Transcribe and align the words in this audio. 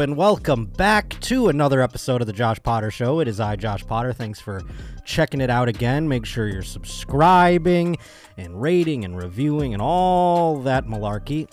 And 0.00 0.16
welcome 0.16 0.64
back 0.64 1.20
to 1.20 1.48
another 1.48 1.82
episode 1.82 2.22
of 2.22 2.26
the 2.26 2.32
Josh 2.32 2.56
Potter 2.62 2.90
Show. 2.90 3.20
It 3.20 3.28
is 3.28 3.38
I, 3.38 3.56
Josh 3.56 3.86
Potter. 3.86 4.14
Thanks 4.14 4.40
for 4.40 4.62
checking 5.04 5.42
it 5.42 5.50
out 5.50 5.68
again. 5.68 6.08
Make 6.08 6.24
sure 6.24 6.48
you're 6.48 6.62
subscribing 6.62 7.98
and 8.38 8.62
rating 8.62 9.04
and 9.04 9.14
reviewing 9.14 9.74
and 9.74 9.82
all 9.82 10.62
that 10.62 10.86
malarkey. 10.86 11.50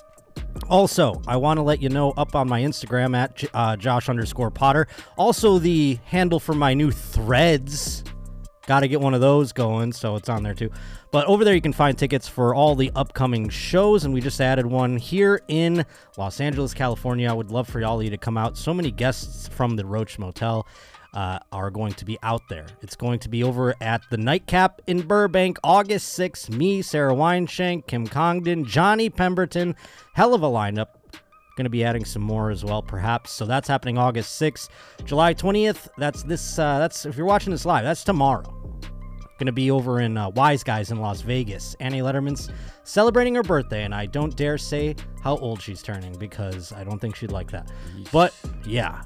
Also, 0.70 1.22
I 1.28 1.36
want 1.36 1.58
to 1.58 1.62
let 1.62 1.82
you 1.82 1.90
know 1.90 2.12
up 2.12 2.36
on 2.36 2.48
my 2.48 2.62
Instagram 2.62 3.18
at 3.18 3.44
uh, 3.54 3.76
Josh 3.76 4.08
underscore 4.08 4.50
Potter. 4.50 4.88
Also, 5.18 5.60
the 5.60 6.00
handle 6.06 6.40
for 6.40 6.54
my 6.54 6.74
new 6.74 6.90
threads. 6.90 8.06
Got 8.68 8.82
to 8.82 8.88
get 8.88 9.02
one 9.02 9.14
of 9.14 9.22
those 9.22 9.54
going, 9.54 9.94
so 9.94 10.16
it's 10.18 10.30
on 10.30 10.44
there 10.44 10.54
too. 10.54 10.70
But 11.12 11.26
over 11.28 11.44
there, 11.46 11.56
you 11.56 11.62
can 11.62 11.74
find 11.74 11.98
tickets 11.98 12.28
for 12.28 12.54
all 12.54 12.76
the 12.76 12.92
upcoming 12.96 13.48
shows, 13.48 14.04
and 14.04 14.14
we 14.14 14.20
just 14.22 14.42
added 14.42 14.66
one 14.66 14.98
here 14.98 15.42
in 15.48 15.86
Los 16.18 16.42
Angeles, 16.42 16.74
California. 16.74 17.30
I 17.30 17.34
would 17.34 17.50
love 17.50 17.68
for 17.70 17.80
y'all 17.80 18.00
to 18.02 18.18
come 18.18 18.38
out. 18.38 18.58
So 18.58 18.74
many 18.74 18.92
guests 18.92 19.48
from 19.48 19.78
the 19.78 19.86
Roach 19.86 20.20
Motel 20.20 20.68
uh, 21.14 21.40
are 21.52 21.72
going 21.72 21.94
to 21.94 22.06
be 22.06 22.18
out 22.22 22.42
there. 22.50 22.68
It's 22.82 22.96
going 22.96 23.20
to 23.20 23.30
be 23.30 23.44
over 23.44 23.74
at 23.82 24.02
the 24.12 24.18
Nitecap 24.18 24.80
in 24.86 25.02
Burbank, 25.02 25.58
August 25.64 26.18
6th. 26.20 26.50
Me, 26.50 26.82
Sarah 26.82 27.16
Weinshank, 27.16 27.88
Kim 27.88 28.06
Congdon, 28.06 28.66
Johnny 28.66 29.10
Pemberton. 29.10 29.76
Hell 30.14 30.34
of 30.34 30.44
a 30.44 30.48
lineup. 30.48 30.88
Going 31.56 31.66
to 31.66 31.72
be 31.72 31.84
adding 31.84 32.06
some 32.06 32.22
more 32.22 32.52
as 32.52 32.64
well, 32.64 32.84
perhaps. 32.84 33.32
So 33.32 33.46
that's 33.46 33.68
happening 33.68 33.98
August 33.98 34.40
6th, 34.40 34.70
July 35.06 35.34
20th. 35.34 35.88
That's 35.98 36.22
this. 36.22 36.60
Uh, 36.60 36.78
that's 36.78 37.06
if 37.06 37.18
you're 37.18 37.26
watching 37.26 37.52
this 37.52 37.66
live. 37.66 37.84
That's 37.84 38.04
tomorrow. 38.04 38.57
Going 39.38 39.46
to 39.46 39.52
be 39.52 39.70
over 39.70 40.00
in 40.02 40.18
uh, 40.18 40.30
Wise 40.30 40.64
Guys 40.64 40.90
in 40.90 41.00
Las 41.00 41.22
Vegas. 41.22 41.76
Annie 41.80 42.02
Lederman's 42.02 42.50
celebrating 42.84 43.36
her 43.36 43.44
birthday, 43.44 43.84
and 43.84 43.94
I 43.94 44.08
don't 44.08 44.36
dare 44.36 44.58
say 44.58 44.96
how 45.22 45.38
old 45.38 45.62
she's 45.62 45.84
turning 45.84 46.14
because 46.14 46.74
I 46.74 46.84
don't 46.84 47.00
think 47.00 47.16
she'd 47.16 47.32
like 47.32 47.52
that. 47.52 47.70
But 48.12 48.34
yeah, 48.66 49.04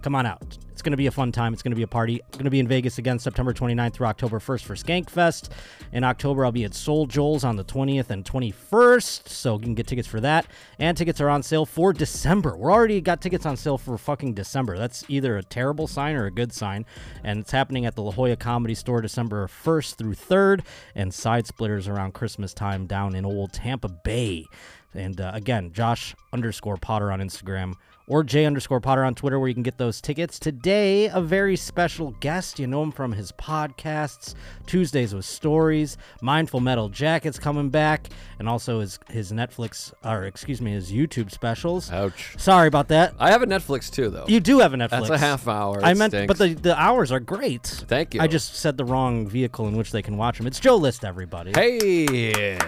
come 0.00 0.14
on 0.14 0.26
out. 0.26 0.58
It's 0.72 0.80
going 0.80 0.92
to 0.92 0.96
be 0.96 1.06
a 1.06 1.12
fun 1.12 1.32
time. 1.32 1.52
It's 1.52 1.62
going 1.62 1.72
to 1.72 1.76
be 1.76 1.82
a 1.82 1.88
party. 1.88 2.22
I'm 2.22 2.30
going 2.32 2.44
to 2.44 2.50
be 2.50 2.58
in 2.58 2.66
Vegas 2.66 2.98
again 2.98 3.18
September 3.18 3.52
29th 3.52 3.92
through 3.92 4.06
October 4.06 4.38
1st 4.38 4.62
for 4.62 4.74
Skankfest. 4.74 5.50
In 5.92 6.02
October, 6.02 6.44
I'll 6.44 6.52
be 6.52 6.64
at 6.64 6.72
SoulJoel's 6.72 7.44
on 7.44 7.56
the 7.56 7.64
20th 7.64 8.08
and 8.08 8.24
21st, 8.24 9.28
so 9.28 9.54
you 9.54 9.60
can 9.60 9.74
get 9.74 9.86
tickets 9.86 10.08
for 10.08 10.20
that. 10.20 10.46
And 10.78 10.96
tickets 10.96 11.20
are 11.20 11.28
on 11.28 11.42
sale 11.42 11.66
for 11.66 11.92
December. 11.92 12.56
We're 12.56 12.72
already 12.72 13.00
got 13.02 13.20
tickets 13.20 13.44
on 13.44 13.56
sale 13.56 13.76
for 13.76 13.98
fucking 13.98 14.32
December. 14.32 14.78
That's 14.78 15.04
either 15.08 15.36
a 15.36 15.42
terrible 15.42 15.86
sign 15.86 16.16
or 16.16 16.24
a 16.24 16.30
good 16.30 16.52
sign. 16.52 16.86
And 17.22 17.40
it's 17.40 17.52
happening 17.52 17.84
at 17.84 17.94
the 17.94 18.02
La 18.02 18.12
Jolla 18.12 18.36
Comedy 18.36 18.74
Store 18.74 19.02
December 19.02 19.48
1st 19.48 19.96
through 19.96 20.14
3rd, 20.14 20.64
and 20.94 21.12
side 21.12 21.46
splitters 21.46 21.86
around 21.86 22.14
Christmas 22.14 22.54
time 22.54 22.86
down 22.86 23.14
in 23.14 23.26
old 23.26 23.52
Tampa 23.52 23.88
Bay. 23.88 24.46
And 24.94 25.20
uh, 25.20 25.32
again, 25.34 25.72
Josh 25.72 26.14
underscore 26.32 26.76
Potter 26.76 27.10
on 27.10 27.20
Instagram 27.20 27.74
or 28.06 28.24
J 28.24 28.44
underscore 28.44 28.80
Potter 28.80 29.04
on 29.04 29.14
Twitter, 29.14 29.38
where 29.38 29.48
you 29.48 29.54
can 29.54 29.62
get 29.62 29.78
those 29.78 30.00
tickets. 30.00 30.38
Today, 30.38 31.06
a 31.06 31.20
very 31.20 31.56
special 31.56 32.12
guest. 32.20 32.58
You 32.58 32.66
know 32.66 32.82
him 32.82 32.92
from 32.92 33.12
his 33.12 33.32
podcasts, 33.32 34.34
Tuesdays 34.66 35.14
with 35.14 35.24
Stories, 35.24 35.96
Mindful 36.20 36.60
Metal 36.60 36.88
Jackets 36.88 37.38
coming 37.38 37.70
back, 37.70 38.08
and 38.38 38.48
also 38.48 38.80
his 38.80 38.98
his 39.08 39.32
Netflix 39.32 39.92
or 40.04 40.24
excuse 40.24 40.60
me, 40.60 40.72
his 40.72 40.92
YouTube 40.92 41.30
specials. 41.30 41.90
Ouch. 41.90 42.34
Sorry 42.38 42.68
about 42.68 42.88
that. 42.88 43.14
I 43.18 43.30
have 43.30 43.42
a 43.42 43.46
Netflix 43.46 43.90
too, 43.90 44.10
though. 44.10 44.26
You 44.26 44.40
do 44.40 44.58
have 44.60 44.74
a 44.74 44.76
Netflix. 44.76 45.08
That's 45.08 45.10
a 45.10 45.18
half 45.18 45.48
hour. 45.48 45.84
I 45.84 45.94
meant, 45.94 46.12
stinks. 46.12 46.28
but 46.28 46.38
the, 46.38 46.54
the 46.54 46.80
hours 46.80 47.12
are 47.12 47.20
great. 47.20 47.66
Thank 47.66 48.14
you. 48.14 48.20
I 48.20 48.26
just 48.26 48.56
said 48.56 48.76
the 48.76 48.84
wrong 48.84 49.26
vehicle 49.26 49.68
in 49.68 49.76
which 49.76 49.92
they 49.92 50.02
can 50.02 50.16
watch 50.16 50.38
them. 50.38 50.46
It's 50.46 50.60
Joe 50.60 50.76
List, 50.76 51.04
everybody. 51.04 51.52
Hey. 51.54 52.58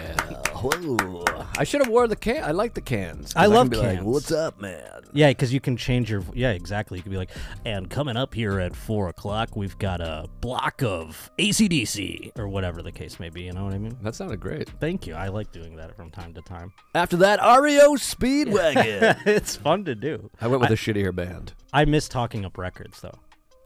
Whoa. 0.65 1.23
I 1.57 1.63
should 1.63 1.81
have 1.81 1.89
wore 1.89 2.07
the 2.07 2.15
can. 2.15 2.43
I 2.43 2.51
like 2.51 2.73
the 2.73 2.81
cans. 2.81 3.33
'cause 3.33 3.43
I 3.43 3.45
love 3.45 3.65
can 3.65 3.69
be 3.69 3.77
like, 3.77 3.95
cans. 3.97 4.05
What's 4.05 4.31
up, 4.31 4.59
man? 4.59 4.81
Yeah, 5.13 5.29
because 5.29 5.53
you 5.53 5.59
can 5.61 5.77
change 5.77 6.09
your. 6.09 6.23
Yeah, 6.33 6.51
exactly. 6.51 6.97
You 6.97 7.03
can 7.03 7.11
be 7.11 7.17
like, 7.17 7.29
and 7.65 7.89
coming 7.89 8.17
up 8.17 8.33
here 8.33 8.59
at 8.59 8.75
four 8.75 9.07
o'clock, 9.09 9.55
we've 9.55 9.77
got 9.77 10.01
a 10.01 10.27
block 10.41 10.81
of 10.83 11.31
ACDC 11.37 12.31
or 12.37 12.47
whatever 12.47 12.81
the 12.81 12.91
case 12.91 13.19
may 13.19 13.29
be. 13.29 13.43
You 13.43 13.53
know 13.53 13.63
what 13.65 13.73
I 13.73 13.77
mean? 13.77 13.97
That 14.01 14.15
sounded 14.15 14.39
great. 14.39 14.69
Thank 14.79 15.07
you. 15.07 15.13
I 15.13 15.27
like 15.29 15.51
doing 15.51 15.75
that 15.77 15.95
from 15.95 16.09
time 16.09 16.33
to 16.33 16.41
time. 16.41 16.73
After 16.95 17.17
that, 17.17 17.39
REO 17.39 17.95
Speedwagon. 17.95 19.21
it's 19.27 19.55
fun 19.55 19.85
to 19.85 19.95
do. 19.95 20.29
I 20.41 20.47
went 20.47 20.61
with 20.61 20.71
a 20.71 20.75
shittier 20.75 21.15
band. 21.15 21.53
I 21.71 21.85
miss 21.85 22.09
talking 22.09 22.43
up 22.45 22.57
records 22.57 23.01
though. 23.01 23.19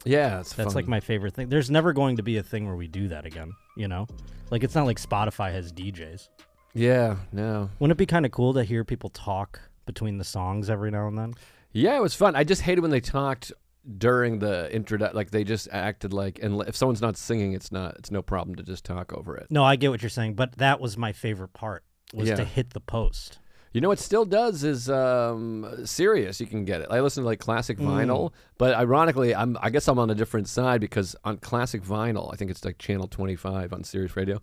Yeah, 0.06 0.40
it's 0.40 0.54
That's 0.54 0.76
like 0.76 0.88
my 0.88 1.00
favorite 1.00 1.34
thing. 1.34 1.50
There's 1.50 1.70
never 1.70 1.92
going 1.94 2.18
to 2.18 2.24
be 2.24 2.38
a 2.38 2.44
thing 2.44 2.66
where 2.66 2.76
we 2.76 2.88
do 2.88 3.10
that 3.10 3.26
again. 3.26 3.52
You 3.76 3.88
know, 3.88 4.08
like 4.50 4.64
it's 4.64 4.76
not 4.76 4.86
like 4.86 5.00
Spotify 5.00 5.52
has 5.52 5.72
DJs. 5.74 6.30
Yeah, 6.80 7.18
no. 7.32 7.70
Wouldn't 7.80 7.98
it 7.98 7.98
be 7.98 8.06
kind 8.06 8.26
of 8.26 8.32
cool 8.32 8.54
to 8.54 8.64
hear 8.64 8.84
people 8.84 9.10
talk 9.10 9.60
between 9.86 10.18
the 10.18 10.24
songs 10.24 10.70
every 10.70 10.92
now 10.92 11.08
and 11.08 11.18
then? 11.18 11.34
Yeah, 11.72 11.96
it 11.98 12.02
was 12.02 12.14
fun. 12.16 12.36
I 12.36 12.44
just 12.44 12.62
hated 12.62 12.82
when 12.82 12.92
they 12.92 13.02
talked 13.02 13.52
during 13.98 14.40
the 14.40 14.74
intro. 14.74 14.98
Like 15.14 15.32
they 15.32 15.44
just 15.44 15.68
acted 15.72 16.14
like, 16.14 16.40
and 16.42 16.62
if 16.68 16.76
someone's 16.76 17.02
not 17.02 17.18
singing, 17.18 17.54
it's 17.54 17.72
not. 17.72 17.96
It's 18.00 18.12
no 18.12 18.22
problem 18.22 18.56
to 18.56 18.64
just 18.64 18.86
talk 18.86 19.12
over 19.14 19.36
it. 19.36 19.48
No, 19.50 19.64
I 19.64 19.76
get 19.76 19.92
what 19.92 20.02
you're 20.02 20.10
saying, 20.10 20.36
but 20.36 20.58
that 20.58 20.80
was 20.80 20.98
my 20.98 21.12
favorite 21.12 21.54
part 21.54 21.84
was 22.14 22.30
Yeah. 22.30 22.36
to 22.36 22.44
hit 22.46 22.72
the 22.72 22.80
post. 22.80 23.40
You 23.72 23.82
know 23.82 23.90
what 23.90 24.00
still 24.00 24.26
does 24.26 24.64
is 24.64 24.90
um, 24.90 25.86
Sirius. 25.86 26.40
You 26.42 26.48
can 26.48 26.66
get 26.66 26.82
it. 26.82 26.88
I 26.90 27.02
listen 27.02 27.22
to 27.24 27.28
like 27.28 27.40
classic 27.40 27.78
Mm. 27.78 27.86
vinyl, 27.88 28.32
but 28.58 28.74
ironically, 28.74 29.36
I'm 29.36 29.58
I 29.62 29.70
guess 29.70 29.88
I'm 29.88 30.00
on 30.00 30.10
a 30.10 30.16
different 30.16 30.48
side 30.48 30.82
because 30.82 31.16
on 31.24 31.38
classic 31.38 31.84
vinyl, 31.84 32.34
I 32.34 32.36
think 32.36 32.50
it's 32.50 32.66
like 32.66 32.80
channel 32.80 33.08
25 33.08 33.74
on 33.74 33.84
Sirius 33.84 34.16
Radio. 34.16 34.42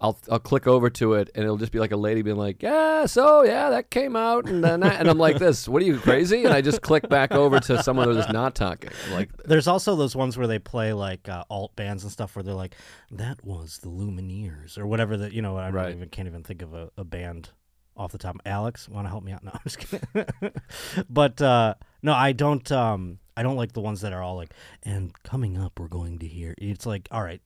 I'll 0.00 0.18
I'll 0.30 0.38
click 0.38 0.66
over 0.66 0.88
to 0.90 1.14
it 1.14 1.28
and 1.34 1.44
it'll 1.44 1.58
just 1.58 1.72
be 1.72 1.78
like 1.78 1.92
a 1.92 1.96
lady 1.96 2.22
being 2.22 2.36
like, 2.36 2.62
yeah, 2.62 3.04
so 3.06 3.42
yeah, 3.42 3.68
that 3.70 3.90
came 3.90 4.16
out 4.16 4.46
and 4.48 4.64
then 4.64 4.82
I, 4.82 4.94
and 4.94 5.08
I'm 5.08 5.18
like 5.18 5.38
this. 5.38 5.68
What 5.68 5.82
are 5.82 5.84
you 5.84 5.98
crazy? 5.98 6.44
And 6.44 6.54
I 6.54 6.62
just 6.62 6.80
click 6.80 7.08
back 7.08 7.32
over 7.32 7.60
to 7.60 7.82
someone 7.82 8.08
who's 8.08 8.16
just 8.16 8.32
not 8.32 8.54
talking. 8.54 8.90
Like 9.12 9.30
There's 9.44 9.68
also 9.68 9.96
those 9.96 10.16
ones 10.16 10.38
where 10.38 10.46
they 10.46 10.58
play 10.58 10.92
like 10.94 11.28
uh, 11.28 11.44
alt 11.50 11.76
bands 11.76 12.02
and 12.02 12.10
stuff 12.10 12.34
where 12.34 12.42
they're 12.42 12.54
like, 12.54 12.74
"That 13.10 13.44
was 13.44 13.78
the 13.82 13.88
Lumineers" 13.90 14.78
or 14.78 14.86
whatever. 14.86 15.16
That 15.18 15.32
you 15.32 15.42
know, 15.42 15.56
I 15.58 15.70
Right. 15.70 15.94
even 15.94 16.08
can't 16.08 16.26
even 16.28 16.42
think 16.44 16.62
of 16.62 16.72
a, 16.72 16.90
a 16.96 17.04
band 17.04 17.50
off 17.96 18.12
the 18.12 18.18
top. 18.18 18.36
Alex, 18.46 18.88
want 18.88 19.04
to 19.04 19.10
help 19.10 19.22
me 19.22 19.32
out? 19.32 19.44
No, 19.44 19.50
I'm 19.52 19.60
just 19.64 19.78
kidding. 19.78 20.52
but 21.10 21.40
uh, 21.42 21.74
no, 22.02 22.14
I 22.14 22.32
don't. 22.32 22.70
Um, 22.72 23.18
I 23.36 23.42
don't 23.42 23.56
like 23.56 23.72
the 23.72 23.80
ones 23.80 24.00
that 24.00 24.12
are 24.12 24.22
all 24.22 24.36
like, 24.36 24.54
"And 24.82 25.12
coming 25.24 25.58
up, 25.58 25.78
we're 25.78 25.88
going 25.88 26.18
to 26.20 26.26
hear." 26.26 26.54
It's 26.58 26.86
like, 26.86 27.08
all 27.10 27.22
right, 27.22 27.42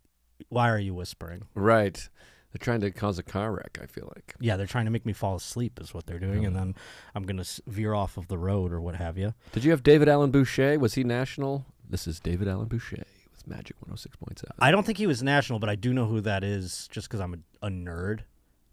why 0.49 0.71
are 0.71 0.79
you 0.79 0.95
whispering? 0.95 1.43
right. 1.55 2.09
They're 2.55 2.65
trying 2.65 2.83
to 2.83 2.93
cause 2.93 3.19
a 3.19 3.25
car 3.25 3.53
wreck. 3.53 3.79
I 3.83 3.87
feel 3.87 4.11
like. 4.15 4.35
Yeah, 4.39 4.57
they're 4.57 4.69
trying 4.69 4.85
to 4.85 4.91
make 4.93 5.05
me 5.05 5.13
fall 5.13 5.35
asleep, 5.35 5.81
is 5.81 5.93
what 5.93 6.07
they're 6.07 6.21
doing, 6.21 6.47
and 6.47 6.55
then 6.55 6.77
I'm 7.13 7.25
gonna 7.25 7.45
veer 7.67 7.95
off 7.95 8.17
of 8.17 8.29
the 8.29 8.39
road 8.39 8.73
or 8.73 8.81
what 8.81 8.95
have 8.95 9.19
you. 9.19 9.35
Did 9.51 9.65
you 9.65 9.73
have 9.73 9.83
David 9.83 10.09
Allen 10.09 10.31
Boucher? 10.31 10.79
Was 10.79 10.95
he 10.95 11.03
national? 11.03 11.67
This 11.91 12.07
is 12.07 12.21
David 12.21 12.47
Allen 12.47 12.69
Boucher 12.69 13.03
with 13.33 13.49
Magic 13.49 13.77
106.7. 13.85 14.45
I 14.61 14.71
don't 14.71 14.87
think 14.87 14.99
he 14.99 15.09
was 15.09 15.21
national, 15.21 15.59
but 15.59 15.69
I 15.69 15.75
do 15.75 15.93
know 15.93 16.07
who 16.07 16.21
that 16.21 16.45
is 16.45 16.89
just 16.93 17.09
because 17.09 17.19
I'm 17.19 17.35
a, 17.61 17.67
a 17.67 17.71
nerd. 17.71 18.21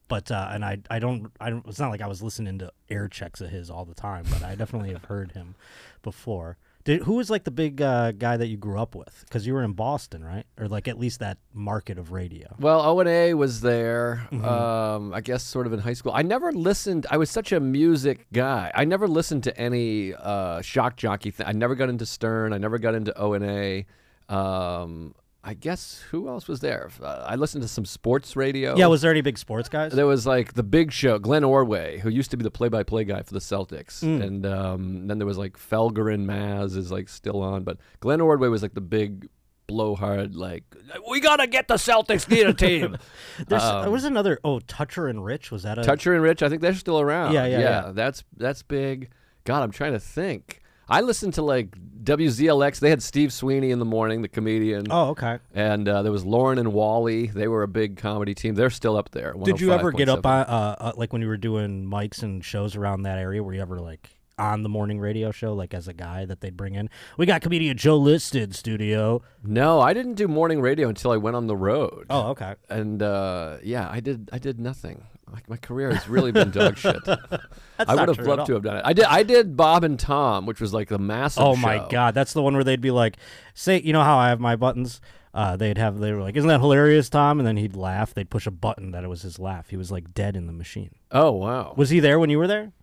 But 0.07 0.29
uh, 0.29 0.49
and 0.51 0.63
I 0.63 0.77
I 0.91 0.99
don't 0.99 1.31
I 1.39 1.49
don't. 1.49 1.65
It's 1.65 1.79
not 1.79 1.89
like 1.89 2.01
I 2.01 2.07
was 2.07 2.21
listening 2.21 2.59
to 2.59 2.71
air 2.87 3.07
checks 3.07 3.41
of 3.41 3.49
his 3.49 3.71
all 3.71 3.85
the 3.85 3.95
time, 3.95 4.25
but 4.29 4.43
I 4.43 4.53
definitely 4.53 4.91
have 4.91 5.05
heard 5.05 5.31
him 5.31 5.55
before. 6.03 6.57
Did 6.83 7.03
who 7.03 7.13
was 7.13 7.29
like 7.29 7.43
the 7.43 7.51
big 7.51 7.81
uh, 7.81 8.11
guy 8.11 8.37
that 8.37 8.47
you 8.47 8.57
grew 8.57 8.79
up 8.79 8.95
with? 8.95 9.23
Because 9.25 9.45
you 9.45 9.53
were 9.53 9.63
in 9.63 9.73
Boston, 9.73 10.23
right? 10.23 10.45
Or 10.57 10.67
like 10.67 10.87
at 10.87 10.97
least 10.97 11.19
that 11.19 11.37
market 11.53 11.97
of 11.97 12.11
radio. 12.11 12.55
Well, 12.59 12.81
O 12.81 12.99
and 12.99 13.09
A 13.09 13.33
was 13.33 13.61
there. 13.61 14.27
Mm-hmm. 14.31 14.45
Um, 14.45 15.13
I 15.13 15.21
guess 15.21 15.43
sort 15.43 15.67
of 15.67 15.73
in 15.73 15.79
high 15.79 15.93
school. 15.93 16.11
I 16.13 16.21
never 16.23 16.51
listened. 16.51 17.05
I 17.09 17.17
was 17.17 17.29
such 17.29 17.51
a 17.51 17.59
music 17.59 18.25
guy. 18.33 18.71
I 18.73 18.85
never 18.85 19.07
listened 19.07 19.43
to 19.43 19.57
any 19.57 20.13
uh, 20.13 20.61
shock 20.61 20.95
jockey 20.97 21.31
thing. 21.31 21.45
I 21.47 21.51
never 21.51 21.75
got 21.75 21.89
into 21.89 22.05
Stern. 22.05 22.53
I 22.53 22.57
never 22.57 22.79
got 22.79 22.95
into 22.95 23.17
O 23.17 23.33
and 23.33 23.45
A. 23.45 23.85
Um, 24.29 25.13
I 25.43 25.55
guess 25.55 26.03
who 26.11 26.27
else 26.29 26.47
was 26.47 26.59
there? 26.59 26.89
Uh, 27.01 27.25
I 27.27 27.35
listened 27.35 27.63
to 27.63 27.67
some 27.67 27.83
sports 27.85 28.35
radio. 28.35 28.75
Yeah, 28.77 28.85
was 28.87 29.01
there 29.01 29.09
any 29.09 29.21
big 29.21 29.39
sports 29.39 29.69
guys? 29.69 29.91
There 29.91 30.05
was 30.05 30.27
like 30.27 30.53
the 30.53 30.61
Big 30.63 30.91
Show, 30.91 31.17
Glenn 31.17 31.43
Ordway, 31.43 31.97
who 31.97 32.09
used 32.09 32.29
to 32.31 32.37
be 32.37 32.43
the 32.43 32.51
play-by-play 32.51 33.05
guy 33.05 33.23
for 33.23 33.33
the 33.33 33.39
Celtics, 33.39 34.03
Mm. 34.03 34.21
and 34.23 34.45
um, 34.45 35.07
then 35.07 35.17
there 35.17 35.25
was 35.25 35.39
like 35.39 35.57
Felger 35.57 36.13
and 36.13 36.27
Maz 36.27 36.77
is 36.77 36.91
like 36.91 37.09
still 37.09 37.41
on, 37.41 37.63
but 37.63 37.77
Glenn 38.01 38.21
Ordway 38.21 38.49
was 38.49 38.61
like 38.61 38.75
the 38.75 38.81
big 38.81 39.29
blowhard, 39.67 40.35
like 40.35 40.63
we 41.09 41.19
gotta 41.21 41.47
get 41.47 41.67
the 41.67 41.75
Celtics 41.75 42.29
need 42.29 42.45
a 42.45 42.53
team. 42.53 42.97
There's, 43.47 43.63
Um, 43.63 43.81
there 43.83 43.91
was 43.91 44.03
another. 44.03 44.37
Oh, 44.43 44.59
Toucher 44.59 45.07
and 45.07 45.23
Rich 45.25 45.49
was 45.49 45.63
that 45.63 45.79
a 45.79 45.83
Toucher 45.83 46.13
and 46.13 46.21
Rich, 46.21 46.43
I 46.43 46.49
think 46.49 46.61
they're 46.61 46.73
still 46.75 46.99
around. 46.99 47.33
Yeah, 47.33 47.45
yeah, 47.45 47.59
yeah. 47.59 47.91
That's 47.93 48.23
that's 48.37 48.61
big. 48.63 49.09
God, 49.43 49.63
I'm 49.63 49.71
trying 49.71 49.93
to 49.93 49.99
think. 49.99 50.60
I 50.91 51.01
listened 51.01 51.33
to 51.35 51.41
like 51.41 51.75
WZLX. 52.03 52.79
They 52.79 52.89
had 52.89 53.01
Steve 53.01 53.31
Sweeney 53.31 53.71
in 53.71 53.79
the 53.79 53.85
morning, 53.85 54.21
the 54.21 54.27
comedian, 54.27 54.87
Oh, 54.89 55.09
okay. 55.09 55.39
and 55.53 55.87
uh, 55.87 56.01
there 56.03 56.11
was 56.11 56.25
Loren 56.25 56.57
and 56.57 56.73
Wally. 56.73 57.27
They 57.27 57.47
were 57.47 57.63
a 57.63 57.67
big 57.67 57.97
comedy 57.97 58.33
team. 58.33 58.55
They're 58.55 58.69
still 58.69 58.97
up 58.97 59.11
there. 59.11 59.33
Did 59.43 59.61
you 59.61 59.71
ever 59.71 59.91
get 59.91 60.09
up 60.09 60.25
on 60.25 60.41
uh, 60.41 60.75
uh, 60.79 60.91
like 60.97 61.13
when 61.13 61.21
you 61.21 61.27
were 61.27 61.37
doing 61.37 61.85
mics 61.85 62.23
and 62.23 62.43
shows 62.43 62.75
around 62.75 63.03
that 63.03 63.17
area? 63.17 63.41
Were 63.43 63.53
you 63.53 63.61
ever 63.61 63.79
like 63.79 64.09
on 64.39 64.63
the 64.63 64.69
morning 64.69 64.99
radio 64.99 65.29
show, 65.31 65.53
like 65.53 65.73
as 65.75 65.87
a 65.87 65.93
guy 65.93 66.25
that 66.25 66.41
they'd 66.41 66.57
bring 66.57 66.73
in? 66.75 66.89
We 67.17 67.25
got 67.27 67.41
comedian 67.41 67.77
Joe 67.77 67.97
Listed 67.97 68.55
studio. 68.55 69.21
No, 69.43 69.79
I 69.79 69.93
didn't 69.93 70.15
do 70.15 70.27
morning 70.27 70.59
radio 70.61 70.89
until 70.89 71.11
I 71.11 71.17
went 71.17 71.35
on 71.35 71.45
the 71.47 71.55
road. 71.55 72.07
Oh, 72.09 72.29
okay. 72.31 72.55
and 72.69 73.01
uh, 73.03 73.57
yeah, 73.63 73.87
I 73.89 73.99
did. 73.99 74.29
I 74.33 74.39
did 74.39 74.59
nothing. 74.59 75.03
Like 75.31 75.49
my 75.49 75.57
career 75.57 75.93
has 75.93 76.07
really 76.09 76.31
been 76.31 76.51
dog 76.51 76.77
shit. 76.77 76.97
I 77.07 77.95
would 77.95 78.09
have 78.09 78.19
loved 78.19 78.47
to 78.47 78.53
have 78.53 78.63
done 78.63 78.77
it. 78.77 78.83
I 78.85 78.93
did. 78.93 79.05
I 79.05 79.23
did 79.23 79.55
Bob 79.55 79.83
and 79.83 79.99
Tom, 79.99 80.45
which 80.45 80.59
was 80.59 80.73
like 80.73 80.89
the 80.89 80.99
massive. 80.99 81.43
Oh 81.43 81.55
my 81.55 81.77
show. 81.77 81.87
god, 81.89 82.13
that's 82.13 82.33
the 82.33 82.41
one 82.41 82.53
where 82.53 82.63
they'd 82.63 82.81
be 82.81 82.91
like, 82.91 83.17
"Say, 83.53 83.81
you 83.81 83.93
know 83.93 84.03
how 84.03 84.17
I 84.17 84.29
have 84.29 84.39
my 84.39 84.55
buttons." 84.55 85.01
Uh, 85.33 85.55
they'd 85.55 85.77
have 85.77 85.99
they 85.99 86.11
were 86.11 86.21
like, 86.21 86.35
"Isn't 86.35 86.49
that 86.49 86.59
hilarious, 86.59 87.09
Tom?" 87.09 87.39
And 87.39 87.47
then 87.47 87.57
he'd 87.57 87.75
laugh. 87.75 88.13
They'd 88.13 88.29
push 88.29 88.45
a 88.45 88.51
button 88.51 88.91
that 88.91 89.03
it 89.03 89.07
was 89.07 89.21
his 89.21 89.39
laugh. 89.39 89.69
He 89.69 89.77
was 89.77 89.91
like 89.91 90.13
dead 90.13 90.35
in 90.35 90.47
the 90.47 90.53
machine. 90.53 90.91
Oh 91.11 91.31
wow. 91.31 91.73
Was 91.77 91.89
he 91.89 91.99
there 91.99 92.19
when 92.19 92.29
you 92.29 92.37
were 92.37 92.47
there? 92.47 92.73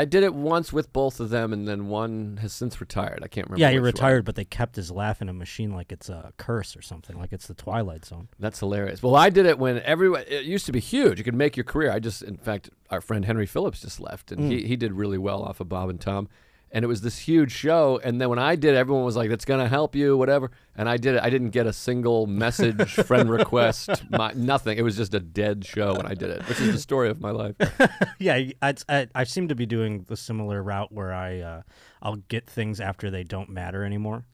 I 0.00 0.04
did 0.04 0.22
it 0.24 0.34
once 0.34 0.72
with 0.72 0.92
both 0.92 1.20
of 1.20 1.30
them, 1.30 1.52
and 1.52 1.66
then 1.68 1.88
one 1.88 2.38
has 2.42 2.52
since 2.52 2.80
retired. 2.80 3.20
I 3.22 3.28
can't 3.28 3.46
remember. 3.48 3.60
yeah, 3.60 3.70
he 3.70 3.78
which 3.78 3.82
one. 3.82 3.86
retired, 4.04 4.24
but 4.24 4.34
they 4.34 4.44
kept 4.44 4.76
his 4.76 4.90
laugh 4.90 5.22
in 5.22 5.28
a 5.28 5.32
machine 5.32 5.72
like 5.72 5.92
it's 5.92 6.08
a 6.08 6.32
curse 6.36 6.76
or 6.76 6.82
something, 6.82 7.16
like 7.18 7.32
it's 7.32 7.46
the 7.46 7.54
Twilight 7.54 8.04
Zone. 8.04 8.28
That's 8.38 8.58
hilarious. 8.60 9.02
Well, 9.02 9.16
I 9.16 9.30
did 9.30 9.46
it 9.46 9.58
when 9.58 9.78
everyone. 9.82 10.24
It 10.28 10.44
used 10.44 10.66
to 10.66 10.72
be 10.72 10.80
huge. 10.80 11.18
You 11.18 11.24
could 11.24 11.34
make 11.34 11.56
your 11.56 11.64
career. 11.64 11.90
I 11.92 11.98
just, 12.00 12.22
in 12.22 12.36
fact, 12.36 12.70
our 12.90 13.00
friend 13.00 13.24
Henry 13.24 13.46
Phillips 13.46 13.80
just 13.82 14.00
left, 14.00 14.32
and 14.32 14.42
Mm. 14.42 14.50
he 14.50 14.66
he 14.68 14.76
did 14.76 14.92
really 14.92 15.18
well 15.18 15.42
off 15.42 15.60
of 15.60 15.68
Bob 15.68 15.88
and 15.90 16.00
Tom, 16.00 16.28
and 16.74 16.84
it 16.84 16.88
was 16.88 17.02
this 17.02 17.18
huge 17.18 17.52
show. 17.52 18.00
And 18.02 18.20
then 18.20 18.28
when 18.28 18.40
I 18.40 18.56
did, 18.56 18.74
it, 18.74 18.76
everyone 18.76 19.04
was 19.04 19.16
like, 19.16 19.30
"That's 19.30 19.44
gonna 19.44 19.68
help 19.68 19.94
you, 19.94 20.18
whatever." 20.18 20.50
And 20.74 20.88
I 20.88 20.96
did 20.96 21.14
it. 21.14 21.22
I 21.22 21.30
didn't 21.30 21.50
get 21.50 21.66
a 21.66 21.72
single 21.72 22.26
message, 22.26 22.92
friend 23.06 23.30
request, 23.30 24.02
my, 24.10 24.32
nothing. 24.34 24.76
It 24.76 24.82
was 24.82 24.96
just 24.96 25.14
a 25.14 25.20
dead 25.20 25.64
show 25.64 25.94
when 25.94 26.04
I 26.04 26.14
did 26.14 26.30
it, 26.30 26.42
which 26.48 26.60
is 26.60 26.72
the 26.72 26.80
story 26.80 27.08
of 27.08 27.20
my 27.20 27.30
life. 27.30 27.54
yeah, 28.18 28.40
I, 28.60 28.74
I, 28.88 29.06
I 29.14 29.24
seem 29.24 29.46
to 29.48 29.54
be 29.54 29.66
doing 29.66 30.04
the 30.08 30.16
similar 30.16 30.62
route 30.62 30.90
where 30.90 31.14
I 31.14 31.38
uh, 31.38 31.62
I'll 32.02 32.16
get 32.16 32.50
things 32.50 32.80
after 32.80 33.08
they 33.08 33.22
don't 33.22 33.50
matter 33.50 33.84
anymore. 33.84 34.24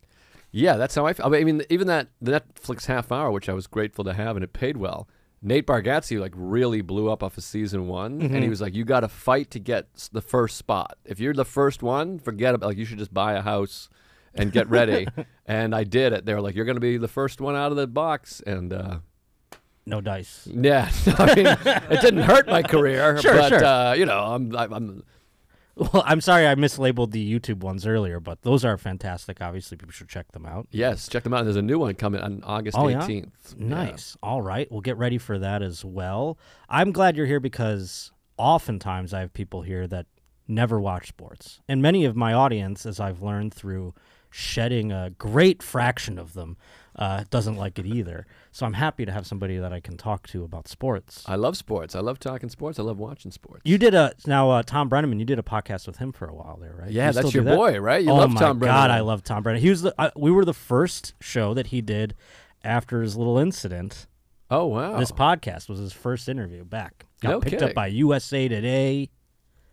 Yeah, 0.51 0.79
that's 0.79 0.95
how 0.95 1.07
I 1.07 1.13
feel. 1.13 1.27
I 1.27 1.45
mean, 1.45 1.63
even 1.69 1.87
that 1.89 2.09
the 2.23 2.41
Netflix 2.41 2.87
half 2.87 3.13
hour, 3.13 3.31
which 3.31 3.51
I 3.51 3.53
was 3.53 3.67
grateful 3.67 4.03
to 4.05 4.15
have, 4.15 4.37
and 4.37 4.43
it 4.43 4.55
paid 4.55 4.79
well. 4.79 5.09
Nate 5.43 5.67
Bargatze 5.67 6.21
like 6.21 6.33
really 6.37 6.83
blew 6.83 7.11
up 7.11 7.23
off 7.23 7.39
of 7.39 7.45
season 7.45 7.87
one, 7.89 8.21
and 8.21 8.43
he 8.43 8.49
was 8.51 8.61
like, 8.61 8.75
"You 8.75 8.85
got 8.85 9.01
to 9.01 9.09
fight 9.09 9.51
to 9.53 9.59
get 9.59 9.87
the 10.13 10.21
first 10.21 10.57
spot. 10.59 10.99
If 11.05 11.19
you're 11.19 11.33
the 11.33 11.45
first 11.47 11.83
one, 11.83 12.19
forget 12.19 12.55
about. 12.55 12.69
Like, 12.69 12.77
you 12.77 12.85
should 12.85 12.99
just 12.99 13.15
buy 13.15 13.33
a 13.35 13.41
house 13.41 13.89
and 14.35 14.53
get 14.53 14.69
ready." 14.69 15.07
and 15.47 15.75
I 15.75 15.85
did 15.85 16.13
it. 16.13 16.27
They 16.27 16.35
were 16.35 16.43
like, 16.43 16.55
"You're 16.55 16.67
going 16.67 16.77
to 16.77 16.81
be 16.81 16.99
the 16.99 17.09
first 17.09 17.41
one 17.41 17.57
out 17.57 17.71
of 17.71 17.77
the 17.79 17.87
box," 17.87 18.43
and 18.47 18.71
uh, 18.73 18.99
No 19.87 20.03
dice. 20.03 20.47
yeah, 20.53 20.91
I 21.19 21.35
mean, 21.35 21.47
it 21.47 22.01
didn't 22.03 22.23
hurt 22.23 22.47
my 22.47 22.63
career, 22.63 23.19
Sure, 23.23 23.33
but 23.35 23.49
sure. 23.49 23.65
Uh, 23.65 23.93
you 23.95 24.05
know, 24.05 24.19
I'm, 24.19 24.55
I'm 24.55 25.03
Well, 25.81 26.03
I'm 26.07 26.21
sorry 26.21 26.47
I 26.47 26.55
mislabeled 26.55 27.11
the 27.13 27.41
YouTube 27.41 27.61
ones 27.61 27.87
earlier, 27.87 28.21
but 28.21 28.43
those 28.43 28.65
are 28.67 28.77
fantastic. 28.77 29.41
Obviously, 29.41 29.79
people 29.79 29.93
should 29.93 30.11
check 30.11 30.31
them 30.33 30.45
out. 30.45 30.69
yes, 30.71 31.09
check 31.09 31.23
them 31.25 31.33
out. 31.33 31.45
There's 31.45 31.57
a 31.57 31.63
new 31.63 31.79
one 31.79 31.95
coming 31.95 32.21
on 32.21 32.43
August 32.45 32.77
Oh, 32.79 32.89
yeah? 32.89 33.01
18th. 33.01 33.55
Yeah. 33.59 33.67
Nice. 33.67 34.17
All 34.23 34.43
right. 34.43 34.71
We'll 34.71 34.83
get 34.83 34.99
ready 34.99 35.17
for 35.17 35.39
that 35.39 35.63
as 35.63 35.83
well. 35.85 36.39
I'm 36.69 36.93
glad 36.93 37.17
you're 37.17 37.25
here 37.27 37.41
because 37.41 38.13
oftentimes 38.37 39.15
I 39.15 39.21
have 39.21 39.33
people 39.33 39.63
here 39.63 39.87
that 39.87 40.07
never 40.47 40.79
watch 40.81 41.09
sports. 41.09 41.61
And 41.69 41.81
many 41.81 42.05
of 42.05 42.15
my 42.15 42.35
audience, 42.35 42.85
as 42.85 43.01
I've 43.01 43.23
learned 43.23 43.55
through 43.55 43.95
shedding 44.31 44.93
a 44.93 45.11
great 45.11 45.63
fraction 45.63 46.19
of 46.19 46.35
them, 46.35 46.57
uh, 47.01 47.25
doesn't 47.31 47.57
like 47.57 47.79
it 47.79 47.87
either. 47.87 48.27
So 48.53 48.67
I'm 48.67 48.75
happy 48.75 49.05
to 49.07 49.11
have 49.11 49.27
somebody 49.27 49.57
that 49.57 49.73
I 49.73 49.81
can 49.81 49.97
talk 49.97 50.29
to 50.29 50.45
about 50.45 50.69
sports. 50.69 51.25
I 51.27 51.35
love 51.37 51.57
sports. 51.57 51.95
I 51.97 52.01
love 52.01 52.19
talking 52.19 52.51
sports. 52.51 52.79
I 52.79 52.83
love 52.83 52.99
watching 52.99 53.31
sports. 53.33 53.63
You 53.65 53.79
did 53.79 53.95
a 53.95 54.13
now 54.27 54.51
uh, 54.51 54.63
Thom 54.63 54.89
Brennaman. 54.91 55.19
You 55.19 55.25
did 55.25 55.39
a 55.39 55.43
podcast 55.43 55.87
with 55.87 55.97
him 55.97 56.13
for 56.13 56.27
a 56.29 56.35
while 56.35 56.59
there, 56.61 56.75
right? 56.79 56.91
Yeah, 56.91 57.07
You 57.09 57.13
that's 57.15 57.35
your 57.35 57.45
that? 57.45 57.57
boy, 57.57 57.81
right? 57.81 58.05
You 58.05 58.11
oh 58.11 58.17
love 58.17 58.31
my 58.31 58.41
Tom 58.41 58.59
Brennan. 58.59 58.77
God, 58.77 58.91
I 58.91 59.01
love 59.01 59.25
Tom 59.25 59.43
Brennan. 59.43 59.63
He 59.63 59.71
was 59.71 59.83
the 59.83 59.95
uh, 59.99 60.11
we 60.15 60.31
were 60.31 60.45
the 60.45 60.53
first 60.55 61.15
show 61.21 61.55
that 61.55 61.69
he 61.69 61.81
did 61.81 62.15
after 62.63 63.01
his 63.03 63.17
little 63.17 63.39
incident. 63.39 64.07
Oh 64.51 64.67
wow. 64.67 64.99
This 64.99 65.11
podcast 65.13 65.69
was 65.71 65.79
his 65.79 65.93
first 65.95 66.29
interview 66.29 66.65
back. 66.65 67.07
Got 67.23 67.31
No 67.31 67.41
picked 67.41 67.53
kidding. 67.53 67.69
up 67.71 67.75
by 67.75 67.87
USA 67.87 68.47
Today. 68.49 69.03
It 69.05 69.11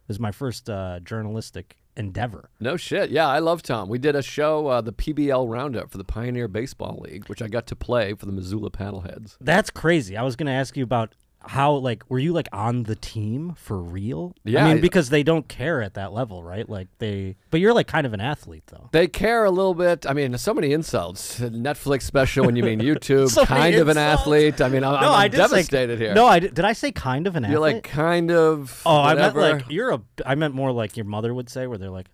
was 0.08 0.20
my 0.20 0.32
first 0.32 0.70
uh, 0.70 1.02
journalistic 1.02 1.76
endeavor. 1.98 2.50
no 2.60 2.78
shit. 2.78 3.10
Yeah, 3.10 3.28
I 3.28 3.40
love 3.40 3.62
Tom. 3.62 3.90
We 3.90 3.98
did 3.98 4.16
a 4.16 4.22
show, 4.22 4.68
uh, 4.68 4.82
the 4.82 4.94
PBL 4.94 5.50
Roundup 5.50 5.92
for 5.92 5.98
the 5.98 6.04
Pioneer 6.04 6.48
Baseball 6.48 7.00
League, 7.04 7.28
which 7.28 7.42
I 7.42 7.48
got 7.48 7.68
to 7.68 7.76
play 7.76 8.14
for 8.14 8.26
the 8.26 8.32
Missoula 8.32 8.70
Paddleheads. 8.70 9.38
That's 9.42 9.70
crazy. 9.70 10.16
I 10.16 10.24
was 10.24 10.36
going 10.36 10.48
to 10.48 10.54
ask 10.54 10.78
you 10.78 10.84
about 10.84 11.14
how 11.46 11.74
like 11.74 12.04
were 12.10 12.20
you 12.20 12.34
like 12.34 12.48
on 12.52 12.84
the 12.84 12.96
team 12.96 13.54
for 13.56 13.78
real? 13.78 14.34
Yeah, 14.44 14.66
I 14.66 14.74
mean 14.74 14.82
because 14.82 15.10
they 15.10 15.24
don't 15.24 15.48
care 15.48 15.82
at 15.82 15.94
that 15.94 16.12
level, 16.12 16.44
right? 16.44 16.68
Like 16.68 16.88
they 17.00 17.36
but 17.52 17.60
you're 17.60 17.74
like 17.74 17.88
kind 17.88 18.06
of 18.06 18.14
an 18.14 18.20
athlete 18.20 18.64
though. 18.68 18.90
They 18.92 19.08
care 19.08 19.46
a 19.46 19.52
little 19.52 19.74
bit. 19.74 20.06
I 20.06 20.14
mean, 20.14 20.38
so 20.38 20.54
many 20.54 20.74
insults. 20.74 21.40
Netflix 21.40 22.02
special 22.04 22.46
when 22.46 22.56
you 22.56 22.64
mean 22.64 22.80
YouTube. 22.82 23.30
So 23.30 23.46
kind 23.46 23.76
of 23.76 23.88
an 23.88 23.98
athlete. 23.98 24.60
I 24.62 24.68
mean, 24.70 24.84
I'm, 24.84 25.00
No, 25.02 25.10
I'm 25.14 25.20
I 25.22 25.28
did 25.28 25.38
say- 25.38 25.44
devastated 25.44 26.00
here. 26.00 26.14
No, 26.14 26.26
I 26.26 26.40
did, 26.40 26.54
did 26.54 26.66
I 26.66 26.74
say 26.74 26.92
kind 26.92 27.28
of 27.28 27.36
an 27.36 27.46
athlete? 27.46 27.52
You're 27.54 27.62
like 27.62 27.84
kind 27.84 28.32
of. 28.32 28.82
Oh, 28.86 29.00
I 29.02 29.14
meant 29.16 29.36
like 29.36 29.66
you're 29.70 29.92
a. 29.92 30.02
I 30.26 30.36
meant 30.36 30.54
more 30.54 30.72
like 30.72 30.98
your 30.98 31.06
mother 31.06 31.34
would 31.34 31.50
say, 31.50 31.68
where 31.68 31.78
they're 31.78 31.90
like, 31.90 32.08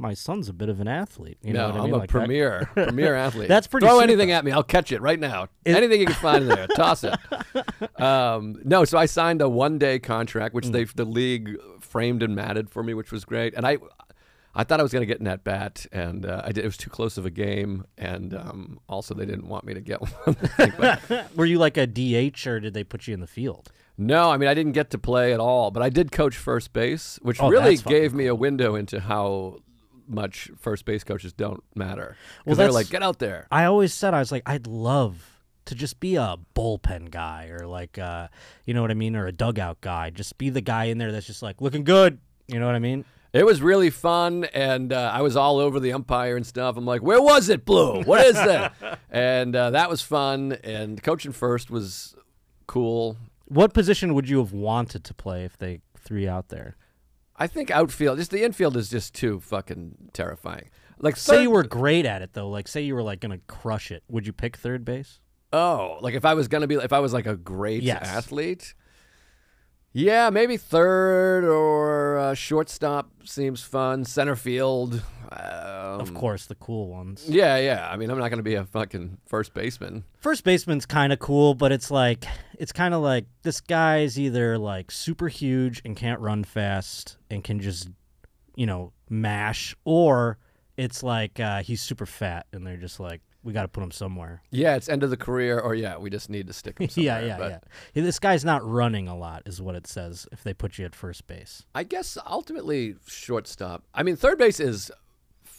"My 0.00 0.14
son's 0.14 0.48
a 0.48 0.52
bit 0.52 0.68
of 0.68 0.80
an 0.80 0.88
athlete." 0.88 1.38
You 1.42 1.52
know 1.52 1.60
no, 1.60 1.66
what 1.68 1.74
I 1.74 1.78
I'm 1.78 1.84
mean? 1.84 1.94
a 1.94 1.96
Like 1.98 2.08
that. 2.10 2.18
premier, 2.18 2.70
premier 2.74 3.14
athlete. 3.14 3.48
That's 3.48 3.66
pretty 3.66 3.86
Throw 3.86 4.00
anything 4.00 4.30
at 4.32 4.44
me, 4.44 4.50
I'll 4.52 4.62
catch 4.62 4.90
it 4.92 5.00
right 5.00 5.20
now. 5.20 5.48
Is- 5.64 5.76
anything 5.76 6.00
you 6.00 6.06
can 6.06 6.14
find 6.16 6.42
in 6.42 6.48
there, 6.48 6.66
toss 6.74 7.04
it. 7.04 7.14
Um, 8.00 8.60
no, 8.64 8.84
so 8.84 8.98
I 8.98 9.06
signed 9.06 9.42
a 9.42 9.48
one-day 9.48 9.98
contract, 10.00 10.52
Mm. 10.52 10.56
which 10.56 10.66
they 10.68 10.84
the 10.84 11.04
league 11.04 11.56
framed 11.80 12.22
and 12.22 12.34
matted 12.34 12.70
for 12.70 12.82
me, 12.82 12.94
which 12.94 13.12
was 13.12 13.24
great. 13.24 13.54
And 13.54 13.66
I, 13.66 13.78
I 14.54 14.64
thought 14.64 14.80
I 14.80 14.82
was 14.82 14.92
going 14.92 15.02
to 15.02 15.06
get 15.06 15.20
in 15.20 15.26
at 15.26 15.44
bat, 15.44 15.86
and 15.92 16.26
uh, 16.26 16.42
I 16.44 16.52
did. 16.52 16.64
It 16.64 16.68
was 16.68 16.76
too 16.76 16.90
close 16.90 17.16
of 17.18 17.26
a 17.26 17.30
game, 17.30 17.84
and 17.98 18.34
um, 18.34 18.80
also 18.88 19.14
they 19.14 19.26
didn't 19.26 19.46
want 19.48 19.64
me 19.64 19.74
to 19.74 19.80
get 19.80 20.00
one. 20.24 20.36
But 20.78 21.36
Were 21.36 21.46
you 21.46 21.58
like 21.58 21.76
a 21.76 21.86
DH 21.86 22.46
or 22.46 22.58
did 22.60 22.74
they 22.74 22.84
put 22.84 23.06
you 23.06 23.14
in 23.14 23.20
the 23.20 23.26
field? 23.26 23.70
no, 23.98 24.30
I 24.30 24.38
mean 24.38 24.48
I 24.48 24.54
didn't 24.54 24.72
get 24.72 24.90
to 24.92 24.98
play 24.98 25.34
at 25.34 25.40
all, 25.40 25.70
but 25.70 25.82
I 25.82 25.90
did 25.90 26.10
coach 26.10 26.34
first 26.36 26.72
base, 26.72 27.18
which 27.20 27.38
Oh, 27.40 27.50
really 27.50 27.76
gave 27.76 28.14
me 28.14 28.26
a 28.26 28.34
window 28.34 28.74
into 28.74 28.98
how 28.98 29.58
much 30.10 30.50
first 30.58 30.84
base 30.84 31.04
coaches 31.04 31.32
don't 31.32 31.62
matter. 31.74 32.16
Well, 32.44 32.56
they're 32.56 32.66
that's- 32.66 32.74
like, 32.74 32.90
get 32.90 33.02
out 33.02 33.18
there. 33.18 33.46
I 33.50 33.64
always 33.64 33.94
said 33.94 34.14
I 34.14 34.18
was 34.18 34.32
like, 34.32 34.42
I'd 34.46 34.66
love 34.66 35.38
to 35.66 35.74
just 35.74 36.00
be 36.00 36.16
a 36.16 36.36
bullpen 36.56 37.10
guy 37.10 37.48
or 37.48 37.66
like, 37.66 37.98
uh, 37.98 38.28
you 38.64 38.74
know 38.74 38.82
what 38.82 38.90
I 38.90 38.94
mean, 38.94 39.14
or 39.14 39.26
a 39.26 39.32
dugout 39.32 39.80
guy. 39.80 40.10
Just 40.10 40.36
be 40.38 40.50
the 40.50 40.60
guy 40.60 40.84
in 40.84 40.98
there 40.98 41.12
that's 41.12 41.26
just 41.26 41.42
like 41.42 41.60
looking 41.60 41.84
good. 41.84 42.18
You 42.48 42.58
know 42.58 42.66
what 42.66 42.74
I 42.74 42.80
mean? 42.80 43.04
It 43.32 43.46
was 43.46 43.62
really 43.62 43.90
fun, 43.90 44.42
and 44.52 44.92
uh, 44.92 45.12
I 45.14 45.22
was 45.22 45.36
all 45.36 45.58
over 45.58 45.78
the 45.78 45.92
umpire 45.92 46.34
and 46.34 46.44
stuff. 46.44 46.76
I'm 46.76 46.84
like, 46.84 47.00
"Where 47.00 47.22
was 47.22 47.48
it, 47.48 47.64
Blue? 47.64 48.02
What 48.02 48.26
is 48.26 48.34
that?" 48.34 48.74
and 49.10 49.54
uh, 49.54 49.70
that 49.70 49.88
was 49.88 50.02
fun. 50.02 50.58
And 50.64 51.00
coaching 51.00 51.30
first 51.30 51.70
was 51.70 52.16
cool. 52.66 53.16
What 53.46 53.72
position 53.72 54.14
would 54.14 54.28
you 54.28 54.38
have 54.38 54.52
wanted 54.52 55.04
to 55.04 55.14
play 55.14 55.44
if 55.44 55.56
they 55.56 55.80
threw 55.96 56.22
you 56.22 56.28
out 56.28 56.48
there? 56.48 56.74
I 57.40 57.46
think 57.46 57.70
outfield, 57.70 58.18
just 58.18 58.30
the 58.30 58.44
infield, 58.44 58.76
is 58.76 58.88
just 58.90 59.14
too 59.14 59.40
fucking 59.40 60.10
terrifying. 60.12 60.68
Like, 60.98 61.16
Say 61.16 61.36
third- 61.36 61.42
you 61.44 61.50
were 61.50 61.62
great 61.64 62.04
at 62.06 62.20
it 62.22 62.34
though. 62.34 62.48
Like, 62.50 62.68
say 62.68 62.82
you 62.82 62.94
were 62.94 63.02
like 63.02 63.18
gonna 63.20 63.38
crush 63.48 63.90
it. 63.90 64.02
Would 64.08 64.26
you 64.26 64.32
pick 64.32 64.56
third 64.56 64.84
base? 64.84 65.18
oh, 65.52 65.98
like 66.00 66.14
if 66.14 66.24
I 66.24 66.34
was 66.34 66.46
gonna 66.46 66.68
be, 66.68 66.76
if 66.76 66.92
I 66.92 67.00
was 67.00 67.12
like 67.12 67.26
a 67.26 67.36
great 67.36 67.82
Yes. 67.82 68.06
athlete. 68.06 68.74
Yeah, 69.92 70.30
maybe 70.30 70.56
third 70.56 71.44
or 71.44 72.18
uh, 72.18 72.34
shortstop 72.34 73.10
seems 73.24 73.62
fun. 73.62 74.04
Center 74.04 74.36
field, 74.36 75.02
um, 75.32 76.00
of 76.00 76.14
course, 76.14 76.46
the 76.46 76.54
cool 76.54 76.88
ones. 76.88 77.24
Yeah, 77.28 77.56
yeah. 77.56 77.88
I 77.90 77.96
mean, 77.96 78.08
I'm 78.10 78.18
not 78.18 78.28
going 78.28 78.38
to 78.38 78.44
be 78.44 78.54
a 78.54 78.64
fucking 78.64 79.18
first 79.26 79.52
baseman. 79.52 80.04
First 80.20 80.44
baseman's 80.44 80.86
kind 80.86 81.12
of 81.12 81.18
cool, 81.18 81.54
but 81.54 81.72
it's 81.72 81.90
like 81.90 82.24
it's 82.58 82.72
kind 82.72 82.94
of 82.94 83.02
like 83.02 83.26
this 83.42 83.60
guy's 83.60 84.18
either 84.18 84.58
like 84.58 84.92
super 84.92 85.26
huge 85.26 85.82
and 85.84 85.96
can't 85.96 86.20
run 86.20 86.44
fast 86.44 87.16
and 87.28 87.42
can 87.42 87.58
just 87.58 87.88
you 88.54 88.66
know 88.66 88.92
mash, 89.08 89.74
or 89.84 90.38
it's 90.76 91.02
like 91.02 91.40
uh, 91.40 91.62
he's 91.62 91.82
super 91.82 92.06
fat 92.06 92.46
and 92.52 92.64
they're 92.64 92.76
just 92.76 93.00
like 93.00 93.22
we 93.42 93.52
got 93.52 93.62
to 93.62 93.68
put 93.68 93.82
him 93.82 93.90
somewhere. 93.90 94.42
Yeah, 94.50 94.76
it's 94.76 94.88
end 94.88 95.02
of 95.02 95.10
the 95.10 95.16
career, 95.16 95.58
or 95.58 95.74
yeah, 95.74 95.96
we 95.96 96.10
just 96.10 96.28
need 96.28 96.46
to 96.46 96.52
stick 96.52 96.78
him 96.78 96.88
yeah, 96.94 97.14
somewhere. 97.14 97.26
yeah, 97.26 97.38
but 97.38 97.50
yeah. 97.50 97.58
Hey, 97.94 98.00
This 98.02 98.18
guy's 98.18 98.44
not 98.44 98.66
running 98.68 99.08
a 99.08 99.16
lot, 99.16 99.42
is 99.46 99.62
what 99.62 99.74
it 99.74 99.86
says 99.86 100.26
if 100.32 100.42
they 100.42 100.52
put 100.52 100.78
you 100.78 100.84
at 100.84 100.94
first 100.94 101.26
base. 101.26 101.64
I 101.74 101.84
guess 101.84 102.18
ultimately 102.26 102.96
shortstop. 103.06 103.84
I 103.94 104.02
mean, 104.02 104.16
third 104.16 104.38
base 104.38 104.60
is 104.60 104.90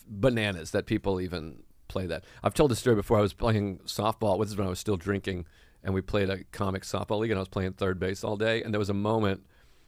bananas 0.07 0.71
that 0.71 0.85
people 0.85 1.21
even 1.21 1.63
play 1.87 2.05
that. 2.07 2.23
I've 2.43 2.53
told 2.53 2.71
this 2.71 2.79
story 2.79 2.95
before. 2.95 3.17
I 3.17 3.21
was 3.21 3.33
playing 3.33 3.79
softball. 3.85 4.39
This 4.41 4.49
is 4.51 4.57
when 4.57 4.67
I 4.67 4.69
was 4.69 4.79
still 4.79 4.97
drinking, 4.97 5.45
and 5.83 5.93
we 5.93 6.01
played 6.01 6.29
a 6.29 6.43
comic 6.51 6.83
softball 6.83 7.19
league, 7.19 7.31
and 7.31 7.37
I 7.37 7.41
was 7.41 7.49
playing 7.49 7.73
third 7.73 7.99
base 7.99 8.23
all 8.23 8.37
day. 8.37 8.63
And 8.63 8.73
there 8.73 8.79
was 8.79 8.89
a 8.89 8.93
moment 8.93 9.41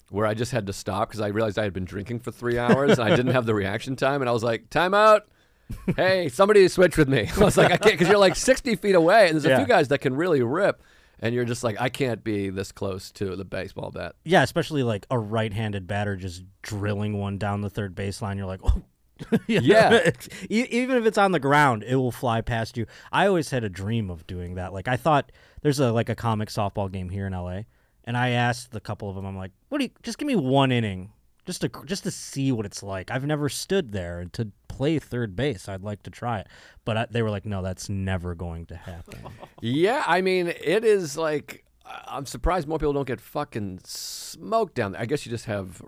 where 0.10 0.26
I 0.28 0.34
just 0.34 0.52
had 0.52 0.68
to 0.68 0.74
stop 0.74 1.10
because 1.10 1.22
I 1.22 1.28
realized 1.28 1.58
I 1.58 1.64
had 1.64 1.74
been 1.74 1.86
drinking 1.86 2.20
for 2.20 2.32
three 2.32 2.58
hours, 2.58 3.00
and 3.00 3.08
I 3.08 3.16
didn't 3.16 3.34
have 3.34 3.46
the 3.46 3.56
reaction 3.56 3.96
time, 3.96 4.22
and 4.22 4.30
I 4.30 4.34
was 4.34 4.44
like, 4.44 4.70
"Time 4.70 4.94
out." 4.94 5.28
hey, 5.96 6.30
somebody 6.30 6.68
switch 6.68 6.98
with 6.98 7.08
me. 7.10 7.30
I 7.36 7.40
was 7.40 7.58
like, 7.58 7.72
I 7.72 7.78
can't, 7.78 7.94
because 7.94 8.08
you're 8.08 8.18
like 8.18 8.36
60 8.36 8.76
feet 8.76 8.96
away, 8.96 9.28
and 9.30 9.34
there's 9.34 9.46
a 9.46 9.58
few 9.58 9.66
guys 9.68 9.88
that 9.90 10.00
can 10.00 10.16
really 10.16 10.42
rip, 10.42 10.82
and 11.20 11.34
you're 11.34 11.46
just 11.46 11.64
like, 11.64 11.80
I 11.80 11.90
can't 11.90 12.24
be 12.24 12.50
this 12.50 12.72
close 12.72 13.12
to 13.14 13.36
the 13.36 13.46
baseball 13.46 13.92
bat. 13.92 14.16
Yeah, 14.24 14.44
especially 14.44 14.84
like 14.84 15.06
a 15.10 15.18
right-handed 15.18 15.88
batter 15.88 16.16
just 16.16 16.44
drilling 16.62 17.18
one 17.18 17.38
down 17.38 17.62
the 17.62 17.70
third 17.70 17.96
baseline. 17.96 18.38
You're 18.38 18.46
like, 18.46 18.62
oh. 18.64 18.82
You 19.48 19.62
Yeah. 19.62 20.10
even 20.50 20.98
if 20.98 21.06
it's 21.06 21.18
on 21.20 21.32
the 21.32 21.40
ground, 21.40 21.84
it 21.84 21.96
will 21.96 22.12
fly 22.12 22.42
past 22.42 22.76
you. 22.78 22.88
I 23.12 23.28
always 23.28 23.52
had 23.52 23.64
a 23.64 23.70
dream 23.70 24.10
of 24.10 24.26
doing 24.28 24.56
that. 24.56 24.74
Like 24.74 24.88
I 24.88 24.98
thought 24.98 25.32
there's 25.62 25.80
a 25.80 25.92
like 25.92 26.10
a 26.10 26.16
comic 26.16 26.50
softball 26.50 26.92
game 26.92 27.10
here 27.10 27.28
in 27.28 27.32
LA, 27.34 27.62
and 28.04 28.18
I 28.18 28.32
asked 28.32 28.76
a 28.76 28.80
couple 28.82 29.10
of 29.10 29.16
them, 29.16 29.26
I'm 29.26 29.38
like, 29.38 29.52
"What 29.70 29.78
do 29.78 29.86
you? 29.86 29.92
Just 30.02 30.18
give 30.18 30.28
me 30.28 30.36
one 30.36 30.72
inning, 30.72 31.12
just 31.46 31.62
to 31.62 31.70
just 31.86 32.04
to 32.04 32.12
see 32.12 32.52
what 32.52 32.66
it's 32.66 32.82
like. 32.84 33.12
I've 33.12 33.24
never 33.26 33.48
stood 33.50 33.92
there 33.94 34.26
to 34.34 34.52
play 34.76 35.00
third 35.00 35.36
base. 35.36 35.68
I'd 35.70 35.84
like 35.84 36.04
to 36.04 36.10
try 36.12 36.40
it." 36.40 36.48
But 36.86 36.98
I, 36.98 37.06
they 37.10 37.22
were 37.22 37.30
like, 37.30 37.46
"No, 37.46 37.62
that's 37.62 37.90
never 37.90 38.36
going 38.36 38.66
to 38.68 38.76
happen." 38.76 39.20
Yeah, 39.62 40.04
I 40.06 40.20
mean, 40.22 40.48
it 40.48 40.84
is 40.84 41.16
like 41.18 41.64
I'm 42.08 42.26
surprised 42.26 42.68
more 42.68 42.78
people 42.80 42.94
don't 42.94 43.08
get 43.08 43.22
fucking 43.22 43.80
smoked 43.86 44.76
down 44.76 44.92
there. 44.94 45.02
I 45.02 45.06
guess 45.06 45.26
you 45.26 45.30
just 45.30 45.46
have 45.46 45.82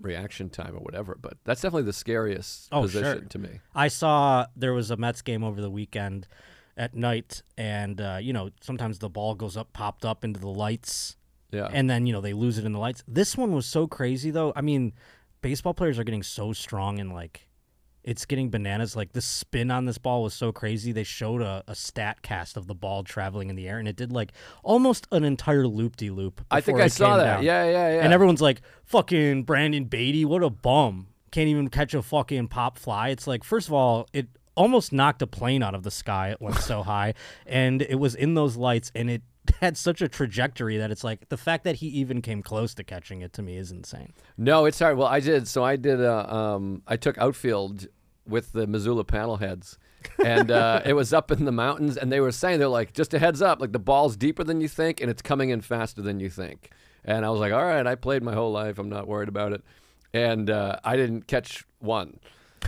reaction 0.00 0.50
time 0.50 0.74
or 0.74 0.80
whatever, 0.80 1.16
but 1.20 1.34
that's 1.44 1.60
definitely 1.62 1.84
the 1.84 1.92
scariest 1.92 2.68
Oh, 2.72 2.82
position 2.82 3.20
sure. 3.20 3.28
to 3.28 3.38
me. 3.38 3.60
I 3.74 3.88
saw 3.88 4.46
there 4.56 4.72
was 4.74 4.90
a 4.90 4.96
Mets 4.96 5.22
game 5.22 5.42
over 5.44 5.60
the 5.62 5.70
weekend 5.70 6.26
at 6.76 6.94
night, 6.94 7.42
and 7.56 8.00
uh, 8.00 8.18
you 8.20 8.32
know 8.32 8.50
sometimes 8.60 8.98
the 8.98 9.08
ball 9.08 9.34
goes 9.34 9.56
up, 9.56 9.72
popped 9.72 10.04
up 10.04 10.24
into 10.24 10.40
the 10.40 10.48
lights, 10.48 11.16
Yeah. 11.52 11.68
and 11.72 11.88
then 11.88 12.06
you 12.06 12.12
know 12.12 12.20
they 12.20 12.32
lose 12.34 12.58
it 12.58 12.64
in 12.66 12.72
the 12.72 12.78
lights. 12.78 13.02
This 13.08 13.36
one 13.36 13.52
was 13.52 13.64
so 13.66 13.86
crazy 13.86 14.30
though. 14.30 14.52
I 14.56 14.60
mean, 14.60 14.92
baseball 15.40 15.72
players 15.74 15.98
are 15.98 16.04
getting 16.04 16.22
so 16.22 16.52
strong 16.52 16.98
and 17.00 17.12
like 17.14 17.48
it's 18.04 18.24
getting 18.26 18.50
bananas. 18.50 18.96
Like 18.96 19.12
the 19.12 19.20
spin 19.20 19.70
on 19.70 19.84
this 19.84 19.98
ball 19.98 20.22
was 20.22 20.34
so 20.34 20.52
crazy. 20.52 20.92
They 20.92 21.04
showed 21.04 21.42
a, 21.42 21.62
a 21.66 21.74
stat 21.74 22.22
cast 22.22 22.56
of 22.56 22.66
the 22.66 22.74
ball 22.74 23.04
traveling 23.04 23.50
in 23.50 23.56
the 23.56 23.68
air, 23.68 23.78
and 23.78 23.86
it 23.86 23.96
did 23.96 24.12
like 24.12 24.32
almost 24.62 25.06
an 25.12 25.24
entire 25.24 25.66
loop 25.66 25.96
de 25.96 26.10
loop. 26.10 26.44
I 26.50 26.60
think 26.60 26.80
I 26.80 26.88
saw 26.88 27.16
that. 27.16 27.42
Yeah, 27.42 27.64
yeah, 27.64 27.94
yeah. 27.94 28.04
And 28.04 28.12
everyone's 28.12 28.42
like, 28.42 28.62
"Fucking 28.84 29.44
Brandon 29.44 29.84
Baty, 29.84 30.24
what 30.24 30.42
a 30.42 30.50
bum! 30.50 31.08
Can't 31.30 31.48
even 31.48 31.68
catch 31.68 31.94
a 31.94 32.02
fucking 32.02 32.48
pop 32.48 32.78
fly." 32.78 33.10
It's 33.10 33.26
like, 33.26 33.44
first 33.44 33.68
of 33.68 33.74
all, 33.74 34.08
it 34.12 34.28
almost 34.54 34.92
knocked 34.92 35.22
a 35.22 35.26
plane 35.26 35.62
out 35.62 35.74
of 35.74 35.82
the 35.82 35.90
sky. 35.90 36.30
It 36.30 36.40
went 36.40 36.56
so 36.56 36.82
high, 36.84 37.14
and 37.46 37.82
it 37.82 37.96
was 37.96 38.14
in 38.14 38.34
those 38.34 38.56
lights, 38.56 38.90
and 38.94 39.10
it 39.10 39.22
had 39.60 39.76
such 39.76 40.00
a 40.00 40.08
trajectory 40.08 40.76
that 40.78 40.90
it's 40.90 41.04
like 41.04 41.28
the 41.28 41.36
fact 41.36 41.64
that 41.64 41.76
he 41.76 41.86
even 41.88 42.22
came 42.22 42.42
close 42.42 42.74
to 42.74 42.84
catching 42.84 43.22
it 43.22 43.32
to 43.34 43.42
me 43.42 43.56
is 43.56 43.70
insane. 43.70 44.12
No, 44.36 44.64
it's 44.64 44.78
hard. 44.78 44.96
Well, 44.96 45.08
I 45.08 45.20
did. 45.20 45.48
So 45.48 45.64
I 45.64 45.76
did. 45.76 46.00
Uh, 46.00 46.26
um, 46.28 46.82
I 46.86 46.96
took 46.96 47.18
outfield 47.18 47.86
with 48.26 48.52
the 48.52 48.66
Missoula 48.66 49.04
Paddleheads, 49.04 49.78
and 50.24 50.50
uh, 50.50 50.80
it 50.84 50.92
was 50.92 51.12
up 51.12 51.30
in 51.30 51.44
the 51.44 51.52
mountains. 51.52 51.96
And 51.96 52.12
they 52.12 52.20
were 52.20 52.32
saying 52.32 52.58
they're 52.58 52.68
like, 52.68 52.92
just 52.92 53.14
a 53.14 53.18
heads 53.18 53.42
up, 53.42 53.60
like 53.60 53.72
the 53.72 53.78
ball's 53.78 54.16
deeper 54.16 54.44
than 54.44 54.60
you 54.60 54.68
think, 54.68 55.00
and 55.00 55.10
it's 55.10 55.22
coming 55.22 55.50
in 55.50 55.60
faster 55.60 56.02
than 56.02 56.20
you 56.20 56.30
think. 56.30 56.70
And 57.04 57.24
I 57.24 57.30
was 57.30 57.40
like, 57.40 57.52
all 57.52 57.64
right, 57.64 57.86
I 57.86 57.96
played 57.96 58.22
my 58.22 58.34
whole 58.34 58.52
life. 58.52 58.78
I'm 58.78 58.88
not 58.88 59.08
worried 59.08 59.28
about 59.28 59.52
it. 59.52 59.62
And 60.14 60.50
uh, 60.50 60.78
I 60.84 60.96
didn't 60.96 61.26
catch 61.26 61.64
one. 61.80 62.20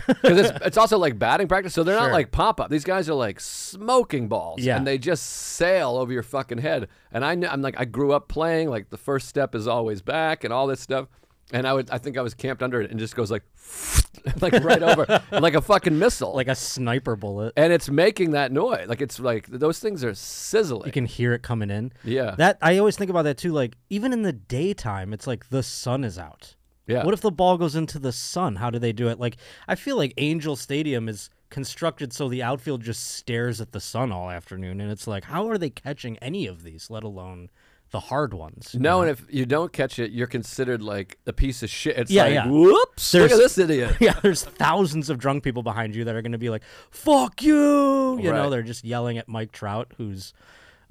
Because 0.07 0.37
it's, 0.39 0.65
it's 0.65 0.77
also 0.77 0.97
like 0.97 1.17
batting 1.19 1.47
practice, 1.47 1.73
so 1.73 1.83
they're 1.83 1.97
Sure. 1.97 2.07
not 2.07 2.13
like 2.13 2.31
pop 2.31 2.59
up. 2.59 2.69
These 2.69 2.83
guys 2.83 3.09
are 3.09 3.13
like 3.15 3.39
smoking 3.39 4.27
balls, 4.27 4.61
Yeah. 4.61 4.77
and 4.77 4.85
they 4.85 4.97
just 4.97 5.25
sail 5.25 5.97
over 5.97 6.11
your 6.13 6.23
fucking 6.23 6.59
head. 6.59 6.87
And 7.11 7.23
I, 7.25 7.31
I'm 7.31 7.61
like, 7.61 7.75
I 7.79 7.85
grew 7.85 8.11
up 8.13 8.27
playing. 8.27 8.69
Like 8.69 8.89
the 8.89 8.97
first 8.97 9.27
step 9.27 9.55
is 9.55 9.67
always 9.67 10.01
back, 10.01 10.43
and 10.43 10.53
all 10.53 10.67
this 10.67 10.79
stuff. 10.79 11.07
And 11.51 11.67
I 11.67 11.73
would, 11.73 11.91
I 11.91 11.99
think 11.99 12.17
I 12.17 12.21
was 12.21 12.33
camped 12.33 12.63
under 12.63 12.81
it, 12.81 12.89
and 12.89 12.99
just 12.99 13.15
goes 13.15 13.29
like, 13.29 13.43
like 14.41 14.53
right 14.63 14.81
over, 14.81 15.21
like 15.31 15.53
a 15.53 15.61
fucking 15.61 15.97
missile. 15.97 16.33
Like 16.33 16.47
a 16.47 16.55
sniper 16.55 17.15
bullet. 17.15 17.53
and 17.55 17.71
it's 17.71 17.89
making 17.89 18.31
that 18.31 18.51
noise. 18.51 18.87
Like 18.87 19.01
it's 19.01 19.19
like 19.19 19.47
those 19.47 19.79
things 19.79 20.03
are 20.03 20.13
sizzling. 20.15 20.87
You 20.87 20.91
can 20.91 21.05
hear 21.05 21.33
it 21.33 21.43
coming 21.43 21.69
in. 21.69 21.91
yeah, 22.03 22.33
That 22.37 22.57
I 22.61 22.77
always 22.79 22.97
think 22.97 23.09
about 23.11 23.23
that 23.23 23.37
too. 23.37 23.51
Like 23.53 23.75
even 23.89 24.11
in 24.11 24.23
the 24.23 24.33
daytime, 24.33 25.13
it's 25.13 25.27
like 25.27 25.49
the 25.49 25.61
sun 25.63 26.03
is 26.03 26.17
out. 26.17 26.55
Yeah. 26.87 27.03
What 27.03 27.13
if 27.13 27.21
the 27.21 27.31
ball 27.31 27.57
goes 27.57 27.75
into 27.75 27.99
the 27.99 28.11
sun? 28.11 28.57
How 28.57 28.69
do 28.69 28.79
they 28.79 28.93
do 28.93 29.07
it? 29.07 29.19
Like 29.19 29.37
I 29.67 29.75
feel 29.75 29.97
like 29.97 30.13
Angel 30.17 30.55
Stadium 30.55 31.09
is 31.09 31.29
constructed 31.49 32.11
so 32.11 32.27
the 32.27 32.43
outfield 32.43 32.81
just 32.81 33.15
stares 33.15 33.61
at 33.61 33.71
the 33.71 33.79
sun 33.79 34.11
all 34.11 34.29
afternoon, 34.29 34.81
and 34.81 34.91
it's 34.91 35.07
like, 35.07 35.25
how 35.25 35.47
are 35.47 35.57
they 35.57 35.69
catching 35.69 36.17
any 36.17 36.47
of 36.47 36.63
these, 36.63 36.89
let 36.89 37.03
alone 37.03 37.49
the 37.91 37.99
hard 37.99 38.33
ones? 38.33 38.75
no, 38.77 38.79
know? 38.97 39.01
and 39.01 39.11
if 39.11 39.25
you 39.29 39.45
don't 39.45 39.71
catch 39.71 39.99
it, 39.99 40.11
you're 40.11 40.27
considered 40.27 40.81
like 40.81 41.17
a 41.25 41.33
piece 41.33 41.63
of 41.63 41.69
shit. 41.69 41.97
It's 41.97 42.11
Yeah, 42.11 42.23
like, 42.23 42.33
yeah. 42.33 42.47
whoops, 42.47 43.13
look 43.13 43.31
at 43.31 43.37
this 43.37 43.57
idiot. 43.57 43.95
yeah, 43.99 44.19
there's 44.21 44.43
thousands 44.43 45.09
of 45.09 45.17
drunk 45.17 45.43
people 45.43 45.63
behind 45.63 45.95
you 45.95 46.03
that 46.03 46.15
are 46.15 46.21
going 46.21 46.33
to 46.33 46.37
be 46.37 46.49
like, 46.49 46.63
"Fuck 46.91 47.41
you!" 47.41 48.19
You 48.19 48.31
know, 48.31 48.49
they're 48.49 48.63
just 48.63 48.83
yelling 48.83 49.17
at 49.17 49.27
Mike 49.27 49.51
Trout, 49.51 49.93
who's 49.97 50.33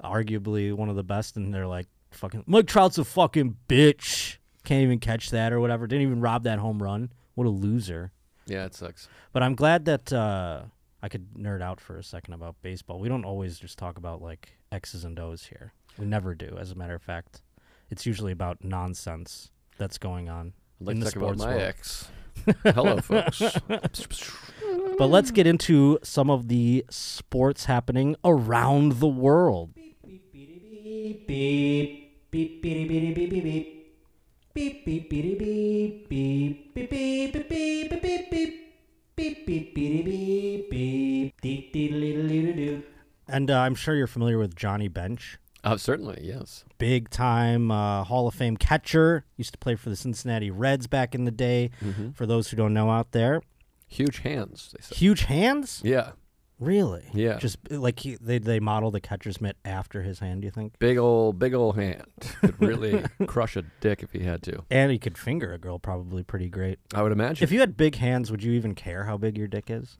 arguably 0.03 0.73
one 0.73 0.89
of 0.89 0.95
the 0.95 1.03
best, 1.03 1.37
and 1.37 1.53
they're 1.53 1.67
like, 1.67 1.87
"Fucking 2.11 2.43
Mike 2.47 2.67
Trout's 2.67 2.97
a 2.97 3.03
fucking 3.03 3.57
bitch. 3.67 4.37
Can't 4.65 4.83
even 4.83 4.99
catch 4.99 5.29
that 5.31 5.53
or 5.53 5.59
whatever. 5.59 5.87
Didn't 5.87 6.03
even 6.03 6.21
rob 6.21 6.43
that 6.43 6.59
home 6.59 6.81
run. 6.81 7.11
What 7.35 7.47
a 7.47 7.49
loser." 7.49 8.11
Yeah, 8.47 8.65
it 8.65 8.75
sucks. 8.75 9.07
But 9.31 9.41
I'm 9.43 9.55
glad 9.55 9.85
that 9.85 10.11
uh, 10.13 10.63
I 11.01 11.09
could 11.09 11.33
nerd 11.35 11.61
out 11.61 11.79
for 11.79 11.97
a 11.97 12.03
second 12.03 12.33
about 12.33 12.55
baseball. 12.61 12.99
We 12.99 13.09
don't 13.09 13.25
always 13.25 13.57
just 13.59 13.77
talk 13.77 13.97
about 13.97 14.21
like 14.21 14.57
X's 14.71 15.03
and 15.03 15.19
O's 15.19 15.45
here. 15.45 15.73
We 15.97 16.05
never 16.05 16.35
do. 16.35 16.57
As 16.59 16.71
a 16.71 16.75
matter 16.75 16.93
of 16.95 17.01
fact, 17.01 17.41
it's 17.89 18.05
usually 18.05 18.31
about 18.31 18.63
nonsense 18.63 19.49
that's 19.77 19.97
going 19.97 20.29
on 20.29 20.53
I'd 20.81 20.87
like 20.87 20.95
in 20.95 20.99
to 21.01 21.05
the 21.05 21.11
talk 21.11 21.23
about 21.23 21.37
my 21.37 21.47
world. 21.47 21.61
ex. 21.61 22.07
Hello, 22.63 22.97
folks. 23.01 23.41
But 24.97 25.07
let's 25.07 25.31
get 25.31 25.47
into 25.47 25.99
some 26.03 26.29
of 26.29 26.47
the 26.47 26.85
sports 26.89 27.65
happening 27.65 28.15
around 28.23 28.93
the 28.93 29.07
world. 29.07 29.73
And 43.27 43.51
uh, 43.51 43.59
I'm 43.59 43.75
sure 43.75 43.95
you're 43.95 44.07
familiar 44.07 44.37
with 44.37 44.55
Johnny 44.55 44.87
Bench. 44.87 45.37
Uh, 45.63 45.77
certainly, 45.77 46.21
yes. 46.23 46.63
Big 46.77 47.09
time 47.09 47.71
uh, 47.71 48.03
Hall 48.03 48.27
of 48.27 48.35
Fame 48.35 48.55
catcher. 48.55 49.25
Used 49.35 49.51
to 49.53 49.57
play 49.57 49.75
for 49.75 49.89
the 49.89 49.95
Cincinnati 49.95 50.51
Reds 50.51 50.87
back 50.87 51.15
in 51.15 51.25
the 51.25 51.31
day. 51.31 51.71
For 52.13 52.25
those 52.25 52.49
who 52.49 52.57
don't 52.57 52.73
know 52.73 52.91
out 52.91 53.11
there, 53.11 53.41
Huge 53.87 54.19
hands. 54.19 54.73
They 54.75 54.83
say. 54.83 54.95
huge 54.95 55.23
hands. 55.23 55.81
Yeah, 55.83 56.11
Really? 56.59 57.03
Yeah. 57.13 57.37
Just 57.37 57.57
uh, 57.69 57.79
like 57.79 57.99
he, 57.99 58.15
they 58.15 58.39
they 58.39 58.59
model 58.59 58.89
the 58.91 59.01
catcher's 59.01 59.41
mitt 59.41 59.57
after 59.65 60.01
his 60.01 60.19
hand. 60.19 60.41
Do 60.41 60.45
you 60.45 60.51
think? 60.51 60.79
big 60.79 60.97
old, 60.97 61.37
big 61.37 61.53
old 61.53 61.75
hand. 61.75 62.05
Could 62.41 62.61
really 62.61 63.03
crush 63.27 63.57
a 63.57 63.63
dick 63.81 64.03
if 64.03 64.11
he 64.11 64.19
had 64.19 64.41
to. 64.43 64.63
And 64.69 64.91
he 64.91 64.97
could 64.97 65.17
finger 65.17 65.53
a 65.53 65.57
girl 65.57 65.79
probably 65.79 66.23
pretty 66.23 66.49
great. 66.49 66.79
I 66.93 67.01
would 67.03 67.11
imagine. 67.11 67.43
If 67.43 67.51
you 67.51 67.59
had 67.59 67.75
big 67.75 67.95
hands, 67.95 68.31
would 68.31 68.43
you 68.43 68.53
even 68.53 68.73
care 68.73 69.03
how 69.03 69.17
big 69.17 69.37
your 69.37 69.47
dick 69.47 69.69
is? 69.69 69.97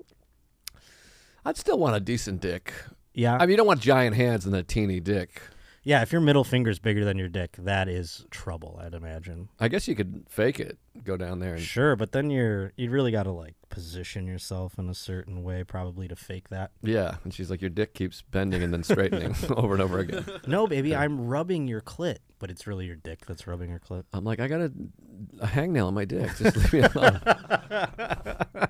I'd 1.44 1.58
still 1.58 1.78
want 1.78 1.96
a 1.96 2.00
decent 2.00 2.42
dick. 2.42 2.74
Yeah. 3.14 3.36
I 3.36 3.40
mean, 3.42 3.52
you 3.52 3.58
don't 3.58 3.68
want 3.68 3.82
giant 3.82 4.16
hands 4.16 4.46
and 4.46 4.56
a 4.56 4.64
teeny 4.64 5.00
dick. 5.00 5.42
Yeah, 5.86 6.02
if 6.02 6.12
your 6.12 6.20
middle 6.20 6.44
finger's 6.44 6.80
bigger 6.80 7.06
than 7.06 7.18
your 7.18 7.30
dick, 7.30 7.56
that 7.60 7.88
is 7.88 8.26
trouble, 8.32 8.80
I'd 8.84 8.96
imagine. 8.96 9.50
I 9.60 9.68
guess 9.68 9.88
you 9.88 9.96
could 9.96 10.26
fake 10.28 10.60
it, 10.60 10.80
go 11.04 11.16
down 11.16 11.40
there 11.40 11.54
and 11.54 11.62
Sure, 11.64 11.96
but 11.96 12.12
then 12.12 12.32
you're 12.32 12.74
you 12.76 12.90
really 12.90 13.12
got 13.12 13.24
to 13.24 13.32
like 13.32 13.54
position 13.70 14.26
yourself 14.26 14.80
in 14.80 14.90
a 14.90 14.96
certain 14.96 15.44
way 15.44 15.64
probably 15.64 16.08
to 16.08 16.16
fake 16.16 16.50
that. 16.50 16.72
yeah. 16.82 17.18
And 17.24 17.32
she's 17.34 17.52
like, 17.52 17.62
your 17.62 17.70
dick 17.70 17.94
keeps 17.94 18.24
bending 18.24 18.64
and 18.64 18.74
then 18.74 18.82
straightening 18.84 19.36
over 19.56 19.74
and 19.74 19.82
over 19.84 20.00
again. 20.00 20.26
No, 20.48 20.66
baby, 20.66 20.96
I'm 20.96 21.28
rubbing 21.28 21.68
your 21.68 21.82
clit, 21.82 22.18
but 22.40 22.50
it's 22.50 22.66
really 22.66 22.88
your 22.88 22.96
dick 22.96 23.26
that's 23.28 23.46
rubbing 23.46 23.70
your 23.70 23.80
clit. 23.80 24.04
I'm 24.12 24.24
like, 24.24 24.40
I 24.40 24.48
got 24.48 24.62
a, 24.62 24.72
a 25.40 25.48
hangnail 25.48 25.86
on 25.88 25.94
my 25.94 26.06
dick. 26.06 26.32
Just 26.38 26.56
leave 26.58 26.74
me 26.74 26.80
alone. 26.82 27.22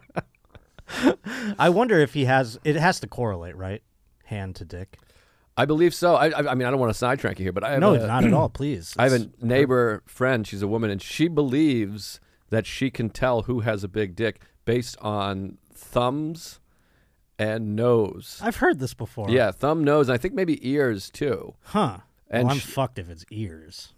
I 1.57 1.69
wonder 1.69 1.99
if 1.99 2.13
he 2.13 2.25
has 2.25 2.59
it 2.63 2.75
has 2.75 2.99
to 2.99 3.07
correlate, 3.07 3.55
right? 3.55 3.81
Hand 4.25 4.55
to 4.57 4.65
dick. 4.65 4.97
I 5.57 5.65
believe 5.65 5.93
so. 5.93 6.15
I, 6.15 6.27
I, 6.29 6.51
I 6.51 6.55
mean, 6.55 6.67
I 6.67 6.71
don't 6.71 6.79
want 6.79 6.91
to 6.91 6.97
sidetrack 6.97 7.39
you 7.39 7.43
here, 7.43 7.53
but 7.53 7.63
I 7.63 7.71
have 7.71 7.79
No, 7.79 7.93
a, 7.93 8.05
not 8.07 8.25
at 8.25 8.33
all, 8.33 8.49
please. 8.49 8.93
I 8.97 9.03
have 9.09 9.13
a 9.13 9.29
neighbor 9.41 10.03
friend. 10.05 10.45
She's 10.45 10.61
a 10.61 10.67
woman, 10.67 10.89
and 10.89 11.01
she 11.01 11.27
believes 11.29 12.19
that 12.49 12.65
she 12.65 12.89
can 12.91 13.09
tell 13.09 13.43
who 13.43 13.61
has 13.61 13.83
a 13.83 13.87
big 13.87 14.15
dick 14.15 14.41
based 14.65 14.97
on 14.99 15.57
thumbs 15.73 16.59
and 17.39 17.75
nose. 17.75 18.39
I've 18.43 18.57
heard 18.57 18.79
this 18.79 18.93
before. 18.93 19.29
Yeah, 19.29 19.51
thumb, 19.51 19.83
nose, 19.83 20.09
and 20.09 20.13
I 20.13 20.17
think 20.17 20.33
maybe 20.33 20.59
ears 20.69 21.09
too. 21.09 21.55
Huh. 21.63 21.97
And 22.29 22.45
well, 22.45 22.53
I'm 22.53 22.59
sh- 22.59 22.65
fucked 22.65 22.99
if 22.99 23.09
it's 23.09 23.25
ears. 23.31 23.93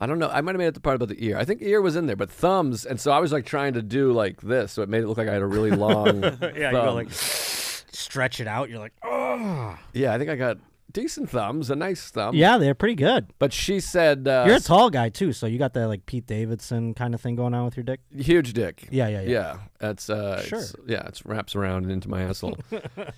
I 0.00 0.06
don't 0.06 0.18
know. 0.18 0.28
I 0.28 0.40
might 0.40 0.52
have 0.52 0.58
made 0.58 0.66
it 0.66 0.74
the 0.74 0.80
part 0.80 0.96
about 0.96 1.08
the 1.08 1.24
ear. 1.24 1.38
I 1.38 1.44
think 1.44 1.62
ear 1.62 1.80
was 1.80 1.96
in 1.96 2.06
there, 2.06 2.16
but 2.16 2.30
thumbs, 2.30 2.84
and 2.84 3.00
so 3.00 3.12
I 3.12 3.18
was 3.18 3.32
like 3.32 3.46
trying 3.46 3.74
to 3.74 3.82
do 3.82 4.12
like 4.12 4.40
this, 4.40 4.72
so 4.72 4.82
it 4.82 4.88
made 4.88 5.02
it 5.02 5.06
look 5.08 5.18
like 5.18 5.28
I 5.28 5.32
had 5.32 5.42
a 5.42 5.46
really 5.46 5.70
long. 5.86 6.22
Yeah, 6.22 6.30
thumb. 6.30 6.52
you 6.54 6.70
go 6.72 6.92
like 6.94 7.08
stretch 7.12 8.40
it 8.40 8.46
out. 8.46 8.68
You're 8.70 8.78
like, 8.78 8.92
oh. 9.02 9.78
yeah, 9.94 10.12
I 10.12 10.18
think 10.18 10.30
I 10.30 10.36
got 10.36 10.58
decent 10.96 11.28
thumbs, 11.30 11.70
a 11.70 11.76
nice 11.76 12.10
thumb. 12.10 12.34
Yeah, 12.34 12.56
they're 12.58 12.74
pretty 12.74 12.94
good. 12.94 13.26
But 13.38 13.52
she 13.52 13.80
said, 13.80 14.26
uh, 14.26 14.44
You're 14.46 14.56
a 14.56 14.60
tall 14.60 14.88
guy 14.90 15.10
too, 15.10 15.32
so 15.32 15.46
you 15.46 15.58
got 15.58 15.74
that 15.74 15.86
like 15.88 16.06
Pete 16.06 16.26
Davidson 16.26 16.94
kind 16.94 17.14
of 17.14 17.20
thing 17.20 17.36
going 17.36 17.52
on 17.54 17.64
with 17.66 17.76
your 17.76 17.84
dick. 17.84 18.00
huge 18.16 18.52
dick. 18.54 18.88
Yeah, 18.90 19.08
yeah, 19.08 19.20
yeah. 19.20 19.28
Yeah, 19.30 19.58
that's 19.78 20.08
uh, 20.08 20.42
Sure. 20.42 20.58
it's- 20.60 20.74
yeah, 20.86 21.06
it's 21.06 21.26
wraps 21.26 21.54
around 21.54 21.84
and 21.84 21.92
into 21.92 22.08
my 22.08 22.22
asshole. 22.22 22.56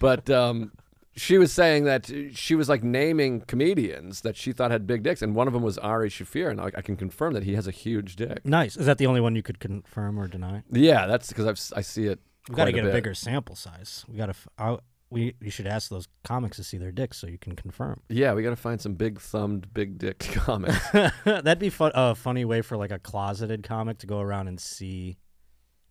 but 0.00 0.28
um, 0.28 0.72
she 1.16 1.38
was 1.38 1.52
saying 1.52 1.84
that 1.84 2.10
she 2.34 2.54
was 2.56 2.68
like 2.68 2.82
naming 2.82 3.40
comedians 3.42 4.22
that 4.22 4.36
she 4.36 4.52
thought 4.52 4.70
had 4.70 4.86
big 4.86 5.02
dicks, 5.04 5.22
and 5.22 5.34
one 5.34 5.46
of 5.46 5.52
them 5.52 5.62
was 5.62 5.78
Ari 5.78 6.10
Shaffir, 6.10 6.50
and 6.50 6.60
I, 6.60 6.70
I 6.76 6.82
can 6.82 6.96
confirm 6.96 7.32
that 7.34 7.44
he 7.44 7.54
has 7.54 7.66
a 7.68 7.72
huge 7.72 8.16
dick. 8.16 8.44
Nice. 8.44 8.76
Is 8.76 8.86
that 8.86 8.98
the 8.98 9.06
only 9.06 9.20
one 9.20 9.34
you 9.36 9.42
could 9.42 9.60
confirm 9.60 10.18
or 10.18 10.26
deny? 10.26 10.62
Yeah, 10.70 11.06
that's 11.06 11.28
because 11.28 11.72
I 11.72 11.82
see 11.82 12.06
it. 12.06 12.18
We 12.48 12.54
got 12.54 12.64
to 12.64 12.72
get 12.72 12.84
a, 12.84 12.88
bit. 12.88 12.94
bigger 12.94 13.14
sample 13.14 13.54
size. 13.56 14.04
We 14.08 14.16
got 14.16 14.34
to. 14.34 14.80
We 15.10 15.34
you 15.40 15.50
should 15.50 15.66
ask 15.66 15.88
those 15.88 16.06
comics 16.24 16.56
to 16.58 16.64
see 16.64 16.76
their 16.76 16.92
dicks 16.92 17.16
so 17.18 17.26
you 17.26 17.38
can 17.38 17.56
confirm. 17.56 18.00
Yeah, 18.10 18.34
we 18.34 18.42
got 18.42 18.50
to 18.50 18.56
find 18.56 18.80
some 18.80 18.94
big 18.94 19.20
thumbed, 19.20 19.72
big 19.72 19.98
dick 19.98 20.18
comics. 20.34 20.78
That'd 21.24 21.58
be 21.58 21.70
fun, 21.70 21.92
a 21.94 22.14
funny 22.14 22.44
way 22.44 22.60
for 22.62 22.76
like 22.76 22.90
a 22.92 22.98
closeted 22.98 23.62
comic 23.62 23.98
to 23.98 24.06
go 24.06 24.20
around 24.20 24.48
and 24.48 24.60
see 24.60 25.16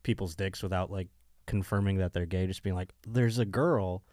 people's 0.03 0.35
dicks 0.35 0.61
without 0.61 0.91
like 0.91 1.07
confirming 1.47 1.97
that 1.97 2.13
they're 2.13 2.25
gay. 2.27 2.45
Just 2.47 2.61
being 2.63 2.75
like, 2.75 2.93
"There's 3.07 3.39
a 3.39 3.45
girl. 3.45 4.03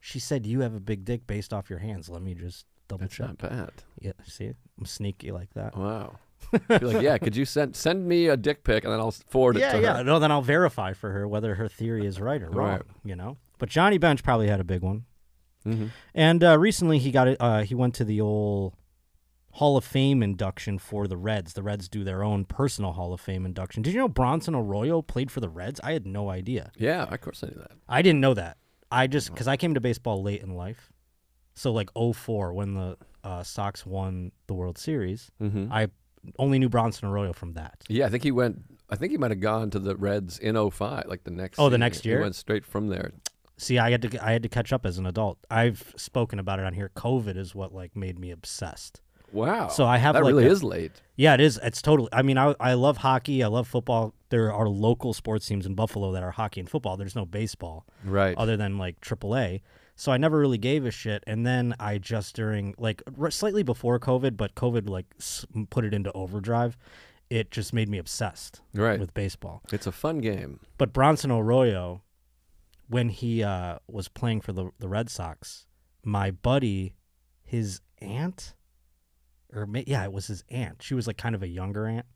She 0.00 0.18
said 0.20 0.46
you 0.46 0.60
have 0.60 0.74
a 0.74 0.80
big 0.80 1.04
dick 1.04 1.26
based 1.26 1.52
off 1.52 1.68
your 1.70 1.78
hands. 1.80 2.08
Let 2.08 2.22
me 2.22 2.34
just 2.34 2.64
double 2.88 3.02
That's 3.02 3.14
check." 3.16 3.26
not 3.26 3.38
bad. 3.38 3.70
Yeah, 4.00 4.12
see, 4.24 4.52
I'm 4.78 4.86
sneaky 4.86 5.32
like 5.32 5.52
that. 5.54 5.76
Wow. 5.76 6.18
Be 6.68 6.78
like, 6.78 7.02
yeah, 7.02 7.16
could 7.18 7.34
you 7.34 7.46
send 7.46 7.74
send 7.74 8.06
me 8.06 8.28
a 8.28 8.36
dick 8.36 8.64
pic 8.64 8.84
and 8.84 8.92
then 8.92 9.00
I'll 9.00 9.12
forward 9.12 9.56
it 9.56 9.60
Yeah, 9.60 9.72
to 9.72 9.80
yeah. 9.80 9.96
her. 9.98 10.04
No, 10.04 10.18
then 10.18 10.30
I'll 10.30 10.42
verify 10.42 10.92
for 10.92 11.10
her 11.10 11.26
whether 11.26 11.54
her 11.54 11.68
theory 11.68 12.06
is 12.06 12.20
right 12.20 12.40
or 12.42 12.50
wrong. 12.50 12.68
Right. 12.68 12.82
You 13.02 13.16
know. 13.16 13.38
But 13.64 13.70
Johnny 13.70 13.96
Bench 13.96 14.22
probably 14.22 14.48
had 14.48 14.60
a 14.60 14.64
big 14.64 14.82
one. 14.82 15.06
hmm 15.64 15.86
And 16.14 16.44
uh, 16.44 16.58
recently 16.58 16.98
he 16.98 17.10
got 17.10 17.28
it. 17.28 17.38
Uh, 17.40 17.62
he 17.62 17.74
went 17.74 17.94
to 17.94 18.04
the 18.04 18.20
old 18.20 18.74
Hall 19.52 19.78
of 19.78 19.84
Fame 19.86 20.22
induction 20.22 20.78
for 20.78 21.08
the 21.08 21.16
Reds. 21.16 21.54
The 21.54 21.62
Reds 21.62 21.88
do 21.88 22.04
their 22.04 22.22
own 22.22 22.44
personal 22.44 22.92
Hall 22.92 23.14
of 23.14 23.22
Fame 23.22 23.46
induction. 23.46 23.82
Did 23.82 23.94
you 23.94 24.00
know 24.00 24.08
Bronson 24.08 24.54
Arroyo 24.54 25.00
played 25.00 25.30
for 25.30 25.40
the 25.40 25.48
Reds? 25.48 25.80
I 25.82 25.92
had 25.92 26.06
no 26.06 26.28
idea. 26.28 26.72
Yeah, 26.76 27.04
of 27.04 27.18
course 27.22 27.42
I 27.42 27.46
knew 27.46 27.56
that. 27.56 27.70
I 27.88 28.02
didn't 28.02 28.20
know 28.20 28.34
that. 28.34 28.58
I 28.92 29.06
just 29.06 29.30
because 29.30 29.48
I 29.48 29.56
came 29.56 29.72
to 29.72 29.80
baseball 29.80 30.22
late 30.22 30.42
in 30.42 30.54
life, 30.54 30.92
so 31.54 31.72
like 31.72 31.88
04 31.96 32.52
when 32.52 32.74
the 32.74 32.98
uh, 33.24 33.44
Sox 33.44 33.86
won 33.86 34.30
the 34.46 34.52
World 34.52 34.76
Series, 34.76 35.30
hmm 35.38 35.68
I 35.72 35.88
only 36.38 36.58
knew 36.58 36.68
Bronson 36.68 37.08
Arroyo 37.08 37.32
from 37.32 37.54
that. 37.54 37.82
Yeah, 37.88 38.04
I 38.04 38.10
think 38.10 38.24
he 38.24 38.30
went. 38.30 38.62
I 38.90 38.96
think 38.96 39.12
he 39.12 39.16
might 39.16 39.30
have 39.30 39.40
gone 39.40 39.70
to 39.70 39.78
the 39.78 39.96
Reds 39.96 40.38
in 40.38 40.54
05, 40.70 41.06
like 41.06 41.24
the 41.24 41.30
next. 41.30 41.58
Oh, 41.58 41.70
the 41.70 41.76
season. 41.76 41.80
next 41.80 42.04
year? 42.04 42.18
He 42.18 42.22
went 42.22 42.34
straight 42.34 42.66
from 42.66 42.88
there. 42.88 43.12
See, 43.56 43.78
I 43.78 43.90
had 43.90 44.02
to 44.02 44.24
I 44.24 44.32
had 44.32 44.42
to 44.42 44.48
catch 44.48 44.72
up 44.72 44.84
as 44.84 44.98
an 44.98 45.06
adult. 45.06 45.38
I've 45.50 45.94
spoken 45.96 46.38
about 46.38 46.58
it 46.58 46.64
on 46.64 46.74
here. 46.74 46.90
COVID 46.96 47.36
is 47.36 47.54
what 47.54 47.72
like 47.72 47.94
made 47.96 48.18
me 48.18 48.30
obsessed. 48.30 49.00
Wow. 49.32 49.66
So 49.68 49.84
I 49.84 49.98
have 49.98 50.14
that 50.14 50.22
like 50.24 50.30
really 50.32 50.46
a- 50.46 50.50
is 50.50 50.62
late. 50.62 50.92
Yeah, 51.16 51.34
it 51.34 51.40
is. 51.40 51.58
It's 51.62 51.82
totally. 51.82 52.08
I 52.12 52.22
mean, 52.22 52.38
I 52.38 52.54
I 52.60 52.74
love 52.74 52.98
hockey. 52.98 53.42
I 53.42 53.48
love 53.48 53.66
football. 53.68 54.14
There 54.30 54.52
are 54.52 54.68
local 54.68 55.12
sports 55.12 55.46
teams 55.46 55.66
in 55.66 55.74
Buffalo 55.74 56.12
that 56.12 56.22
are 56.22 56.30
hockey 56.32 56.60
and 56.60 56.68
football. 56.70 56.96
There's 56.96 57.14
no 57.16 57.24
baseball 57.26 57.86
Right. 58.04 58.36
other 58.36 58.56
than 58.56 58.78
like 58.78 59.00
AAA. 59.00 59.60
So 59.96 60.10
I 60.10 60.16
never 60.18 60.38
really 60.38 60.58
gave 60.58 60.84
a 60.84 60.90
shit. 60.90 61.22
And 61.26 61.46
then 61.46 61.74
I 61.78 61.98
just 61.98 62.34
during 62.34 62.74
like 62.78 63.02
r- 63.20 63.30
slightly 63.30 63.62
before 63.62 63.98
COVID, 64.00 64.36
but 64.36 64.54
COVID 64.56 64.88
like 64.88 65.06
s- 65.20 65.46
put 65.70 65.84
it 65.84 65.94
into 65.94 66.10
overdrive. 66.12 66.76
It 67.30 67.50
just 67.50 67.72
made 67.72 67.88
me 67.88 67.98
obsessed 67.98 68.60
right. 68.74 69.00
with 69.00 69.14
baseball. 69.14 69.62
it's 69.72 69.86
a 69.86 69.92
fun 69.92 70.18
game. 70.18 70.60
But 70.78 70.92
Bronson 70.92 71.30
Arroyo, 71.32 72.02
when 72.88 73.08
he 73.08 73.42
uh, 73.42 73.78
was 73.88 74.08
playing 74.08 74.40
for 74.40 74.52
the 74.52 74.70
the 74.78 74.88
Red 74.88 75.08
Sox, 75.10 75.66
my 76.04 76.30
buddy, 76.30 76.94
his 77.42 77.80
aunt, 78.00 78.54
or 79.52 79.66
yeah, 79.86 80.04
it 80.04 80.12
was 80.12 80.26
his 80.26 80.44
aunt. 80.50 80.82
She 80.82 80.94
was 80.94 81.06
like 81.06 81.16
kind 81.16 81.34
of 81.34 81.42
a 81.42 81.48
younger 81.48 81.86
aunt. 81.86 82.06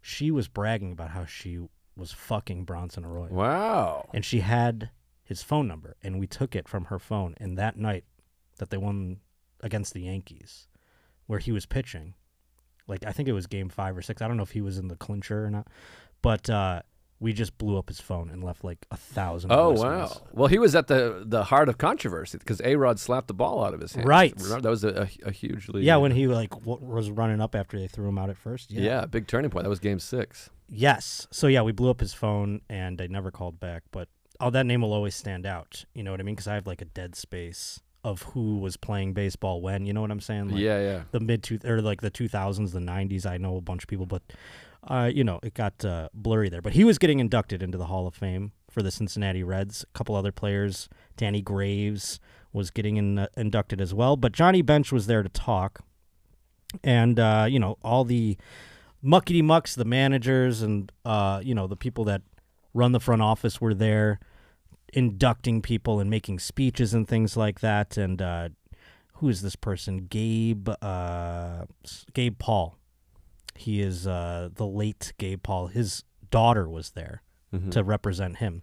She 0.00 0.30
was 0.30 0.48
bragging 0.48 0.92
about 0.92 1.10
how 1.10 1.24
she 1.24 1.58
was 1.96 2.12
fucking 2.12 2.64
Bronson 2.64 3.04
Arroyo, 3.04 3.32
Wow. 3.32 4.08
and 4.14 4.24
she 4.24 4.40
had 4.40 4.90
his 5.24 5.42
phone 5.42 5.66
number, 5.68 5.96
and 6.02 6.18
we 6.20 6.26
took 6.26 6.54
it 6.54 6.68
from 6.68 6.86
her 6.86 6.98
phone. 6.98 7.34
And 7.38 7.58
that 7.58 7.76
night 7.76 8.04
that 8.58 8.70
they 8.70 8.76
won 8.76 9.18
against 9.60 9.92
the 9.92 10.02
Yankees, 10.02 10.68
where 11.26 11.40
he 11.40 11.50
was 11.52 11.66
pitching, 11.66 12.14
like 12.86 13.04
I 13.04 13.12
think 13.12 13.28
it 13.28 13.32
was 13.32 13.46
Game 13.48 13.68
Five 13.68 13.96
or 13.96 14.02
Six. 14.02 14.22
I 14.22 14.28
don't 14.28 14.36
know 14.36 14.42
if 14.44 14.52
he 14.52 14.60
was 14.62 14.78
in 14.78 14.88
the 14.88 14.96
clincher 14.96 15.44
or 15.44 15.50
not, 15.50 15.66
but. 16.22 16.48
uh 16.48 16.82
we 17.20 17.32
just 17.32 17.58
blew 17.58 17.76
up 17.78 17.88
his 17.88 18.00
phone 18.00 18.30
and 18.30 18.44
left 18.44 18.62
like 18.64 18.86
a 18.90 18.96
thousand. 18.96 19.50
Oh 19.52 19.70
wow! 19.70 20.10
Well, 20.32 20.48
he 20.48 20.58
was 20.58 20.74
at 20.74 20.86
the 20.86 21.22
the 21.26 21.44
heart 21.44 21.68
of 21.68 21.78
controversy 21.78 22.38
because 22.38 22.60
A 22.64 22.76
Rod 22.76 23.00
slapped 23.00 23.28
the 23.28 23.34
ball 23.34 23.64
out 23.64 23.74
of 23.74 23.80
his 23.80 23.94
hand. 23.94 24.06
Right. 24.06 24.32
Remember, 24.36 24.60
that 24.62 24.70
was 24.70 24.84
a, 24.84 25.08
a, 25.24 25.28
a 25.28 25.30
huge 25.32 25.68
lead. 25.68 25.84
Yeah, 25.84 25.96
when 25.96 26.12
he 26.12 26.26
like 26.28 26.50
w- 26.50 26.78
was 26.80 27.10
running 27.10 27.40
up 27.40 27.54
after 27.54 27.78
they 27.78 27.88
threw 27.88 28.08
him 28.08 28.18
out 28.18 28.30
at 28.30 28.36
first. 28.36 28.70
yeah. 28.70 28.82
Yeah. 28.82 29.06
big 29.06 29.26
turning 29.26 29.50
point. 29.50 29.64
That 29.64 29.70
was 29.70 29.80
Game 29.80 29.98
Six. 29.98 30.50
Yes. 30.68 31.26
So 31.30 31.46
yeah, 31.46 31.62
we 31.62 31.72
blew 31.72 31.90
up 31.90 32.00
his 32.00 32.14
phone 32.14 32.60
and 32.68 33.00
I 33.00 33.06
never 33.08 33.30
called 33.30 33.58
back. 33.58 33.82
But 33.90 34.08
oh, 34.38 34.50
that 34.50 34.66
name 34.66 34.82
will 34.82 34.92
always 34.92 35.14
stand 35.14 35.46
out. 35.46 35.84
You 35.94 36.02
know 36.04 36.10
what 36.12 36.20
I 36.20 36.22
mean? 36.22 36.34
Because 36.36 36.46
I 36.48 36.54
have 36.54 36.66
like 36.66 36.82
a 36.82 36.86
dead 36.86 37.16
space 37.16 37.80
of 38.04 38.22
who 38.22 38.58
was 38.58 38.76
playing 38.76 39.12
baseball 39.12 39.60
when. 39.60 39.86
You 39.86 39.92
know 39.92 40.00
what 40.02 40.10
I'm 40.10 40.20
saying? 40.20 40.50
Like, 40.50 40.60
yeah, 40.60 40.80
yeah. 40.80 41.02
The 41.10 41.20
mid 41.20 41.42
two 41.42 41.58
or 41.64 41.80
like 41.82 42.00
the 42.00 42.10
2000s, 42.10 42.72
the 42.72 42.78
90s. 42.78 43.26
I 43.26 43.38
know 43.38 43.56
a 43.56 43.60
bunch 43.60 43.82
of 43.82 43.88
people, 43.88 44.06
but 44.06 44.22
uh, 44.86 45.10
you 45.12 45.24
know, 45.24 45.40
it 45.42 45.54
got 45.54 45.84
uh, 45.84 46.08
blurry 46.14 46.48
there. 46.48 46.62
But 46.62 46.74
he 46.74 46.84
was 46.84 46.98
getting 46.98 47.18
inducted 47.18 47.62
into 47.62 47.78
the 47.78 47.86
Hall 47.86 48.06
of 48.06 48.14
Fame 48.14 48.52
for 48.70 48.82
the 48.82 48.90
Cincinnati 48.90 49.42
Reds. 49.42 49.84
A 49.84 49.98
couple 49.98 50.14
other 50.14 50.32
players, 50.32 50.88
Danny 51.16 51.40
Graves 51.40 52.20
was 52.52 52.70
getting 52.70 52.96
in, 52.96 53.18
uh, 53.18 53.26
inducted 53.36 53.80
as 53.80 53.92
well. 53.92 54.16
But 54.16 54.32
Johnny 54.32 54.62
Bench 54.62 54.92
was 54.92 55.06
there 55.06 55.22
to 55.22 55.28
talk, 55.28 55.80
and 56.82 57.18
uh, 57.18 57.46
you 57.48 57.58
know, 57.58 57.76
all 57.82 58.04
the 58.04 58.36
muckety 59.04 59.42
mucks, 59.42 59.74
the 59.74 59.84
managers, 59.84 60.62
and 60.62 60.90
uh, 61.04 61.40
you 61.42 61.54
know, 61.54 61.66
the 61.66 61.76
people 61.76 62.04
that 62.04 62.22
run 62.74 62.92
the 62.92 63.00
front 63.00 63.22
office 63.22 63.60
were 63.60 63.74
there 63.74 64.20
inducting 64.92 65.60
people 65.60 66.00
and 66.00 66.08
making 66.08 66.38
speeches 66.38 66.94
and 66.94 67.06
things 67.06 67.36
like 67.36 67.60
that. 67.60 67.96
And 67.96 68.22
uh, 68.22 68.48
who 69.14 69.28
is 69.28 69.42
this 69.42 69.56
person? 69.56 70.06
Gabe, 70.08 70.68
uh, 70.80 71.64
Gabe 72.14 72.38
Paul. 72.38 72.77
He 73.58 73.80
is 73.82 74.06
uh, 74.06 74.48
the 74.54 74.66
late 74.66 75.12
Gabe 75.18 75.42
Paul. 75.42 75.66
His 75.68 76.04
daughter 76.30 76.68
was 76.68 76.90
there 76.90 77.22
Mhm. 77.50 77.70
to 77.70 77.82
represent 77.82 78.36
him. 78.36 78.60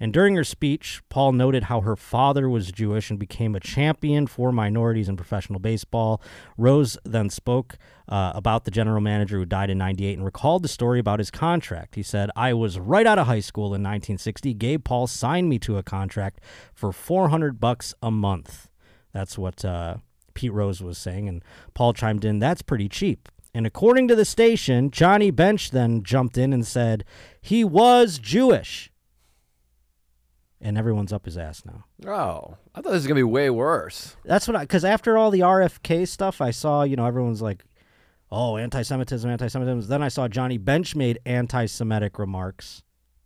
And 0.00 0.12
during 0.12 0.34
her 0.34 0.42
speech, 0.42 1.00
Paul 1.08 1.30
noted 1.30 1.64
how 1.64 1.82
her 1.82 1.94
father 1.94 2.48
was 2.48 2.72
Jewish 2.72 3.08
and 3.08 3.16
became 3.16 3.54
a 3.54 3.60
champion 3.60 4.26
for 4.26 4.50
minorities 4.50 5.08
in 5.08 5.16
professional 5.16 5.60
baseball. 5.60 6.20
Rose 6.58 6.98
then 7.04 7.30
spoke 7.30 7.78
uh, 8.08 8.32
about 8.34 8.64
the 8.64 8.72
general 8.72 9.00
manager 9.00 9.38
who 9.38 9.44
died 9.44 9.70
in 9.70 9.78
98 9.78 10.14
and 10.18 10.24
recalled 10.24 10.64
the 10.64 10.68
story 10.68 10.98
about 10.98 11.20
his 11.20 11.30
contract. 11.30 11.94
He 11.94 12.02
said, 12.02 12.28
I 12.34 12.52
was 12.54 12.76
right 12.76 13.06
out 13.06 13.20
of 13.20 13.28
high 13.28 13.38
school 13.38 13.66
in 13.66 13.82
1960. 13.84 14.52
Gabe 14.54 14.84
Paul 14.84 15.06
signed 15.06 15.48
me 15.48 15.60
to 15.60 15.78
a 15.78 15.84
contract 15.84 16.40
for 16.74 16.90
400 16.92 17.60
bucks 17.60 17.94
a 18.02 18.10
month. 18.10 18.68
That's 19.12 19.38
what 19.38 19.64
uh, 19.64 19.98
Pete 20.34 20.52
Rose 20.52 20.82
was 20.82 20.98
saying. 20.98 21.28
And 21.28 21.44
Paul 21.72 21.92
chimed 21.92 22.24
in, 22.24 22.40
That's 22.40 22.62
pretty 22.62 22.88
cheap. 22.88 23.28
And 23.54 23.66
according 23.66 24.08
to 24.08 24.16
the 24.16 24.24
station, 24.24 24.90
Johnny 24.90 25.30
Bench 25.30 25.70
then 25.70 26.02
jumped 26.02 26.36
in 26.36 26.52
and 26.52 26.66
said 26.66 27.04
he 27.40 27.62
was 27.62 28.18
Jewish. 28.18 28.90
And 30.60 30.76
everyone's 30.76 31.12
up 31.12 31.24
his 31.24 31.38
ass 31.38 31.62
now. 31.64 31.84
Oh, 32.10 32.56
I 32.74 32.80
thought 32.80 32.90
this 32.90 33.02
was 33.02 33.06
gonna 33.06 33.18
be 33.18 33.22
way 33.22 33.50
worse. 33.50 34.16
That's 34.24 34.48
what 34.48 34.56
I, 34.56 34.60
because 34.60 34.84
after 34.84 35.16
all 35.16 35.30
the 35.30 35.40
RFK 35.40 36.08
stuff, 36.08 36.40
I 36.40 36.50
saw, 36.50 36.82
you 36.82 36.96
know, 36.96 37.06
everyone's 37.06 37.42
like, 37.42 37.64
oh, 38.32 38.56
anti 38.56 38.82
Semitism, 38.82 39.30
anti 39.30 39.46
Semitism. 39.46 39.88
Then 39.88 40.02
I 40.02 40.08
saw 40.08 40.26
Johnny 40.26 40.58
Bench 40.58 40.96
made 40.96 41.20
anti 41.24 41.66
Semitic 41.66 42.18
remarks. 42.18 42.82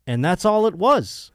And 0.06 0.24
that's 0.24 0.44
all 0.44 0.66
it 0.66 0.74
was. 0.74 1.32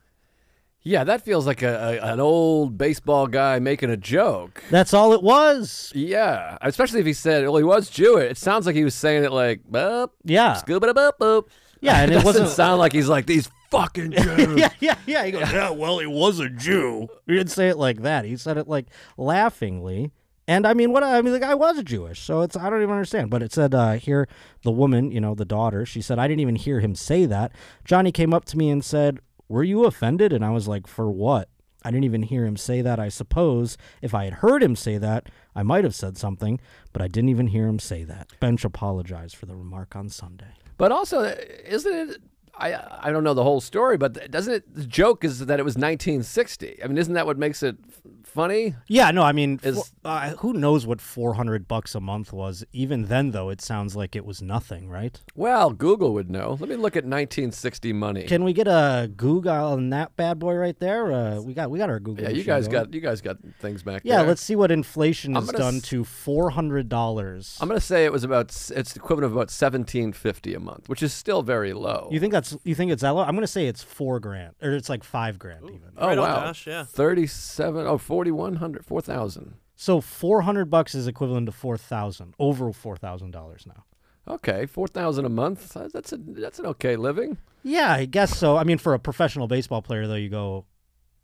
Yeah, 0.85 1.05
that 1.05 1.21
feels 1.21 1.47
like 1.47 1.61
a, 1.61 1.99
a 2.01 2.13
an 2.13 2.19
old 2.19 2.77
baseball 2.77 3.27
guy 3.27 3.59
making 3.59 3.89
a 3.89 3.95
joke. 3.97 4.61
That's 4.69 4.93
all 4.93 5.13
it 5.13 5.23
was. 5.23 5.91
Yeah, 5.95 6.57
especially 6.61 6.99
if 6.99 7.05
he 7.05 7.13
said, 7.13 7.43
"Well, 7.45 7.55
he 7.55 7.63
was 7.63 7.89
Jewish." 7.89 8.31
It 8.31 8.37
sounds 8.37 8.65
like 8.65 8.75
he 8.75 8.83
was 8.83 8.93
saying 8.95 9.23
it 9.23 9.31
like, 9.31 9.61
"Boop, 9.69 10.09
Yeah. 10.25 10.53
scoop 10.55 10.83
it 10.83 10.97
up, 10.97 11.19
boop." 11.19 11.45
Yeah, 11.79 12.01
and 12.01 12.11
it 12.11 12.15
doesn't 12.23 12.25
wasn't- 12.25 12.49
sound 12.49 12.79
like 12.79 12.91
he's 12.91 13.07
like 13.07 13.25
these 13.27 13.49
fucking 13.71 14.11
Jews. 14.11 14.57
yeah, 14.59 14.69
yeah, 14.81 14.97
yeah. 15.05 15.23
He 15.25 15.31
goes, 15.31 15.51
yeah, 15.51 15.69
well, 15.69 15.99
he 15.99 16.05
was 16.05 16.39
a 16.39 16.49
Jew. 16.49 17.07
He 17.27 17.33
didn't 17.33 17.51
say 17.51 17.69
it 17.69 17.77
like 17.77 18.01
that. 18.03 18.25
He 18.25 18.35
said 18.37 18.57
it 18.57 18.67
like 18.67 18.87
laughingly. 19.17 20.11
And 20.47 20.67
I 20.67 20.73
mean, 20.73 20.91
what 20.91 21.03
I 21.03 21.21
mean, 21.21 21.31
the 21.33 21.39
guy 21.39 21.55
was 21.55 21.81
Jewish, 21.83 22.19
so 22.21 22.41
it's 22.41 22.57
I 22.57 22.69
don't 22.69 22.81
even 22.81 22.91
understand. 22.93 23.29
But 23.29 23.41
it 23.41 23.53
said 23.53 23.73
uh, 23.73 23.93
here, 23.93 24.27
the 24.63 24.71
woman, 24.71 25.11
you 25.11 25.21
know, 25.21 25.33
the 25.33 25.45
daughter, 25.45 25.85
she 25.85 26.01
said, 26.01 26.19
I 26.19 26.27
didn't 26.27 26.41
even 26.41 26.57
hear 26.57 26.81
him 26.81 26.93
say 26.95 27.25
that. 27.25 27.53
Johnny 27.85 28.11
came 28.11 28.33
up 28.33 28.43
to 28.45 28.57
me 28.57 28.69
and 28.69 28.83
said, 28.83 29.19
"Were 29.47 29.63
you 29.63 29.85
offended?" 29.85 30.33
And 30.33 30.43
I 30.43 30.49
was 30.49 30.67
like, 30.67 30.87
"For 30.87 31.11
what?" 31.11 31.49
I 31.85 31.91
didn't 31.91 32.05
even 32.05 32.23
hear 32.23 32.45
him 32.45 32.55
say 32.55 32.81
that. 32.81 32.99
I 32.99 33.09
suppose 33.09 33.77
if 34.01 34.13
I 34.13 34.25
had 34.25 34.35
heard 34.35 34.63
him 34.63 34.75
say 34.75 34.97
that, 34.97 35.27
I 35.55 35.63
might 35.63 35.83
have 35.83 35.95
said 35.95 36.17
something, 36.17 36.59
but 36.93 37.01
I 37.01 37.07
didn't 37.07 37.29
even 37.29 37.47
hear 37.47 37.67
him 37.67 37.79
say 37.79 38.03
that. 38.05 38.29
Bench 38.39 38.63
apologized 38.63 39.35
for 39.35 39.45
the 39.45 39.55
remark 39.55 39.95
on 39.95 40.09
Sunday. 40.09 40.53
But 40.77 40.91
also, 40.91 41.23
isn't 41.23 42.09
it? 42.09 42.21
I 42.55 42.75
I 43.07 43.11
don't 43.11 43.23
know 43.23 43.33
the 43.33 43.43
whole 43.43 43.61
story, 43.61 43.97
but 43.97 44.29
doesn't 44.31 44.53
it? 44.53 44.75
The 44.75 44.85
joke 44.85 45.23
is 45.23 45.45
that 45.45 45.59
it 45.59 45.63
was 45.63 45.75
1960. 45.75 46.83
I 46.83 46.87
mean, 46.87 46.97
isn't 46.97 47.13
that 47.13 47.25
what 47.25 47.37
makes 47.37 47.63
it 47.63 47.77
f- 47.87 48.01
funny? 48.23 48.75
Yeah, 48.87 49.09
no, 49.11 49.23
I 49.23 49.31
mean, 49.31 49.59
Is- 49.63 49.75
for- 49.77 50.07
uh, 50.07 50.29
who 50.37 50.53
knows 50.53 50.85
what 50.85 51.01
400 51.01 51.67
bucks 51.67 51.95
a 51.95 51.99
month 51.99 52.31
was? 52.31 52.63
Even 52.71 53.05
then, 53.05 53.31
though, 53.31 53.49
it 53.49 53.61
sounds 53.61 53.95
like 53.95 54.15
it 54.15 54.25
was 54.25 54.41
nothing, 54.41 54.87
right? 54.89 55.19
Well, 55.35 55.71
Google 55.71 56.13
would 56.13 56.29
know. 56.29 56.57
Let 56.59 56.69
me 56.69 56.75
look 56.75 56.95
at 56.95 57.05
1960 57.05 57.91
money. 57.93 58.23
Can 58.23 58.43
we 58.43 58.53
get 58.53 58.67
a 58.67 59.09
Google 59.15 59.51
on 59.53 59.89
that 59.89 60.15
bad 60.15 60.39
boy 60.39 60.53
right 60.55 60.77
there? 60.79 61.11
Uh, 61.11 61.41
we 61.41 61.53
got 61.53 61.71
we 61.71 61.79
got 61.79 61.89
our 61.89 61.99
Google. 61.99 62.23
yeah, 62.23 62.29
you 62.31 62.43
guys 62.43 62.67
going. 62.67 62.85
got 62.85 62.93
you 62.93 63.01
guys 63.01 63.21
got 63.21 63.37
things 63.61 63.81
back 63.83 64.01
Yeah, 64.05 64.17
there. 64.17 64.27
let's 64.27 64.41
see 64.41 64.55
what 64.55 64.71
inflation 64.71 65.33
has 65.35 65.47
done 65.49 65.77
s- 65.77 65.81
to 65.89 66.03
four 66.03 66.51
hundred 66.51 66.87
dollars. 66.89 67.57
I'm 67.61 67.67
gonna 67.67 67.79
say 67.79 68.05
it 68.05 68.11
was 68.11 68.23
about 68.23 68.49
it's 68.49 68.93
the 68.93 68.99
equivalent 68.99 69.25
of 69.25 69.31
about 69.31 69.49
1750 69.49 70.53
a 70.53 70.59
month, 70.59 70.87
which 70.89 71.01
is 71.01 71.13
still 71.13 71.41
very 71.41 71.73
low. 71.73 72.09
You 72.11 72.19
think 72.19 72.31
that's 72.33 72.42
you 72.63 72.75
think 72.75 72.91
it's 72.91 73.01
that 73.01 73.11
low? 73.11 73.23
I'm 73.23 73.35
gonna 73.35 73.47
say 73.47 73.67
it's 73.67 73.81
four 73.83 74.19
grand 74.19 74.53
or 74.61 74.71
it's 74.71 74.89
like 74.89 75.03
five 75.03 75.37
grand 75.39 75.65
even. 75.65 75.91
oh 75.97 76.07
Right 76.07 76.17
on, 76.17 76.27
wow, 76.29 76.45
Josh, 76.47 76.67
yeah. 76.67 76.83
37 76.83 77.85
oh 77.87 77.97
4100 77.97 78.85
4000. 78.85 79.53
So 79.75 80.01
four 80.01 80.41
hundred 80.41 80.65
bucks 80.69 80.95
is 80.95 81.07
equivalent 81.07 81.45
to 81.47 81.51
four 81.51 81.77
thousand, 81.77 82.33
over 82.39 82.71
four 82.71 82.95
thousand 82.97 83.31
dollars 83.31 83.65
now. 83.67 83.83
Okay, 84.27 84.65
4000 84.65 85.25
a 85.25 85.29
month. 85.29 85.75
uh, 85.75 85.89
That's 85.93 86.13
a 86.13 86.17
that's 86.17 86.57
an 86.59 86.65
okay 86.67 86.95
living. 86.95 87.37
Yeah, 87.63 87.91
I 87.91 88.05
guess 88.05 88.37
so. 88.37 88.55
I 88.57 88.63
mean, 88.63 88.77
for 88.77 88.93
a 88.93 88.99
professional 88.99 89.47
baseball 89.47 89.81
player, 89.81 90.07
though, 90.07 90.15
you 90.15 90.29
go, 90.29 90.65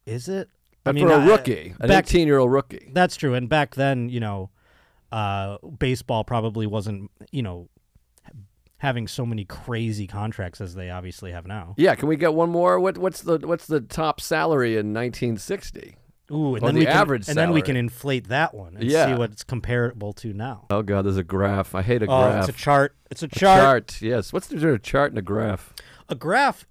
is 0.06 0.28
it? 0.28 0.50
I 0.52 0.78
But 0.84 0.96
mean, 0.96 1.08
for 1.08 1.14
a 1.14 1.18
I- 1.20 1.26
rookie, 1.28 1.74
an 1.80 1.88
back- 1.88 2.06
18 2.08 2.28
year 2.28 2.38
old 2.40 2.52
rookie. 2.52 2.90
That's 2.94 3.16
true. 3.16 3.34
And 3.36 3.48
back 3.48 3.76
then, 3.76 4.10
you 4.10 4.20
know, 4.20 4.50
uh, 5.12 5.58
baseball 5.78 6.24
probably 6.24 6.68
wasn't, 6.68 7.10
you 7.32 7.42
know, 7.42 7.70
having 8.80 9.08
so 9.08 9.26
many 9.26 9.46
crazy 9.46 10.08
contracts 10.08 10.60
as 10.60 10.74
they 10.76 10.90
obviously 10.90 11.32
have 11.32 11.46
now. 11.48 11.76
Yeah, 11.78 11.96
can 11.96 12.10
we 12.10 12.18
get 12.18 12.34
one 12.34 12.50
more? 12.50 12.80
What 12.80 12.98
what's 12.98 13.22
the 13.22 13.38
what's 13.40 13.68
the 13.68 13.80
top 13.82 14.20
salary 14.20 14.74
in 14.74 14.94
1960? 14.94 15.96
Ooh, 16.32 16.54
and 16.56 16.64
Or 16.64 16.68
then 16.68 16.76
the 16.76 16.80
we 16.82 16.86
can, 16.86 17.10
and 17.12 17.24
then 17.38 17.52
we 17.52 17.62
can 17.64 17.76
inflate 17.76 18.28
that 18.28 18.54
one 18.54 18.76
and 18.78 18.84
Yeah. 18.84 19.08
see 19.08 19.14
what 19.16 19.32
it's 19.32 19.44
comparable 19.44 20.14
to 20.14 20.32
now. 20.34 20.68
Oh 20.70 20.82
god, 20.84 21.06
there's 21.06 21.18
a 21.18 21.24
graph. 21.24 21.74
I 21.74 21.82
hate 21.82 22.04
a 22.04 22.06
Oh, 22.06 22.30
graph. 22.30 22.48
it's 22.50 22.58
a 22.58 22.62
chart. 22.62 22.96
It's 23.10 23.24
a 23.24 23.26
A 23.26 23.30
chart. 23.30 23.60
chart. 23.60 24.02
Yes. 24.02 24.32
What's 24.32 24.48
the 24.48 24.56
difference 24.56 24.64
between 24.64 24.76
a 24.76 24.80
chart 24.80 25.12
and 25.12 25.18
a 25.20 25.24
graph? 25.24 25.74
A 26.08 26.16
graph 26.16 26.66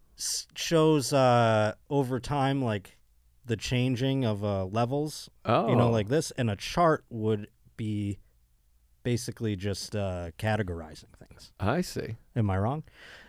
shows 0.54 1.12
uh, 1.12 1.74
over 1.90 2.20
time, 2.20 2.62
like 2.62 2.96
the 3.44 3.56
changing 3.56 4.24
of 4.24 4.44
uh, 4.44 4.64
levels. 4.66 5.28
Oh, 5.44 5.70
You 5.70 5.76
know, 5.76 5.90
like 5.90 6.08
this, 6.08 6.30
and 6.32 6.50
a 6.50 6.56
chart 6.56 7.04
would 7.10 7.48
be 7.76 8.18
basically 9.12 9.56
just 9.56 9.96
uh, 9.96 10.30
categorizing 10.38 11.10
things. 11.18 11.50
I 11.58 11.80
see. 11.80 12.16
Am 12.36 12.50
I 12.50 12.58
wrong? 12.58 12.82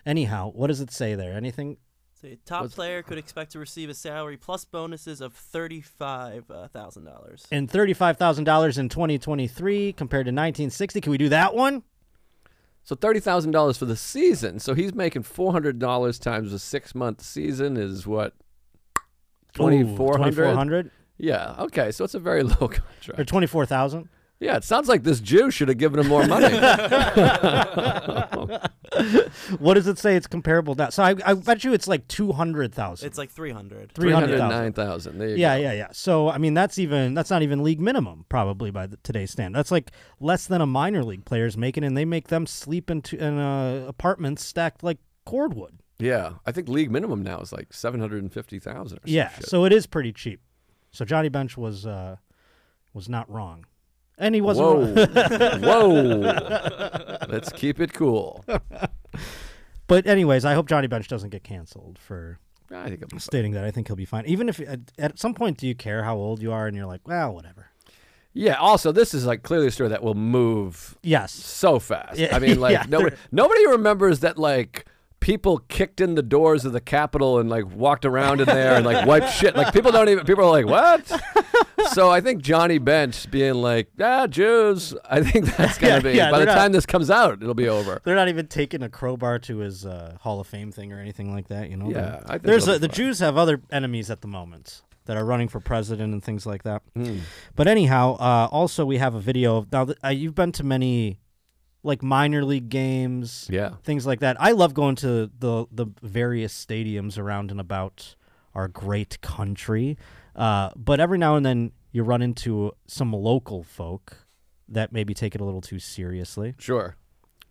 Anyhow, 0.06 0.52
what 0.54 0.68
does 0.68 0.82
it 0.82 0.92
say 0.92 1.16
there? 1.16 1.34
Anything? 1.34 1.78
So 2.22 2.28
a 2.28 2.36
top 2.46 2.64
What's- 2.64 2.76
player 2.76 3.02
could 3.02 3.18
expect 3.18 3.54
to 3.54 3.60
receive 3.60 3.90
a 3.90 3.94
salary 3.94 4.36
plus 4.36 4.66
bonuses 4.66 5.22
of 5.22 5.32
thirty-five 5.34 6.52
uh, 6.52 6.68
thousand 6.68 7.06
dollars. 7.06 7.46
And 7.50 7.72
thirty-five 7.72 8.18
thousand 8.18 8.44
dollars 8.44 8.78
in 8.78 8.90
2023 8.90 9.94
compared 9.94 10.26
to 10.26 10.32
1960. 10.32 11.00
Can 11.00 11.12
we 11.12 11.18
do 11.18 11.30
that 11.30 11.56
one? 11.56 11.84
So 12.84 12.94
thirty 12.98 13.22
thousand 13.22 13.52
dollars 13.52 13.78
for 13.78 13.86
the 13.86 13.96
season. 13.96 14.60
So 14.60 14.74
he's 14.74 14.94
making 14.94 15.24
four 15.24 15.54
hundred 15.54 15.80
dollars 15.80 16.20
times 16.20 16.52
a 16.52 16.60
six 16.60 16.94
month 16.94 17.22
season 17.22 17.78
is 17.78 18.06
what 18.06 18.34
twenty 19.54 19.84
four 19.96 20.18
hundred. 20.18 20.36
2400 20.36 20.92
Yeah. 21.18 21.56
Okay. 21.60 21.92
So 21.92 22.04
it's 22.04 22.16
a 22.16 22.20
very 22.20 22.44
low 22.52 22.56
contract. 22.56 22.80
or 23.08 23.14
contract. 23.14 23.30
24,000. 23.30 24.10
Yeah. 24.40 24.58
It 24.58 24.64
sounds 24.64 24.88
like 24.88 25.04
this 25.04 25.20
Jew 25.20 25.52
should 25.52 25.68
have 25.68 25.78
given 25.78 26.00
him 26.00 26.08
more 26.08 26.26
money. 26.26 26.50
What 29.60 29.76
does 29.76 29.88
it 29.88 29.98
say? 29.98 30.16
It's 30.16 30.28
comparable 30.28 30.76
now. 30.76 30.90
So 30.90 31.04
I, 31.04 31.16
I 31.26 31.34
bet 31.34 31.64
you 31.64 31.74
it's 31.74 31.88
like 31.88 32.08
200,000. 32.08 33.06
It's 33.06 33.18
like 33.18 33.30
three 33.30 33.52
hundred. 33.52 33.92
Three 33.94 34.12
hundred 34.12 34.38
300,000. 34.38 34.50
nine 34.50 34.74
thousand. 34.74 35.38
Yeah, 35.38 35.58
go. 35.58 35.64
yeah, 35.64 35.74
yeah. 35.74 35.88
So 35.92 36.30
I 36.30 36.38
mean, 36.38 36.54
that's 36.54 36.80
even 36.80 37.14
that's 37.14 37.30
not 37.30 37.42
even 37.42 37.64
league 37.64 37.80
minimum 37.80 38.26
probably 38.30 38.72
by 38.72 38.88
the, 38.88 38.98
today's 38.98 39.32
stand. 39.32 39.56
That's 39.56 39.72
like 39.72 39.92
less 40.20 40.48
than 40.48 40.62
a 40.62 40.66
minor 40.66 41.04
league 41.04 41.26
player's 41.26 41.58
making, 41.58 41.84
and 41.84 41.96
they 41.96 42.06
make 42.06 42.28
them 42.28 42.46
sleep 42.46 42.90
into 42.90 43.18
in 43.18 43.38
uh, 43.38 43.86
apartments 43.88 44.44
stacked 44.44 44.84
like 44.84 44.98
cordwood. 45.26 45.80
Yeah. 46.00 46.34
I 46.46 46.52
think 46.52 46.70
league 46.70 46.92
minimum 46.92 47.24
now 47.24 47.40
is 47.40 47.52
like 47.52 47.74
seven 47.74 48.00
hundred 48.00 48.24
and 48.24 48.32
fifty 48.32 48.60
thousand. 48.60 49.00
Yeah, 49.06 49.32
so 49.40 49.66
it 49.66 49.74
is 49.74 49.86
pretty 49.86 50.14
cheap. 50.14 50.42
So 50.92 51.06
Johnny 51.06 51.30
Bench 51.30 51.58
was 51.58 51.86
uh, 51.86 52.18
was 52.94 53.08
not 53.08 53.30
wrong, 53.30 53.66
and 54.20 54.36
he 54.36 54.42
wasn't. 54.42 54.68
Whoa. 54.68 54.94
wrong. 55.50 55.62
Whoa. 55.62 57.18
Let's 57.30 57.52
keep 57.52 57.80
it 57.80 57.94
cool. 57.94 58.46
But 59.88 60.06
anyways, 60.06 60.46
I 60.46 60.54
hope 60.54 60.68
Johnny 60.68 60.88
Bench 60.88 61.08
doesn't 61.08 61.32
get 61.32 61.44
canceled 61.44 61.98
for 61.98 62.38
I 62.72 62.90
think 62.90 63.04
I'm 63.12 63.20
stating 63.20 63.54
that. 63.54 63.66
I 63.66 63.72
think 63.72 63.88
he'll 63.88 63.96
be 63.96 64.06
fine. 64.06 64.26
Even 64.26 64.50
if 64.50 64.60
at, 64.60 64.80
at 65.00 65.18
some 65.20 65.34
point, 65.34 65.58
do 65.58 65.68
you 65.68 65.74
care 65.76 66.04
how 66.04 66.16
old 66.16 66.42
you 66.42 66.52
are? 66.52 66.68
And 66.68 66.76
you're 66.78 66.86
like, 66.86 67.08
well, 67.08 67.34
whatever. 67.34 67.68
Yeah. 68.34 68.56
Also, 68.56 68.92
this 68.92 69.14
is 69.14 69.26
like 69.26 69.42
clearly 69.42 69.68
a 69.68 69.72
story 69.72 69.90
that 69.90 70.04
will 70.04 70.14
move 70.14 70.98
Yes. 71.02 71.32
so 71.32 71.80
fast. 71.80 72.20
Yeah, 72.20 72.36
I 72.36 72.40
mean, 72.40 72.60
like 72.62 72.74
yeah, 72.74 72.86
nobody, 72.88 73.16
nobody 73.32 73.68
remembers 73.68 74.20
that 74.20 74.38
like 74.38 74.86
people 75.20 75.60
kicked 75.68 76.00
in 76.02 76.16
the 76.16 76.22
doors 76.24 76.66
of 76.66 76.74
the 76.74 76.82
Capitol 76.82 77.40
and 77.40 77.50
like 77.50 77.66
walked 77.74 78.06
around 78.06 78.40
in 78.42 78.46
there 78.48 78.76
and 78.76 78.86
like 78.86 79.06
wiped 79.06 79.32
shit. 79.34 79.56
Like 79.56 79.74
people 79.74 79.92
don't 79.92 80.10
even. 80.10 80.26
People 80.26 80.46
are 80.46 80.50
like, 80.50 80.66
what? 80.66 81.22
so 81.94 82.10
I 82.10 82.22
think 82.22 82.42
Johnny 82.42 82.78
Bench 82.78 83.30
being 83.30 83.56
like, 83.56 83.90
ah, 84.00 84.28
Jews. 84.28 84.94
I 85.10 85.22
think 85.22 85.46
that's 85.56 85.78
gonna 85.78 85.96
Yeah, 85.96 86.00
be 86.00 86.12
yeah, 86.12 86.32
by 86.32 86.40
the 86.40 86.46
not- 86.46 86.56
time 86.56 86.72
this 86.72 86.86
comes 86.86 87.10
out, 87.10 87.42
it'll 87.42 87.54
be 87.54 87.68
over. 87.70 88.02
They're 88.04 88.16
not 88.16 88.30
even 88.30 88.48
taking 88.48 88.82
a 88.84 88.90
crowbar 88.90 89.40
to 89.40 89.58
his 89.58 89.86
uh, 89.86 90.18
Hall 90.22 90.40
of 90.40 90.48
Fame 90.48 90.72
thing 90.72 90.92
or 90.94 91.00
anything 91.00 91.34
like 91.34 91.48
that. 91.50 91.70
You 91.70 91.78
know. 91.78 91.90
Yeah, 91.90 92.22
I 92.26 92.34
think 92.34 92.44
There's 92.44 92.68
a, 92.68 92.80
the. 92.80 92.88
Jews 92.88 93.20
have 93.20 93.38
other 93.38 93.62
enemies 93.72 94.10
at 94.10 94.22
the 94.22 94.28
moment 94.28 94.82
that 95.06 95.18
are 95.18 95.26
running 95.26 95.48
for 95.48 95.60
president 95.60 96.14
and 96.14 96.24
things 96.24 96.46
like 96.46 96.64
that. 96.64 96.82
Mm. 96.98 97.22
But 97.56 97.68
anyhow, 97.68 98.16
uh, 98.20 98.48
also 98.52 98.86
we 98.86 98.98
have 98.98 99.16
a 99.16 99.20
video. 99.20 99.58
Of, 99.58 99.72
now 99.72 99.86
th- 99.86 99.98
uh, 100.04 100.10
you've 100.10 100.36
been 100.36 100.52
to 100.54 100.64
many, 100.64 101.20
like 101.84 102.04
minor 102.04 102.44
league 102.44 102.70
games, 102.70 103.48
Yeah. 103.50 103.76
things 103.84 104.06
like 104.06 104.20
that. 104.20 104.36
I 104.40 104.52
love 104.52 104.74
going 104.74 104.96
to 104.98 105.30
the 105.40 105.66
the 105.72 105.88
various 106.02 106.54
stadiums 106.54 107.18
around 107.18 107.52
and 107.52 107.60
about 107.60 108.16
our 108.54 108.68
great 108.68 109.22
country. 109.22 109.98
Uh, 110.36 110.70
but 110.76 111.00
every 111.00 111.18
now 111.18 111.36
and 111.36 111.46
then 111.46 111.72
you 111.92 112.04
run 112.04 112.22
into 112.22 112.72
some 112.88 113.14
local 113.14 113.64
folk 113.64 114.26
that 114.68 114.92
maybe 114.92 115.14
take 115.14 115.34
it 115.36 115.42
a 115.42 115.44
little 115.46 115.62
too 115.62 115.80
seriously. 115.80 116.54
Sure. 116.60 116.96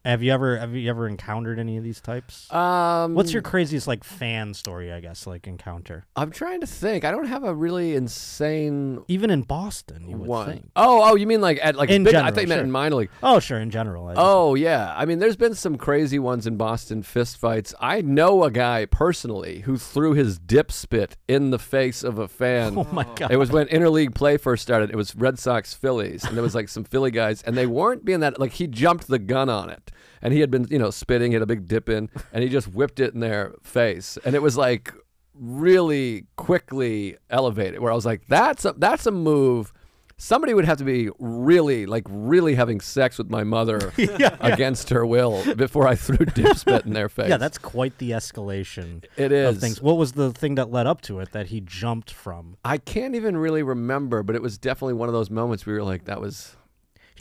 Have 0.04 0.22
you 0.22 0.32
ever 0.32 0.56
have 0.56 0.74
you 0.74 0.88
ever 0.88 1.06
encountered 1.08 1.58
any 1.58 1.76
of 1.76 1.84
these 1.84 2.00
types? 2.00 2.50
Um, 2.52 3.14
What's 3.14 3.32
your 3.32 3.42
craziest 3.42 3.87
like 3.87 4.04
fan 4.04 4.54
story? 4.54 4.92
I 4.92 5.00
guess 5.00 5.26
like 5.26 5.46
encounter. 5.46 6.06
I'm 6.16 6.30
trying 6.30 6.61
to 6.61 6.66
think. 6.66 7.04
I 7.04 7.11
don't 7.11 7.26
have 7.26 7.44
a 7.44 7.54
really 7.54 7.94
insane 7.94 9.02
Even 9.08 9.30
in 9.30 9.42
Boston, 9.42 10.08
you 10.08 10.16
would 10.16 10.28
one. 10.28 10.46
think. 10.46 10.70
Oh, 10.76 11.11
oh, 11.11 11.14
you 11.16 11.26
mean 11.26 11.40
like 11.40 11.58
at 11.62 11.74
like 11.76 11.90
In 11.90 12.04
big, 12.04 12.14
I 12.14 12.30
general, 12.30 12.40
you 12.40 12.46
meant 12.48 12.58
sure. 12.58 12.64
in 12.64 12.70
minor 12.70 12.96
league. 12.96 13.11
Oh, 13.22 13.38
sure. 13.40 13.58
In 13.58 13.70
general. 13.70 14.06
I 14.06 14.12
just- 14.14 14.20
Oh 14.24 14.54
yeah, 14.54 14.94
I 14.96 15.04
mean, 15.04 15.18
there's 15.18 15.37
been 15.37 15.54
some 15.54 15.76
crazy 15.76 16.18
ones 16.18 16.46
in 16.46 16.56
Boston 16.56 17.02
fistfights. 17.02 17.74
I 17.80 18.00
know 18.00 18.44
a 18.44 18.50
guy 18.50 18.87
personally 18.87 19.61
who 19.61 19.76
threw 19.76 20.12
his 20.14 20.38
dip 20.38 20.70
spit 20.72 21.16
in 21.26 21.50
the 21.50 21.58
face 21.58 22.02
of 22.02 22.18
a 22.18 22.28
fan. 22.28 22.76
Oh 22.78 22.87
my 22.92 23.04
god. 23.16 23.30
It 23.32 23.37
was 23.37 23.50
when 23.50 23.66
interleague 23.66 24.14
play 24.14 24.37
first 24.37 24.62
started. 24.62 24.90
It 24.90 24.96
was 24.96 25.14
Red 25.16 25.38
Sox 25.38 25.74
Phillies, 25.74 26.24
and 26.24 26.37
there 26.37 26.42
was 26.42 26.54
like 26.54 26.68
some 26.68 26.84
Philly 26.84 27.11
guys, 27.11 27.42
and 27.42 27.56
they 27.56 27.66
weren't 27.66 28.04
being 28.04 28.20
that 28.20 28.38
like 28.38 28.52
he 28.52 28.66
jumped 28.68 29.08
the 29.08 29.18
gun 29.18 29.48
on 29.48 29.68
it, 29.68 29.90
and 30.22 30.33
he 30.33 30.40
had 30.40 30.50
been 30.50 30.66
you 30.70 30.78
know 30.78 30.90
spitting, 30.90 31.33
he 31.33 31.35
had 31.35 31.42
a 31.42 31.46
big 31.46 31.66
dip 31.66 31.88
in, 31.88 32.09
and 32.33 32.42
he 32.42 32.48
just 32.48 32.68
whipped 32.68 33.00
it 33.00 33.14
in 33.14 33.20
their 33.20 33.54
face, 33.62 34.18
and 34.24 34.35
it 34.35 34.42
was 34.42 34.57
like 34.57 34.92
really 35.35 36.26
quickly 36.37 37.16
elevated. 37.31 37.81
Where 37.81 37.92
I 37.92 37.94
was 37.94 38.07
like, 38.07 38.26
that's 38.28 38.64
a 38.64 38.74
that's 38.76 39.07
a 39.07 39.11
move. 39.11 39.72
Somebody 40.20 40.52
would 40.52 40.64
have 40.64 40.78
to 40.78 40.85
be 40.85 41.11
really 41.20 41.87
like 41.87 42.02
really 42.09 42.57
having 42.57 42.81
sex 42.81 43.18
with 43.18 43.31
my 43.31 43.44
mother 43.44 43.92
against 44.40 44.90
her 44.90 45.07
will 45.07 45.54
before 45.54 45.87
I 45.87 45.94
threw 45.94 46.16
dip 46.35 46.57
spit 46.57 46.85
in 46.85 46.92
their 46.92 47.09
face. 47.09 47.28
yeah, 47.28 47.37
that's 47.37 47.57
quite 47.57 47.98
the 47.98 48.11
escalation 48.11 49.04
it 49.16 49.31
is. 49.31 49.54
of 49.54 49.61
things. 49.61 49.81
What 49.81 49.96
was 49.96 50.14
the 50.14 50.33
thing 50.33 50.57
that 50.57 50.72
led 50.72 50.88
up 50.88 51.02
to 51.02 51.20
it 51.20 51.31
that 51.31 51.46
he 51.46 51.61
jumped 51.61 52.11
from? 52.11 52.57
I 52.64 52.78
can't 52.78 53.14
even 53.14 53.37
really 53.37 53.62
remember, 53.62 54.24
but 54.24 54.35
it 54.35 54.42
was 54.42 54.59
definitely 54.59 54.94
one 54.94 55.09
of 55.09 55.12
those 55.12 55.31
moments 55.31 55.64
where 55.64 55.76
we 55.76 55.78
were 55.78 55.85
like, 55.87 56.07
that 56.07 56.20
was, 56.20 56.57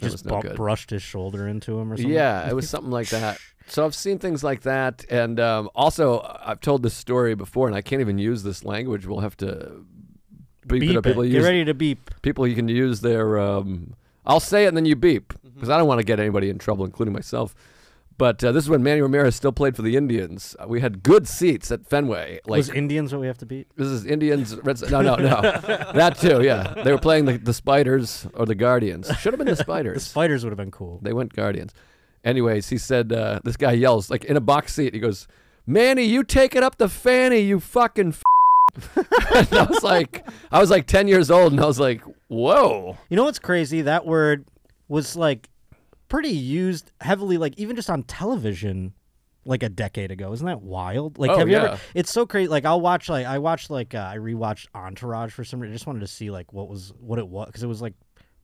that 0.00 0.10
just 0.10 0.24
no 0.26 0.40
bu- 0.40 0.54
brushed 0.54 0.90
his 0.90 1.02
shoulder 1.02 1.46
into 1.48 1.78
him 1.78 1.92
or 1.92 1.96
something. 1.96 2.12
Yeah, 2.12 2.48
it 2.48 2.54
was 2.56 2.68
something 2.68 2.90
like 2.90 3.08
that. 3.10 3.38
So 3.66 3.84
I've 3.84 3.94
seen 3.94 4.18
things 4.18 4.42
like 4.42 4.62
that, 4.62 5.04
and 5.10 5.38
um, 5.38 5.68
also 5.74 6.20
I've 6.42 6.60
told 6.60 6.82
this 6.82 6.94
story 6.94 7.34
before, 7.34 7.66
and 7.66 7.76
I 7.76 7.82
can't 7.82 8.00
even 8.00 8.18
use 8.18 8.42
this 8.42 8.64
language. 8.64 9.06
We'll 9.06 9.20
have 9.20 9.36
to 9.38 9.84
beep, 10.66 10.80
Beep 10.80 10.90
it 10.90 10.96
up. 10.96 11.04
People 11.04 11.22
it. 11.22 11.26
use 11.28 11.34
Get 11.42 11.42
ready 11.44 11.64
to 11.66 11.74
beep. 11.74 12.10
people 12.22 12.46
you 12.46 12.54
can 12.54 12.68
use 12.68 13.00
their. 13.02 13.38
Um, 13.38 13.94
I'll 14.26 14.40
say 14.40 14.64
it 14.64 14.68
and 14.68 14.76
then 14.76 14.84
you 14.84 14.96
beep 14.96 15.32
Mm-hmm. 15.34 15.48
because 15.54 15.68
I 15.70 15.78
don't 15.78 15.88
want 15.88 15.98
to 16.00 16.04
get 16.04 16.20
anybody 16.20 16.50
in 16.50 16.58
trouble, 16.58 16.84
including 16.84 17.12
myself. 17.12 17.54
But 18.18 18.42
uh, 18.42 18.50
this 18.50 18.64
is 18.64 18.70
when 18.70 18.82
Manny 18.82 19.00
Ramirez 19.00 19.36
still 19.36 19.52
played 19.52 19.76
for 19.76 19.82
the 19.82 19.96
Indians. 19.96 20.56
Uh, 20.58 20.66
we 20.66 20.80
had 20.80 21.04
good 21.04 21.28
seats 21.28 21.70
at 21.70 21.86
Fenway. 21.86 22.40
Like 22.46 22.58
was 22.58 22.68
Indians 22.70 23.12
what 23.12 23.20
we 23.20 23.28
have 23.28 23.38
to 23.38 23.46
beat? 23.46 23.68
this 23.76 23.86
is 23.86 24.04
Indians. 24.04 24.56
Red, 24.56 24.80
no, 24.90 25.00
no, 25.00 25.14
no. 25.14 25.40
that 25.94 26.18
too. 26.18 26.42
Yeah, 26.42 26.74
they 26.82 26.90
were 26.90 26.98
playing 26.98 27.26
the, 27.26 27.38
the 27.38 27.54
Spiders 27.54 28.26
or 28.34 28.44
the 28.44 28.56
Guardians. 28.56 29.06
Should 29.18 29.32
have 29.32 29.38
been 29.38 29.46
the 29.46 29.56
Spiders. 29.64 29.94
The 30.02 30.10
Spiders. 30.10 30.44
would 30.44 30.50
have 30.50 30.58
been 30.58 30.72
cool. 30.72 30.98
They 31.00 31.12
went 31.12 31.32
Guardians. 31.32 31.72
Anyways, 32.24 32.68
he 32.68 32.76
said 32.76 33.12
uh, 33.12 33.38
this 33.44 33.56
guy 33.56 33.72
yells 33.72 34.10
like 34.10 34.24
in 34.24 34.36
a 34.36 34.40
box 34.40 34.74
seat. 34.74 34.94
He 34.94 35.00
goes, 35.00 35.28
"Manny, 35.64 36.02
you 36.02 36.24
taking 36.24 36.64
up 36.64 36.76
the 36.76 36.88
fanny, 36.88 37.38
you 37.38 37.60
fucking." 37.60 38.08
F-. 38.08 38.96
and 38.96 39.52
I 39.54 39.62
was 39.62 39.82
like, 39.84 40.26
I 40.50 40.60
was 40.60 40.70
like 40.70 40.86
ten 40.86 41.06
years 41.06 41.30
old, 41.30 41.52
and 41.52 41.60
I 41.60 41.66
was 41.66 41.78
like, 41.78 42.02
Whoa. 42.28 42.98
You 43.08 43.16
know 43.16 43.24
what's 43.24 43.38
crazy? 43.38 43.82
That 43.82 44.04
word 44.04 44.44
was 44.88 45.16
like 45.16 45.48
pretty 46.08 46.30
used 46.30 46.92
heavily, 47.00 47.38
like 47.38 47.54
even 47.58 47.76
just 47.76 47.90
on 47.90 48.02
television, 48.04 48.92
like 49.44 49.62
a 49.62 49.68
decade 49.68 50.10
ago. 50.10 50.32
Isn't 50.32 50.46
that 50.46 50.62
wild? 50.62 51.18
Like, 51.18 51.30
Oh, 51.30 51.38
have 51.38 51.48
you 51.48 51.54
yeah. 51.56 51.64
ever? 51.64 51.80
It's 51.94 52.12
so 52.12 52.26
crazy. 52.26 52.48
Like, 52.48 52.64
I'll 52.64 52.80
watch 52.80 53.08
like 53.08 53.26
I 53.26 53.38
watched 53.38 53.70
like 53.70 53.94
uh, 53.94 54.10
I 54.12 54.16
rewatched 54.18 54.66
Entourage 54.74 55.32
for 55.32 55.44
some 55.44 55.60
reason. 55.60 55.72
I 55.72 55.76
just 55.76 55.86
wanted 55.86 56.00
to 56.00 56.06
see 56.06 56.30
like 56.30 56.52
what 56.52 56.68
was 56.68 56.92
what 57.00 57.18
it 57.18 57.28
was 57.28 57.46
because 57.46 57.62
it 57.62 57.66
was 57.68 57.80
like 57.82 57.94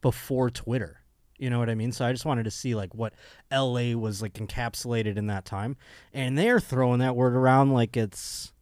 before 0.00 0.50
Twitter. 0.50 1.00
You 1.36 1.50
know 1.50 1.58
what 1.58 1.68
I 1.68 1.74
mean? 1.74 1.90
So 1.90 2.04
I 2.06 2.12
just 2.12 2.24
wanted 2.24 2.44
to 2.44 2.50
see 2.52 2.74
like 2.76 2.94
what 2.94 3.12
LA 3.52 3.94
was 3.96 4.22
like 4.22 4.34
encapsulated 4.34 5.16
in 5.16 5.26
that 5.26 5.44
time, 5.44 5.76
and 6.12 6.38
they're 6.38 6.60
throwing 6.60 7.00
that 7.00 7.16
word 7.16 7.34
around 7.34 7.72
like 7.72 7.96
it's 7.96 8.52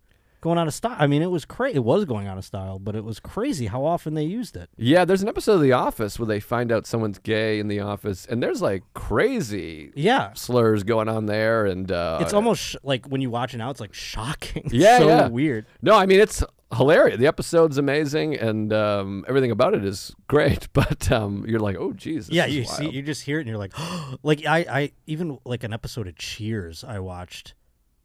going 0.43 0.59
out 0.59 0.67
of 0.67 0.75
style. 0.75 0.97
I 0.99 1.07
mean, 1.07 1.23
it 1.23 1.31
was 1.31 1.47
crazy. 1.47 1.77
It 1.77 1.85
was 1.85 2.05
going 2.05 2.27
out 2.27 2.37
of 2.37 2.45
style, 2.45 2.79
but 2.79 2.95
it 2.95 3.05
was 3.05 3.19
crazy 3.19 3.67
how 3.69 3.85
often 3.87 4.13
they 4.13 4.25
used 4.25 4.57
it. 4.57 4.69
Yeah, 4.77 5.07
there's 5.07 5.23
an 5.23 5.29
episode 5.29 5.55
of 5.55 5.63
The 5.63 5.73
Office 5.73 6.19
where 6.19 6.27
they 6.27 6.41
find 6.41 6.71
out 6.71 6.87
someone's 6.87 7.19
gay 7.19 7.59
in 7.59 7.69
the 7.69 7.81
office, 7.81 8.27
and 8.27 8.43
there's 8.43 8.61
like 8.61 8.83
crazy 8.93 9.93
Yeah, 9.95 10.33
slurs 10.35 10.83
going 10.83 11.09
on 11.09 11.27
there, 11.27 11.65
and 11.65 11.91
uh, 11.91 12.19
it's 12.21 12.35
almost 12.35 12.61
sh- 12.63 12.77
like 12.83 13.07
when 13.07 13.21
you 13.23 13.31
watch 13.31 13.55
it 13.55 13.59
now, 13.59 13.71
it's 13.71 13.81
like 13.81 13.95
shocking. 13.95 14.65
Yeah, 14.73 14.99
so 14.99 15.07
yeah. 15.09 15.29
weird. 15.29 15.67
no. 15.81 15.95
I 15.95 16.07
mean, 16.07 16.19
it's 16.21 16.43
hilarious. 16.77 17.19
The 17.19 17.27
episode's 17.27 17.79
amazing, 17.79 18.35
and 18.37 18.73
um, 18.73 19.25
everything 19.29 19.51
about 19.53 19.75
it 19.75 19.85
is 19.85 20.13
great. 20.27 20.69
But 20.73 21.13
um, 21.13 21.45
you're 21.47 21.61
like, 21.61 21.77
oh, 21.79 21.93
Jesus. 21.93 22.35
yeah, 22.35 22.47
you 22.47 22.65
see, 22.65 22.89
you 22.91 23.03
just 23.03 23.23
hear 23.23 23.39
it, 23.39 23.43
and 23.43 23.49
you're 23.49 23.59
like, 23.59 23.75
like 24.25 24.45
I, 24.45 24.59
I 24.69 24.93
even 25.07 25.39
like 25.45 25.63
an 25.63 25.73
episode 25.73 26.09
of 26.09 26.17
Cheers 26.17 26.83
I 26.83 26.99
watched, 26.99 27.55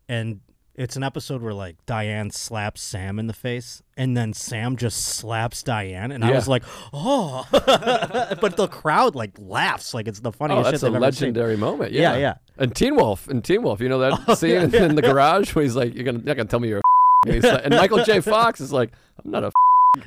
and 0.07 0.41
it's 0.77 0.95
an 0.95 1.03
episode 1.03 1.41
where 1.41 1.53
like 1.53 1.75
Diane 1.85 2.29
slaps 2.29 2.81
Sam 2.81 3.17
in 3.19 3.27
the 3.27 3.33
face, 3.33 3.81
and 3.97 4.15
then 4.15 4.31
Sam 4.33 4.77
just 4.77 5.03
slaps 5.03 5.63
Diane, 5.63 6.11
and 6.11 6.23
I 6.23 6.29
Yeah. 6.29 6.35
was 6.35 6.47
like, 6.47 6.63
oh, 6.93 7.45
but 7.51 8.55
the 8.57 8.67
crowd 8.67 9.15
like 9.15 9.31
laughs 9.39 9.93
like 9.93 10.07
it's 10.07 10.19
the 10.19 10.29
Oh, 10.29 10.31
funniest 10.31 10.63
that's 10.71 10.81
shit 10.81 10.89
a 10.89 10.91
they've 10.91 10.95
ever 11.03 11.11
seen. 11.11 11.27
legendary 11.27 11.57
moment. 11.57 11.91
Yeah, 11.91 12.13
Yeah, 12.13 12.17
yeah. 12.17 12.33
And 12.57 12.75
Teen 12.75 12.95
Wolf, 12.95 13.27
and 13.27 13.43
Teen 13.43 13.63
Wolf, 13.63 13.81
you 13.81 13.89
know 13.89 13.99
that 13.99 14.19
Oh, 14.27 14.35
scene 14.35 14.51
yeah, 14.51 14.63
in, 14.63 14.69
yeah. 14.71 14.83
in 14.85 14.95
the 14.95 15.01
garage 15.01 15.53
where 15.55 15.63
he's 15.63 15.75
like, 15.75 15.93
"You're 15.95 16.03
gonna, 16.03 16.19
you're 16.19 16.27
not 16.27 16.37
gonna 16.37 16.49
tell 16.49 16.59
me 16.59 16.69
you're 16.69 16.79
a." 16.79 16.81
and, 17.25 17.33
he's 17.35 17.43
like- 17.43 17.61
and 17.65 17.75
Michael 17.75 18.03
J. 18.03 18.21
Fox 18.21 18.61
is 18.61 18.71
like, 18.71 18.91
"I'm 19.23 19.31
not 19.31 19.43
a." 19.43 19.51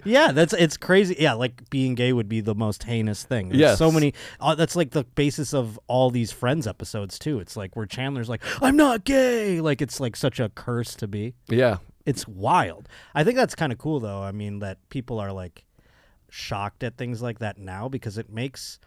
Yeah, 0.04 0.32
that's 0.32 0.52
it's 0.52 0.76
crazy. 0.76 1.16
Yeah, 1.18 1.32
like 1.34 1.68
being 1.70 1.94
gay 1.94 2.12
would 2.12 2.28
be 2.28 2.40
the 2.40 2.54
most 2.54 2.84
heinous 2.84 3.24
thing. 3.24 3.48
There's 3.48 3.60
Yes. 3.60 3.78
so 3.78 3.90
many. 3.90 4.14
Uh, 4.38 4.54
that's 4.54 4.76
like 4.76 4.90
the 4.90 5.04
basis 5.04 5.52
of 5.52 5.78
all 5.88 6.10
these 6.10 6.30
Friends 6.30 6.66
episodes 6.66 7.18
too. 7.18 7.40
It's 7.40 7.56
like 7.56 7.74
where 7.74 7.86
Chandler's 7.86 8.28
like, 8.28 8.42
"I'm 8.62 8.76
not 8.76 9.04
gay." 9.04 9.60
Like 9.60 9.82
it's 9.82 9.98
like 9.98 10.14
such 10.16 10.38
a 10.38 10.48
curse 10.50 10.94
to 10.96 11.08
be. 11.08 11.34
Yeah, 11.48 11.78
It's 12.06 12.26
wild. 12.28 12.88
I 13.14 13.24
think 13.24 13.36
that's 13.36 13.54
kind 13.54 13.72
of 13.72 13.78
cool 13.78 14.00
though. 14.00 14.22
I 14.22 14.32
mean 14.32 14.60
that 14.60 14.78
people 14.90 15.18
are 15.18 15.32
like 15.32 15.64
shocked 16.28 16.84
at 16.84 16.96
things 16.96 17.20
like 17.20 17.40
that 17.40 17.58
now 17.58 17.88
because 17.88 18.16
it 18.16 18.30
makes 18.30 18.78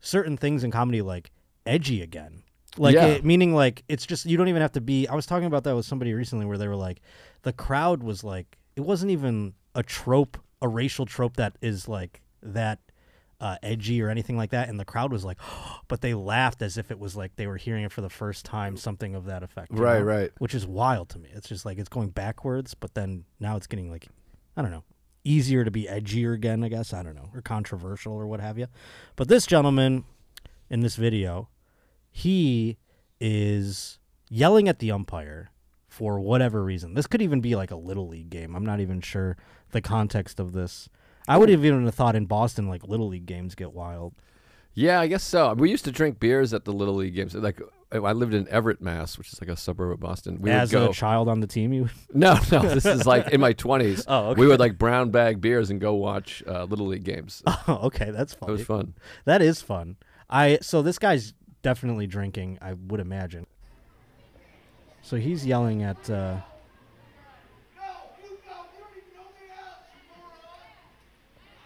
certain 0.00 0.36
things 0.36 0.62
in 0.62 0.70
comedy 0.70 1.02
like 1.02 1.32
edgy 1.66 2.02
again. 2.02 2.42
Like 2.78 2.94
Yeah. 2.94 3.06
it, 3.06 3.24
meaning 3.24 3.52
like 3.54 3.82
it's 3.88 4.06
just 4.06 4.26
you 4.26 4.36
don't 4.36 4.48
even 4.48 4.62
have 4.62 4.72
to 4.72 4.80
be 4.80 5.08
I 5.08 5.14
was 5.16 5.26
talking 5.26 5.46
about 5.46 5.64
that 5.64 5.74
with 5.74 5.86
somebody 5.86 6.14
recently 6.14 6.46
where 6.46 6.56
they 6.58 6.68
were 6.68 6.76
like 6.76 7.00
the 7.42 7.52
crowd 7.52 8.02
was 8.04 8.22
like 8.22 8.56
it 8.76 8.82
wasn't 8.82 9.10
even 9.10 9.54
a 9.74 9.82
trope, 9.82 10.38
a 10.62 10.68
racial 10.68 11.06
trope 11.06 11.36
that 11.36 11.56
is 11.60 11.88
like 11.88 12.22
that 12.42 12.78
uh, 13.40 13.56
edgy 13.62 14.02
or 14.02 14.10
anything 14.10 14.36
like 14.36 14.50
that 14.50 14.68
and 14.68 14.78
the 14.78 14.84
crowd 14.84 15.10
was 15.10 15.24
like 15.24 15.38
but 15.88 16.02
they 16.02 16.12
laughed 16.12 16.60
as 16.60 16.76
if 16.76 16.90
it 16.90 16.98
was 16.98 17.16
like 17.16 17.36
they 17.36 17.46
were 17.46 17.56
hearing 17.56 17.84
it 17.84 17.90
for 17.92 18.02
the 18.02 18.10
first 18.10 18.44
time 18.44 18.76
something 18.76 19.14
of 19.14 19.24
that 19.24 19.42
effect 19.42 19.68
Right, 19.70 20.00
know? 20.00 20.04
right. 20.04 20.30
which 20.38 20.54
is 20.54 20.66
wild 20.66 21.08
to 21.10 21.18
me 21.18 21.30
it's 21.32 21.48
just 21.48 21.64
like 21.64 21.78
it's 21.78 21.88
going 21.88 22.10
backwards 22.10 22.74
but 22.74 22.92
then 22.92 23.24
now 23.38 23.56
it's 23.56 23.66
getting 23.66 23.90
like 23.90 24.08
i 24.58 24.62
don't 24.62 24.70
know 24.70 24.84
easier 25.24 25.64
to 25.64 25.70
be 25.70 25.84
edgier 25.84 26.34
again 26.34 26.62
i 26.62 26.68
guess 26.68 26.92
i 26.92 27.02
don't 27.02 27.14
know 27.16 27.30
or 27.34 27.40
controversial 27.40 28.12
or 28.12 28.26
what 28.26 28.40
have 28.40 28.58
you 28.58 28.66
but 29.16 29.28
this 29.28 29.46
gentleman 29.46 30.04
in 30.68 30.80
this 30.80 30.96
video 30.96 31.48
he 32.10 32.76
is 33.20 33.98
yelling 34.28 34.68
at 34.68 34.80
the 34.80 34.90
umpire 34.90 35.50
for 35.90 36.18
whatever 36.18 36.62
reason 36.64 36.94
this 36.94 37.06
could 37.06 37.20
even 37.20 37.40
be 37.40 37.54
like 37.54 37.70
a 37.70 37.76
little 37.76 38.08
league 38.08 38.30
game 38.30 38.54
i'm 38.54 38.64
not 38.64 38.80
even 38.80 39.00
sure 39.00 39.36
the 39.72 39.80
context 39.80 40.40
of 40.40 40.52
this 40.52 40.88
i 41.28 41.36
would 41.36 41.48
have 41.48 41.64
even 41.64 41.90
thought 41.90 42.16
in 42.16 42.24
boston 42.24 42.68
like 42.68 42.86
little 42.86 43.08
league 43.08 43.26
games 43.26 43.54
get 43.54 43.72
wild 43.72 44.14
yeah, 44.74 45.00
I 45.00 45.08
guess 45.08 45.24
so. 45.24 45.52
We 45.54 45.70
used 45.70 45.84
to 45.86 45.92
drink 45.92 46.20
beers 46.20 46.54
at 46.54 46.64
the 46.64 46.72
little 46.72 46.94
league 46.94 47.14
games. 47.14 47.34
Like 47.34 47.60
I 47.92 48.12
lived 48.12 48.34
in 48.34 48.48
Everett, 48.48 48.80
Mass, 48.80 49.18
which 49.18 49.32
is 49.32 49.40
like 49.40 49.50
a 49.50 49.56
suburb 49.56 49.92
of 49.92 50.00
Boston. 50.00 50.40
We 50.40 50.50
as 50.50 50.72
would 50.72 50.78
go. 50.78 50.90
a 50.90 50.94
child 50.94 51.28
on 51.28 51.40
the 51.40 51.46
team 51.46 51.72
you 51.72 51.88
no, 52.14 52.38
no, 52.52 52.62
this 52.62 52.86
is 52.86 53.06
like 53.06 53.28
in 53.28 53.40
my 53.40 53.52
twenties. 53.52 54.04
Oh, 54.10 54.30
okay. 54.30 54.40
We 54.40 54.46
would 54.46 54.58
like 54.58 54.78
brown 54.78 55.10
bag 55.10 55.40
beers 55.40 55.70
and 55.70 55.80
go 55.80 55.94
watch 55.94 56.42
uh, 56.46 56.64
little 56.64 56.86
league 56.86 57.04
games. 57.04 57.42
oh 57.46 57.80
okay 57.84 58.10
that's 58.10 58.34
fun. 58.34 58.48
It 58.48 58.52
was 58.52 58.64
fun. 58.64 58.94
That 59.24 59.42
is 59.42 59.60
fun. 59.60 59.96
I 60.28 60.58
so 60.62 60.82
this 60.82 60.98
guy's 60.98 61.34
definitely 61.62 62.06
drinking, 62.06 62.58
I 62.62 62.72
would 62.74 63.00
imagine. 63.00 63.46
So 65.02 65.16
he's 65.16 65.44
yelling 65.46 65.82
at 65.82 66.08
uh 66.10 66.36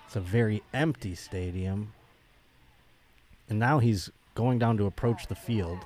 It's 0.06 0.16
a 0.16 0.20
very 0.20 0.62
empty 0.72 1.14
stadium. 1.16 1.92
And 3.48 3.58
now 3.58 3.80
he's 3.80 4.10
going 4.34 4.58
down 4.60 4.76
to 4.76 4.86
approach 4.86 5.26
the 5.26 5.34
field. 5.34 5.78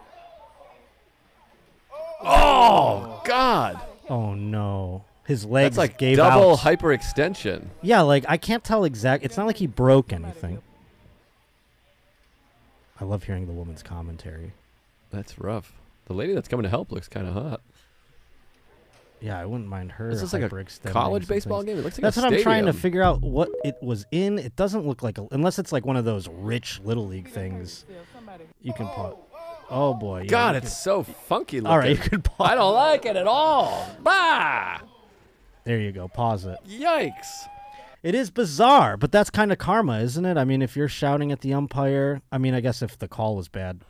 Oh 2.20 3.22
God, 3.24 3.80
Oh 4.08 4.34
no. 4.34 5.04
His 5.26 5.44
legs 5.44 5.76
that's 5.76 5.78
like 5.78 5.98
gave 5.98 6.16
double 6.16 6.52
out. 6.52 6.60
hyperextension. 6.60 7.66
yeah, 7.82 8.00
like 8.00 8.24
I 8.28 8.38
can't 8.38 8.64
tell 8.64 8.84
exact. 8.84 9.24
It's 9.24 9.36
not 9.36 9.46
like 9.46 9.56
he 9.58 9.66
broke 9.66 10.12
anything. 10.12 10.62
I 13.00 13.04
love 13.04 13.24
hearing 13.24 13.46
the 13.46 13.52
woman's 13.52 13.82
commentary. 13.82 14.52
That's 15.10 15.38
rough. 15.38 15.72
The 16.08 16.14
lady 16.14 16.34
that's 16.34 16.48
coming 16.48 16.64
to 16.64 16.70
help 16.70 16.90
looks 16.90 17.06
kind 17.08 17.26
of 17.28 17.34
hot. 17.34 17.60
Yeah, 19.20 19.38
I 19.38 19.46
wouldn't 19.46 19.68
mind 19.68 19.92
her. 19.92 20.10
This 20.10 20.22
is 20.22 20.32
like 20.32 20.42
a 20.42 20.64
college 20.90 21.26
baseball 21.26 21.62
game. 21.62 21.78
It 21.78 21.82
looks 21.82 21.98
like 21.98 22.02
That's 22.02 22.16
what 22.16 22.32
I'm 22.32 22.40
trying 22.42 22.66
to 22.66 22.72
figure 22.72 23.02
out 23.02 23.20
what 23.20 23.50
it 23.64 23.76
was 23.82 24.06
in. 24.10 24.38
It 24.38 24.54
doesn't 24.56 24.86
look 24.86 25.02
like 25.02 25.18
a, 25.18 25.26
unless 25.32 25.58
it's 25.58 25.72
like 25.72 25.84
one 25.84 25.96
of 25.96 26.04
those 26.04 26.28
rich 26.28 26.80
little 26.84 27.06
league 27.06 27.28
things. 27.28 27.84
You 28.62 28.72
can 28.72 28.86
pause. 28.86 29.16
Oh 29.70 29.92
boy! 29.92 30.20
yeah, 30.22 30.30
God, 30.30 30.56
it's 30.56 30.74
so 30.74 31.02
funky 31.02 31.60
looking. 31.60 31.70
all 31.70 31.78
right. 31.78 31.90
You 31.90 31.96
can 31.96 32.22
pause. 32.22 32.50
I 32.50 32.54
don't 32.54 32.74
like 32.74 33.04
it 33.04 33.16
at 33.16 33.26
all. 33.26 33.86
Bah! 34.02 34.78
There 35.64 35.78
you 35.78 35.92
go. 35.92 36.08
Pause 36.08 36.46
it. 36.46 36.58
Yikes. 36.66 37.48
It 38.02 38.14
is 38.14 38.30
bizarre, 38.30 38.96
but 38.96 39.12
that's 39.12 39.28
kind 39.28 39.52
of 39.52 39.58
karma, 39.58 39.98
isn't 39.98 40.24
it? 40.24 40.38
I 40.38 40.44
mean, 40.44 40.62
if 40.62 40.76
you're 40.76 40.88
shouting 40.88 41.32
at 41.32 41.40
the 41.40 41.52
umpire, 41.52 42.22
I 42.30 42.38
mean, 42.38 42.54
I 42.54 42.60
guess 42.60 42.80
if 42.80 42.98
the 42.98 43.08
call 43.08 43.36
was 43.36 43.48
bad, 43.48 43.80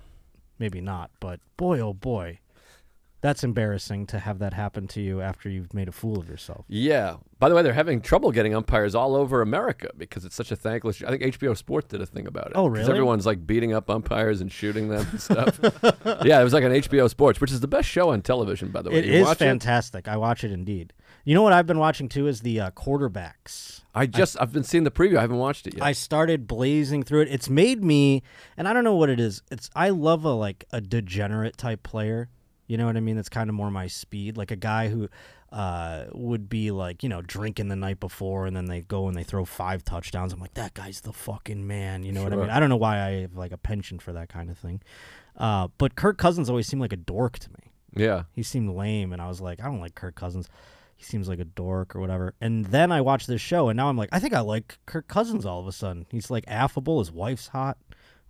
maybe 0.58 0.80
not. 0.80 1.10
But 1.20 1.40
boy, 1.56 1.80
oh 1.80 1.92
boy, 1.92 2.40
that's 3.20 3.42
embarrassing 3.42 4.06
to 4.06 4.18
have 4.20 4.38
that 4.38 4.52
happen 4.54 4.86
to 4.88 5.00
you 5.00 5.20
after 5.20 5.48
you've 5.48 5.74
made 5.74 5.88
a 5.88 5.92
fool 5.92 6.18
of 6.18 6.28
yourself. 6.28 6.64
Yeah. 6.68 7.16
By 7.40 7.48
the 7.48 7.54
way, 7.54 7.62
they're 7.62 7.72
having 7.72 8.00
trouble 8.00 8.30
getting 8.30 8.54
umpires 8.54 8.94
all 8.94 9.16
over 9.16 9.42
America 9.42 9.90
because 9.96 10.24
it's 10.24 10.36
such 10.36 10.52
a 10.52 10.56
thankless. 10.56 11.02
I 11.02 11.10
think 11.10 11.22
HBO 11.34 11.56
Sports 11.56 11.88
did 11.88 12.00
a 12.00 12.06
thing 12.06 12.26
about 12.26 12.48
it. 12.48 12.52
Oh, 12.54 12.66
really? 12.66 12.80
Because 12.80 12.90
everyone's 12.90 13.26
like 13.26 13.44
beating 13.46 13.72
up 13.72 13.90
umpires 13.90 14.40
and 14.40 14.50
shooting 14.52 14.88
them 14.88 15.06
and 15.10 15.20
stuff. 15.20 15.58
yeah, 16.24 16.40
it 16.40 16.44
was 16.44 16.52
like 16.52 16.64
an 16.64 16.72
HBO 16.72 17.08
Sports, 17.08 17.40
which 17.40 17.50
is 17.50 17.60
the 17.60 17.68
best 17.68 17.88
show 17.88 18.10
on 18.10 18.22
television, 18.22 18.68
by 18.68 18.82
the 18.82 18.90
way. 18.90 18.98
It 18.98 19.06
You 19.06 19.26
is 19.26 19.34
fantastic. 19.34 20.06
I 20.06 20.16
watch 20.16 20.44
it 20.44 20.52
indeed. 20.52 20.92
You 21.28 21.34
know 21.34 21.42
what 21.42 21.52
I've 21.52 21.66
been 21.66 21.78
watching 21.78 22.08
too 22.08 22.26
is 22.26 22.40
the 22.40 22.58
uh, 22.58 22.70
quarterbacks. 22.70 23.82
I 23.94 24.06
just 24.06 24.40
I've 24.40 24.50
been 24.50 24.64
seeing 24.64 24.84
the 24.84 24.90
preview. 24.90 25.18
I 25.18 25.20
haven't 25.20 25.36
watched 25.36 25.66
it 25.66 25.74
yet. 25.74 25.82
I 25.82 25.92
started 25.92 26.46
blazing 26.46 27.02
through 27.02 27.20
it. 27.20 27.28
It's 27.28 27.50
made 27.50 27.84
me, 27.84 28.22
and 28.56 28.66
I 28.66 28.72
don't 28.72 28.82
know 28.82 28.94
what 28.94 29.10
it 29.10 29.20
is. 29.20 29.42
It's 29.50 29.68
I 29.76 29.90
love 29.90 30.24
a 30.24 30.32
like 30.32 30.64
a 30.72 30.80
degenerate 30.80 31.58
type 31.58 31.82
player. 31.82 32.30
You 32.66 32.78
know 32.78 32.86
what 32.86 32.96
I 32.96 33.00
mean? 33.00 33.16
That's 33.16 33.28
kind 33.28 33.50
of 33.50 33.54
more 33.54 33.70
my 33.70 33.88
speed. 33.88 34.38
Like 34.38 34.50
a 34.50 34.56
guy 34.56 34.88
who 34.88 35.10
uh, 35.52 36.06
would 36.12 36.48
be 36.48 36.70
like 36.70 37.02
you 37.02 37.10
know 37.10 37.20
drinking 37.20 37.68
the 37.68 37.76
night 37.76 38.00
before, 38.00 38.46
and 38.46 38.56
then 38.56 38.64
they 38.64 38.80
go 38.80 39.06
and 39.06 39.14
they 39.14 39.22
throw 39.22 39.44
five 39.44 39.84
touchdowns. 39.84 40.32
I'm 40.32 40.40
like 40.40 40.54
that 40.54 40.72
guy's 40.72 41.02
the 41.02 41.12
fucking 41.12 41.66
man. 41.66 42.04
You 42.04 42.12
know 42.12 42.22
what 42.22 42.32
I 42.32 42.36
mean? 42.36 42.48
I 42.48 42.58
don't 42.58 42.70
know 42.70 42.76
why 42.76 43.02
I 43.02 43.10
have 43.20 43.36
like 43.36 43.52
a 43.52 43.58
penchant 43.58 44.00
for 44.00 44.14
that 44.14 44.30
kind 44.30 44.48
of 44.48 44.56
thing. 44.56 44.80
Uh, 45.36 45.68
but 45.76 45.94
Kirk 45.94 46.16
Cousins 46.16 46.48
always 46.48 46.66
seemed 46.66 46.80
like 46.80 46.94
a 46.94 46.96
dork 46.96 47.38
to 47.40 47.50
me. 47.50 47.70
yeah. 47.94 48.22
He 48.32 48.42
seemed 48.42 48.70
lame, 48.70 49.12
and 49.12 49.20
I 49.20 49.28
was 49.28 49.42
like, 49.42 49.60
I 49.60 49.64
don't 49.64 49.80
like 49.80 49.94
Kirk 49.94 50.14
Cousins. 50.14 50.48
He 50.98 51.04
seems 51.04 51.28
like 51.28 51.38
a 51.38 51.44
dork 51.44 51.94
or 51.96 52.00
whatever. 52.00 52.34
And 52.40 52.66
then 52.66 52.90
I 52.92 53.00
watched 53.00 53.28
this 53.28 53.40
show, 53.40 53.68
and 53.70 53.76
now 53.76 53.88
I'm 53.88 53.96
like, 53.96 54.08
I 54.12 54.18
think 54.18 54.34
I 54.34 54.40
like 54.40 54.78
Kirk 54.84 55.06
Cousins 55.08 55.46
all 55.46 55.60
of 55.60 55.66
a 55.68 55.72
sudden. 55.72 56.06
He's 56.10 56.28
like 56.30 56.44
affable. 56.48 56.98
His 56.98 57.10
wife's 57.12 57.48
hot. 57.48 57.78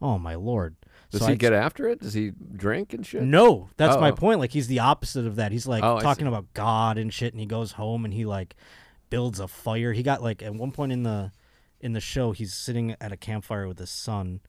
Oh 0.01 0.19
my 0.19 0.35
lord. 0.37 0.77
Does 1.11 1.23
So 1.23 1.27
he 1.29 1.33
I- 1.33 1.37
get 1.37 1.53
after 1.55 1.89
it? 1.89 2.01
Does 2.01 2.13
he 2.15 2.31
drink 2.55 2.93
and 2.93 3.05
shit? 3.05 3.23
No, 3.23 3.71
that's 3.79 3.97
my 3.97 4.11
Oh. 4.11 4.15
point. 4.15 4.39
Like 4.39 4.53
he's 4.53 4.67
the 4.69 4.79
opposite 4.81 5.27
of 5.27 5.37
that. 5.37 5.51
He's 5.51 5.67
like 5.67 5.83
Oh, 5.83 5.99
talking 5.99 6.27
about 6.29 6.53
God 6.55 6.99
and 6.99 7.13
shit, 7.13 7.33
and 7.33 7.41
he 7.41 7.47
goes 7.47 7.73
home 7.73 8.05
and 8.05 8.13
he 8.15 8.25
like 8.27 8.55
builds 9.11 9.41
a 9.41 9.49
fire. 9.49 9.95
He 9.95 10.03
got 10.03 10.23
like 10.23 10.43
at 10.43 10.55
one 10.55 10.71
point 10.71 10.93
in 10.93 11.03
the 11.05 11.33
in 11.81 11.95
the 11.95 12.01
show, 12.01 12.33
he's 12.33 12.53
sitting 12.53 12.95
at 13.01 13.13
a 13.13 13.17
campfire 13.17 13.67
with 13.67 13.79
his 13.79 13.89
son, 13.91 14.41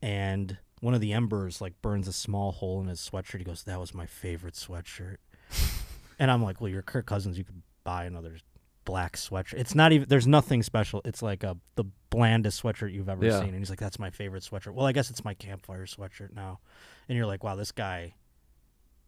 and 0.00 0.58
one 0.80 0.94
of 0.94 1.00
the 1.00 1.12
embers 1.12 1.60
like 1.60 1.82
burns 1.82 2.06
a 2.06 2.12
small 2.12 2.52
hole 2.52 2.80
in 2.80 2.86
his 2.86 3.00
sweatshirt. 3.00 3.38
He 3.38 3.44
goes, 3.44 3.64
"That 3.64 3.80
was 3.80 3.92
my 3.92 4.06
favorite 4.06 4.54
sweatshirt," 4.54 5.16
and 6.18 6.30
I'm 6.30 6.42
like, 6.42 6.60
"Well, 6.60 6.70
you're 6.70 6.82
Kirk 6.82 7.06
Cousins. 7.06 7.38
You 7.38 7.44
could 7.44 7.62
buy 7.84 8.04
another 8.04 8.36
black 8.84 9.16
sweatshirt. 9.16 9.54
It's 9.58 9.74
not 9.74 9.92
even. 9.92 10.08
There's 10.08 10.26
nothing 10.26 10.62
special. 10.62 11.02
It's 11.04 11.22
like 11.22 11.42
a 11.44 11.56
the 11.74 11.84
blandest 12.10 12.62
sweatshirt 12.62 12.92
you've 12.92 13.08
ever 13.08 13.24
Yeah. 13.24 13.40
seen. 13.40 13.48
And 13.50 13.58
he's 13.58 13.70
like, 13.70 13.78
"That's 13.80 13.98
my 13.98 14.10
favorite 14.10 14.42
sweatshirt." 14.42 14.74
Well, 14.74 14.86
I 14.86 14.92
guess 14.92 15.10
it's 15.10 15.24
my 15.24 15.34
campfire 15.34 15.86
sweatshirt 15.86 16.32
now. 16.34 16.60
And 17.08 17.16
you're 17.16 17.26
like, 17.26 17.42
"Wow, 17.44 17.56
this 17.56 17.72
guy." 17.72 18.14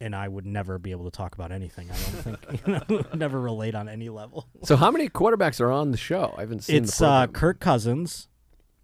And 0.00 0.14
I 0.14 0.28
would 0.28 0.46
never 0.46 0.78
be 0.78 0.92
able 0.92 1.06
to 1.06 1.10
talk 1.10 1.34
about 1.34 1.50
anything. 1.50 1.90
I 1.90 1.94
don't 1.94 2.38
think. 2.38 2.62
You 2.66 2.72
know, 2.98 3.04
never 3.14 3.40
relate 3.40 3.74
on 3.74 3.88
any 3.88 4.08
level. 4.10 4.46
So 4.62 4.76
how 4.76 4.92
many 4.92 5.08
quarterbacks 5.08 5.60
are 5.60 5.72
on 5.72 5.90
the 5.90 5.96
show? 5.96 6.34
I 6.36 6.42
haven't 6.42 6.62
seen 6.64 6.84
It's 6.84 7.00
uh. 7.02 7.26
Kirk 7.26 7.58
Cousins, 7.58 8.28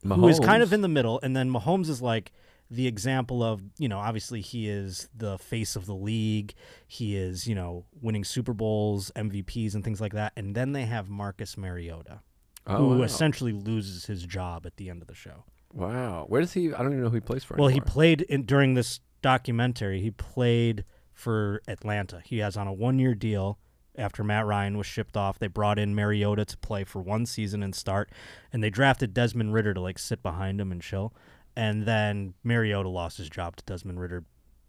who 0.02 0.26
is 0.28 0.40
kind 0.40 0.60
of 0.62 0.72
in 0.72 0.80
the 0.80 0.88
middle, 0.88 1.20
and 1.22 1.36
then 1.36 1.50
Mahomes 1.50 1.88
is 1.88 2.02
like 2.02 2.32
the 2.74 2.86
example 2.86 3.42
of 3.42 3.62
you 3.78 3.88
know 3.88 3.98
obviously 3.98 4.40
he 4.40 4.68
is 4.68 5.08
the 5.16 5.38
face 5.38 5.76
of 5.76 5.86
the 5.86 5.94
league. 5.94 6.54
He 6.86 7.16
is 7.16 7.46
you 7.46 7.54
know 7.54 7.84
winning 8.00 8.24
Super 8.24 8.52
Bowls, 8.52 9.10
MVPs, 9.16 9.74
and 9.74 9.84
things 9.84 10.00
like 10.00 10.12
that. 10.12 10.32
And 10.36 10.54
then 10.54 10.72
they 10.72 10.84
have 10.84 11.08
Marcus 11.08 11.56
Mariota, 11.56 12.20
Oh, 12.66 12.76
who 12.76 12.98
wow. 12.98 13.02
essentially 13.04 13.52
loses 13.52 14.06
his 14.06 14.24
job 14.24 14.66
at 14.66 14.76
the 14.76 14.88
end 14.90 15.02
of 15.02 15.08
the 15.08 15.14
show. 15.14 15.44
Wow. 15.72 16.26
Where 16.28 16.40
does 16.40 16.52
he? 16.52 16.72
I 16.72 16.78
don't 16.78 16.92
even 16.92 17.02
know 17.02 17.08
who 17.10 17.16
he 17.16 17.20
plays 17.20 17.44
for. 17.44 17.56
Well, 17.56 17.68
he 17.68 17.80
played 17.80 18.22
in, 18.22 18.44
during 18.44 18.74
this 18.74 19.00
documentary. 19.22 20.00
He 20.00 20.10
played 20.10 20.84
for 21.12 21.62
Atlanta. 21.66 22.20
He 22.24 22.38
has 22.38 22.56
on 22.56 22.66
a 22.66 22.72
one-year 22.72 23.14
deal. 23.14 23.58
After 23.96 24.24
Matt 24.24 24.44
Ryan 24.46 24.76
was 24.76 24.86
shipped 24.88 25.16
off, 25.16 25.38
they 25.38 25.46
brought 25.46 25.78
in 25.78 25.94
Mariota 25.94 26.44
to 26.46 26.56
play 26.58 26.82
for 26.82 27.00
one 27.00 27.26
season 27.26 27.62
and 27.62 27.72
start, 27.74 28.10
and 28.52 28.60
they 28.62 28.68
drafted 28.70 29.14
Desmond 29.14 29.52
Ridder 29.54 29.72
to 29.74 29.80
like 29.80 30.00
sit 30.00 30.20
behind 30.20 30.60
him 30.60 30.72
and 30.72 30.82
chill. 30.82 31.12
And 31.56 31.84
then 31.84 32.34
Mariota 32.42 32.88
lost 32.88 33.18
his 33.18 33.30
job 33.30 33.56
to 33.56 33.64
Desmond 33.64 34.00
Ridder, 34.00 34.24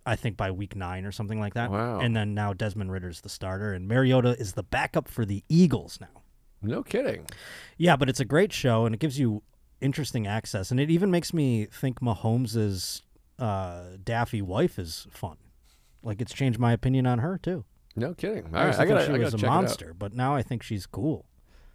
I 0.05 0.15
think 0.15 0.37
by 0.37 0.51
week 0.51 0.75
nine 0.75 1.05
or 1.05 1.11
something 1.11 1.39
like 1.39 1.55
that. 1.55 1.71
Wow. 1.71 1.99
And 1.99 2.15
then 2.15 2.33
now 2.35 2.53
Desmond 2.53 2.91
Ridder's 2.91 3.21
the 3.21 3.29
starter, 3.29 3.73
and 3.73 3.87
Mariota 3.87 4.37
is 4.39 4.53
the 4.53 4.63
backup 4.63 5.07
for 5.07 5.25
the 5.25 5.43
Eagles 5.49 5.97
now. 5.99 6.21
No 6.61 6.83
kidding. 6.83 7.25
Yeah, 7.77 7.95
but 7.95 8.09
it's 8.09 8.19
a 8.19 8.25
great 8.25 8.53
show 8.53 8.85
and 8.85 8.93
it 8.93 8.99
gives 8.99 9.19
you 9.19 9.41
interesting 9.81 10.25
access, 10.27 10.71
and 10.71 10.79
it 10.79 10.89
even 10.91 11.09
makes 11.11 11.33
me 11.33 11.65
think 11.65 12.01
Mahomes's 12.01 13.01
uh, 13.39 13.97
Daffy 14.03 14.41
wife 14.41 14.77
is 14.79 15.07
fun. 15.11 15.37
Like 16.03 16.21
it's 16.21 16.33
changed 16.33 16.59
my 16.59 16.71
opinion 16.71 17.07
on 17.07 17.19
her 17.19 17.39
too. 17.41 17.65
No 17.95 18.13
kidding. 18.13 18.45
All 18.53 18.57
I 18.57 18.65
right, 18.65 18.73
I 18.73 18.77
think 18.77 18.89
gotta, 18.89 19.05
she 19.05 19.11
I 19.13 19.17
was 19.17 19.33
a 19.33 19.37
check 19.37 19.43
it 19.43 19.47
out. 19.47 19.55
monster, 19.55 19.93
but 19.97 20.13
now 20.13 20.35
I 20.35 20.43
think 20.43 20.61
she's 20.63 20.85
cool. 20.85 21.25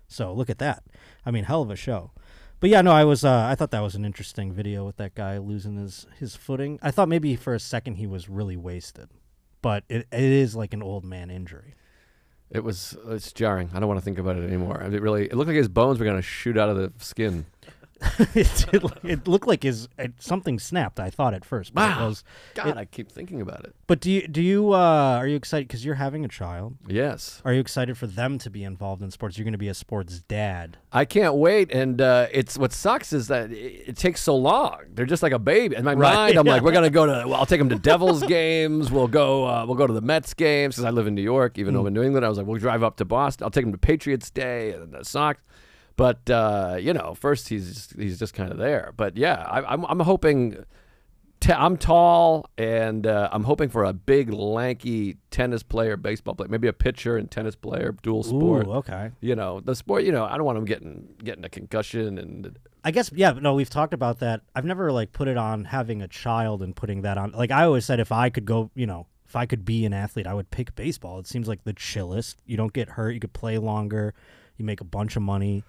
So 0.06 0.32
look 0.32 0.50
at 0.50 0.58
that. 0.58 0.82
I 1.24 1.30
mean, 1.30 1.44
hell 1.44 1.62
of 1.62 1.70
a 1.70 1.76
show. 1.76 2.12
But 2.60 2.68
yeah, 2.68 2.82
no, 2.82 2.92
I 2.92 3.04
was. 3.04 3.24
Uh, 3.24 3.46
I 3.50 3.54
thought 3.54 3.70
that 3.70 3.82
was 3.82 3.94
an 3.94 4.04
interesting 4.04 4.52
video 4.52 4.84
with 4.84 4.96
that 4.96 5.14
guy 5.14 5.38
losing 5.38 5.76
his 5.76 6.06
his 6.18 6.36
footing. 6.36 6.78
I 6.82 6.90
thought 6.90 7.08
maybe 7.08 7.34
for 7.34 7.54
a 7.54 7.60
second 7.60 7.94
he 7.96 8.06
was 8.06 8.28
really 8.28 8.56
wasted, 8.56 9.08
but 9.62 9.84
it, 9.88 10.06
it 10.12 10.22
is 10.22 10.54
like 10.54 10.74
an 10.74 10.82
old 10.82 11.02
man 11.02 11.30
injury. 11.30 11.74
It 12.50 12.62
was. 12.62 12.96
It's 13.08 13.32
jarring. 13.32 13.70
I 13.72 13.80
don't 13.80 13.88
want 13.88 13.98
to 13.98 14.04
think 14.04 14.18
about 14.18 14.36
it 14.36 14.46
anymore. 14.46 14.82
It 14.82 15.00
really. 15.00 15.24
It 15.24 15.34
looked 15.36 15.48
like 15.48 15.56
his 15.56 15.68
bones 15.68 15.98
were 15.98 16.04
gonna 16.04 16.20
shoot 16.20 16.58
out 16.58 16.68
of 16.68 16.76
the 16.76 16.92
skin. 17.02 17.46
it, 18.34 18.66
it, 18.72 18.82
it 19.04 19.28
looked 19.28 19.46
like 19.46 19.62
his 19.62 19.88
it, 19.98 20.12
something 20.18 20.58
snapped. 20.58 20.98
I 20.98 21.10
thought 21.10 21.34
at 21.34 21.44
first, 21.44 21.74
but 21.74 21.88
Wow. 21.90 22.04
it 22.04 22.08
was. 22.08 22.24
God, 22.54 22.68
It- 22.68 22.76
I 22.78 22.84
keep 22.86 23.10
thinking 23.12 23.40
about 23.40 23.64
it. 23.64 23.74
But 23.86 24.00
do 24.00 24.10
you 24.10 24.26
do 24.28 24.40
you 24.40 24.72
uh, 24.72 25.18
are 25.18 25.26
you 25.26 25.36
excited 25.36 25.68
because 25.68 25.84
you're 25.84 25.96
having 25.96 26.24
a 26.24 26.28
child? 26.28 26.76
Yes, 26.86 27.42
Are 27.44 27.52
you 27.52 27.60
excited 27.60 27.98
for 27.98 28.06
them 28.06 28.38
to 28.38 28.48
be 28.50 28.64
involved 28.64 29.02
in 29.02 29.10
sports? 29.10 29.36
You're 29.36 29.44
going 29.44 29.52
to 29.52 29.58
be 29.58 29.68
a 29.68 29.74
sports 29.74 30.20
dad. 30.20 30.78
I 30.92 31.04
can't 31.04 31.34
wait. 31.34 31.72
And 31.72 32.00
uh, 32.00 32.28
it's 32.32 32.56
what 32.56 32.72
sucks 32.72 33.12
is 33.12 33.28
that 33.28 33.50
it, 33.52 33.96
takes 33.96 34.20
so 34.22 34.36
long. 34.36 34.78
They're 34.94 35.06
just 35.06 35.22
like 35.22 35.32
a 35.32 35.38
baby. 35.38 35.76
In 35.76 35.84
my 35.84 35.94
Right. 35.94 36.14
mind, 36.14 36.36
I'm 36.36 36.46
like, 36.46 36.62
we're 36.64 36.72
gonna 36.72 36.88
go 36.90 37.04
to. 37.06 37.28
Well, 37.28 37.34
I'll 37.34 37.46
take 37.46 37.58
them 37.60 37.68
to 37.70 37.78
Devils 37.78 38.22
games. 38.22 38.90
We'll 38.90 39.08
go. 39.08 39.44
Uh, 39.46 39.64
we'll 39.66 39.76
go 39.76 39.86
to 39.86 39.92
the 39.92 40.00
Mets 40.00 40.32
games 40.34 40.76
because 40.76 40.84
I 40.86 40.90
live 40.90 41.06
in 41.06 41.14
New 41.14 41.22
York. 41.22 41.58
Even 41.58 41.74
though 41.74 41.80
I'm 41.80 41.86
in 41.88 41.94
New 41.94 42.02
England, 42.02 42.24
I 42.24 42.28
was 42.28 42.38
like, 42.38 42.46
we'll 42.46 42.58
drive 42.60 42.82
up 42.82 42.96
to 42.96 43.04
Boston. 43.04 43.44
I'll 43.44 43.50
take 43.50 43.64
them 43.64 43.72
to 43.72 43.78
Patriots 43.78 44.30
Day 44.30 44.72
and 44.72 44.92
the 44.92 45.04
Sox. 45.04 45.42
But 46.00 46.30
uh, 46.30 46.78
you 46.80 46.94
know, 46.94 47.14
first 47.14 47.50
he's 47.50 47.74
just, 47.74 47.92
he's 47.94 48.18
just 48.18 48.32
kind 48.32 48.50
of 48.50 48.56
there. 48.56 48.94
But 48.96 49.18
yeah, 49.18 49.34
I, 49.42 49.60
I'm 49.70 49.84
I'm 49.84 50.00
hoping. 50.00 50.64
T- 51.40 51.52
I'm 51.52 51.76
tall, 51.76 52.46
and 52.56 53.06
uh, 53.06 53.28
I'm 53.30 53.44
hoping 53.44 53.68
for 53.68 53.84
a 53.84 53.92
big, 53.92 54.32
lanky 54.32 55.18
tennis 55.30 55.62
player, 55.62 55.98
baseball 55.98 56.34
player, 56.34 56.48
maybe 56.48 56.68
a 56.68 56.72
pitcher 56.72 57.18
and 57.18 57.30
tennis 57.30 57.54
player, 57.54 57.94
dual 58.02 58.22
sport. 58.22 58.66
Ooh, 58.66 58.72
okay. 58.72 59.10
You 59.20 59.36
know, 59.36 59.60
the 59.60 59.74
sport. 59.74 60.04
You 60.04 60.12
know, 60.12 60.24
I 60.24 60.38
don't 60.38 60.46
want 60.46 60.56
him 60.56 60.64
getting 60.64 61.14
getting 61.22 61.44
a 61.44 61.50
concussion, 61.50 62.16
and 62.16 62.58
I 62.82 62.92
guess 62.92 63.10
yeah, 63.14 63.32
no, 63.32 63.52
we've 63.52 63.68
talked 63.68 63.92
about 63.92 64.20
that. 64.20 64.40
I've 64.54 64.64
never 64.64 64.90
like 64.92 65.12
put 65.12 65.28
it 65.28 65.36
on 65.36 65.66
having 65.66 66.00
a 66.00 66.08
child 66.08 66.62
and 66.62 66.74
putting 66.74 67.02
that 67.02 67.18
on. 67.18 67.32
Like 67.32 67.50
I 67.50 67.64
always 67.64 67.84
said, 67.84 68.00
if 68.00 68.10
I 68.10 68.30
could 68.30 68.46
go, 68.46 68.70
you 68.74 68.86
know, 68.86 69.06
if 69.28 69.36
I 69.36 69.44
could 69.44 69.66
be 69.66 69.84
an 69.84 69.92
athlete, 69.92 70.26
I 70.26 70.32
would 70.32 70.50
pick 70.50 70.74
baseball. 70.74 71.18
It 71.18 71.26
seems 71.26 71.46
like 71.46 71.64
the 71.64 71.74
chillest. 71.74 72.38
You 72.46 72.56
don't 72.56 72.72
get 72.72 72.88
hurt. 72.88 73.10
You 73.10 73.20
could 73.20 73.34
play 73.34 73.58
longer. 73.58 74.14
You 74.56 74.64
make 74.64 74.80
a 74.80 74.84
bunch 74.84 75.16
of 75.16 75.20
money. 75.20 75.62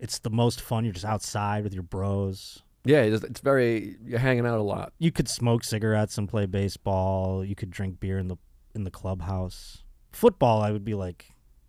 It's 0.00 0.18
the 0.18 0.30
most 0.30 0.60
fun. 0.60 0.84
You're 0.84 0.94
just 0.94 1.04
outside 1.04 1.62
with 1.62 1.72
your 1.74 1.82
bros. 1.84 2.62
yeah, 2.84 3.02
it's, 3.02 3.22
it's 3.22 3.40
very. 3.40 3.96
You're 4.04 4.18
hanging 4.18 4.46
out 4.46 4.58
a 4.58 4.62
lot. 4.62 4.92
You 4.98 5.12
could 5.12 5.28
smoke 5.28 5.62
cigarettes 5.62 6.16
and 6.18 6.28
play 6.28 6.46
baseball. 6.46 7.44
You 7.44 7.54
could 7.54 7.70
drink 7.70 8.00
beer 8.00 8.18
in 8.18 8.28
the 8.28 8.36
in 8.74 8.84
the 8.84 8.90
clubhouse. 8.90 9.84
Football, 10.12 10.62
I 10.62 10.70
would 10.72 10.84
be 10.84 10.94
like, 10.94 11.26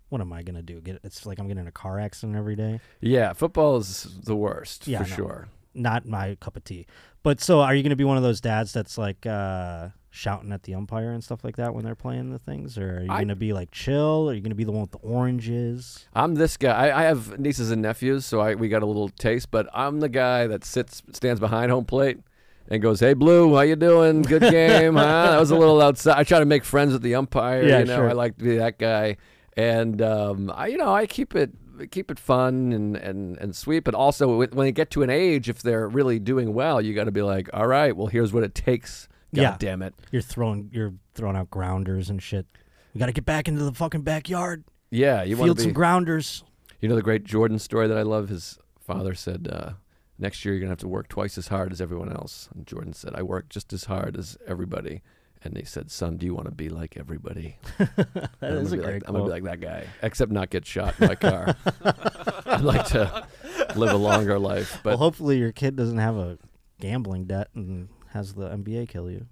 what 0.10 0.22
am 0.22 0.32
I 0.34 0.42
gonna 0.44 0.64
do? 0.64 0.82
Get 0.82 1.00
it's 1.04 1.26
like 1.26 1.40
I'm 1.40 1.48
getting 1.48 1.62
in 1.62 1.68
a 1.68 1.72
car 1.72 2.00
accident 2.00 2.38
every 2.38 2.56
day. 2.56 2.80
Yeah, 3.02 3.34
football 3.34 3.78
is 3.78 4.08
the 4.24 4.36
worst 4.36 4.88
Yeah, 4.88 5.04
for 5.04 5.10
no. 5.10 5.16
sure. 5.16 5.48
Not 5.74 6.06
my 6.06 6.36
cup 6.42 6.56
of 6.58 6.64
tea. 6.64 6.86
But 7.24 7.40
so, 7.42 7.60
are 7.62 7.76
you 7.76 7.84
gonna 7.84 7.96
be 7.96 8.04
one 8.04 8.18
of 8.18 8.24
those 8.24 8.42
dads 8.42 8.72
that's 8.74 8.98
like 8.98 9.26
uh, 9.26 9.90
shouting 10.14 10.52
at 10.52 10.64
the 10.64 10.76
umpire 10.76 11.12
and 11.12 11.24
stuff 11.24 11.42
like 11.44 11.56
that 11.56 11.74
when 11.74 11.86
they're 11.86 11.96
playing 11.96 12.32
the 12.32 12.38
things, 12.38 12.78
or 12.78 12.98
are 12.98 13.02
you 13.04 13.12
I- 13.12 13.22
gonna 13.22 13.36
be 13.36 13.54
like 13.54 13.72
chill? 13.72 14.30
Are 14.30 14.34
you 14.34 14.42
gonna 14.42 14.54
be 14.56 14.66
the 14.66 14.72
one 14.72 14.82
with 14.82 14.92
the 14.92 14.98
oranges? 15.00 16.06
I'm 16.14 16.36
this 16.36 16.58
guy. 16.58 16.90
I, 16.90 17.00
I 17.00 17.04
have 17.04 17.40
nieces 17.40 17.72
and 17.72 17.82
nephews, 17.82 18.26
so 18.26 18.42
I 18.42 18.56
we 18.56 18.68
got 18.70 18.84
a 18.84 18.86
little 18.86 19.10
taste. 19.10 19.50
But 19.52 19.68
I'm 19.74 20.00
the 20.02 20.10
guy 20.10 20.48
that 20.48 20.64
sits, 20.66 21.02
stands 21.14 21.40
behind 21.40 21.72
home 21.72 21.86
plate, 21.86 22.20
and 22.68 22.82
goes, 22.82 23.00
"Hey, 23.00 23.14
Blue, 23.14 23.56
how 23.56 23.62
you 23.62 23.76
doing? 23.78 24.22
Good 24.22 24.42
game, 24.52 24.96
huh? 24.96 25.32
That 25.32 25.40
was 25.40 25.52
a 25.52 25.56
little 25.56 25.82
outside." 25.82 26.18
I 26.20 26.24
try 26.24 26.40
to 26.40 26.46
make 26.46 26.66
friends 26.66 26.92
with 26.94 27.02
the 27.02 27.16
umpire. 27.16 27.64
Yeah, 27.64 27.80
you 27.80 27.86
know, 27.86 27.96
sure. 27.96 28.10
I 28.10 28.14
like 28.14 28.38
to 28.38 28.44
be 28.44 28.58
that 28.58 28.78
guy, 28.78 29.16
and 29.56 30.02
um, 30.02 30.52
I, 30.54 30.68
you 30.68 30.78
know, 30.78 30.94
I 30.94 31.06
keep 31.06 31.36
it 31.36 31.52
keep 31.90 32.12
it 32.12 32.20
fun 32.20 32.74
and 32.74 32.98
and 32.98 33.38
and 33.38 33.56
sweet. 33.56 33.86
But 33.86 33.96
also, 33.96 34.36
when 34.38 34.50
when 34.50 34.66
they 34.68 34.72
get 34.74 34.92
to 34.92 35.04
an 35.04 35.10
age, 35.10 35.48
if 35.50 35.62
they're 35.62 35.88
really 35.88 36.20
doing 36.20 36.54
well, 36.54 36.82
you 36.82 36.94
got 36.94 37.06
to 37.06 37.12
be 37.12 37.22
like, 37.22 37.50
"All 37.54 37.68
right, 37.68 37.96
well, 37.96 38.08
here's 38.08 38.34
what 38.34 38.44
it 38.44 38.54
takes." 38.54 39.08
God 39.34 39.42
Yeah. 39.42 39.56
damn 39.60 39.82
it. 39.82 39.94
You're 40.12 40.22
throwing 40.22 40.70
you're 40.74 40.94
throwing 41.16 41.36
out 41.36 41.50
grounders 41.50 42.10
and 42.10 42.22
shit. 42.22 42.46
We 42.94 43.00
got 43.00 43.06
to 43.08 43.12
get 43.14 43.26
back 43.26 43.48
into 43.48 43.64
the 43.64 43.72
fucking 43.74 44.02
backyard. 44.02 44.64
Yeah, 44.90 45.24
you 45.24 45.38
want 45.38 45.48
Field 45.48 45.58
to 45.58 45.62
be. 45.64 45.70
some 45.70 45.74
grounders. 45.74 46.44
You 46.82 46.90
know 46.90 46.96
the 46.96 47.02
great 47.02 47.24
Jordan 47.24 47.60
story 47.60 47.88
that 47.88 47.98
I 47.98 48.02
love? 48.02 48.28
His 48.30 48.60
father 48.80 49.14
said, 49.14 49.48
uh, 49.50 49.74
next 50.20 50.44
year 50.44 50.54
you're 50.54 50.60
going 50.60 50.68
to 50.68 50.72
have 50.74 50.80
to 50.80 50.88
work 50.90 51.08
twice 51.08 51.38
as 51.38 51.48
hard 51.48 51.72
as 51.72 51.80
everyone 51.80 52.12
else. 52.12 52.50
And 52.54 52.66
Jordan 52.68 52.92
said, 52.94 53.14
I 53.16 53.22
work 53.24 53.48
just 53.50 53.72
as 53.72 53.86
hard 53.86 54.18
as 54.18 54.38
everybody. 54.46 55.02
And 55.44 55.54
they 55.56 55.64
said, 55.64 55.90
son, 55.90 56.18
do 56.18 56.26
you 56.26 56.34
want 56.36 56.48
to 56.48 56.52
be 56.54 56.68
like 56.70 56.98
everybody? 56.98 57.58
That 57.78 58.30
I'm 58.42 58.58
is 58.58 58.74
a 58.74 58.78
gonna 58.78 58.88
great 58.88 59.02
like, 59.04 59.10
I'm 59.10 59.16
to 59.16 59.24
be 59.24 59.30
like 59.30 59.44
that 59.44 59.62
guy, 59.62 59.86
except 60.04 60.32
not 60.32 60.50
get 60.50 60.66
shot 60.66 60.96
in 61.00 61.08
my 61.08 61.16
car. 61.16 61.56
I'd 62.46 62.62
like 62.62 62.86
to 62.88 63.26
live 63.76 63.92
a 63.94 63.98
longer 63.98 64.38
life. 64.38 64.80
But 64.84 64.92
well, 64.92 64.98
hopefully 64.98 65.38
your 65.38 65.52
kid 65.52 65.76
doesn't 65.76 65.98
have 66.00 66.16
a 66.18 66.38
gambling 66.80 67.26
debt 67.26 67.48
and 67.56 67.88
has 68.14 68.34
the 68.34 68.50
NBA 68.50 68.88
kill 68.90 69.10
you. 69.10 69.26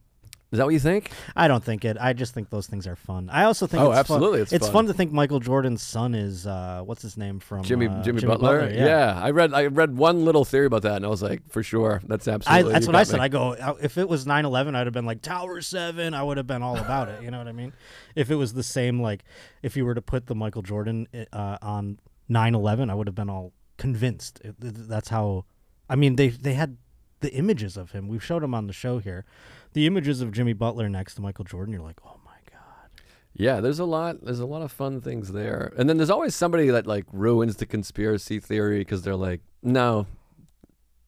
is 0.51 0.57
that 0.57 0.65
what 0.65 0.73
you 0.73 0.79
think? 0.79 1.11
I 1.35 1.47
don't 1.47 1.63
think 1.63 1.85
it. 1.85 1.95
I 2.01 2.13
just 2.13 2.33
think 2.33 2.49
those 2.49 2.65
things 2.65 2.87
are 2.87 2.95
fun. 2.95 3.29
I 3.29 3.43
also 3.43 3.67
think 3.67 3.83
Oh, 3.83 3.91
it's 3.91 3.99
absolutely, 3.99 4.39
Fun. 4.39 4.43
it's 4.43 4.53
It's 4.53 4.65
fun. 4.65 4.73
fun 4.73 4.85
to 4.87 4.93
think 4.93 5.11
Michael 5.11 5.39
Jordan's 5.39 5.83
son 5.83 6.15
is 6.15 6.47
uh, 6.47 6.81
what's 6.83 7.03
his 7.03 7.17
name 7.17 7.39
from 7.39 7.61
Jimmy 7.63 7.87
uh, 7.87 8.01
Jimmy, 8.01 8.21
Butler? 8.21 8.67
yeah. 8.73 9.19
I 9.21 9.29
read 9.29 9.53
I 9.53 9.67
read 9.67 9.95
one 9.95 10.25
little 10.25 10.45
theory 10.45 10.65
about 10.65 10.81
that, 10.83 10.95
and 10.95 11.05
I 11.05 11.09
was 11.09 11.21
like, 11.21 11.41
for 11.49 11.61
sure, 11.61 12.01
that's 12.07 12.27
I, 12.27 12.33
absolutely. 12.33 12.73
that's 12.73 12.87
what 12.87 12.95
I 12.95 12.99
got 13.01 13.07
said. 13.07 13.19
I 13.19 13.27
go 13.27 13.53
uh, 13.53 13.75
if 13.81 13.97
it 13.99 14.09
was 14.09 14.25
9/11, 14.25 14.75
I'd 14.75 14.87
have 14.87 14.93
been 14.93 15.05
like 15.05 15.21
Tower 15.21 15.61
Seven. 15.61 16.15
I 16.15 16.23
would 16.23 16.37
have 16.37 16.47
been 16.47 16.63
all 16.63 16.77
about 16.77 17.09
it. 17.09 17.21
You 17.21 17.29
know 17.29 17.37
what 17.37 17.47
I 17.47 17.51
mean? 17.53 17.73
If 18.15 18.31
it 18.31 18.35
was 18.35 18.53
the 18.53 18.63
same, 18.63 18.99
like 18.99 19.23
if 19.61 19.77
you 19.77 19.85
were 19.85 19.93
to 19.93 20.01
put 20.01 20.25
the 20.25 20.35
Michael 20.35 20.63
Jordan 20.63 21.07
uh, 21.31 21.57
on 21.61 21.99
9/11, 22.29 22.89
I 22.89 22.95
would 22.95 23.05
have 23.07 23.15
been 23.15 23.29
all 23.29 23.53
convinced. 23.77 24.41
That's 24.59 25.09
how. 25.09 25.45
I 25.87 25.95
mean, 25.95 26.15
they 26.15 26.29
they 26.29 26.53
had 26.53 26.77
the 27.19 27.34
images 27.34 27.77
of 27.77 27.91
him. 27.91 28.08
We've 28.08 28.23
showed 28.23 28.43
him 28.43 28.53
on 28.53 28.67
the 28.67 28.73
show 28.73 28.99
here. 28.99 29.25
The 29.73 29.86
images 29.86 30.21
of 30.21 30.32
Jimmy 30.32 30.53
Butler 30.53 30.89
next 30.89 31.15
to 31.15 31.21
Michael 31.21 31.45
Jordan. 31.45 31.73
You're 31.73 31.84
like, 31.84 31.99
oh 32.05 32.19
my 32.25 32.38
god. 32.49 33.01
Yeah, 33.34 33.62
there's 33.62 33.79
a 33.79 33.86
lot. 33.86 34.23
There's 34.23 34.39
a 34.39 34.45
lot 34.45 34.62
of 34.62 34.71
fun 34.71 35.01
things 35.01 35.32
there, 35.32 35.73
and 35.77 35.89
then 35.89 35.97
there's 35.97 36.10
always 36.10 36.36
somebody 36.36 36.67
that 36.69 36.88
like 36.88 37.05
ruins 37.12 37.58
the 37.58 37.65
conspiracy 37.65 38.39
theory 38.39 38.79
because 38.79 39.03
they're 39.03 39.15
like, 39.15 39.41
no, 39.62 40.08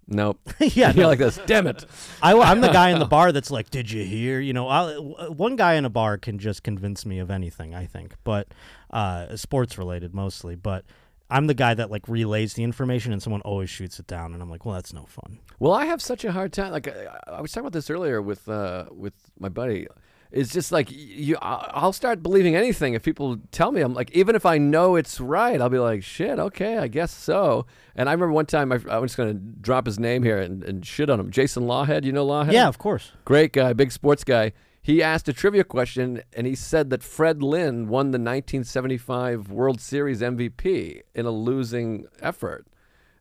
nope. 0.08 0.40
yeah, 0.60 0.92
you're 0.92 1.04
no. 1.04 1.08
like 1.08 1.20
this. 1.20 1.40
Damn 1.46 1.68
it. 1.68 1.86
I, 2.22 2.34
am 2.34 2.62
the 2.62 2.72
guy 2.72 2.90
in 2.90 3.00
the 3.00 3.06
bar 3.18 3.32
that's 3.32 3.52
like, 3.52 3.70
"Did 3.70 3.90
you 3.92 4.04
hear?" 4.04 4.40
You 4.40 4.54
know, 4.54 4.68
I'll, 4.68 5.34
one 5.34 5.56
guy 5.56 5.76
in 5.76 5.86
a 5.86 5.90
bar 5.90 6.18
can 6.18 6.38
just 6.38 6.64
convince 6.64 7.06
me 7.06 7.20
of 7.20 7.32
anything. 7.32 7.74
I 7.74 7.86
think, 7.86 8.16
but 8.24 8.48
uh, 8.92 9.36
sports 9.36 9.78
related 9.78 10.14
mostly. 10.14 10.56
But 10.56 10.86
I'm 11.32 11.48
the 11.48 11.54
guy 11.54 11.74
that 11.74 11.90
like 11.90 12.08
relays 12.08 12.54
the 12.54 12.64
information, 12.64 13.12
and 13.14 13.24
someone 13.24 13.42
always 13.42 13.70
shoots 13.70 14.00
it 14.00 14.06
down, 14.08 14.34
and 14.34 14.42
I'm 14.44 14.50
like, 14.50 14.66
"Well, 14.66 14.76
that's 14.76 14.94
no 14.94 15.06
fun." 15.06 15.40
Well, 15.60 15.74
I 15.74 15.86
have 15.86 16.02
such 16.02 16.26
a 16.26 16.32
hard 16.32 16.52
time. 16.54 16.72
Like 16.72 16.88
I, 16.88 17.18
I 17.38 17.42
was 17.42 17.52
talking 17.52 17.66
about 17.66 17.74
this 17.74 17.90
earlier 17.90 18.22
with 18.22 18.48
uh, 18.50 18.86
with 18.92 19.14
my 19.40 19.50
buddy. 19.50 19.88
it's 20.32 20.52
just 20.54 20.72
like 20.72 20.88
you. 20.92 21.38
I'll 21.42 21.94
start 21.94 22.22
believing 22.24 22.56
anything 22.56 22.94
if 22.94 23.04
people 23.04 23.38
tell 23.52 23.72
me. 23.72 23.82
I'm 23.82 23.94
like, 23.94 24.12
even 24.12 24.36
if 24.36 24.46
I 24.46 24.58
know 24.58 24.96
it's 24.96 25.20
right, 25.20 25.60
I'll 25.62 25.70
be 25.70 25.80
like, 25.80 26.04
shit, 26.04 26.40
okay, 26.40 26.78
I 26.78 26.88
guess 26.88 27.12
so. 27.12 27.66
And 27.96 28.08
I 28.08 28.14
remember 28.14 28.34
one 28.34 28.46
time 28.46 28.72
I, 28.72 28.80
I 28.90 28.98
was 29.00 29.16
going 29.16 29.30
to 29.34 29.40
drop 29.62 29.86
his 29.86 30.00
name 30.00 30.24
here 30.24 30.40
and, 30.40 30.64
and 30.64 30.86
shit 30.86 31.10
on 31.10 31.20
him. 31.20 31.32
Jason 31.32 31.64
Lawhead, 31.64 32.04
you 32.06 32.12
know 32.14 32.26
Lawhead? 32.26 32.54
Yeah, 32.54 32.68
of 32.68 32.78
course. 32.78 33.12
Great 33.26 33.52
guy, 33.54 33.74
big 33.74 33.92
sports 33.92 34.24
guy. 34.24 34.54
He 34.82 35.04
asked 35.04 35.28
a 35.28 35.34
trivia 35.34 35.64
question 35.64 36.24
and 36.36 36.48
he 36.48 36.56
said 36.56 36.90
that 36.90 37.04
Fred 37.04 37.44
Lynn 37.44 37.88
won 37.88 38.08
the 38.12 38.18
1975 38.18 39.52
World 39.52 39.80
Series 39.80 40.22
MVP 40.22 41.02
in 41.14 41.26
a 41.26 41.32
losing 41.32 42.06
effort. 42.22 42.66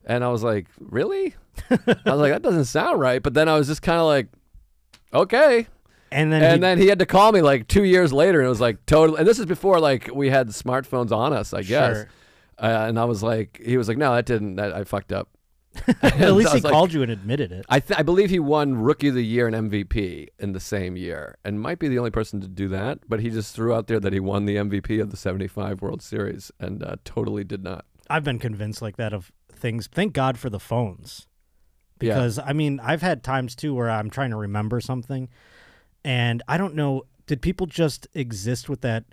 And 0.03 0.23
I 0.23 0.29
was 0.29 0.43
like, 0.43 0.67
really? 0.79 1.35
I 1.69 1.77
was 2.05 2.19
like, 2.19 2.31
that 2.31 2.41
doesn't 2.41 2.65
sound 2.65 2.99
right. 2.99 3.21
But 3.21 3.35
then 3.35 3.47
I 3.47 3.55
was 3.57 3.67
just 3.67 3.83
kind 3.83 3.99
of 3.99 4.07
like, 4.07 4.27
okay. 5.13 5.67
And 6.11 6.33
then 6.33 6.41
And 6.43 6.53
he- 6.55 6.59
then 6.61 6.77
he 6.79 6.87
had 6.87 6.99
to 6.99 7.05
call 7.05 7.31
me 7.31 7.41
like 7.41 7.67
two 7.67 7.83
years 7.83 8.11
later 8.11 8.39
and 8.39 8.47
it 8.47 8.49
was 8.49 8.61
like 8.61 8.83
total. 8.87 9.15
And 9.15 9.27
this 9.27 9.37
is 9.37 9.45
before 9.45 9.79
like 9.79 10.09
we 10.13 10.29
had 10.31 10.47
smartphones 10.49 11.11
on 11.11 11.31
us, 11.33 11.53
I 11.53 11.61
guess. 11.61 11.95
Sure. 11.97 12.09
Uh, 12.57 12.85
and 12.87 12.99
I 12.99 13.05
was 13.05 13.21
like, 13.23 13.61
he 13.63 13.77
was 13.77 13.87
like, 13.87 13.97
no, 13.97 14.13
that 14.15 14.25
didn't, 14.25 14.55
that, 14.55 14.73
I 14.73 14.83
fucked 14.83 15.11
up. 15.11 15.29
at 16.01 16.33
least 16.33 16.53
he 16.53 16.61
like- 16.61 16.71
called 16.71 16.93
you 16.93 17.01
and 17.01 17.11
admitted 17.11 17.51
it. 17.51 17.65
I, 17.69 17.79
th- 17.79 17.99
I 17.99 18.03
believe 18.03 18.29
he 18.29 18.39
won 18.39 18.75
Rookie 18.75 19.07
of 19.07 19.15
the 19.15 19.23
Year 19.23 19.47
and 19.47 19.71
MVP 19.71 20.27
in 20.39 20.51
the 20.51 20.59
same 20.59 20.97
year, 20.97 21.37
and 21.45 21.59
might 21.59 21.79
be 21.79 21.87
the 21.87 21.97
only 21.97 22.11
person 22.11 22.41
to 22.41 22.47
do 22.47 22.67
that. 22.69 22.99
But 23.07 23.21
he 23.21 23.29
just 23.29 23.55
threw 23.55 23.73
out 23.73 23.87
there 23.87 23.99
that 23.99 24.13
he 24.13 24.19
won 24.19 24.45
the 24.45 24.57
MVP 24.57 25.01
of 25.01 25.11
the 25.11 25.17
'75 25.17 25.81
World 25.81 26.01
Series, 26.01 26.51
and 26.59 26.83
uh, 26.83 26.97
totally 27.05 27.43
did 27.43 27.63
not. 27.63 27.85
I've 28.09 28.23
been 28.23 28.39
convinced 28.39 28.81
like 28.81 28.97
that 28.97 29.13
of 29.13 29.31
things. 29.51 29.87
Thank 29.87 30.13
God 30.13 30.37
for 30.37 30.49
the 30.49 30.59
phones. 30.59 31.27
Yeah. 32.01 32.15
Because 32.15 32.39
I 32.39 32.53
mean, 32.53 32.79
I've 32.83 33.01
had 33.01 33.23
times 33.23 33.55
too 33.55 33.73
where 33.73 33.89
I'm 33.89 34.09
trying 34.09 34.31
to 34.31 34.35
remember 34.35 34.81
something 34.81 35.29
and 36.03 36.41
I 36.47 36.57
don't 36.57 36.75
know, 36.75 37.03
did 37.27 37.41
people 37.41 37.67
just 37.67 38.07
exist 38.13 38.69
with 38.69 38.81
that 38.81 39.05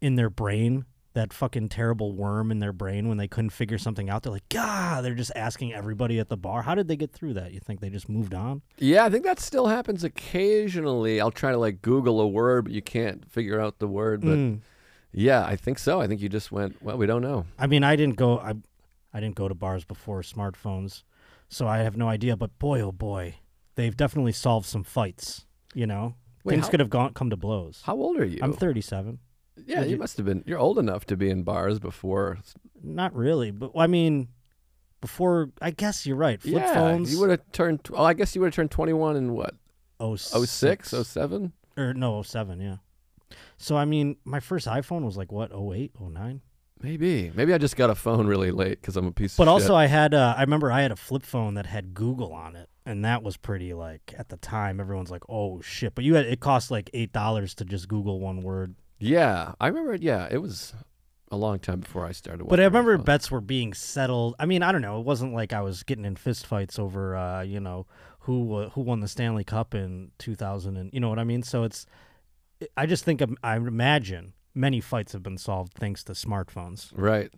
in 0.00 0.16
their 0.16 0.30
brain? 0.30 0.84
That 1.14 1.32
fucking 1.32 1.68
terrible 1.68 2.12
worm 2.12 2.50
in 2.50 2.58
their 2.58 2.72
brain 2.72 3.08
when 3.08 3.18
they 3.18 3.28
couldn't 3.28 3.50
figure 3.50 3.78
something 3.78 4.10
out. 4.10 4.24
They're 4.24 4.32
like, 4.32 4.48
God, 4.48 5.04
they're 5.04 5.14
just 5.14 5.30
asking 5.36 5.72
everybody 5.72 6.18
at 6.18 6.28
the 6.28 6.36
bar. 6.36 6.62
How 6.62 6.74
did 6.74 6.88
they 6.88 6.96
get 6.96 7.12
through 7.12 7.34
that? 7.34 7.52
You 7.52 7.60
think 7.60 7.78
they 7.80 7.88
just 7.88 8.08
moved 8.08 8.34
on? 8.34 8.62
Yeah, 8.78 9.04
I 9.04 9.10
think 9.10 9.22
that 9.24 9.38
still 9.38 9.68
happens 9.68 10.02
occasionally. 10.02 11.20
I'll 11.20 11.30
try 11.30 11.52
to 11.52 11.56
like 11.58 11.82
Google 11.82 12.20
a 12.20 12.26
word, 12.26 12.64
but 12.64 12.72
you 12.72 12.82
can't 12.82 13.30
figure 13.30 13.60
out 13.60 13.78
the 13.78 13.86
word. 13.86 14.22
But 14.22 14.38
Mm. 14.38 14.60
yeah, 15.12 15.44
I 15.46 15.54
think 15.56 15.78
so. 15.78 16.00
I 16.00 16.06
think 16.08 16.20
you 16.20 16.28
just 16.28 16.50
went. 16.50 16.82
Well, 16.82 16.96
we 16.98 17.06
don't 17.06 17.22
know. 17.22 17.46
I 17.58 17.66
mean, 17.68 17.84
I 17.84 17.94
didn't 17.96 18.16
go. 18.16 18.38
I, 18.38 18.54
I 19.12 19.20
didn't 19.20 19.36
go 19.36 19.46
to 19.48 19.54
bars 19.54 19.84
before 19.84 20.22
smartphones, 20.22 21.04
so 21.48 21.68
I 21.68 21.78
have 21.78 21.96
no 21.96 22.08
idea. 22.08 22.36
But 22.36 22.58
boy, 22.58 22.80
oh 22.80 22.90
boy, 22.92 23.36
they've 23.76 23.96
definitely 23.96 24.32
solved 24.32 24.66
some 24.66 24.82
fights. 24.82 25.46
You 25.74 25.86
know, 25.86 26.16
Wait, 26.42 26.54
things 26.54 26.64
how- 26.66 26.70
could 26.72 26.80
have 26.80 26.90
gone 26.90 27.14
come 27.14 27.30
to 27.30 27.36
blows. 27.36 27.82
How 27.84 27.94
old 27.94 28.16
are 28.18 28.24
you? 28.24 28.40
I'm 28.42 28.52
37. 28.52 29.20
Yeah, 29.66 29.82
you 29.82 29.90
you- 29.92 29.96
must 29.96 30.16
have 30.16 30.26
been. 30.26 30.42
You're 30.46 30.58
old 30.58 30.78
enough 30.78 31.04
to 31.06 31.16
be 31.16 31.30
in 31.30 31.42
bars 31.42 31.78
before. 31.78 32.38
Not 32.82 33.14
really, 33.14 33.50
but 33.50 33.72
I 33.76 33.86
mean, 33.86 34.28
before 35.00 35.50
I 35.60 35.70
guess 35.70 36.06
you're 36.06 36.16
right. 36.16 36.40
Flip 36.40 36.54
yeah, 36.54 36.74
phones. 36.74 37.12
you 37.12 37.20
would 37.20 37.30
have 37.30 37.40
turned. 37.52 37.80
Oh, 37.92 38.04
I 38.04 38.14
guess 38.14 38.34
you 38.34 38.40
would 38.40 38.48
have 38.48 38.54
turned 38.54 38.70
21 38.70 39.16
in 39.16 39.32
what? 39.32 39.54
oh 40.00 40.16
06, 40.16 40.90
07? 40.90 41.52
or 41.76 41.94
no 41.94 42.20
07, 42.22 42.60
yeah. 42.60 42.76
So 43.56 43.76
I 43.76 43.84
mean, 43.84 44.16
my 44.24 44.40
first 44.40 44.66
iPhone 44.66 45.02
was 45.04 45.16
like 45.16 45.32
what 45.32 45.50
08, 45.52 45.92
09? 46.00 46.40
Maybe. 46.82 47.30
Maybe 47.34 47.54
I 47.54 47.58
just 47.58 47.76
got 47.76 47.88
a 47.88 47.94
phone 47.94 48.26
really 48.26 48.50
late 48.50 48.80
because 48.80 48.96
I'm 48.96 49.06
a 49.06 49.12
piece 49.12 49.36
But 49.36 49.44
of 49.44 49.48
also, 49.54 49.66
shit. 49.68 49.74
I 49.76 49.86
had 49.86 50.12
uh, 50.14 50.34
I 50.36 50.42
remember 50.42 50.70
I 50.70 50.82
had 50.82 50.92
a 50.92 50.96
flip 50.96 51.22
phone 51.22 51.54
that 51.54 51.64
had 51.66 51.94
Google 51.94 52.32
on 52.32 52.56
it, 52.56 52.68
and 52.84 53.04
that 53.04 53.22
was 53.22 53.36
pretty 53.36 53.72
like 53.72 54.12
at 54.18 54.28
the 54.28 54.36
time 54.36 54.80
everyone's 54.80 55.10
like, 55.10 55.22
oh 55.28 55.60
shit. 55.62 55.94
But 55.94 56.04
you 56.04 56.14
had 56.16 56.26
it 56.26 56.40
cost 56.40 56.70
like 56.70 56.90
eight 56.92 57.12
dollars 57.12 57.54
to 57.56 57.64
just 57.64 57.88
Google 57.88 58.20
one 58.20 58.42
word. 58.42 58.74
Yeah, 58.98 59.52
I 59.60 59.68
remember. 59.68 59.94
Yeah, 59.94 60.28
it 60.30 60.38
was 60.38 60.72
a 61.30 61.36
long 61.36 61.58
time 61.58 61.80
before 61.80 62.06
I 62.06 62.12
started. 62.12 62.46
But 62.48 62.60
I 62.60 62.64
remember 62.64 62.96
bets 62.98 63.30
were 63.30 63.40
being 63.40 63.74
settled. 63.74 64.36
I 64.38 64.46
mean, 64.46 64.62
I 64.62 64.72
don't 64.72 64.82
know. 64.82 64.98
It 65.00 65.04
wasn't 65.04 65.34
like 65.34 65.52
I 65.52 65.60
was 65.60 65.82
getting 65.82 66.04
in 66.04 66.14
fistfights 66.14 66.78
over, 66.78 67.16
uh, 67.16 67.42
you 67.42 67.60
know, 67.60 67.86
who 68.20 68.54
uh, 68.54 68.68
who 68.70 68.80
won 68.80 69.00
the 69.00 69.08
Stanley 69.08 69.44
Cup 69.44 69.74
in 69.74 70.12
2000, 70.18 70.76
and 70.76 70.90
you 70.92 71.00
know 71.00 71.08
what 71.08 71.18
I 71.18 71.24
mean. 71.24 71.42
So 71.42 71.64
it's, 71.64 71.86
I 72.76 72.86
just 72.86 73.04
think 73.04 73.22
I 73.42 73.56
imagine 73.56 74.32
many 74.54 74.80
fights 74.80 75.12
have 75.12 75.22
been 75.22 75.38
solved 75.38 75.74
thanks 75.74 76.04
to 76.04 76.12
smartphones. 76.12 76.90
Right. 76.94 77.32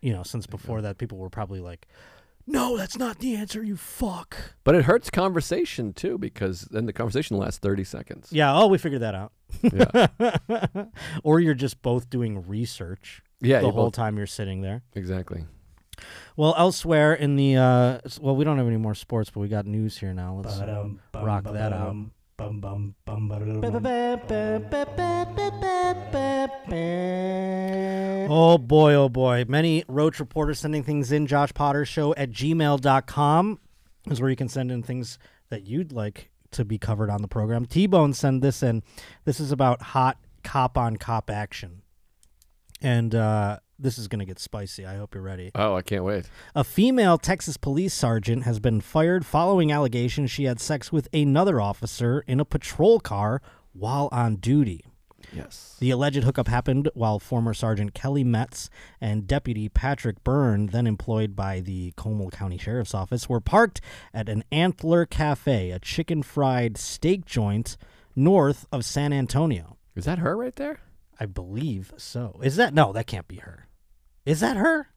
You 0.00 0.12
know, 0.12 0.22
since 0.22 0.46
before 0.46 0.82
that, 0.82 0.98
people 0.98 1.18
were 1.18 1.30
probably 1.30 1.60
like, 1.60 1.86
"No, 2.46 2.76
that's 2.76 2.96
not 2.98 3.18
the 3.18 3.34
answer, 3.34 3.62
you 3.62 3.76
fuck." 3.76 4.36
But 4.64 4.74
it 4.74 4.84
hurts 4.84 5.10
conversation 5.10 5.92
too 5.92 6.18
because 6.18 6.62
then 6.62 6.86
the 6.86 6.92
conversation 6.92 7.36
lasts 7.38 7.58
30 7.58 7.84
seconds. 7.84 8.28
Yeah. 8.32 8.54
Oh, 8.56 8.66
we 8.68 8.78
figured 8.78 9.02
that 9.02 9.14
out. 9.14 9.32
Yeah. 9.62 10.86
or 11.24 11.40
you're 11.40 11.54
just 11.54 11.82
both 11.82 12.10
doing 12.10 12.46
research 12.48 13.22
Yeah, 13.40 13.60
the 13.60 13.70
whole 13.70 13.86
both- 13.86 13.94
time 13.94 14.16
you're 14.16 14.26
sitting 14.26 14.60
there. 14.62 14.82
Exactly. 14.94 15.44
Well, 16.36 16.54
elsewhere 16.58 17.14
in 17.14 17.36
the 17.36 17.56
uh, 17.56 17.98
well, 18.20 18.36
we 18.36 18.44
don't 18.44 18.58
have 18.58 18.66
any 18.66 18.76
more 18.76 18.94
sports, 18.94 19.30
but 19.30 19.40
we 19.40 19.48
got 19.48 19.64
news 19.66 19.96
here 19.96 20.12
now. 20.12 20.34
Let's 20.42 20.58
rock 21.14 21.44
that 21.44 21.72
out. 21.72 21.96
Oh 28.28 28.58
boy, 28.58 28.94
oh 28.94 29.08
boy. 29.08 29.44
Many 29.48 29.84
Roach 29.88 30.20
reporters 30.20 30.58
sending 30.58 30.82
things 30.82 31.12
in. 31.12 31.26
Josh 31.26 31.54
Potter 31.54 31.84
Show 31.84 32.14
at 32.14 32.30
gmail.com 32.30 33.58
is 34.10 34.20
where 34.20 34.30
you 34.30 34.36
can 34.36 34.48
send 34.48 34.70
in 34.70 34.82
things 34.82 35.18
that 35.48 35.66
you'd 35.66 35.92
like 35.92 36.30
to 36.50 36.64
be 36.64 36.76
covered 36.78 37.08
on 37.10 37.22
the 37.22 37.28
program. 37.28 37.64
T 37.66 37.86
Bone 37.86 38.12
send 38.12 38.42
this 38.42 38.62
in. 38.62 38.82
This 39.24 39.40
is 39.40 39.52
about 39.52 39.80
hot 39.80 40.18
cop 40.44 40.76
on 40.76 40.96
cop 40.96 41.30
action. 41.30 41.82
And 42.82 43.14
uh, 43.14 43.60
this 43.78 43.98
is 43.98 44.08
going 44.08 44.20
to 44.20 44.24
get 44.24 44.38
spicy. 44.38 44.86
I 44.86 44.96
hope 44.96 45.14
you're 45.14 45.22
ready. 45.22 45.50
Oh, 45.54 45.74
I 45.74 45.82
can't 45.82 46.04
wait. 46.04 46.28
A 46.54 46.64
female 46.64 47.18
Texas 47.18 47.56
police 47.56 47.94
sergeant 47.94 48.44
has 48.44 48.58
been 48.58 48.80
fired 48.80 49.26
following 49.26 49.72
allegations 49.72 50.30
she 50.30 50.44
had 50.44 50.60
sex 50.60 50.92
with 50.92 51.08
another 51.12 51.60
officer 51.60 52.24
in 52.26 52.40
a 52.40 52.44
patrol 52.44 53.00
car 53.00 53.42
while 53.72 54.08
on 54.12 54.36
duty. 54.36 54.84
Yes. 55.32 55.76
The 55.80 55.90
alleged 55.90 56.22
hookup 56.22 56.48
happened 56.48 56.88
while 56.94 57.18
former 57.18 57.52
Sergeant 57.52 57.94
Kelly 57.94 58.24
Metz 58.24 58.70
and 59.00 59.26
Deputy 59.26 59.68
Patrick 59.68 60.22
Byrne, 60.22 60.66
then 60.66 60.86
employed 60.86 61.34
by 61.34 61.60
the 61.60 61.92
Comal 61.96 62.30
County 62.30 62.58
Sheriff's 62.58 62.94
Office, 62.94 63.28
were 63.28 63.40
parked 63.40 63.80
at 64.14 64.28
an 64.28 64.44
Antler 64.52 65.04
Cafe, 65.04 65.70
a 65.70 65.78
chicken 65.78 66.22
fried 66.22 66.78
steak 66.78 67.24
joint 67.24 67.76
north 68.14 68.66
of 68.70 68.84
San 68.84 69.12
Antonio. 69.12 69.76
Is 69.94 70.04
that 70.04 70.18
her 70.18 70.36
right 70.36 70.54
there? 70.56 70.80
I 71.18 71.26
believe 71.26 71.92
so. 71.96 72.38
Is 72.42 72.56
that 72.56 72.74
no? 72.74 72.92
That 72.92 73.06
can't 73.06 73.28
be 73.28 73.36
her. 73.36 73.65
Is 74.26 74.40
that 74.40 74.56
her? 74.56 74.88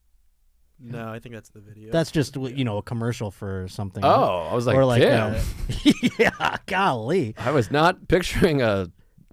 No, 0.81 1.09
I 1.11 1.19
think 1.19 1.35
that's 1.35 1.49
the 1.49 1.59
video. 1.59 1.91
That's 1.91 2.09
just 2.11 2.35
you 2.35 2.63
know 2.63 2.77
a 2.77 2.81
commercial 2.83 3.31
for 3.31 3.67
something. 3.67 4.03
Oh, 4.03 4.47
I 4.49 4.53
was 4.53 4.65
like, 4.65 4.75
or 4.77 4.85
like 4.85 5.01
damn. 5.01 5.35
uh, 5.35 5.41
yeah, 6.19 6.55
golly. 6.67 7.35
I 7.37 7.51
was 7.51 7.69
not 7.69 8.07
picturing 8.07 8.61
a 8.61 8.89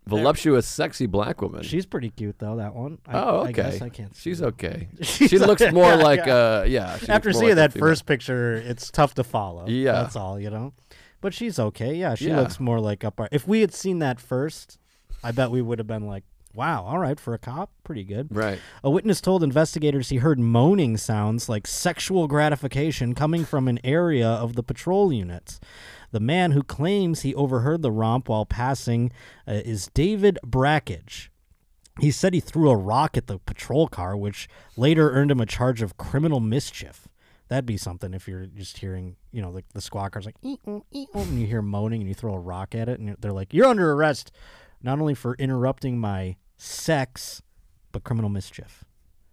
voluptuous, 0.09 0.67
sexy 0.67 1.07
black 1.07 1.41
woman. 1.41 1.63
She's 1.63 1.87
pretty 1.87 2.11
cute 2.11 2.39
though. 2.41 2.57
That 2.57 2.75
one. 2.75 2.99
I, 3.07 3.13
oh, 3.19 3.29
okay. 3.41 3.49
I 3.49 3.53
guess 3.53 3.81
I 3.83 3.89
can't. 3.91 4.15
see 4.17 4.23
She's 4.31 4.39
that. 4.41 4.47
okay. 4.49 4.89
She's 5.03 5.31
she 5.31 5.39
looks 5.39 5.63
okay. 5.63 5.71
more 5.73 5.91
Yeah, 5.91 5.95
like 5.95 6.27
yeah. 6.27 6.35
uh 6.35 6.65
yeah. 6.67 6.99
she 6.99 7.09
After 7.09 7.33
seeing 7.33 7.57
like 7.57 7.73
that 7.73 7.73
first 7.79 8.07
picture, 8.07 8.55
it's 8.55 8.91
tough 8.91 9.15
to 9.15 9.25
follow. 9.25 9.67
Yeah. 9.69 9.93
that's 9.93 10.17
all 10.17 10.41
you 10.41 10.51
know. 10.51 10.73
But 11.21 11.33
she's 11.33 11.59
okay. 11.61 11.95
Yeah, 11.95 12.17
she 12.17 12.29
Yeah. 12.29 12.41
looks 12.41 12.59
more 12.61 12.81
like 12.81 13.05
upright. 13.05 13.31
If 13.33 13.47
we 13.47 13.61
had 13.61 13.73
seen 13.73 14.01
that 14.01 14.21
first, 14.21 14.79
I 15.23 15.31
bet 15.31 15.51
we 15.53 15.63
would 15.63 15.79
have 15.79 15.87
been 15.89 16.07
like, 16.07 16.25
"Wow, 16.57 16.85
all 16.85 16.99
right 16.99 17.21
for 17.21 17.35
a 17.35 17.39
cop, 17.39 17.71
pretty 17.85 18.03
good." 18.03 18.35
Right. 18.35 18.59
A 18.83 18.91
witness 18.91 19.21
told 19.21 19.43
investigators 19.43 20.09
he 20.09 20.17
heard 20.17 20.39
moaning 20.39 20.97
sounds 20.97 21.49
like 21.49 21.67
sexual 21.67 22.27
gratification 22.27 23.15
coming 23.15 23.45
from 23.45 23.69
an 23.69 23.79
area 23.85 24.29
of 24.29 24.55
the 24.57 24.63
patrol 24.63 25.13
units. 25.13 25.61
The 26.11 26.21
man 26.21 26.53
who 26.53 26.63
claims 26.63 27.23
he 27.23 27.35
overheard 27.35 27.83
the 27.83 27.93
romp 27.93 28.29
while 28.29 28.47
passing 28.47 29.13
uh, 29.47 29.61
is 29.65 29.89
David 29.93 30.39
Brackage. 30.45 31.31
He 32.01 32.11
said 32.11 32.35
he 32.35 32.41
threw 32.41 32.71
a 32.71 32.77
rock 32.77 33.17
at 33.17 33.27
the 33.27 33.39
patrol 33.39 33.89
car, 33.89 34.17
which 34.17 34.49
later 34.77 35.11
earned 35.11 35.31
him 35.31 35.41
a 35.41 35.47
charge 35.47 35.81
of 35.83 35.97
criminal 35.97 36.41
mischief. 36.41 37.09
That'd 37.49 37.65
be 37.65 37.77
something 37.77 38.13
if 38.13 38.27
you're 38.27 38.47
just 38.47 38.79
hearing, 38.79 39.17
you 39.33 39.41
know, 39.41 39.51
like 39.51 39.69
the 39.73 39.81
squawkers, 39.81 40.27
like, 40.27 40.35
and 41.31 41.41
you 41.41 41.47
hear 41.47 41.63
moaning 41.63 42.01
and 42.01 42.09
you 42.09 42.15
throw 42.15 42.35
a 42.35 42.39
rock 42.39 42.75
at 42.75 42.89
it, 42.89 42.99
and 42.99 43.17
they're 43.21 43.33
like, 43.33 43.55
you're 43.55 43.67
under 43.67 43.93
arrest, 43.93 44.33
not 44.83 44.99
only 44.99 45.15
for 45.15 45.37
interrupting 45.37 45.99
my 45.99 46.37
sex, 46.57 47.43
but 47.93 48.05
criminal 48.05 48.31
mischief. 48.31 48.85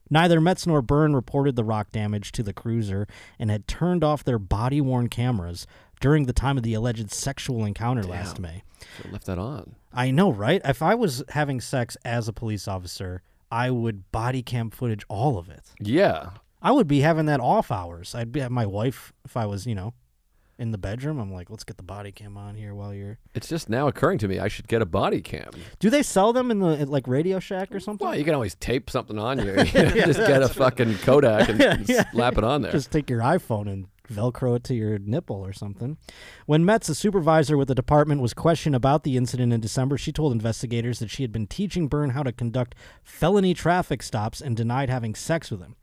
Neither 0.09 0.39
Metz 0.39 0.67
nor 0.67 0.81
Byrne 0.81 1.15
reported 1.15 1.55
the 1.55 1.63
rock 1.63 1.91
damage 1.91 2.31
to 2.33 2.43
the 2.43 2.53
cruiser 2.53 3.07
and 3.39 3.49
had 3.49 3.67
turned 3.67 4.03
off 4.03 4.23
their 4.23 4.37
body 4.37 4.79
worn 4.79 5.07
cameras 5.09 5.65
during 5.99 6.25
the 6.25 6.33
time 6.33 6.57
of 6.57 6.63
the 6.63 6.73
alleged 6.73 7.11
sexual 7.11 7.65
encounter 7.65 8.03
last 8.03 8.39
May. 8.39 8.63
Should've 8.97 9.13
left 9.13 9.25
that 9.25 9.39
on. 9.39 9.75
I 9.93 10.11
know, 10.11 10.31
right? 10.31 10.61
If 10.65 10.81
I 10.81 10.95
was 10.95 11.23
having 11.29 11.61
sex 11.61 11.97
as 12.03 12.27
a 12.27 12.33
police 12.33 12.67
officer, 12.67 13.21
I 13.49 13.71
would 13.71 14.11
body 14.11 14.43
cam 14.43 14.69
footage 14.69 15.05
all 15.07 15.37
of 15.37 15.49
it. 15.49 15.63
Yeah. 15.79 16.31
I 16.61 16.71
would 16.71 16.87
be 16.87 17.01
having 17.01 17.25
that 17.27 17.39
off 17.39 17.71
hours. 17.71 18.13
I'd 18.13 18.31
be 18.31 18.39
have 18.39 18.51
my 18.51 18.65
wife 18.65 19.13
if 19.25 19.37
I 19.37 19.45
was, 19.45 19.65
you 19.65 19.75
know, 19.75 19.93
in 20.59 20.71
the 20.71 20.77
bedroom. 20.77 21.19
I'm 21.19 21.31
like, 21.33 21.49
let's 21.49 21.63
get 21.63 21.77
the 21.77 21.83
body 21.83 22.11
cam 22.11 22.37
on 22.37 22.55
here 22.55 22.73
while 22.75 22.93
you're. 22.93 23.17
It's 23.33 23.47
just 23.49 23.69
now 23.69 23.87
occurring 23.87 24.17
to 24.19 24.27
me 24.27 24.39
I 24.39 24.47
should 24.47 24.67
get 24.67 24.81
a 24.81 24.85
body 24.85 25.21
cam. 25.21 25.49
Do 25.79 25.89
they 25.89 26.03
sell 26.03 26.33
them 26.33 26.51
in 26.51 26.59
the 26.59 26.79
at, 26.79 26.89
like 26.89 27.07
Radio 27.07 27.39
Shack 27.39 27.73
or 27.73 27.79
something? 27.79 28.05
Well, 28.05 28.17
you 28.17 28.23
can 28.23 28.33
always 28.33 28.55
tape 28.55 28.89
something 28.89 29.17
on 29.17 29.39
you. 29.39 29.53
You 29.73 30.05
just 30.05 30.19
get 30.19 30.41
a 30.41 30.49
fucking 30.49 30.97
Kodak 30.99 31.49
and, 31.49 31.61
and 31.61 31.89
Yeah. 31.89 32.09
slap 32.11 32.37
it 32.37 32.43
on 32.43 32.61
there. 32.61 32.71
Just 32.71 32.91
take 32.91 33.09
your 33.09 33.19
iPhone 33.21 33.67
and 33.71 33.87
Velcro 34.11 34.57
it 34.57 34.63
to 34.65 34.75
your 34.75 34.99
nipple 34.99 35.37
or 35.37 35.53
something. 35.53 35.97
When 36.45 36.65
Metz, 36.65 36.89
a 36.89 36.95
supervisor 36.95 37.57
with 37.57 37.69
the 37.69 37.75
department, 37.75 38.21
was 38.21 38.33
questioned 38.33 38.75
about 38.75 39.03
the 39.03 39.15
incident 39.15 39.53
in 39.53 39.61
December, 39.61 39.97
she 39.97 40.11
told 40.11 40.33
investigators 40.33 40.99
that 40.99 41.09
she 41.09 41.23
had 41.23 41.31
been 41.31 41.47
teaching 41.47 41.87
Byrne 41.87 42.09
how 42.11 42.21
to 42.23 42.31
conduct 42.33 42.75
felony 43.01 43.53
traffic 43.53 44.03
stops 44.03 44.41
and 44.41 44.57
denied 44.57 44.89
having 44.89 45.15
sex 45.15 45.49
with 45.49 45.61
him. 45.61 45.75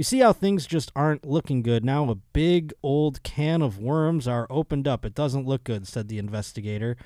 You 0.00 0.04
see 0.04 0.20
how 0.20 0.32
things 0.32 0.66
just 0.66 0.90
aren't 0.96 1.26
looking 1.26 1.60
good 1.60 1.84
now? 1.84 2.08
A 2.08 2.14
big 2.14 2.72
old 2.82 3.22
can 3.22 3.60
of 3.60 3.76
worms 3.76 4.26
are 4.26 4.46
opened 4.48 4.88
up. 4.88 5.04
It 5.04 5.14
doesn't 5.14 5.44
look 5.44 5.62
good, 5.62 5.86
said 5.86 6.08
the 6.08 6.16
investigator. 6.16 6.96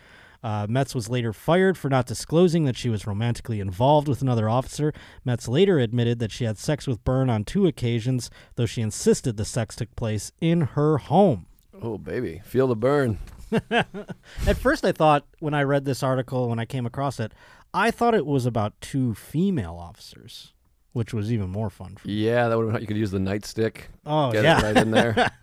Uh, 0.45 0.69
Metz 0.69 0.95
was 0.95 1.09
later 1.09 1.33
fired 1.33 1.77
for 1.77 1.91
not 1.91 2.07
disclosing 2.07 2.67
that 2.67 2.77
she 2.77 2.89
was 2.89 3.05
romantically 3.05 3.59
involved 3.59 4.07
with 4.07 4.23
another 4.23 4.49
officer. 4.49 4.93
Metz 5.25 5.49
later 5.49 5.81
admitted 5.81 6.21
that 6.21 6.31
she 6.31 6.45
had 6.45 6.57
sex 6.57 6.87
with 6.87 7.03
Byrne 7.03 7.29
on 7.29 7.43
two 7.43 7.67
occasions, 7.67 8.31
though 8.55 8.65
she 8.65 8.81
insisted 8.81 9.37
the 9.37 9.45
sex 9.45 9.75
took 9.75 9.97
place 9.97 10.31
in 10.41 10.61
her 10.61 10.99
home. 10.99 11.47
oh, 11.83 11.99
baby. 11.99 12.43
Feel 12.45 12.69
the 12.69 12.77
burn. 12.77 13.19
At 13.71 14.57
first, 14.57 14.85
I 14.85 14.93
thought 14.93 15.27
when 15.41 15.53
I 15.53 15.65
read 15.65 15.85
this 15.85 16.05
article, 16.05 16.49
when 16.49 16.61
I 16.61 16.65
came 16.65 16.87
across 16.87 17.19
it, 17.19 17.33
I 17.75 17.91
thought 17.91 18.15
it 18.15 18.25
was 18.25 18.47
about 18.47 18.81
two 18.81 19.15
female 19.15 19.75
officers, 19.75 20.53
which 20.95 21.13
was 21.13 21.33
even 21.33 21.51
more 21.51 21.69
fun 21.69 21.95
for 21.97 22.09
me. 22.09 22.15
Yeah, 22.15 22.49
that 22.49 22.57
would 22.57 22.73
have 22.73 22.81
You 22.81 22.87
could 22.87 22.97
use 22.97 23.11
the 23.11 23.19
nightstick. 23.19 23.83
Oh, 24.07 24.33
Get 24.33 24.45
yeah. 24.45 24.59
it 24.59 24.63
right 24.63 24.77
in 24.77 24.91
there. 24.93 25.31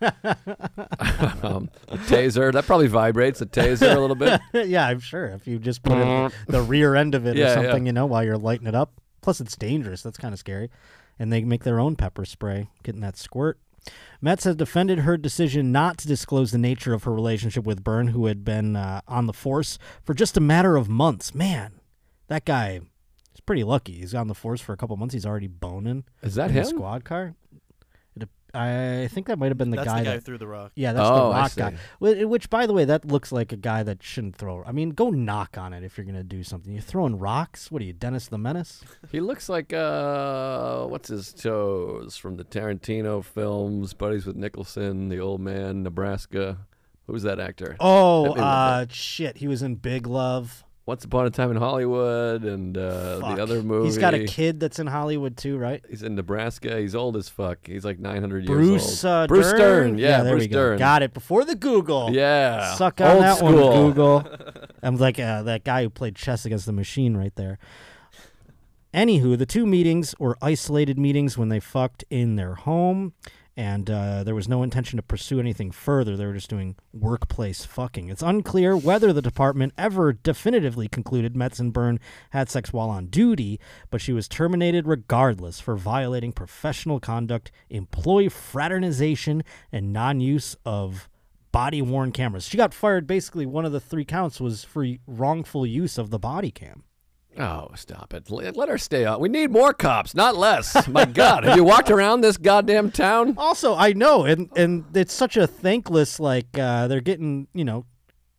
um, 1.42 1.70
a 1.88 1.96
taser. 1.98 2.52
That 2.52 2.64
probably 2.66 2.88
vibrates 2.88 3.40
a 3.40 3.46
taser 3.46 3.94
a 3.94 4.00
little 4.00 4.16
bit. 4.16 4.40
yeah, 4.68 4.86
I'm 4.88 5.00
sure. 5.00 5.26
If 5.26 5.46
you 5.46 5.58
just 5.58 5.82
put 5.82 5.98
it 5.98 6.06
in 6.06 6.32
the 6.48 6.62
rear 6.62 6.96
end 6.96 7.14
of 7.14 7.26
it 7.26 7.36
Yeah, 7.36 7.44
or 7.44 7.48
yeah. 7.48 7.54
something, 7.54 7.86
you 7.86 7.92
know, 7.92 8.06
while 8.06 8.24
you're 8.24 8.38
lighting 8.38 8.66
it 8.66 8.74
up. 8.74 8.92
Plus, 9.20 9.40
it's 9.40 9.56
dangerous. 9.56 10.02
That's 10.02 10.18
kind 10.18 10.32
of 10.32 10.40
scary. 10.40 10.70
And 11.18 11.32
they 11.32 11.44
make 11.44 11.64
their 11.64 11.78
own 11.78 11.96
pepper 11.96 12.24
spray, 12.24 12.68
getting 12.82 13.02
that 13.02 13.16
squirt. 13.16 13.58
Metz 14.20 14.44
has 14.44 14.56
defended 14.56 15.00
her 15.00 15.16
decision 15.18 15.70
not 15.70 15.98
to 15.98 16.08
disclose 16.08 16.50
the 16.50 16.58
nature 16.58 16.94
of 16.94 17.04
her 17.04 17.12
relationship 17.12 17.64
with 17.64 17.84
Byrne, 17.84 18.08
who 18.08 18.26
had 18.26 18.44
been 18.44 18.74
uh, 18.74 19.02
on 19.06 19.26
the 19.26 19.32
force 19.32 19.78
for 20.02 20.14
just 20.14 20.36
a 20.36 20.40
matter 20.40 20.76
of 20.76 20.88
months. 20.88 21.34
Man, 21.34 21.80
that 22.28 22.44
guy 22.44 22.80
pretty 23.46 23.64
lucky. 23.64 23.92
He's 23.94 24.14
on 24.14 24.28
the 24.28 24.34
force 24.34 24.60
for 24.60 24.72
a 24.72 24.76
couple 24.76 24.96
months. 24.96 25.14
He's 25.14 25.26
already 25.26 25.48
boning 25.48 26.04
Is 26.22 26.34
that 26.36 26.50
in 26.50 26.56
him? 26.56 26.62
the 26.64 26.68
squad 26.70 27.04
car. 27.04 27.34
It, 28.14 28.28
I 28.54 29.08
think 29.10 29.28
that 29.28 29.38
might 29.38 29.48
have 29.48 29.56
been 29.56 29.70
the 29.70 29.76
That's 29.78 29.88
guy 29.88 29.98
the 30.00 30.04
guy 30.04 30.10
that 30.10 30.16
who 30.16 30.20
threw 30.20 30.38
the 30.38 30.46
rock. 30.46 30.72
yeah, 30.74 30.92
that's 30.92 31.08
Oh, 31.08 31.28
the 31.28 31.34
rock 31.34 31.54
guy. 31.56 31.76
Wh- 31.98 32.28
Which, 32.28 32.50
by 32.50 32.66
the 32.66 32.74
way, 32.74 32.84
that 32.84 33.06
looks 33.06 33.32
like 33.32 33.50
a 33.52 33.56
guy 33.56 33.82
that 33.82 34.02
shouldn't 34.02 34.36
throw. 34.36 34.62
I 34.66 34.72
mean, 34.72 34.90
go 34.90 35.08
knock 35.08 35.56
on 35.56 35.72
it 35.72 35.82
if 35.82 35.96
you're 35.96 36.04
gonna 36.04 36.22
do 36.22 36.44
something. 36.44 36.70
You're 36.72 36.82
throwing 36.82 37.18
rocks. 37.18 37.70
What 37.70 37.80
are 37.80 37.84
you, 37.86 37.94
Dennis 37.94 38.28
the 38.28 38.36
Menace? 38.36 38.82
He 39.10 39.20
looks 39.20 39.48
like 39.48 39.72
uh, 39.72 40.84
what's 40.86 41.08
his 41.08 41.32
toes 41.32 42.16
from 42.18 42.36
the 42.36 42.44
Tarantino 42.44 43.24
films? 43.24 43.94
Buddies 43.94 44.26
with 44.26 44.36
Nicholson, 44.36 45.08
the 45.08 45.18
old 45.18 45.40
man, 45.40 45.82
Nebraska. 45.82 46.58
Who's 47.06 47.22
that 47.22 47.40
actor? 47.40 47.76
Oh, 47.80 48.24
Help 48.24 48.36
me 48.36 48.40
with 48.42 48.48
uh, 48.48 48.86
shit. 48.90 49.38
He 49.38 49.48
was 49.48 49.62
in 49.62 49.74
Big 49.76 50.06
Love. 50.06 50.62
Once 50.92 51.06
Upon 51.06 51.24
a 51.24 51.30
Time 51.30 51.50
in 51.50 51.56
Hollywood, 51.56 52.44
and 52.44 52.76
uh, 52.76 53.16
the 53.16 53.42
other 53.42 53.62
movie. 53.62 53.86
He's 53.86 53.96
got 53.96 54.12
a 54.12 54.26
kid 54.26 54.60
that's 54.60 54.78
in 54.78 54.86
Hollywood 54.86 55.38
too, 55.38 55.56
right? 55.56 55.82
He's 55.88 56.02
in 56.02 56.14
Nebraska. 56.16 56.78
He's 56.78 56.94
old 56.94 57.16
as 57.16 57.30
fuck. 57.30 57.66
He's 57.66 57.82
like 57.82 57.98
900 57.98 58.44
Bruce 58.44 58.82
years 58.82 59.04
old. 59.06 59.14
uh, 59.14 59.26
Bruce 59.26 59.46
Dern? 59.52 59.56
Stern. 59.56 59.98
Yeah, 59.98 60.22
there 60.22 60.32
Bruce 60.34 60.42
we 60.42 60.48
go. 60.48 60.56
Stern. 60.58 60.78
Got 60.78 61.02
it 61.02 61.14
before 61.14 61.46
the 61.46 61.54
Google. 61.54 62.10
Yeah. 62.12 62.74
Suck 62.74 63.00
on 63.00 63.10
old 63.10 63.22
that 63.22 63.36
school. 63.38 63.68
one, 63.70 63.86
Google. 63.86 64.26
I'm 64.82 64.98
like 64.98 65.18
uh, 65.18 65.42
that 65.44 65.64
guy 65.64 65.82
who 65.84 65.88
played 65.88 66.14
chess 66.14 66.44
against 66.44 66.66
the 66.66 66.72
machine 66.72 67.16
right 67.16 67.34
there. 67.36 67.58
Anywho, 68.92 69.38
the 69.38 69.46
two 69.46 69.64
meetings 69.64 70.14
were 70.18 70.36
isolated 70.42 70.98
meetings 70.98 71.38
when 71.38 71.48
they 71.48 71.58
fucked 71.58 72.04
in 72.10 72.36
their 72.36 72.54
home, 72.54 73.14
and 73.56 73.90
uh, 73.90 74.24
there 74.24 74.34
was 74.34 74.48
no 74.48 74.62
intention 74.62 74.96
to 74.96 75.02
pursue 75.02 75.38
anything 75.38 75.70
further. 75.70 76.16
They 76.16 76.24
were 76.24 76.32
just 76.32 76.48
doing 76.50 76.76
workplace 76.92 77.64
fucking. 77.64 78.08
It's 78.08 78.22
unclear 78.22 78.76
whether 78.76 79.12
the 79.12 79.22
department 79.22 79.74
ever 79.76 80.12
definitively 80.12 80.88
concluded 80.88 81.36
Metz 81.36 81.58
and 81.58 81.72
Byrne 81.72 82.00
had 82.30 82.48
sex 82.48 82.72
while 82.72 82.88
on 82.88 83.06
duty, 83.06 83.60
but 83.90 84.00
she 84.00 84.12
was 84.12 84.28
terminated 84.28 84.86
regardless 84.86 85.60
for 85.60 85.76
violating 85.76 86.32
professional 86.32 86.98
conduct, 86.98 87.52
employee 87.68 88.30
fraternization, 88.30 89.42
and 89.70 89.92
non 89.92 90.20
use 90.20 90.56
of 90.64 91.08
body 91.52 91.82
worn 91.82 92.12
cameras. 92.12 92.48
She 92.48 92.56
got 92.56 92.72
fired 92.72 93.06
basically 93.06 93.44
one 93.44 93.66
of 93.66 93.72
the 93.72 93.80
three 93.80 94.06
counts 94.06 94.40
was 94.40 94.64
for 94.64 94.86
wrongful 95.06 95.66
use 95.66 95.98
of 95.98 96.08
the 96.10 96.18
body 96.18 96.50
cam. 96.50 96.84
Oh, 97.38 97.70
stop 97.74 98.12
it. 98.12 98.30
Let, 98.30 98.68
her 98.68 98.78
stay 98.78 99.04
on. 99.04 99.20
We 99.20 99.28
need 99.28 99.50
more 99.50 99.72
cops, 99.72 100.14
not 100.14 100.36
less. 100.36 100.86
My 100.88 101.06
God. 101.06 101.44
Have 101.44 101.56
you 101.56 101.64
walked 101.64 101.90
around 101.90 102.20
this 102.20 102.36
goddamn 102.36 102.90
town? 102.90 103.34
Also, 103.38 103.74
I 103.74 103.94
know 103.94 104.24
and 104.24 104.50
and 104.54 104.84
it's 104.94 105.14
such 105.14 105.36
a 105.36 105.46
thankless 105.46 106.20
like 106.20 106.58
uh, 106.58 106.88
they're 106.88 107.00
getting, 107.00 107.48
you 107.54 107.64
know, 107.64 107.86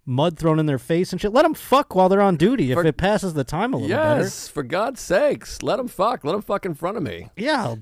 mud 0.05 0.37
thrown 0.37 0.59
in 0.59 0.65
their 0.65 0.77
face 0.79 1.11
and 1.11 1.21
shit. 1.21 1.31
Let 1.31 1.43
them 1.43 1.53
fuck 1.53 1.95
while 1.95 2.09
they're 2.09 2.21
on 2.21 2.35
duty 2.35 2.71
if 2.71 2.75
For- 2.77 2.85
it 2.85 2.97
passes 2.97 3.33
the 3.33 3.43
time 3.43 3.73
a 3.73 3.77
little 3.77 3.95
better. 3.95 4.21
Yes, 4.21 4.47
for 4.47 4.63
God's 4.63 4.99
sakes. 5.01 5.63
Let 5.63 5.77
them 5.77 5.87
fuck. 5.87 6.23
Let 6.23 6.33
them 6.33 6.41
fuck 6.41 6.65
in 6.65 6.73
front 6.73 6.97
of 6.97 7.03
me. 7.03 7.29
Yeah, 7.37 7.75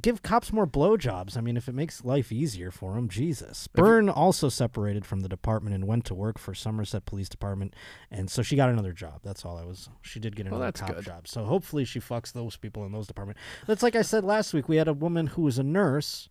give 0.00 0.22
cops 0.22 0.52
more 0.52 0.66
blowjobs. 0.66 1.36
I 1.36 1.40
mean, 1.40 1.56
if 1.56 1.68
it 1.68 1.74
makes 1.74 2.04
life 2.04 2.30
easier 2.32 2.70
for 2.70 2.94
them, 2.94 3.08
Jesus. 3.08 3.66
Byrne 3.68 4.08
also 4.08 4.48
separated 4.48 5.04
from 5.04 5.20
the 5.20 5.28
department 5.28 5.74
and 5.74 5.86
went 5.86 6.04
to 6.06 6.14
work 6.14 6.38
for 6.38 6.54
Somerset 6.54 7.04
Police 7.06 7.28
Department, 7.28 7.74
and 8.10 8.30
so 8.30 8.42
she 8.42 8.56
got 8.56 8.68
another 8.70 8.92
job. 8.92 9.20
That's 9.22 9.44
all 9.44 9.56
I 9.58 9.64
was. 9.64 9.88
She 10.02 10.20
did 10.20 10.36
get 10.36 10.46
another 10.46 10.64
that's 10.64 10.80
cop 10.80 10.94
good. 10.94 11.04
job. 11.04 11.28
So 11.28 11.44
hopefully 11.44 11.84
she 11.84 12.00
fucks 12.00 12.32
those 12.32 12.56
people 12.56 12.84
in 12.86 12.92
those 12.92 13.06
departments. 13.06 13.40
That's 13.66 13.82
like 13.82 13.96
I 13.96 14.02
said 14.02 14.24
last 14.24 14.54
week. 14.54 14.68
We 14.68 14.76
had 14.76 14.88
a 14.88 14.92
woman 14.94 15.28
who 15.28 15.42
was 15.42 15.58
a 15.58 15.62
nurse 15.64 16.28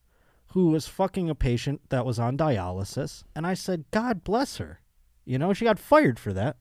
who 0.50 0.72
was 0.72 0.88
fucking 0.88 1.30
a 1.30 1.36
patient 1.36 1.82
that 1.90 2.06
was 2.06 2.20
on 2.20 2.38
dialysis, 2.38 3.24
and 3.36 3.46
I 3.46 3.54
said, 3.54 3.86
God 3.92 4.24
bless 4.24 4.58
her. 4.58 4.80
You 5.26 5.38
know, 5.38 5.54
she 5.54 5.66
got 5.66 5.80
fired 5.80 6.20
for 6.20 6.34
that. 6.34 6.58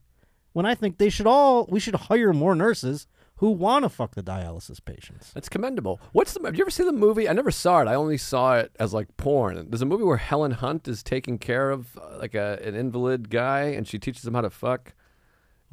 When 0.53 0.65
I 0.65 0.75
think 0.75 0.97
they 0.97 1.09
should 1.09 1.27
all, 1.27 1.65
we 1.69 1.79
should 1.79 1.95
hire 1.95 2.33
more 2.33 2.55
nurses 2.55 3.07
who 3.37 3.51
want 3.51 3.83
to 3.83 3.89
fuck 3.89 4.15
the 4.15 4.23
dialysis 4.23 4.83
patients. 4.83 5.31
That's 5.33 5.47
commendable. 5.47 5.99
What's 6.11 6.33
the? 6.33 6.41
Have 6.43 6.55
you 6.55 6.63
ever 6.63 6.69
seen 6.69 6.87
the 6.87 6.91
movie? 6.91 7.29
I 7.29 7.33
never 7.33 7.51
saw 7.51 7.81
it. 7.81 7.87
I 7.87 7.95
only 7.95 8.17
saw 8.17 8.55
it 8.57 8.75
as 8.79 8.93
like 8.93 9.15
porn. 9.15 9.69
There's 9.69 9.81
a 9.81 9.85
movie 9.85 10.03
where 10.03 10.17
Helen 10.17 10.51
Hunt 10.51 10.87
is 10.87 11.03
taking 11.03 11.37
care 11.37 11.71
of 11.71 11.97
uh, 11.97 12.17
like 12.19 12.35
a 12.35 12.59
an 12.63 12.75
invalid 12.75 13.29
guy, 13.29 13.61
and 13.61 13.87
she 13.87 13.97
teaches 13.97 14.25
him 14.25 14.33
how 14.33 14.41
to 14.41 14.49
fuck. 14.49 14.93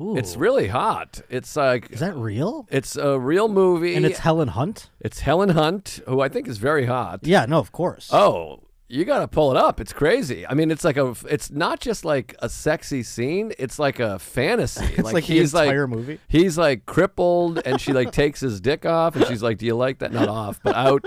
Ooh. 0.01 0.16
It's 0.16 0.36
really 0.36 0.68
hot. 0.68 1.22
It's 1.30 1.57
like 1.57 1.90
Is 1.90 2.01
that 2.01 2.14
real? 2.16 2.66
it's 2.70 2.97
a 2.97 3.18
real 3.18 3.49
movie, 3.49 3.94
And 3.94 4.05
it's 4.05 4.18
Helen 4.18 4.49
Hunt? 4.49 4.90
it's 5.01 5.20
Helen 5.20 5.51
Hunt, 5.51 6.01
who 6.07 6.20
I 6.20 6.28
think 6.28 6.49
is 6.49 6.59
very 6.59 6.86
hot. 6.86 7.20
Yeah, 7.22 7.47
no, 7.47 7.59
of 7.59 7.72
course. 7.72 8.11
Oh, 8.12 8.61
you 8.88 9.05
got 9.05 9.18
to 9.18 9.26
pull 9.28 9.51
it 9.51 9.57
up. 9.57 9.80
It's 9.80 9.92
crazy. 9.92 10.47
I 10.47 10.55
mean, 10.55 10.70
it's 10.70 10.84
like 10.84 10.97
a. 10.97 11.12
It's 11.28 11.51
not 11.51 11.80
just 11.80 12.05
like 12.05 12.36
a 12.38 12.49
sexy 12.49 13.03
scene. 13.03 13.53
It's 13.59 13.80
like 13.80 13.99
a 13.99 14.18
fantasy. 14.20 14.84
it's 14.97 15.12
like, 15.12 15.26
the 15.26 15.34
he's 15.34 15.53
entire 15.55 15.88
like 15.88 15.97
movie. 15.97 16.20
he's 16.28 16.57
like 16.57 16.86
crippled, 16.86 17.61
and 17.64 17.80
she 17.80 17.92
like 17.92 18.12
takes 18.22 18.38
his 18.38 18.61
dick 18.61 18.86
off, 18.86 19.16
and 19.16 19.26
she's 19.26 19.42
like, 19.42 19.59
"Do 19.59 19.66
you 19.66 19.74
like 19.74 19.99
that? 19.99 20.12
Not 20.12 20.28
off, 20.28 20.61
but 20.62 20.76
out." 20.76 21.05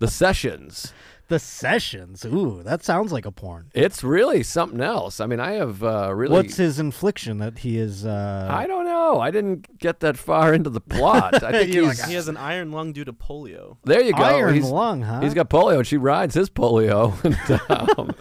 The 0.00 0.08
sessions. 0.08 0.94
The 1.30 1.38
sessions. 1.38 2.24
Ooh, 2.24 2.60
that 2.64 2.82
sounds 2.82 3.12
like 3.12 3.24
a 3.24 3.30
porn. 3.30 3.70
It's 3.72 4.02
really 4.02 4.42
something 4.42 4.80
else. 4.80 5.20
I 5.20 5.26
mean, 5.26 5.38
I 5.38 5.52
have 5.52 5.80
uh, 5.80 6.12
really. 6.12 6.32
What's 6.32 6.56
his 6.56 6.80
infliction 6.80 7.38
that 7.38 7.60
he 7.60 7.78
is 7.78 8.04
uh 8.04 8.48
I 8.50 8.66
don't 8.66 8.84
know. 8.84 9.20
I 9.20 9.30
didn't 9.30 9.78
get 9.78 10.00
that 10.00 10.16
far 10.16 10.52
into 10.52 10.70
the 10.70 10.80
plot. 10.80 11.40
I 11.44 11.52
think 11.52 11.72
he's. 11.72 12.00
like, 12.00 12.08
He 12.08 12.14
has 12.14 12.26
an 12.26 12.36
iron 12.36 12.72
lung 12.72 12.92
due 12.92 13.04
to 13.04 13.12
polio. 13.12 13.76
there 13.84 14.02
you 14.02 14.12
go. 14.12 14.24
iron 14.24 14.54
he's, 14.54 14.68
lung, 14.68 15.02
huh? 15.02 15.20
He's 15.20 15.32
got 15.32 15.48
polio, 15.48 15.78
and 15.78 15.86
she 15.86 15.96
rides 15.96 16.34
his 16.34 16.50
polio. 16.50 17.14
And, 17.30 17.96
um, 17.98 18.14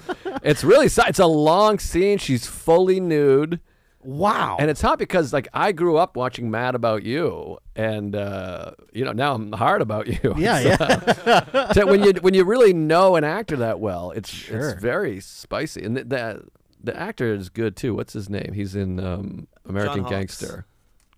it's 0.44 0.64
really 0.64 0.86
it's 0.86 1.20
a 1.20 1.26
long 1.26 1.80
scene. 1.80 2.20
She's 2.20 2.46
fully 2.46 3.00
nude, 3.00 3.60
wow. 4.02 4.58
and 4.60 4.70
it's 4.70 4.82
hot 4.82 5.00
because 5.00 5.34
like 5.34 5.48
I 5.54 5.72
grew 5.72 5.98
up 5.98 6.16
watching 6.16 6.50
Mad 6.52 6.76
About 6.76 7.04
You, 7.04 7.58
and 7.76 8.16
uh, 8.16 8.72
you 8.94 9.06
know 9.06 9.12
now 9.12 9.34
I'm 9.36 9.52
hard 9.52 9.82
about 9.82 10.08
you. 10.08 10.34
yeah, 10.38 10.60
yeah. 10.60 11.72
So 11.74 11.86
when 11.88 12.04
you 12.04 12.14
when 12.22 12.34
you 12.34 12.44
really 12.46 12.74
know 12.74 13.16
an 13.16 13.24
actor 13.24 13.56
that 13.58 13.80
well, 13.80 14.12
it's 14.12 14.30
Sure. 14.30 14.72
it's 14.72 14.82
very 14.82 15.20
spicy, 15.20 15.84
and 15.84 15.98
the, 15.98 16.04
the 16.04 16.44
the 16.82 16.98
actor 16.98 17.34
is 17.34 17.50
good 17.50 17.76
too. 17.76 17.94
What's 17.96 18.14
his 18.14 18.30
name? 18.30 18.52
He's 18.54 18.76
in 18.76 19.00
um, 19.00 19.48
American 19.66 20.02
Hawkes. 20.04 20.12
Gangster. 20.12 20.66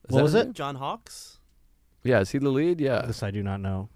Is 0.09 0.15
What 0.15 0.23
was 0.23 0.36
it? 0.36 0.45
name? 0.45 0.53
John 0.53 0.75
Hawkes. 0.75 1.38
Yeah, 2.03 2.19
is 2.21 2.32
he 2.32 2.39
the 2.39 2.49
lead? 2.49 2.82
Yeah, 2.82 3.03
this 3.05 3.21
I 3.21 3.29
do 3.32 3.43
not 3.43 3.59
know. 3.61 3.89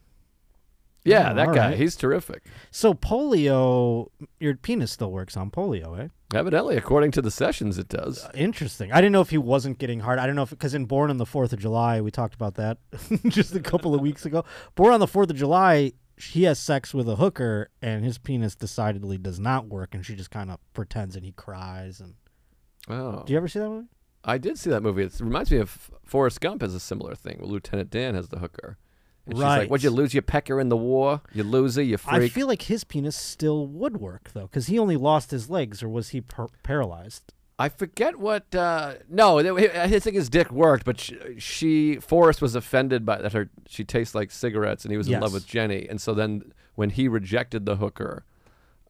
Yeah, 1.05 1.31
Oh, 1.31 1.35
that 1.35 1.53
guy. 1.53 1.69
right. 1.69 1.77
He's 1.77 1.95
terrific. 1.95 2.43
So 2.71 2.93
polio 2.93 4.07
your 4.39 4.55
penis 4.55 4.91
still 4.91 5.11
works 5.11 5.37
on 5.37 5.51
polio, 5.51 5.97
eh? 5.99 6.07
Evidently, 6.33 6.75
according 6.75 7.11
to 7.11 7.21
the 7.21 7.31
sessions, 7.31 7.77
it 7.77 7.87
does. 7.87 8.27
Interesting. 8.33 8.91
I 8.91 8.95
didn't 8.97 9.13
know 9.13 9.21
if 9.21 9.29
he 9.29 9.37
wasn't 9.37 9.77
getting 9.77 10.01
hard. 10.01 10.19
I 10.19 10.25
don't 10.25 10.35
know 10.35 10.41
if 10.43 10.49
because 10.49 10.73
in 10.73 10.85
Born 10.85 11.09
on 11.09 11.17
the 11.17 11.25
Fourth 11.25 11.53
of 11.53 11.59
July, 11.59 12.01
we 12.01 12.11
talked 12.11 12.33
about 12.35 12.55
that 12.55 12.79
just 13.27 13.55
a 13.55 13.59
couple 13.61 13.93
of 13.95 14.01
weeks 14.01 14.25
ago. 14.25 14.43
Born 14.75 14.93
on 14.93 14.99
the 14.99 15.07
Fourth 15.07 15.29
of 15.29 15.35
July, 15.37 15.93
he 16.17 16.43
has 16.43 16.57
sex 16.59 16.93
with 16.93 17.07
a 17.07 17.17
hooker, 17.17 17.69
and 17.81 18.03
his 18.03 18.17
penis 18.17 18.55
decidedly 18.55 19.17
does 19.17 19.39
not 19.39 19.67
work, 19.67 19.93
and 19.93 20.05
she 20.05 20.15
just 20.15 20.31
kind 20.31 20.49
of 20.49 20.57
pretends 20.73 21.15
and 21.15 21.23
he 21.23 21.31
cries. 21.31 21.99
And 22.01 22.15
Oh, 22.89 23.23
do 23.25 23.33
you 23.33 23.37
ever 23.37 23.47
see 23.47 23.59
that 23.59 23.69
movie? 23.69 23.87
I 24.23 24.37
did 24.39 24.57
see 24.57 24.71
that 24.71 24.81
movie. 24.81 25.03
It 25.03 25.19
reminds 25.19 25.51
me 25.51 25.57
of 25.57 25.91
Forrest 26.03 26.41
Gump 26.41 26.61
has 26.61 26.73
a 26.73 26.79
similar 26.79 27.13
thing. 27.15 27.37
Where 27.37 27.47
Lieutenant 27.47 27.91
Dan 27.91 28.15
has 28.15 28.29
the 28.29 28.39
hooker. 28.39 28.77
And 29.25 29.35
she's 29.35 29.41
Right. 29.43 29.57
like, 29.59 29.69
"What'd 29.71 29.83
you 29.83 29.89
lose? 29.89 30.13
your 30.13 30.21
pecker 30.21 30.59
in 30.59 30.69
the 30.69 30.77
war? 30.77 31.21
You 31.33 31.43
loser? 31.43 31.81
You 31.81 31.97
freak." 31.97 32.21
I 32.21 32.27
feel 32.29 32.47
like 32.47 32.63
his 32.63 32.83
penis 32.83 33.15
still 33.15 33.65
would 33.67 33.97
work 33.97 34.31
though, 34.33 34.43
because 34.47 34.67
he 34.67 34.77
only 34.77 34.97
lost 34.97 35.31
his 35.31 35.49
legs, 35.49 35.81
or 35.81 35.89
was 35.89 36.09
he 36.09 36.21
par- 36.21 36.49
paralyzed? 36.63 37.33
I 37.57 37.69
forget 37.69 38.19
what. 38.19 38.53
Uh, 38.53 38.95
no, 39.09 39.39
I 39.39 39.87
think 39.99 40.15
his 40.15 40.29
dick 40.29 40.51
worked, 40.51 40.83
but 40.85 40.99
she, 40.99 41.17
she 41.37 41.95
Forrest 41.95 42.41
was 42.41 42.53
offended 42.53 43.05
by 43.05 43.21
that. 43.21 43.31
Her 43.33 43.49
she 43.67 43.83
tastes 43.85 44.13
like 44.13 44.29
cigarettes, 44.29 44.83
and 44.83 44.91
he 44.91 44.97
was 44.97 45.07
in 45.07 45.19
love 45.21 45.31
with 45.33 45.47
Jenny. 45.47 45.87
And 45.89 46.01
so 46.01 46.13
then 46.13 46.51
when 46.75 46.89
he 46.89 47.07
rejected 47.07 47.65
the 47.65 47.77
hooker, 47.77 48.25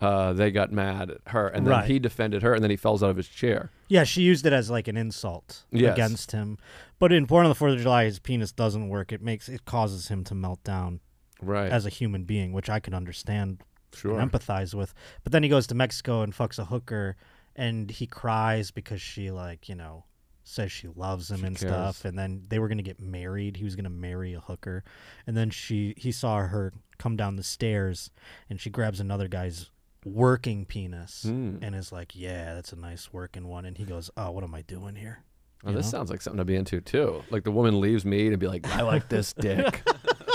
uh, 0.01 0.33
they 0.33 0.51
got 0.51 0.71
mad 0.71 1.09
at 1.09 1.21
her, 1.27 1.47
and 1.47 1.65
then 1.65 1.71
Right. 1.71 1.85
he 1.89 1.99
defended 1.99 2.43
her, 2.43 2.53
and 2.53 2.61
then 2.63 2.69
he 2.71 2.75
falls 2.77 3.01
out 3.01 3.09
of 3.09 3.17
his 3.17 3.27
chair. 3.29 3.71
Yeah, 3.87 4.03
she 4.03 4.21
used 4.21 4.45
it 4.45 4.53
as 4.53 4.69
like 4.69 4.87
an 4.87 4.97
insult 4.97 5.63
Yes. 5.71 5.93
against 5.93 6.31
him. 6.31 6.57
But 6.99 7.11
in 7.13 7.25
Born 7.25 7.45
on 7.45 7.49
the 7.49 7.55
Fourth 7.55 7.73
of 7.73 7.79
July, 7.81 8.05
his 8.05 8.19
penis 8.19 8.51
doesn't 8.51 8.89
work. 8.89 9.11
It 9.11 9.21
makes 9.21 9.47
it 9.49 9.65
causes 9.65 10.09
him 10.09 10.23
to 10.25 10.35
melt 10.35 10.63
down 10.63 10.99
Right. 11.41 11.71
as 11.71 11.85
a 11.85 11.89
human 11.89 12.23
being, 12.25 12.51
which 12.51 12.69
I 12.69 12.79
can 12.79 12.93
understand 12.93 13.61
sure. 13.93 14.19
and 14.19 14.31
empathize 14.31 14.73
with. 14.73 14.93
But 15.23 15.31
then 15.31 15.43
he 15.43 15.49
goes 15.49 15.67
to 15.67 15.75
Mexico 15.75 16.21
and 16.23 16.33
fucks 16.33 16.59
a 16.59 16.65
hooker, 16.65 17.15
and 17.55 17.89
he 17.89 18.05
cries 18.07 18.71
because 18.71 19.01
she 19.01 19.31
like 19.31 19.69
you 19.69 19.75
know 19.75 20.03
says 20.43 20.71
she 20.71 20.87
loves 20.89 21.31
him 21.31 21.43
and 21.43 21.57
cares. 21.57 21.71
stuff. 21.71 22.05
And 22.05 22.19
then 22.19 22.43
they 22.49 22.59
were 22.59 22.67
gonna 22.67 22.83
get 22.83 22.99
married. 22.99 23.57
He 23.57 23.63
was 23.63 23.75
gonna 23.75 23.89
marry 23.89 24.33
a 24.33 24.39
hooker, 24.41 24.83
and 25.25 25.35
then 25.37 25.49
she 25.51 25.93
he 25.97 26.11
saw 26.11 26.39
her 26.41 26.73
come 26.97 27.15
down 27.15 27.35
the 27.37 27.43
stairs, 27.43 28.11
and 28.49 28.59
she 28.59 28.69
grabs 28.69 28.99
another 28.99 29.27
guy's 29.27 29.69
working 30.05 30.63
penis 30.65 31.23
Hmm. 31.23 31.57
and 31.61 31.75
is 31.75 31.91
like, 31.91 32.15
"Yeah, 32.15 32.53
that's 32.53 32.71
a 32.71 32.77
nice 32.77 33.11
working 33.11 33.47
one." 33.47 33.65
And 33.65 33.77
he 33.77 33.83
goes, 33.83 34.09
"Oh, 34.15 34.31
what 34.31 34.43
am 34.45 34.55
I 34.55 34.61
doing 34.61 34.95
here?" 34.95 35.23
Oh, 35.65 35.71
this 35.71 35.87
know? 35.91 35.97
sounds 35.97 36.11
like 36.11 36.21
something 36.21 36.37
to 36.37 36.45
be 36.45 36.55
into 36.55 36.79
too. 36.79 37.23
Like 37.31 37.43
the 37.43 37.51
woman 37.51 37.81
leaves 37.81 38.05
me 38.05 38.27
and 38.27 38.39
be 38.39 38.47
like, 38.47 38.67
"I 38.73 38.83
like 38.83 39.09
this 39.09 39.33
dick." 39.39 39.81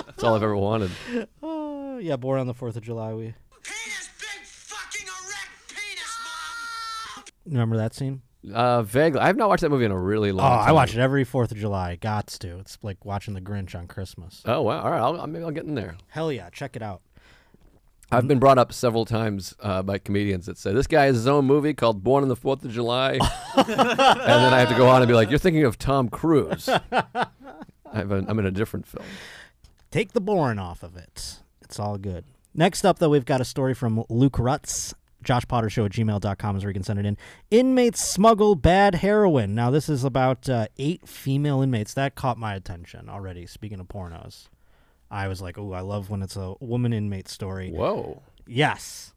That's 0.07 0.25
all 0.25 0.35
I've 0.35 0.43
ever 0.43 0.57
wanted. 0.57 0.91
Oh, 1.43 1.97
yeah, 1.99 2.17
born 2.17 2.41
on 2.41 2.47
the 2.47 2.55
Fourth 2.55 2.77
of 2.77 2.83
July. 2.83 3.15
We 3.15 3.35
Penis, 3.63 4.11
big 4.19 4.45
fucking 4.45 5.07
erect 5.07 5.69
penis, 5.69 6.19
mom! 7.17 7.25
remember 7.47 7.77
that 7.77 7.95
scene. 7.95 8.23
Uh, 8.53 8.83
vaguely, 8.83 9.21
I've 9.21 9.37
not 9.37 9.49
watched 9.51 9.61
that 9.61 9.69
movie 9.69 9.85
in 9.85 9.91
a 9.91 9.99
really 10.01 10.31
Oh, 10.31 10.35
long 10.35 10.51
time. 10.51 10.59
Oh, 10.67 10.71
I 10.71 10.73
watch 10.73 10.95
it 10.95 10.99
every 11.01 11.25
Fourth 11.25 11.53
of 11.53 11.59
July. 11.59 11.99
Gots 12.01 12.39
to. 12.39 12.59
It's 12.59 12.79
like 12.83 13.05
watching 13.05 13.35
The 13.35 13.41
Grinch 13.41 13.75
on 13.79 13.87
Christmas. 13.87 14.43
Oh 14.47 14.63
wow! 14.63 14.81
All 14.83 14.91
right, 14.91 14.99
I'll, 15.01 15.27
maybe 15.27 15.45
I'll 15.45 15.51
get 15.51 15.65
in 15.65 15.75
there. 15.75 15.97
Hell 16.09 16.33
yeah, 16.33 16.49
check 16.51 16.75
it 16.75 16.83
out. 16.83 17.03
I've 18.13 18.27
been 18.27 18.39
brought 18.39 18.59
up 18.59 18.73
several 18.73 19.05
times 19.05 19.55
uh, 19.61 19.83
by 19.83 19.99
comedians 19.99 20.47
that 20.47 20.59
say 20.59 20.73
this 20.73 20.87
guy 20.87 21.05
has 21.07 21.17
his 21.17 21.27
own 21.27 21.45
movie 21.45 21.75
called 21.75 22.03
Born 22.03 22.23
on 22.23 22.29
the 22.29 22.37
Fourth 22.37 22.65
of 22.65 22.73
July, 22.73 23.13
and 23.57 23.69
then 23.69 24.53
I 24.53 24.59
have 24.59 24.69
to 24.69 24.77
go 24.77 24.89
on 24.89 25.03
and 25.03 25.09
be 25.09 25.15
like, 25.15 25.31
"You're 25.31 25.39
thinking 25.39 25.65
of 25.65 25.79
Tom 25.79 26.09
Cruise." 26.09 26.69
I 26.69 27.29
have 27.93 28.11
a, 28.13 28.25
I'm 28.27 28.39
in 28.39 28.47
a 28.47 28.51
different 28.51 28.87
film. 28.87 29.05
Take 29.91 30.13
the 30.13 30.21
boring 30.21 30.59
off 30.59 30.83
of 30.83 30.97
it. 30.97 31.41
It's 31.63 31.79
all 31.79 31.99
good. 31.99 32.25
Next 32.55 32.85
up, 32.85 32.99
though, 32.99 33.11
we've 33.11 33.25
got 33.25 33.41
a 33.41 33.45
story 33.45 33.75
from 33.75 34.05
Luke 34.09 34.35
Rutz. 34.35 34.95
Josh 35.23 35.47
Potter 35.47 35.69
Show 35.69 35.85
at 35.85 35.93
gmail.com 35.93 36.57
is 36.57 36.65
where 36.65 36.71
you 36.71 36.75
can 36.75 36.83
send 36.83 36.99
it 36.99 37.07
in. 37.07 37.17
Inmates 37.51 38.01
smuggle 38.01 38.55
bad 38.55 38.97
heroin. 38.97 39.55
Now, 39.55 39.71
this 39.71 39.89
is 39.89 40.03
about 40.03 40.49
uh, 40.49 40.69
eight 40.79 41.07
female 41.07 41.61
inmates. 41.61 41.93
That 41.95 42.15
caught 42.15 42.39
my 42.39 42.55
attention 42.55 43.09
already. 43.09 43.47
Speaking 43.47 43.81
of 43.81 43.89
pornos, 43.89 44.49
I 45.11 45.29
was 45.29 45.43
like, 45.43 45.59
oh, 45.59 45.73
I 45.73 45.81
love 45.81 46.09
when 46.11 46.23
it's 46.23 46.37
a 46.37 46.55
woman 46.61 46.93
inmate 46.93 47.29
story. 47.29 47.71
Whoa! 47.71 48.23
Yes. 48.47 49.13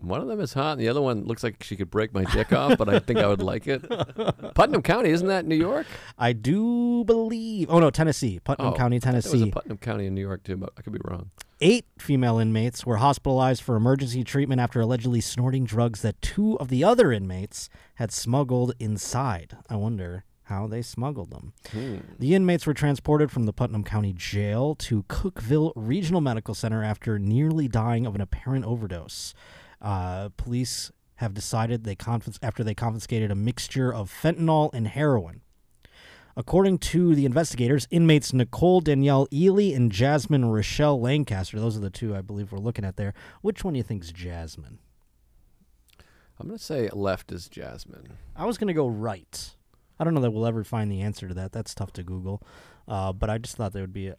One 0.00 0.20
of 0.20 0.28
them 0.28 0.38
is 0.40 0.52
hot, 0.52 0.72
and 0.74 0.80
the 0.80 0.88
other 0.88 1.02
one 1.02 1.24
looks 1.24 1.42
like 1.42 1.60
she 1.64 1.74
could 1.74 1.90
break 1.90 2.14
my 2.14 2.22
dick 2.26 2.52
off, 2.52 2.78
but 2.78 2.88
I 2.88 3.00
think 3.00 3.18
I 3.18 3.26
would 3.26 3.42
like 3.42 3.66
it. 3.66 3.82
Putnam 4.54 4.80
County, 4.80 5.10
isn't 5.10 5.26
that 5.26 5.44
New 5.44 5.56
York? 5.56 5.88
I 6.16 6.32
do 6.32 7.02
believe. 7.04 7.68
Oh, 7.68 7.80
no, 7.80 7.90
Tennessee. 7.90 8.38
Putnam 8.38 8.68
Oh, 8.68 8.72
County, 8.76 8.98
I 8.98 9.00
thought 9.00 9.06
There 9.10 9.16
was 9.16 9.24
Tennessee. 9.32 9.48
a 9.48 9.52
Putnam 9.52 9.78
County 9.78 10.06
in 10.06 10.14
New 10.14 10.20
York 10.20 10.44
too, 10.44 10.56
but 10.56 10.72
I 10.78 10.82
could 10.82 10.92
be 10.92 11.00
wrong. 11.02 11.30
Eight 11.60 11.86
female 11.98 12.38
inmates 12.38 12.86
were 12.86 12.98
hospitalized 12.98 13.60
for 13.60 13.74
emergency 13.74 14.22
treatment 14.22 14.60
after 14.60 14.80
allegedly 14.80 15.20
snorting 15.20 15.64
drugs 15.64 16.02
that 16.02 16.22
two 16.22 16.56
of 16.60 16.68
the 16.68 16.84
other 16.84 17.10
inmates 17.10 17.68
had 17.96 18.12
smuggled 18.12 18.74
inside. 18.78 19.56
I 19.68 19.74
wonder 19.74 20.22
how 20.48 20.66
they 20.66 20.82
smuggled 20.82 21.30
them. 21.30 21.52
Hmm. 21.70 21.98
The 22.18 22.34
inmates 22.34 22.66
were 22.66 22.74
transported 22.74 23.30
from 23.30 23.44
the 23.44 23.52
Putnam 23.52 23.84
County 23.84 24.12
Jail 24.12 24.74
to 24.76 25.02
Cookeville 25.04 25.72
Regional 25.76 26.20
Medical 26.20 26.54
Center 26.54 26.82
after 26.82 27.18
nearly 27.18 27.68
dying 27.68 28.06
of 28.06 28.14
an 28.14 28.20
apparent 28.20 28.64
overdose. 28.64 29.34
Uh, 29.80 30.30
police 30.36 30.90
have 31.16 31.34
decided 31.34 31.84
they 31.84 31.96
confis- 31.96 32.38
after 32.42 32.64
they 32.64 32.74
confiscated 32.74 33.30
a 33.30 33.34
mixture 33.34 33.92
of 33.92 34.10
fentanyl 34.10 34.70
and 34.72 34.88
heroin. 34.88 35.42
According 36.36 36.78
to 36.78 37.14
the 37.16 37.26
investigators, 37.26 37.88
inmates 37.90 38.32
Nicole 38.32 38.80
Danielle 38.80 39.26
Ely 39.32 39.74
and 39.74 39.90
Jasmine 39.90 40.46
Rochelle 40.46 41.00
Lancaster, 41.00 41.58
those 41.58 41.76
are 41.76 41.80
the 41.80 41.90
two 41.90 42.14
I 42.14 42.20
believe 42.20 42.52
we're 42.52 42.58
looking 42.58 42.84
at 42.84 42.96
there. 42.96 43.12
Which 43.42 43.64
one 43.64 43.74
do 43.74 43.78
you 43.78 43.82
think 43.82 44.04
is 44.04 44.12
Jasmine? 44.12 44.78
I'm 46.40 46.46
gonna 46.46 46.58
say 46.58 46.88
left 46.92 47.32
is 47.32 47.48
Jasmine. 47.48 48.12
I 48.36 48.46
was 48.46 48.56
going 48.56 48.68
to 48.68 48.74
go 48.74 48.86
right. 48.86 49.56
I 49.98 50.04
don't 50.04 50.14
know 50.14 50.20
that 50.20 50.30
we'll 50.30 50.46
ever 50.46 50.64
find 50.64 50.90
the 50.90 51.00
answer 51.00 51.28
to 51.28 51.34
that. 51.34 51.52
That's 51.52 51.74
tough 51.74 51.92
to 51.94 52.02
Google. 52.02 52.42
Uh, 52.86 53.12
but 53.12 53.28
I 53.30 53.38
just 53.38 53.56
thought 53.56 53.72
there 53.72 53.82
would 53.82 53.92
be 53.92 54.08
a, 54.08 54.16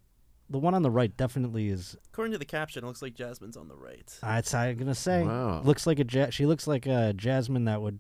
the 0.49 0.57
one 0.59 0.73
on 0.73 0.81
the 0.81 0.91
right 0.91 1.15
definitely 1.15 1.69
is. 1.69 1.95
According 2.11 2.31
to 2.33 2.37
the 2.37 2.45
caption, 2.45 2.83
it 2.83 2.87
looks 2.87 3.01
like 3.01 3.13
Jasmine's 3.15 3.57
on 3.57 3.67
the 3.67 3.75
right. 3.75 4.11
That's 4.21 4.53
I'm 4.53 4.77
gonna 4.77 4.95
say. 4.95 5.23
Wow. 5.23 5.61
Looks 5.63 5.85
like 5.87 5.99
a 5.99 6.05
ja- 6.09 6.29
she 6.31 6.45
looks 6.45 6.67
like 6.67 6.85
a 6.85 7.13
Jasmine 7.13 7.65
that 7.65 7.81
would 7.81 7.99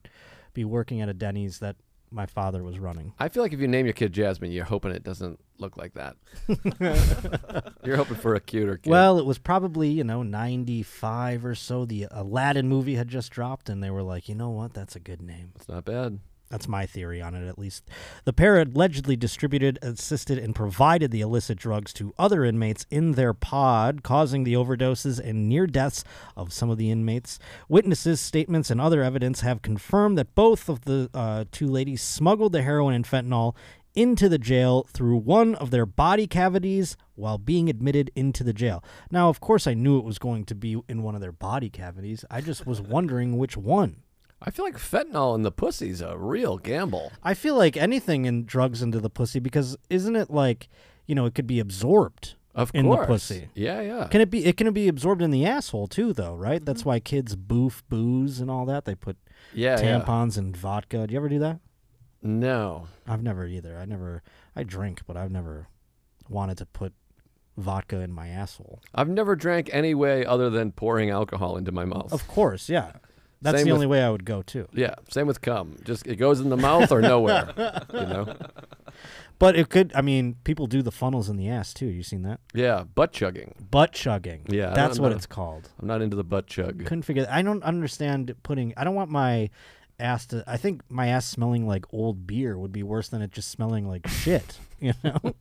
be 0.53 0.65
working 0.65 1.01
at 1.01 1.09
a 1.09 1.13
Denny's 1.13 1.59
that 1.59 1.75
my 2.11 2.25
father 2.25 2.63
was 2.63 2.79
running. 2.79 3.13
I 3.19 3.29
feel 3.29 3.43
like 3.43 3.53
if 3.53 3.59
you 3.59 3.67
name 3.67 3.85
your 3.85 3.93
kid 3.93 4.13
Jasmine, 4.13 4.51
you're 4.51 4.65
hoping 4.65 4.91
it 4.91 5.03
doesn't 5.03 5.39
look 5.59 5.77
like 5.77 5.93
that. 5.93 6.15
you're 7.83 7.97
hoping 7.97 8.17
for 8.17 8.33
a 8.33 8.39
cuter 8.39 8.77
kid. 8.77 8.89
Well, 8.89 9.19
it 9.19 9.25
was 9.25 9.37
probably 9.37 9.89
you 9.89 10.03
know 10.03 10.23
95 10.23 11.45
or 11.45 11.55
so. 11.55 11.85
The 11.85 12.07
Aladdin 12.11 12.67
movie 12.67 12.95
had 12.95 13.07
just 13.07 13.31
dropped, 13.31 13.69
and 13.69 13.83
they 13.83 13.91
were 13.91 14.03
like, 14.03 14.27
you 14.27 14.35
know 14.35 14.49
what, 14.49 14.73
that's 14.73 14.95
a 14.95 14.99
good 14.99 15.21
name. 15.21 15.51
it's 15.55 15.69
not 15.69 15.85
bad. 15.85 16.19
That's 16.49 16.67
my 16.67 16.87
theory 16.87 17.21
on 17.21 17.35
it, 17.35 17.47
at 17.47 17.59
least. 17.59 17.87
The 18.25 18.33
pair 18.33 18.59
allegedly 18.59 19.15
distributed, 19.15 19.77
assisted, 19.83 20.39
and 20.39 20.55
provided 20.55 21.11
the 21.11 21.21
illicit 21.21 21.59
drugs 21.59 21.93
to 21.93 22.13
other 22.17 22.43
inmates 22.43 22.87
in 22.89 23.11
their 23.11 23.35
pod, 23.35 24.01
causing 24.01 24.43
the 24.43 24.53
overdoses 24.53 25.19
and 25.19 25.47
near 25.47 25.67
deaths 25.67 26.03
of 26.35 26.51
some 26.51 26.71
of 26.71 26.79
the 26.79 26.89
inmates. 26.89 27.37
Witnesses' 27.67 28.19
statements 28.19 28.71
and 28.71 28.81
other 28.81 29.03
evidence 29.03 29.41
have 29.41 29.61
confirmed 29.61 30.17
that 30.17 30.33
both 30.33 30.69
of 30.69 30.85
the 30.85 31.09
uh, 31.13 31.45
two 31.51 31.67
ladies 31.67 32.01
smuggled 32.01 32.53
the 32.53 32.63
heroin 32.63 32.95
and 32.95 33.05
fentanyl 33.05 33.55
into 33.95 34.29
the 34.29 34.37
jail 34.37 34.87
through 34.91 35.17
one 35.17 35.55
of 35.55 35.71
their 35.71 35.85
body 35.85 36.25
cavities 36.25 36.95
while 37.15 37.37
being 37.37 37.69
admitted 37.69 38.09
into 38.15 38.43
the 38.43 38.53
jail. 38.53 38.83
Now, 39.11 39.29
of 39.29 39.39
course, 39.39 39.67
I 39.67 39.73
knew 39.73 39.97
it 39.99 40.05
was 40.05 40.19
going 40.19 40.45
to 40.45 40.55
be 40.55 40.81
in 40.87 41.03
one 41.03 41.15
of 41.15 41.21
their 41.21 41.31
body 41.31 41.69
cavities. 41.69 42.23
I 42.31 42.41
just 42.41 42.65
was 42.65 42.81
wondering 42.81 43.37
which 43.37 43.57
one. 43.57 44.03
I 44.41 44.51
feel 44.51 44.63
like 44.65 44.77
fentanyl 44.77 45.35
in 45.35 45.41
the 45.43 45.51
pussy's 45.51 46.01
a 46.01 46.17
real 46.17 46.57
gamble. 46.57 47.11
I 47.23 47.33
feel 47.33 47.55
like 47.55 47.75
anything 47.75 48.25
in 48.25 48.45
drugs 48.45 48.81
into 48.81 48.99
the 48.99 49.09
pussy 49.09 49.39
because 49.39 49.77
isn't 49.89 50.15
it 50.15 50.29
like, 50.29 50.69
you 51.05 51.15
know, 51.15 51.25
it 51.25 51.35
could 51.35 51.47
be 51.47 51.59
absorbed 51.59 52.35
Of 52.55 52.71
in 52.73 52.89
the 52.89 53.05
pussy. 53.05 53.49
Yeah, 53.53 53.81
yeah. 53.81 54.07
Can 54.07 54.21
it 54.21 54.29
be? 54.29 54.45
It 54.45 54.55
can 54.57 54.71
be 54.71 54.87
absorbed 54.87 55.21
in 55.21 55.31
the 55.31 55.45
asshole 55.45 55.87
too, 55.87 56.13
though, 56.13 56.35
right? 56.35 56.63
That's 56.63 56.81
Mm-hmm. 56.81 56.89
why 56.89 56.99
kids 57.01 57.35
boof 57.35 57.83
booze 57.89 58.39
and 58.39 58.49
all 58.49 58.65
that. 58.65 58.85
They 58.85 58.95
put 58.95 59.17
yeah, 59.53 59.79
yeah. 59.79 59.99
tampons 59.99 60.37
and 60.37 60.55
vodka. 60.55 61.05
Do 61.07 61.13
you 61.13 61.19
ever 61.19 61.29
do 61.29 61.39
that? 61.39 61.59
No. 62.21 62.87
I've 63.07 63.23
never 63.23 63.45
either. 63.45 63.77
I 63.77 63.85
never. 63.85 64.23
I 64.55 64.63
drink, 64.63 65.01
but 65.07 65.17
I've 65.17 65.31
never 65.31 65.67
wanted 66.29 66.57
to 66.59 66.65
put 66.65 66.93
vodka 67.57 67.99
in 67.99 68.11
my 68.11 68.27
asshole. 68.29 68.81
I've 68.95 69.09
never 69.09 69.35
drank 69.35 69.69
any 69.73 69.93
way 69.93 70.25
other 70.25 70.49
than 70.49 70.71
pouring 70.71 71.09
alcohol 71.09 71.57
into 71.57 71.71
my 71.71 71.83
mouth. 71.85 72.13
Of 72.13 72.27
course, 72.27 72.69
yeah. 72.69 72.93
That's 73.41 73.57
Same 73.59 73.65
the 73.67 73.71
with- 73.71 73.75
only 73.77 73.87
way 73.87 74.03
I 74.03 74.09
would 74.09 74.25
go 74.25 74.41
too. 74.41 74.67
yeah, 74.73 74.95
same 75.09 75.25
with 75.27 75.39
cum. 75.41 75.77
Just 75.83 76.05
it 76.05 76.17
goes 76.17 76.39
in 76.41 76.49
the 76.49 76.57
mouth 76.57 76.91
or 76.91 77.01
nowhere. 77.01 77.53
you 77.93 77.99
know? 78.01 78.35
But 79.37 79.55
it 79.55 79.69
could. 79.69 79.93
I 79.95 80.01
mean, 80.01 80.35
people 80.43 80.67
do 80.67 80.81
the 80.81 80.91
funnels 80.91 81.29
in 81.29 81.37
the 81.37 81.47
ass 81.47 81.73
too. 81.73 81.85
You 81.85 82.03
seen 82.03 82.23
that? 82.23 82.41
Yeah, 82.53 82.83
butt 82.83 83.13
chugging. 83.13 83.55
Butt 83.71 83.93
chugging. 83.93 84.45
Yeah, 84.49 84.71
that's 84.71 84.99
what 84.99 85.09
not 85.09 85.15
it's 85.17 85.25
called. 85.25 85.69
I'm 85.79 85.87
not 85.87 86.01
into 86.01 86.17
the 86.17 86.23
butt 86.25 86.47
chug. 86.47 86.79
couldn't 86.83 87.03
figure 87.03 87.25
I 87.31 87.41
don't 87.41 87.63
understand 87.63 88.35
putting 88.43 88.73
I 88.75 88.83
don't 88.83 88.95
want 88.95 89.09
my 89.09 89.49
ass 89.99 90.25
to 90.27 90.43
I 90.47 90.57
think 90.57 90.81
my 90.89 91.07
ass 91.07 91.25
smelling 91.25 91.67
like 91.67 91.85
old 91.93 92.25
beer 92.25 92.57
would 92.57 92.71
be 92.71 92.83
worse 92.83 93.09
than 93.09 93.21
it 93.21 93.31
just 93.31 93.49
smelling 93.49 93.87
like 93.87 94.07
shit, 94.09 94.59
you 94.79 94.93
know? 95.03 95.33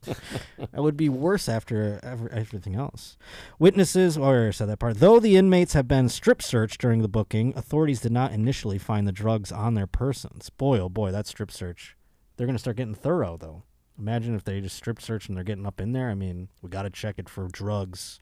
it 0.57 0.75
would 0.75 0.97
be 0.97 1.09
worse 1.09 1.47
after 1.49 1.99
ever, 2.03 2.29
everything 2.29 2.75
else. 2.75 3.17
Witnesses 3.57 4.17
oh, 4.17 4.23
or 4.23 4.51
said 4.51 4.69
that 4.69 4.79
part. 4.79 4.99
Though 4.99 5.19
the 5.19 5.37
inmates 5.37 5.73
have 5.73 5.87
been 5.87 6.09
strip 6.09 6.41
searched 6.41 6.81
during 6.81 7.01
the 7.01 7.07
booking, 7.07 7.53
authorities 7.55 8.01
did 8.01 8.11
not 8.11 8.31
initially 8.31 8.77
find 8.77 9.07
the 9.07 9.11
drugs 9.11 9.51
on 9.51 9.73
their 9.73 9.87
persons. 9.87 10.49
Boy, 10.49 10.79
oh 10.79 10.89
boy, 10.89 11.11
that 11.11 11.27
strip 11.27 11.51
search. 11.51 11.95
They're 12.37 12.47
going 12.47 12.55
to 12.55 12.59
start 12.59 12.77
getting 12.77 12.95
thorough 12.95 13.37
though. 13.37 13.63
Imagine 13.97 14.35
if 14.35 14.45
they 14.45 14.61
just 14.61 14.77
strip 14.77 15.01
search 15.01 15.27
and 15.27 15.35
they're 15.35 15.43
getting 15.43 15.65
up 15.65 15.81
in 15.81 15.91
there. 15.91 16.09
I 16.09 16.15
mean, 16.15 16.47
we 16.61 16.69
got 16.69 16.83
to 16.83 16.89
check 16.89 17.15
it 17.17 17.27
for 17.27 17.47
drugs 17.51 18.21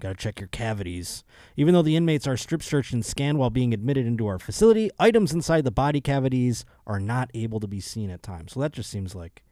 Got 0.00 0.10
to 0.10 0.14
check 0.14 0.38
your 0.38 0.48
cavities. 0.48 1.24
Even 1.56 1.74
though 1.74 1.82
the 1.82 1.96
inmates 1.96 2.26
are 2.26 2.36
strip 2.36 2.62
searched 2.62 2.92
and 2.92 3.04
scanned 3.04 3.38
while 3.38 3.50
being 3.50 3.74
admitted 3.74 4.06
into 4.06 4.26
our 4.28 4.38
facility, 4.38 4.90
items 4.98 5.32
inside 5.32 5.64
the 5.64 5.72
body 5.72 6.00
cavities 6.00 6.64
are 6.86 7.00
not 7.00 7.30
able 7.34 7.58
to 7.58 7.66
be 7.66 7.80
seen 7.80 8.08
at 8.10 8.22
times. 8.22 8.52
So 8.52 8.60
that 8.60 8.72
just 8.72 8.90
seems 8.90 9.14
like 9.14 9.42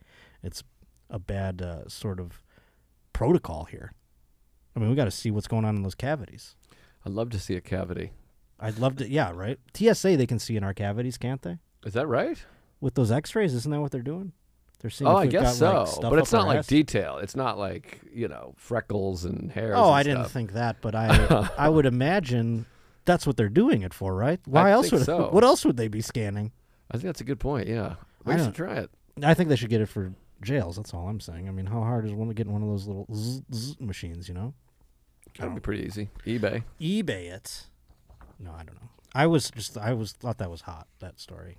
it's 0.43 0.63
a 1.11 1.19
bad 1.19 1.63
uh, 1.63 1.89
sort 1.89 2.21
of 2.21 2.45
protocol 3.13 3.65
here. 3.65 3.93
I 4.77 4.79
mean, 4.79 4.89
we 4.89 4.95
got 4.95 5.07
to 5.07 5.11
see 5.11 5.31
what's 5.31 5.49
going 5.49 5.65
on 5.65 5.75
in 5.75 5.83
those 5.83 5.95
cavities. 5.95 6.55
I'd 7.05 7.13
love 7.13 7.31
to 7.31 7.41
see 7.41 7.55
a 7.55 7.61
cavity. 7.61 8.13
I'd 8.61 8.79
love 8.79 8.97
to, 8.97 9.09
yeah, 9.09 9.33
right? 9.35 9.59
TSA, 9.75 10.17
they 10.17 10.27
can 10.27 10.39
see 10.39 10.57
in 10.57 10.63
our 10.63 10.75
cavities, 10.75 11.19
can't 11.19 11.43
they? 11.43 11.59
Is 11.85 11.95
that 11.95 12.07
right? 12.07 12.39
With 12.81 12.95
those 12.95 13.11
x 13.11 13.35
rays, 13.35 13.55
isn't 13.55 13.71
that 13.71 13.81
what 13.81 13.91
they're 13.91 14.03
doing? 14.03 14.33
They're 14.81 14.91
seeing 14.91 15.09
Oh, 15.09 15.18
if 15.18 15.24
I 15.24 15.27
guess 15.27 15.61
got, 15.61 15.74
like, 15.79 15.87
so. 15.89 15.93
stuff 16.01 16.11
but 16.11 16.18
it's 16.18 16.33
not 16.33 16.47
like 16.47 16.59
ass. 16.59 16.66
detail. 16.66 17.18
It's 17.18 17.35
not 17.37 17.59
like 17.59 18.01
you 18.12 18.29
know 18.29 18.55
freckles 18.57 19.24
and 19.24 19.51
hairs. 19.51 19.74
Oh, 19.77 19.87
and 19.87 19.95
I 19.95 20.03
didn't 20.03 20.24
stuff. 20.24 20.33
think 20.33 20.53
that, 20.53 20.77
but 20.81 20.95
I 20.95 21.49
I 21.59 21.68
would 21.68 21.87
imagine 21.87 22.66
that's 23.05 23.27
what 23.27 23.37
they're 23.37 23.49
doing 23.49 23.83
it 23.83 23.95
for, 23.95 24.14
right? 24.14 24.41
Why 24.45 24.68
I 24.68 24.70
else 24.72 24.91
think 24.91 25.01
would 25.01 25.07
so. 25.07 25.29
what 25.33 25.45
else 25.45 25.64
would 25.64 25.77
they 25.77 25.89
be 25.89 26.01
scanning? 26.03 26.53
I 26.91 26.95
think 26.95 27.05
that's 27.05 27.20
a 27.20 27.24
good 27.24 27.41
point. 27.41 27.68
Yeah, 27.68 27.95
we 28.24 28.35
I 28.35 28.37
should 28.37 28.55
try 28.55 28.74
it. 28.77 28.91
I 29.22 29.33
think 29.35 29.49
they 29.49 29.57
should 29.57 29.70
get 29.70 29.81
it 29.81 29.87
for 29.87 30.12
jails. 30.43 30.77
That's 30.77 30.93
all 30.93 31.09
I'm 31.09 31.20
saying. 31.20 31.49
I 31.49 31.53
mean, 31.53 31.66
how 31.66 31.81
hard 31.81 32.05
is 32.05 32.12
one 32.12 32.29
to 32.29 32.35
getting 32.35 32.53
one 32.53 32.62
of 32.62 32.68
those 32.68 32.87
little 32.87 33.07
zzz, 33.14 33.43
zzz 33.53 33.81
machines? 33.81 34.29
You 34.29 34.35
know, 34.35 34.55
That'd 35.39 35.55
be 35.55 35.61
pretty 35.61 35.85
easy. 35.85 36.11
eBay. 36.27 36.62
eBay 36.81 37.31
it. 37.33 37.66
No, 38.39 38.51
I 38.53 38.59
don't 38.64 38.74
know. 38.77 38.89
I 39.14 39.27
was 39.27 39.51
just 39.51 39.79
I 39.79 39.95
was 39.95 40.12
thought 40.12 40.37
that 40.39 40.51
was 40.51 40.61
hot. 40.62 40.87
That 40.99 41.18
story. 41.18 41.57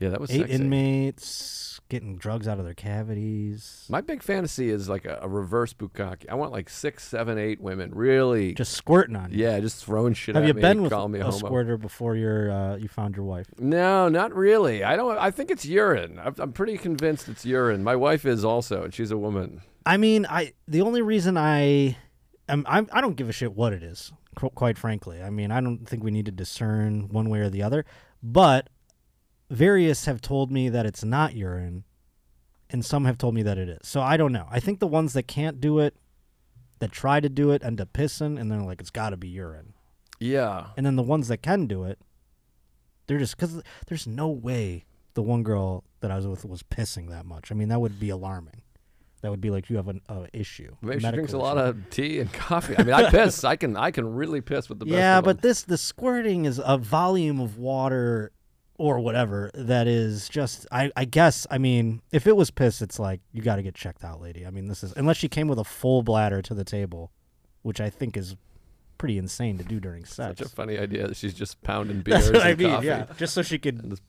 Yeah, 0.00 0.08
that 0.08 0.20
was 0.20 0.30
Eight 0.30 0.40
sexy. 0.40 0.54
inmates 0.54 1.80
getting 1.90 2.16
drugs 2.16 2.46
out 2.48 2.58
of 2.58 2.64
their 2.64 2.74
cavities. 2.74 3.84
My 3.90 4.00
big 4.00 4.22
fantasy 4.22 4.70
is 4.70 4.88
like 4.88 5.04
a, 5.04 5.18
a 5.22 5.28
reverse 5.28 5.72
bukkake. 5.74 6.24
I 6.28 6.34
want 6.36 6.52
like 6.52 6.68
six, 6.70 7.04
seven, 7.06 7.36
eight 7.36 7.60
women 7.60 7.90
really. 7.94 8.54
just 8.54 8.72
squirting 8.72 9.16
on 9.16 9.30
you. 9.32 9.38
yeah, 9.44 9.60
just 9.60 9.84
throwing 9.84 10.14
shit 10.14 10.34
Have 10.36 10.46
you 10.46 10.54
me, 10.54 10.60
been 10.62 10.82
with 10.82 10.92
me 11.10 11.20
a 11.20 11.28
a 11.28 11.32
squirter 11.32 11.76
before 11.76 12.16
you're 12.16 12.50
uh, 12.50 12.76
you 12.76 12.88
found 12.88 13.14
your 13.16 13.24
wife? 13.26 13.48
No, 13.58 14.08
not 14.08 14.34
really. 14.34 14.82
I 14.84 14.96
don't. 14.96 15.18
I 15.18 15.30
think 15.30 15.50
it's 15.50 15.64
urine. 15.66 16.18
I'm, 16.22 16.34
I'm 16.38 16.52
pretty 16.52 16.78
convinced 16.78 17.28
it's 17.28 17.44
urine. 17.44 17.82
My 17.84 17.96
wife 17.96 18.24
is 18.24 18.44
also, 18.44 18.84
and 18.84 18.94
she's 18.94 19.10
a 19.10 19.18
woman. 19.18 19.60
I 19.84 19.96
mean, 19.96 20.26
I 20.26 20.52
the 20.68 20.80
only 20.82 21.02
reason 21.02 21.36
I 21.36 21.96
am 22.48 22.64
I'm, 22.68 22.88
I 22.92 23.00
don't 23.00 23.16
give 23.16 23.28
a 23.28 23.32
shit 23.32 23.52
what 23.54 23.72
it 23.72 23.82
is. 23.82 24.12
qu- 24.36 24.50
Quite 24.50 24.78
frankly, 24.78 25.22
I 25.22 25.30
mean, 25.30 25.50
I 25.50 25.60
don't 25.60 25.86
think 25.86 26.02
we 26.04 26.10
need 26.10 26.26
to 26.26 26.32
discern 26.32 27.08
one 27.08 27.28
way 27.28 27.40
or 27.40 27.50
the 27.50 27.62
other. 27.62 27.84
But 28.22 28.68
various 29.50 30.06
have 30.06 30.20
told 30.20 30.50
me 30.50 30.68
that 30.68 30.86
it's 30.86 31.04
not 31.04 31.34
urine, 31.34 31.84
and 32.70 32.84
some 32.84 33.04
have 33.04 33.18
told 33.18 33.34
me 33.34 33.42
that 33.42 33.58
it 33.58 33.68
is. 33.68 33.80
So 33.82 34.00
I 34.00 34.16
don't 34.16 34.32
know. 34.32 34.46
I 34.50 34.60
think 34.60 34.78
the 34.78 34.86
ones 34.86 35.12
that 35.12 35.24
can't 35.24 35.60
do 35.60 35.80
it, 35.80 35.96
that 36.78 36.92
try 36.92 37.20
to 37.20 37.28
do 37.28 37.50
it, 37.50 37.64
end 37.64 37.80
up 37.80 37.92
pissing, 37.92 38.40
and 38.40 38.50
they're 38.50 38.62
like, 38.62 38.80
it's 38.80 38.90
got 38.90 39.10
to 39.10 39.16
be 39.16 39.28
urine. 39.28 39.74
Yeah. 40.18 40.68
And 40.76 40.86
then 40.86 40.96
the 40.96 41.02
ones 41.02 41.28
that 41.28 41.38
can 41.38 41.66
do 41.66 41.84
it, 41.84 41.98
they're 43.06 43.18
just 43.18 43.36
because 43.36 43.60
there's 43.88 44.06
no 44.06 44.28
way 44.28 44.84
the 45.14 45.22
one 45.22 45.42
girl 45.42 45.84
that 46.00 46.10
I 46.10 46.16
was 46.16 46.26
with 46.26 46.44
was 46.44 46.62
pissing 46.62 47.10
that 47.10 47.26
much. 47.26 47.50
I 47.50 47.54
mean, 47.54 47.68
that 47.68 47.80
would 47.80 47.98
be 47.98 48.10
alarming. 48.10 48.62
That 49.22 49.30
would 49.30 49.40
be 49.40 49.50
like 49.50 49.68
you 49.68 49.76
have 49.76 49.88
an 49.88 50.00
uh, 50.08 50.26
issue. 50.32 50.76
Maybe 50.80 51.00
she 51.00 51.10
drinks 51.10 51.32
a 51.34 51.38
lot 51.38 51.58
of 51.58 51.90
tea 51.90 52.20
and 52.20 52.32
coffee. 52.32 52.74
I 52.78 52.84
mean, 52.84 52.94
I 52.94 53.10
piss. 53.10 53.44
I 53.44 53.56
can. 53.56 53.76
I 53.76 53.90
can 53.90 54.14
really 54.14 54.40
piss 54.40 54.70
with 54.70 54.78
the 54.78 54.86
best. 54.86 54.96
yeah, 54.96 55.20
but 55.20 55.42
this 55.42 55.62
the 55.62 55.76
squirting 55.76 56.46
is 56.46 56.60
a 56.64 56.78
volume 56.78 57.38
of 57.38 57.58
water 57.58 58.32
or 58.80 58.98
whatever 58.98 59.50
that 59.52 59.86
is 59.86 60.26
just. 60.28 60.66
I 60.72 60.90
I 60.96 61.04
guess 61.04 61.46
I 61.50 61.58
mean 61.58 62.00
if 62.12 62.26
it 62.26 62.34
was 62.34 62.50
piss, 62.50 62.80
it's 62.80 62.98
like 62.98 63.20
you 63.30 63.42
got 63.42 63.56
to 63.56 63.62
get 63.62 63.74
checked 63.74 64.02
out, 64.02 64.22
lady. 64.22 64.46
I 64.46 64.50
mean 64.50 64.68
this 64.68 64.82
is 64.82 64.94
unless 64.96 65.18
she 65.18 65.28
came 65.28 65.48
with 65.48 65.58
a 65.58 65.64
full 65.64 66.02
bladder 66.02 66.40
to 66.40 66.54
the 66.54 66.64
table, 66.64 67.12
which 67.60 67.78
I 67.78 67.90
think 67.90 68.16
is 68.16 68.36
pretty 68.96 69.18
insane 69.18 69.58
to 69.58 69.64
do 69.64 69.80
during 69.80 70.04
sex. 70.06 70.38
such 70.38 70.46
a 70.46 70.48
funny 70.48 70.78
idea 70.78 71.06
that 71.06 71.16
she's 71.16 71.34
just 71.34 71.60
pounding 71.62 72.00
beers 72.04 72.30
That's 72.30 72.38
what 72.38 72.46
I 72.46 72.54
mean. 72.54 72.70
coffee. 72.70 72.86
Yeah, 72.86 73.06
just 73.18 73.34
so 73.34 73.42
she 73.42 73.58
could 73.58 74.00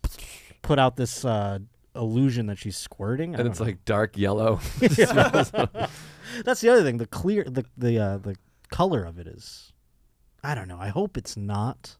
put 0.62 0.80
out 0.80 0.96
this 0.96 1.26
uh, 1.26 1.60
illusion 1.94 2.46
that 2.46 2.58
she's 2.58 2.78
squirting. 2.78 3.36
I 3.36 3.40
and 3.40 3.50
it's 3.50 3.60
know. 3.60 3.66
like 3.66 3.84
dark 3.84 4.18
yellow. 4.18 4.62
that's 4.80 5.02
the 5.52 6.70
other 6.70 6.84
thing. 6.84 6.98
The 6.98 7.08
clear, 7.08 7.44
the 7.44 7.66
the 7.78 8.00
uh, 8.00 8.18
the 8.20 8.36
color 8.70 9.04
of 9.04 9.20
it 9.20 9.28
is. 9.28 9.74
I 10.44 10.56
don't 10.56 10.68
know. 10.68 10.80
I 10.80 10.88
hope 10.88 11.18
it's 11.18 11.38
not, 11.38 11.98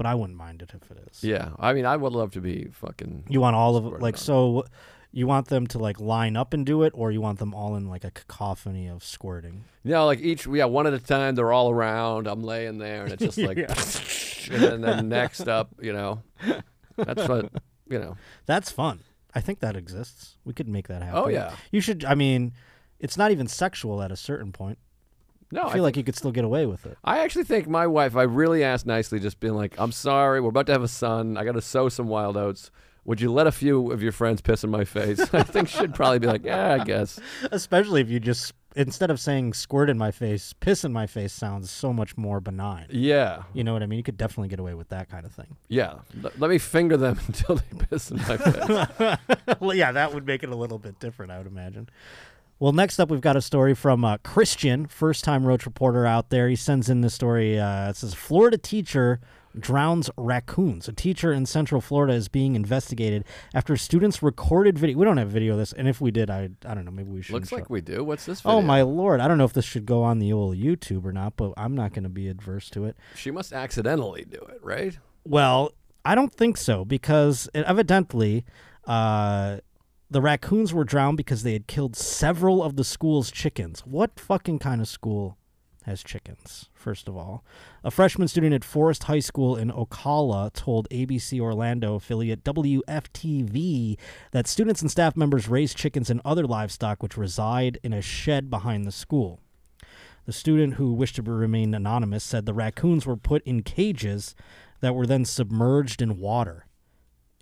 but 0.00 0.06
I 0.06 0.14
wouldn't 0.14 0.38
mind 0.38 0.62
it 0.62 0.72
if 0.74 0.90
it 0.90 0.96
is. 1.10 1.22
yeah, 1.22 1.50
I 1.58 1.74
mean, 1.74 1.84
I 1.84 1.94
would 1.94 2.14
love 2.14 2.30
to 2.32 2.40
be 2.40 2.68
fucking. 2.72 3.24
You 3.28 3.42
want 3.42 3.54
all 3.54 3.76
of 3.76 3.84
like 4.00 4.14
on. 4.14 4.18
so. 4.18 4.64
You 5.12 5.26
want 5.26 5.48
them 5.48 5.66
to 5.66 5.78
like 5.78 6.00
line 6.00 6.36
up 6.36 6.54
and 6.54 6.64
do 6.64 6.84
it, 6.84 6.92
or 6.96 7.10
you 7.10 7.20
want 7.20 7.38
them 7.40 7.52
all 7.52 7.74
in 7.76 7.88
like 7.88 8.04
a 8.04 8.12
cacophony 8.12 8.86
of 8.86 9.02
squirting? 9.02 9.64
You 9.82 9.90
know, 9.90 10.06
like 10.06 10.20
each, 10.20 10.46
yeah, 10.46 10.66
one 10.66 10.86
at 10.86 10.94
a 10.94 11.00
time. 11.00 11.34
They're 11.34 11.52
all 11.52 11.68
around. 11.68 12.28
I'm 12.28 12.42
laying 12.42 12.78
there, 12.78 13.02
and 13.02 13.12
it's 13.12 13.24
just 13.24 13.38
like, 13.48 13.58
and 14.52 14.62
then, 14.62 14.80
then 14.80 15.08
next 15.08 15.48
up, 15.48 15.68
you 15.82 15.92
know, 15.92 16.22
that's 16.96 17.28
what, 17.28 17.50
you 17.88 17.98
know. 17.98 18.16
That's 18.46 18.70
fun. 18.70 19.00
I 19.34 19.40
think 19.40 19.58
that 19.60 19.76
exists. 19.76 20.38
We 20.44 20.54
could 20.54 20.68
make 20.68 20.86
that 20.88 21.02
happen. 21.02 21.20
Oh 21.24 21.28
yeah, 21.28 21.56
You 21.72 21.80
should. 21.80 22.04
I 22.04 22.14
mean, 22.14 22.52
it's 23.00 23.16
not 23.16 23.32
even 23.32 23.48
sexual 23.48 24.00
at 24.02 24.12
a 24.12 24.16
certain 24.16 24.52
point. 24.52 24.78
No, 25.52 25.64
I 25.64 25.72
feel 25.72 25.82
like 25.82 25.96
you 25.96 26.04
could 26.04 26.16
still 26.16 26.32
get 26.32 26.44
away 26.44 26.66
with 26.66 26.86
it. 26.86 26.96
I 27.04 27.20
actually 27.20 27.44
think 27.44 27.68
my 27.68 27.86
wife, 27.86 28.16
I 28.16 28.22
really 28.22 28.62
asked 28.64 28.86
nicely, 28.86 29.18
just 29.20 29.40
being 29.40 29.54
like, 29.54 29.74
I'm 29.78 29.92
sorry, 29.92 30.40
we're 30.40 30.50
about 30.50 30.66
to 30.66 30.72
have 30.72 30.82
a 30.82 30.88
son. 30.88 31.36
I 31.36 31.44
got 31.44 31.52
to 31.52 31.62
sow 31.62 31.88
some 31.88 32.08
wild 32.08 32.36
oats. 32.36 32.70
Would 33.06 33.20
you 33.20 33.32
let 33.32 33.46
a 33.46 33.52
few 33.52 33.90
of 33.92 34.02
your 34.02 34.12
friends 34.12 34.40
piss 34.42 34.62
in 34.62 34.70
my 34.70 34.84
face? 34.84 35.20
I 35.34 35.42
think 35.42 35.68
she'd 35.68 35.94
probably 35.94 36.18
be 36.18 36.26
like, 36.26 36.44
yeah, 36.44 36.74
I 36.80 36.84
guess. 36.84 37.18
Especially 37.50 38.00
if 38.02 38.10
you 38.10 38.20
just 38.20 38.52
instead 38.76 39.10
of 39.10 39.18
saying 39.18 39.52
squirt 39.52 39.90
in 39.90 39.98
my 39.98 40.12
face, 40.12 40.52
piss 40.52 40.84
in 40.84 40.92
my 40.92 41.06
face 41.06 41.32
sounds 41.32 41.70
so 41.70 41.92
much 41.92 42.16
more 42.16 42.40
benign. 42.40 42.86
Yeah, 42.90 43.42
You 43.52 43.64
know 43.64 43.72
what 43.72 43.82
I 43.82 43.86
mean? 43.86 43.96
You 43.96 44.02
could 44.04 44.16
definitely 44.18 44.48
get 44.48 44.60
away 44.60 44.74
with 44.74 44.90
that 44.90 45.08
kind 45.10 45.26
of 45.26 45.32
thing. 45.32 45.56
yeah. 45.68 45.94
L- 46.22 46.30
let 46.38 46.50
me 46.50 46.58
finger 46.58 46.96
them 46.96 47.18
until 47.26 47.56
they 47.56 47.86
piss 47.88 48.10
in 48.12 48.18
my 48.18 48.36
face. 48.36 49.18
well, 49.60 49.74
yeah, 49.74 49.90
that 49.92 50.14
would 50.14 50.24
make 50.26 50.42
it 50.44 50.50
a 50.50 50.54
little 50.54 50.78
bit 50.78 51.00
different, 51.00 51.32
I 51.32 51.38
would 51.38 51.48
imagine. 51.48 51.88
Well, 52.60 52.72
next 52.72 52.98
up, 53.00 53.08
we've 53.08 53.22
got 53.22 53.36
a 53.36 53.40
story 53.40 53.74
from 53.74 54.04
uh, 54.04 54.18
Christian, 54.18 54.86
first 54.86 55.24
time 55.24 55.46
Roach 55.46 55.64
reporter 55.64 56.04
out 56.04 56.28
there. 56.28 56.46
He 56.46 56.56
sends 56.56 56.90
in 56.90 57.00
this 57.00 57.14
story. 57.14 57.58
Uh, 57.58 57.88
it 57.88 57.96
says 57.96 58.12
Florida 58.12 58.58
teacher 58.58 59.18
drowns 59.58 60.10
raccoons. 60.18 60.86
A 60.86 60.92
teacher 60.92 61.32
in 61.32 61.46
Central 61.46 61.80
Florida 61.80 62.12
is 62.12 62.28
being 62.28 62.54
investigated 62.54 63.24
after 63.54 63.78
students 63.78 64.22
recorded 64.22 64.78
video. 64.78 64.98
We 64.98 65.06
don't 65.06 65.16
have 65.16 65.30
video 65.30 65.54
of 65.54 65.58
this, 65.58 65.72
and 65.72 65.88
if 65.88 66.02
we 66.02 66.10
did, 66.10 66.28
I 66.28 66.50
I 66.66 66.74
don't 66.74 66.84
know. 66.84 66.90
Maybe 66.90 67.08
we 67.08 67.22
should. 67.22 67.32
Looks 67.32 67.50
like 67.50 67.70
we 67.70 67.80
do. 67.80 68.04
What's 68.04 68.26
this? 68.26 68.42
Oh 68.44 68.60
my 68.60 68.82
lord! 68.82 69.20
I 69.20 69.26
don't 69.26 69.38
know 69.38 69.46
if 69.46 69.54
this 69.54 69.64
should 69.64 69.86
go 69.86 70.02
on 70.02 70.18
the 70.18 70.30
old 70.30 70.54
YouTube 70.58 71.06
or 71.06 71.12
not, 71.12 71.38
but 71.38 71.54
I'm 71.56 71.74
not 71.74 71.94
going 71.94 72.02
to 72.04 72.10
be 72.10 72.28
adverse 72.28 72.68
to 72.70 72.84
it. 72.84 72.94
She 73.16 73.30
must 73.30 73.54
accidentally 73.54 74.26
do 74.26 74.36
it, 74.36 74.58
right? 74.62 74.98
Well, 75.24 75.72
I 76.04 76.14
don't 76.14 76.32
think 76.32 76.58
so 76.58 76.84
because 76.84 77.48
it- 77.54 77.64
evidently 77.64 78.44
uh, 78.86 79.60
the 80.10 80.20
raccoons 80.20 80.74
were 80.74 80.84
drowned 80.84 81.16
because 81.16 81.44
they 81.44 81.52
had 81.52 81.68
killed 81.68 81.94
several 81.94 82.62
of 82.64 82.74
the 82.74 82.82
school's 82.82 83.30
chickens. 83.30 83.80
What 83.86 84.18
fucking 84.18 84.58
kind 84.58 84.80
of 84.80 84.88
school 84.88 85.36
has 85.84 86.02
chickens, 86.02 86.68
first 86.74 87.08
of 87.08 87.16
all? 87.16 87.44
A 87.84 87.92
freshman 87.92 88.26
student 88.26 88.52
at 88.52 88.64
Forest 88.64 89.04
High 89.04 89.20
School 89.20 89.56
in 89.56 89.70
Ocala 89.70 90.52
told 90.52 90.88
ABC 90.90 91.38
Orlando 91.38 91.94
affiliate 91.94 92.42
WFTV 92.42 93.96
that 94.32 94.48
students 94.48 94.82
and 94.82 94.90
staff 94.90 95.16
members 95.16 95.48
raise 95.48 95.74
chickens 95.74 96.10
and 96.10 96.20
other 96.24 96.44
livestock 96.44 97.02
which 97.02 97.16
reside 97.16 97.78
in 97.84 97.92
a 97.92 98.02
shed 98.02 98.50
behind 98.50 98.84
the 98.84 98.92
school. 98.92 99.38
The 100.26 100.32
student 100.32 100.74
who 100.74 100.92
wished 100.92 101.16
to 101.16 101.22
remain 101.22 101.72
anonymous 101.72 102.24
said 102.24 102.46
the 102.46 102.52
raccoons 102.52 103.06
were 103.06 103.16
put 103.16 103.42
in 103.44 103.62
cages 103.62 104.34
that 104.80 104.94
were 104.94 105.06
then 105.06 105.24
submerged 105.24 106.02
in 106.02 106.18
water. 106.18 106.66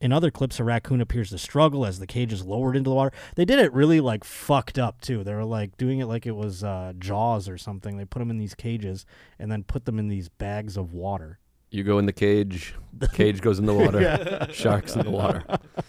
In 0.01 0.13
other 0.13 0.31
clips, 0.31 0.61
a 0.61 0.65
raccoon 0.65 1.01
appears 1.01 1.31
to 1.31 1.39
struggle 1.39 1.85
as 1.85 1.99
the 1.99 2.07
cage 2.07 2.33
is 2.33 2.45
lowered 2.45 2.77
into 2.77 2.91
the 2.91 2.95
water. 2.95 3.17
They 3.35 3.45
did 3.45 3.59
it 3.59 3.73
really 3.73 4.01
like 4.01 4.23
fucked 4.23 4.79
up 4.79 5.01
too. 5.01 5.25
They 5.25 5.35
were 5.35 5.45
like 5.45 5.77
doing 5.77 5.99
it 5.99 6.07
like 6.07 6.25
it 6.25 6.37
was 6.37 6.63
uh, 6.63 6.93
Jaws 6.99 7.49
or 7.49 7.59
something. 7.59 7.97
They 7.97 8.05
put 8.05 8.21
them 8.21 8.31
in 8.31 8.39
these 8.39 8.55
cages 8.55 9.05
and 9.39 9.51
then 9.51 9.65
put 9.65 9.87
them 9.87 9.99
in 9.99 10.09
these 10.09 10.29
bags 10.29 10.77
of 10.77 10.93
water. 10.93 11.41
You 11.71 11.85
go 11.85 11.99
in 11.99 12.07
the 12.07 12.13
cage. 12.13 12.75
Cage 13.13 13.41
goes 13.41 13.59
in 13.59 13.67
the 13.67 13.75
water. 13.75 14.49
Sharks 14.53 14.95
in 14.95 15.05
the 15.05 15.11
water. 15.11 15.45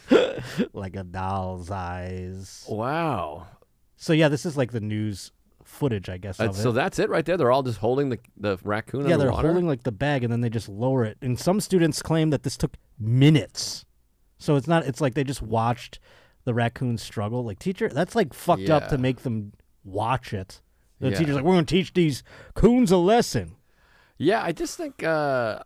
like 0.73 0.95
a 0.95 1.03
doll's 1.03 1.71
eyes. 1.71 2.65
Wow. 2.67 3.47
So 3.95 4.13
yeah, 4.13 4.27
this 4.27 4.45
is 4.45 4.57
like 4.57 4.71
the 4.71 4.81
news 4.81 5.31
footage, 5.63 6.09
I 6.09 6.17
guess. 6.17 6.39
Uh, 6.39 6.51
so 6.51 6.71
that's 6.71 6.99
it 6.99 7.09
right 7.09 7.25
there. 7.25 7.37
They're 7.37 7.51
all 7.51 7.63
just 7.63 7.77
holding 7.77 8.09
the 8.09 8.19
the 8.37 8.57
raccoon 8.63 9.01
yeah, 9.01 9.13
in 9.13 9.19
the 9.19 9.25
they're 9.25 9.31
water. 9.31 9.47
holding 9.47 9.67
like 9.67 9.83
the 9.83 9.91
bag 9.91 10.23
and 10.23 10.33
then 10.33 10.41
they 10.41 10.49
just 10.49 10.67
lower 10.67 11.05
it. 11.05 11.17
And 11.21 11.39
some 11.39 11.61
students 11.61 12.01
claim 12.01 12.31
that 12.31 12.43
this 12.43 12.57
took 12.57 12.75
minutes. 12.99 13.85
So 14.39 14.55
it's 14.55 14.67
not. 14.67 14.85
It's 14.85 15.01
like 15.01 15.13
they 15.13 15.23
just 15.23 15.41
watched 15.41 15.99
the 16.45 16.53
raccoon 16.53 16.97
struggle. 16.97 17.43
Like 17.43 17.59
teacher, 17.59 17.89
that's 17.89 18.15
like 18.15 18.33
fucked 18.33 18.69
up 18.69 18.87
to 18.89 18.97
make 18.97 19.21
them 19.21 19.53
watch 19.83 20.33
it. 20.33 20.61
The 20.99 21.09
Yeah. 21.11 21.17
teacher's 21.17 21.35
like, 21.35 21.43
we're 21.43 21.53
gonna 21.53 21.65
teach 21.65 21.93
these 21.93 22.23
coons 22.55 22.91
a 22.91 22.97
lesson. 22.97 23.55
Yeah, 24.17 24.41
I 24.43 24.51
just 24.51 24.75
think 24.77 25.03
uh, 25.03 25.59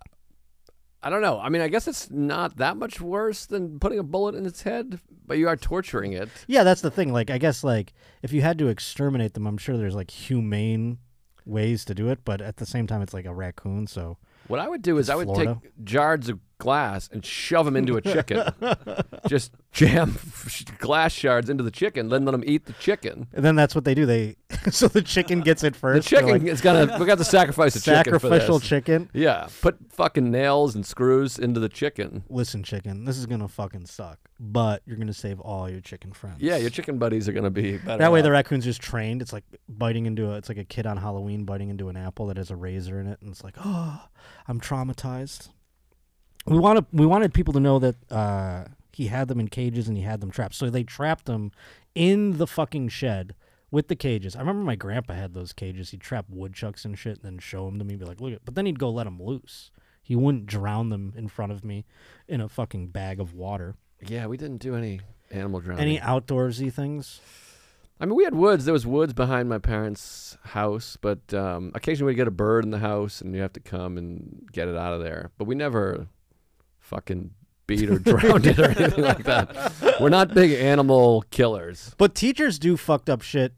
I 1.01 1.09
don't 1.09 1.21
know. 1.21 1.39
I 1.39 1.49
mean, 1.49 1.61
I 1.61 1.67
guess 1.67 1.88
it's 1.88 2.09
not 2.11 2.57
that 2.57 2.78
much 2.78 3.01
worse 3.01 3.45
than 3.45 3.80
putting 3.80 3.99
a 3.99 4.03
bullet 4.03 4.36
in 4.36 4.45
its 4.45 4.61
head, 4.61 4.99
but 5.26 5.38
you 5.38 5.47
are 5.47 5.57
torturing 5.57 6.13
it. 6.13 6.30
Yeah, 6.47 6.63
that's 6.63 6.82
the 6.82 6.91
thing. 6.91 7.11
Like, 7.11 7.30
I 7.30 7.38
guess 7.38 7.63
like 7.63 7.93
if 8.21 8.32
you 8.32 8.41
had 8.41 8.57
to 8.59 8.67
exterminate 8.67 9.34
them, 9.34 9.45
I'm 9.47 9.57
sure 9.57 9.78
there's 9.78 9.95
like 9.95 10.11
humane 10.11 10.99
ways 11.45 11.84
to 11.86 11.93
do 11.95 12.09
it, 12.09 12.19
but 12.24 12.41
at 12.41 12.57
the 12.57 12.65
same 12.65 12.88
time, 12.88 13.01
it's 13.01 13.13
like 13.13 13.26
a 13.26 13.34
raccoon. 13.34 13.86
So 13.88 14.17
What 14.47 14.59
I 14.59 14.67
would 14.69 14.82
do 14.82 14.97
is 14.97 15.09
I 15.09 15.15
would 15.15 15.26
Florida. 15.28 15.59
take 15.61 15.71
jars 15.84 16.30
of 16.30 16.39
glass 16.58 17.10
and 17.12 17.26
shove 17.26 17.66
them 17.66 17.76
into 17.76 17.97
a 17.97 18.01
chicken. 18.01 18.43
Just 19.28 19.54
jam 19.72 20.18
glass 20.80 21.12
shards 21.12 21.49
into 21.49 21.64
the 21.64 21.72
chicken, 21.72 22.10
then 22.10 22.26
let 22.26 22.32
them 22.32 22.43
eat 22.45 22.66
the 22.66 22.74
chicken. 22.74 23.28
and 23.34 23.43
then 23.43 23.56
that's 23.56 23.76
what 23.76 23.86
they 23.86 23.93
do. 23.93 24.06
They 24.06 24.36
so 24.72 24.88
the 24.88 25.01
chicken 25.01 25.41
gets 25.41 25.64
it 25.64 25.76
first. 25.76 26.10
They're 26.10 26.20
chicken 26.20 26.43
like, 26.43 26.51
is 26.51 26.62
gonna. 26.62 26.97
We 26.99 27.06
got 27.06 27.18
to 27.18 27.24
sacrifice 27.24 27.76
a 27.76 27.82
chicken 27.82 28.14
sacrificial 28.14 28.60
this. 28.60 28.68
chicken. 28.68 29.10
Yeah, 29.14 29.47
put 29.62 29.78
fucking 29.91 30.32
nails 30.32 30.76
and 30.76 30.86
screws 30.86 31.38
into 31.38 31.60
the 31.60 31.70
chicken. 31.70 32.24
Listen, 32.30 32.64
chicken, 32.64 33.06
this 33.06 33.18
is 33.18 33.26
gonna 33.26 33.47
fucking 33.47 33.86
suck, 33.86 34.20
but 34.39 34.82
you're 34.86 34.97
gonna 34.97 35.14
save 35.14 35.39
all 35.39 35.70
your 35.70 35.82
chicken 35.82 36.14
friends. 36.14 36.38
Yeah, 36.39 36.58
your 36.58 36.70
chicken 36.70 36.97
buddies 36.97 37.28
are 37.28 37.34
gonna 37.34 37.49
be 37.49 37.78
better. 37.78 37.97
That 37.97 38.12
way, 38.12 38.22
the 38.22 38.32
raccoon's 38.32 38.66
just 38.66 38.82
trained. 38.82 39.22
It's 39.22 39.34
like 39.34 39.43
biting 39.68 40.06
into 40.06 40.32
a. 40.32 40.38
It's 40.38 40.49
like 40.49 40.58
a 40.58 40.66
kid 40.66 40.86
on 40.86 40.97
Halloween 40.97 41.45
biting 41.45 41.70
into 41.70 41.89
an 41.89 41.97
apple 41.97 42.28
that 42.28 42.38
has 42.38 42.51
a 42.51 42.56
razor 42.56 42.99
in 42.99 43.08
it, 43.08 43.20
and 43.22 43.32
it's 43.32 43.43
like, 43.43 43.56
oh, 43.64 44.01
I'm 44.47 44.60
traumatized. 44.60 45.49
We 46.45 46.57
wanted 46.57 46.85
we 46.91 47.05
wanted 47.05 47.33
people 47.33 47.53
to 47.53 47.59
know 47.59 47.79
that 47.79 48.11
uh, 48.11 48.65
he 48.91 49.07
had 49.07 49.27
them 49.27 49.39
in 49.39 49.47
cages 49.47 49.87
and 49.87 49.97
he 49.97 50.03
had 50.03 50.21
them 50.21 50.31
trapped. 50.31 50.55
So 50.55 50.69
they 50.69 50.83
trapped 50.83 51.25
them 51.25 51.51
in 51.95 52.37
the 52.37 52.47
fucking 52.47 52.89
shed 52.89 53.33
with 53.71 53.87
the 53.87 53.95
cages. 53.95 54.35
I 54.35 54.39
remember 54.39 54.63
my 54.63 54.75
grandpa 54.75 55.13
had 55.13 55.33
those 55.33 55.51
cages. 55.51 55.89
He'd 55.89 56.01
trap 56.01 56.25
woodchucks 56.29 56.85
and 56.85 56.97
shit, 56.97 57.17
and 57.17 57.23
then 57.23 57.39
show 57.39 57.65
them 57.65 57.79
to 57.79 57.85
me, 57.85 57.95
be 57.95 58.05
like, 58.05 58.21
look, 58.21 58.33
at. 58.33 58.45
But 58.45 58.55
then 58.55 58.65
he'd 58.65 58.77
go 58.77 58.89
let 58.89 59.05
them 59.05 59.21
loose. 59.21 59.71
He 60.01 60.15
wouldn't 60.15 60.45
drown 60.45 60.89
them 60.89 61.13
in 61.15 61.27
front 61.27 61.51
of 61.51 61.63
me 61.63 61.85
in 62.27 62.39
a 62.39 62.49
fucking 62.49 62.89
bag 62.89 63.19
of 63.19 63.33
water. 63.33 63.75
Yeah, 64.05 64.27
we 64.27 64.37
didn't 64.37 64.57
do 64.57 64.75
any 64.75 64.99
animal 65.31 65.59
drowning. 65.59 65.81
Any 65.81 65.99
outdoorsy 65.99 66.71
things? 66.71 67.21
I 67.99 68.05
mean, 68.05 68.15
we 68.15 68.25
had 68.25 68.35
woods. 68.35 68.65
There 68.65 68.73
was 68.73 68.85
woods 68.85 69.13
behind 69.13 69.47
my 69.47 69.59
parents' 69.59 70.37
house, 70.43 70.97
but 70.99 71.33
um, 71.33 71.71
occasionally 71.73 72.11
we'd 72.11 72.17
get 72.17 72.27
a 72.27 72.31
bird 72.31 72.65
in 72.65 72.71
the 72.71 72.79
house, 72.79 73.21
and 73.21 73.33
you 73.33 73.41
have 73.41 73.53
to 73.53 73.59
come 73.59 73.97
and 73.97 74.47
get 74.51 74.67
it 74.67 74.75
out 74.75 74.93
of 74.93 75.01
there. 75.01 75.31
But 75.37 75.45
we 75.45 75.55
never 75.55 76.07
fucking 76.93 77.31
beat 77.67 77.89
or 77.89 77.97
drowned 77.99 78.45
it 78.45 78.59
or 78.59 78.65
anything 78.65 79.03
like 79.03 79.23
that. 79.23 79.97
We're 79.99 80.09
not 80.09 80.33
big 80.33 80.51
animal 80.51 81.23
killers. 81.31 81.93
But 81.97 82.15
teachers 82.15 82.59
do 82.59 82.77
fucked 82.77 83.09
up 83.09 83.21
shit, 83.21 83.53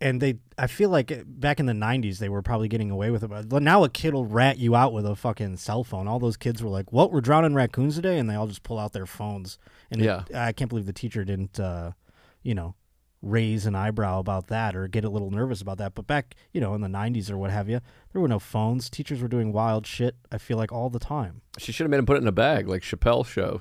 and 0.00 0.20
they. 0.20 0.38
I 0.56 0.68
feel 0.68 0.88
like 0.90 1.10
uh, 1.10 1.24
back 1.26 1.58
in 1.58 1.66
the 1.66 1.72
'90s 1.72 2.18
they 2.18 2.28
were 2.28 2.42
probably 2.42 2.68
getting 2.68 2.90
away 2.90 3.10
with 3.10 3.24
it. 3.24 3.48
But 3.48 3.62
now 3.62 3.82
a 3.84 3.88
kid 3.88 4.14
will 4.14 4.26
rat 4.26 4.58
you 4.58 4.76
out 4.76 4.92
with 4.92 5.04
a 5.06 5.16
fucking 5.16 5.56
cell 5.56 5.82
phone. 5.84 6.06
All 6.06 6.18
those 6.20 6.36
kids 6.36 6.62
were 6.62 6.70
like, 6.70 6.92
"What? 6.92 7.12
We're 7.12 7.20
drowning 7.20 7.54
raccoons 7.54 7.96
today," 7.96 8.18
and 8.18 8.28
they 8.30 8.34
all 8.34 8.46
just 8.46 8.62
pull 8.62 8.78
out 8.78 8.92
their 8.92 9.06
phones. 9.06 9.58
And 9.90 10.00
it- 10.00 10.04
Yeah. 10.04 10.22
I 10.34 10.52
can't 10.52 10.68
believe 10.68 10.86
the 10.86 10.92
teacher 10.92 11.24
didn't, 11.24 11.58
uh, 11.58 11.92
you 12.42 12.54
know, 12.54 12.74
raise 13.24 13.66
an 13.66 13.74
eyebrow 13.74 14.18
about 14.18 14.48
that 14.48 14.76
or 14.76 14.86
get 14.86 15.04
a 15.04 15.08
little 15.08 15.30
nervous 15.30 15.60
about 15.60 15.78
that. 15.78 15.94
But 15.94 16.06
back, 16.06 16.34
you 16.52 16.60
know, 16.60 16.74
in 16.74 16.80
the 16.80 16.88
'90s 16.88 17.30
or 17.30 17.38
what 17.38 17.50
have 17.50 17.68
you, 17.68 17.80
there 18.12 18.20
were 18.20 18.28
no 18.28 18.38
phones. 18.38 18.90
Teachers 18.90 19.20
were 19.22 19.28
doing 19.28 19.52
wild 19.52 19.86
shit. 19.86 20.14
I 20.30 20.38
feel 20.38 20.56
like 20.58 20.70
all 20.72 20.90
the 20.90 20.98
time. 20.98 21.40
She 21.58 21.72
should 21.72 21.84
have 21.84 21.90
made 21.90 21.98
him 21.98 22.06
put 22.06 22.16
it 22.16 22.22
in 22.22 22.28
a 22.28 22.32
bag, 22.32 22.68
like 22.68 22.82
Chappelle 22.82 23.24
show. 23.24 23.60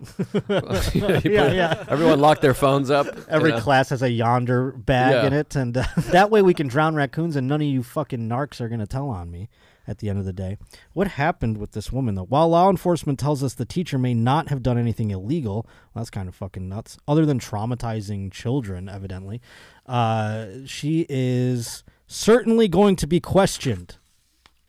You 0.94 1.02
know, 1.02 1.22
you 1.24 1.32
Yeah, 1.32 1.52
yeah. 1.52 1.86
Everyone 1.88 2.20
locked 2.20 2.42
their 2.42 2.54
phones 2.56 2.90
up. 2.90 3.08
Every 3.30 3.52
you 3.52 3.56
know. 3.56 3.62
class 3.62 3.90
has 3.90 4.02
a 4.02 4.10
Yondr 4.10 4.84
bag 4.86 5.14
Yeah. 5.14 5.28
in 5.28 5.34
it, 5.34 5.56
and 5.56 5.78
uh, 5.78 5.86
that 6.12 6.30
way 6.32 6.42
we 6.42 6.54
can 6.54 6.68
drown 6.68 6.96
raccoons, 6.96 7.36
and 7.36 7.48
none 7.48 7.62
of 7.62 7.68
you 7.68 7.84
fucking 7.84 8.28
narcs 8.28 8.60
are 8.62 8.68
gonna 8.70 8.88
tell 8.88 9.10
on 9.10 9.30
me. 9.32 9.50
At 9.86 9.98
the 9.98 10.10
end 10.10 10.18
of 10.18 10.24
the 10.26 10.32
day, 10.32 10.58
what 10.94 11.08
happened 11.10 11.58
with 11.58 11.74
this 11.74 11.92
woman 11.92 12.16
though? 12.16 12.24
While 12.24 12.50
law 12.50 12.70
enforcement 12.70 13.20
tells 13.20 13.44
us 13.44 13.54
the 13.54 13.66
teacher 13.66 13.98
may 13.98 14.14
not 14.14 14.48
have 14.48 14.64
done 14.64 14.78
anything 14.78 15.12
illegal, 15.12 15.68
well, 15.94 16.02
that's 16.02 16.10
kind 16.10 16.30
of 16.30 16.36
fucking 16.36 16.70
nuts. 16.70 16.98
Other 17.08 17.26
than 17.26 17.40
traumatizing 17.40 18.32
children, 18.32 18.88
evidently, 18.88 19.42
uh, 19.86 20.46
she 20.66 21.06
is 21.10 21.84
certainly 22.08 22.70
going 22.70 22.96
to 22.96 23.08
be 23.08 23.20
questioned. 23.20 23.98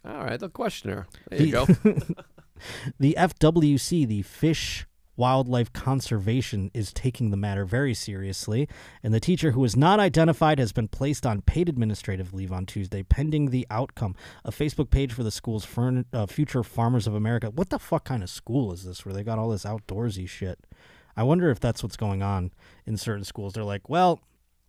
All 0.04 0.24
right, 0.24 0.40
the 0.40 0.48
questioner. 0.48 1.06
There 1.30 1.42
you 1.42 1.52
go. 1.52 1.66
The 2.98 3.14
FWC, 3.18 4.06
the 4.06 4.22
Fish 4.22 4.86
Wildlife 5.16 5.72
Conservation, 5.72 6.70
is 6.74 6.92
taking 6.92 7.30
the 7.30 7.36
matter 7.36 7.64
very 7.64 7.94
seriously, 7.94 8.68
and 9.02 9.14
the 9.14 9.20
teacher 9.20 9.52
who 9.52 9.64
is 9.64 9.76
not 9.76 10.00
identified 10.00 10.58
has 10.58 10.72
been 10.72 10.88
placed 10.88 11.24
on 11.24 11.42
paid 11.42 11.68
administrative 11.68 12.34
leave 12.34 12.52
on 12.52 12.66
Tuesday, 12.66 13.02
pending 13.02 13.50
the 13.50 13.66
outcome. 13.70 14.16
A 14.44 14.50
Facebook 14.50 14.90
page 14.90 15.12
for 15.12 15.22
the 15.22 15.30
school's 15.30 15.64
fern- 15.64 16.06
uh, 16.12 16.26
Future 16.26 16.62
Farmers 16.62 17.06
of 17.06 17.14
America. 17.14 17.50
What 17.50 17.70
the 17.70 17.78
fuck 17.78 18.04
kind 18.04 18.22
of 18.22 18.30
school 18.30 18.72
is 18.72 18.84
this 18.84 19.04
where 19.04 19.14
they 19.14 19.22
got 19.22 19.38
all 19.38 19.50
this 19.50 19.64
outdoorsy 19.64 20.28
shit? 20.28 20.58
I 21.16 21.22
wonder 21.22 21.50
if 21.50 21.60
that's 21.60 21.82
what's 21.82 21.96
going 21.96 22.22
on 22.22 22.52
in 22.86 22.96
certain 22.96 23.24
schools. 23.24 23.52
They're 23.52 23.64
like, 23.64 23.88
well, 23.88 24.20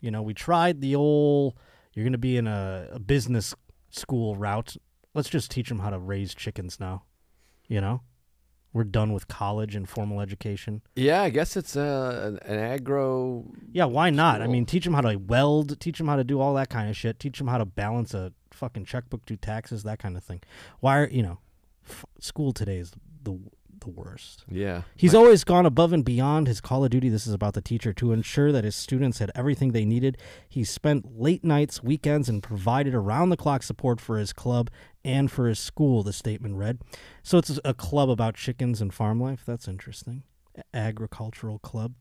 you 0.01 0.11
know, 0.11 0.21
we 0.21 0.33
tried 0.33 0.81
the 0.81 0.95
old, 0.95 1.55
you're 1.93 2.03
going 2.03 2.11
to 2.11 2.19
be 2.19 2.37
in 2.37 2.47
a, 2.47 2.89
a 2.91 2.99
business 2.99 3.55
school 3.89 4.35
route. 4.35 4.77
Let's 5.13 5.29
just 5.29 5.49
teach 5.49 5.69
them 5.69 5.79
how 5.79 5.89
to 5.89 5.97
raise 5.97 6.35
chickens 6.35 6.79
now. 6.79 7.03
You 7.67 7.81
know? 7.81 8.01
We're 8.75 8.83
done 8.83 9.13
with 9.13 9.29
college 9.29 9.73
and 9.73 9.87
formal 9.87 10.19
education. 10.19 10.81
yeah, 10.97 11.21
I 11.21 11.29
guess 11.29 11.55
it's 11.55 11.77
uh, 11.77 12.37
an, 12.43 12.51
an 12.51 12.59
agro. 12.59 13.45
Yeah, 13.71 13.85
why 13.85 14.09
not? 14.09 14.41
I 14.41 14.47
mean, 14.47 14.65
teach 14.65 14.83
them 14.83 14.93
how 14.93 14.99
to 14.99 15.15
weld, 15.15 15.79
teach 15.79 15.97
them 15.97 16.07
how 16.07 16.17
to 16.17 16.25
do 16.25 16.41
all 16.41 16.53
that 16.55 16.69
kind 16.69 16.89
of 16.89 16.97
shit, 16.97 17.17
teach 17.17 17.37
them 17.37 17.47
how 17.47 17.57
to 17.57 17.63
balance 17.63 18.13
a 18.13 18.33
fucking 18.51 18.83
checkbook, 18.83 19.25
do 19.25 19.37
taxes, 19.37 19.83
that 19.83 19.99
kind 19.99 20.17
of 20.17 20.25
thing. 20.25 20.41
Why 20.81 20.97
are, 20.99 21.07
you 21.07 21.23
know, 21.23 21.37
f- 21.89 22.03
school 22.19 22.51
today 22.51 22.77
is 22.79 22.91
the 23.23 23.39
the 23.85 23.91
worst. 23.91 24.43
Yeah. 24.49 24.81
He's 24.95 25.15
always 25.15 25.43
gone 25.43 25.65
above 25.65 25.93
and 25.93 26.03
beyond 26.03 26.47
his 26.47 26.59
Call 26.59 26.83
of 26.83 26.89
Duty. 26.89 27.07
This 27.09 27.25
is 27.25 27.33
about 27.33 27.53
the 27.53 27.61
teacher 27.61 27.93
to 27.93 28.11
ensure 28.11 28.51
that 28.51 28.63
his 28.63 28.75
students 28.75 29.19
had 29.19 29.31
everything 29.33 29.71
they 29.71 29.85
needed. 29.85 30.17
He 30.49 30.63
spent 30.63 31.17
late 31.17 31.43
nights, 31.43 31.81
weekends, 31.81 32.27
and 32.27 32.43
provided 32.43 32.93
around 32.93 33.29
the 33.29 33.37
clock 33.37 33.63
support 33.63 34.01
for 34.01 34.17
his 34.17 34.33
club 34.33 34.69
and 35.03 35.31
for 35.31 35.47
his 35.47 35.59
school, 35.59 36.03
the 36.03 36.13
statement 36.13 36.55
read. 36.55 36.79
So 37.23 37.37
it's 37.37 37.59
a 37.63 37.73
club 37.73 38.09
about 38.09 38.35
chickens 38.35 38.81
and 38.81 38.93
farm 38.93 39.21
life. 39.21 39.43
That's 39.45 39.67
interesting. 39.67 40.23
Agricultural 40.73 41.59
club. 41.59 41.93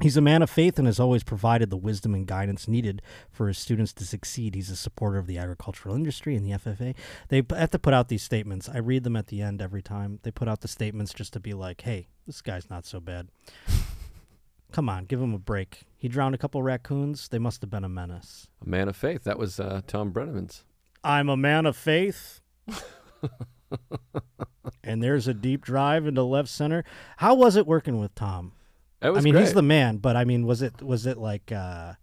He's 0.00 0.16
a 0.16 0.20
man 0.20 0.42
of 0.42 0.50
faith 0.50 0.78
and 0.78 0.86
has 0.86 0.98
always 0.98 1.22
provided 1.22 1.70
the 1.70 1.76
wisdom 1.76 2.14
and 2.14 2.26
guidance 2.26 2.66
needed 2.66 3.00
for 3.30 3.46
his 3.48 3.58
students 3.58 3.92
to 3.94 4.04
succeed. 4.04 4.54
He's 4.54 4.70
a 4.70 4.76
supporter 4.76 5.18
of 5.18 5.26
the 5.26 5.38
agricultural 5.38 5.94
industry 5.94 6.34
and 6.34 6.44
the 6.44 6.58
FFA. 6.58 6.94
They 7.28 7.42
have 7.56 7.70
to 7.70 7.78
put 7.78 7.94
out 7.94 8.08
these 8.08 8.22
statements. 8.22 8.68
I 8.68 8.78
read 8.78 9.04
them 9.04 9.16
at 9.16 9.28
the 9.28 9.40
end 9.40 9.62
every 9.62 9.82
time. 9.82 10.18
They 10.22 10.30
put 10.30 10.48
out 10.48 10.62
the 10.62 10.68
statements 10.68 11.14
just 11.14 11.32
to 11.34 11.40
be 11.40 11.54
like, 11.54 11.82
hey, 11.82 12.08
this 12.26 12.40
guy's 12.42 12.68
not 12.68 12.84
so 12.86 12.98
bad. 12.98 13.28
Come 14.72 14.88
on, 14.88 15.04
give 15.04 15.20
him 15.20 15.32
a 15.32 15.38
break. 15.38 15.82
He 15.96 16.08
drowned 16.08 16.34
a 16.34 16.38
couple 16.38 16.60
raccoons. 16.60 17.28
They 17.28 17.38
must 17.38 17.60
have 17.60 17.70
been 17.70 17.84
a 17.84 17.88
menace. 17.88 18.48
A 18.64 18.68
man 18.68 18.88
of 18.88 18.96
faith. 18.96 19.22
That 19.22 19.38
was 19.38 19.60
uh, 19.60 19.82
Thom 19.86 20.10
Brennaman's. 20.12 20.64
I'm 21.04 21.28
a 21.28 21.36
man 21.36 21.66
of 21.66 21.76
faith. 21.76 22.40
and 24.82 25.02
there's 25.02 25.28
a 25.28 25.34
deep 25.34 25.64
drive 25.64 26.06
into 26.06 26.24
left 26.24 26.48
center. 26.48 26.84
How 27.18 27.34
was 27.34 27.54
it 27.54 27.68
working 27.68 28.00
with 28.00 28.14
Tom? 28.16 28.52
I 29.04 29.20
mean, 29.20 29.34
great. 29.34 29.42
he's 29.42 29.54
the 29.54 29.62
man, 29.62 29.98
but 29.98 30.16
I 30.16 30.24
mean, 30.24 30.46
was 30.46 30.62
it 30.62 30.82
was 30.82 31.06
it 31.06 31.18
like 31.18 31.52
uh 31.52 31.94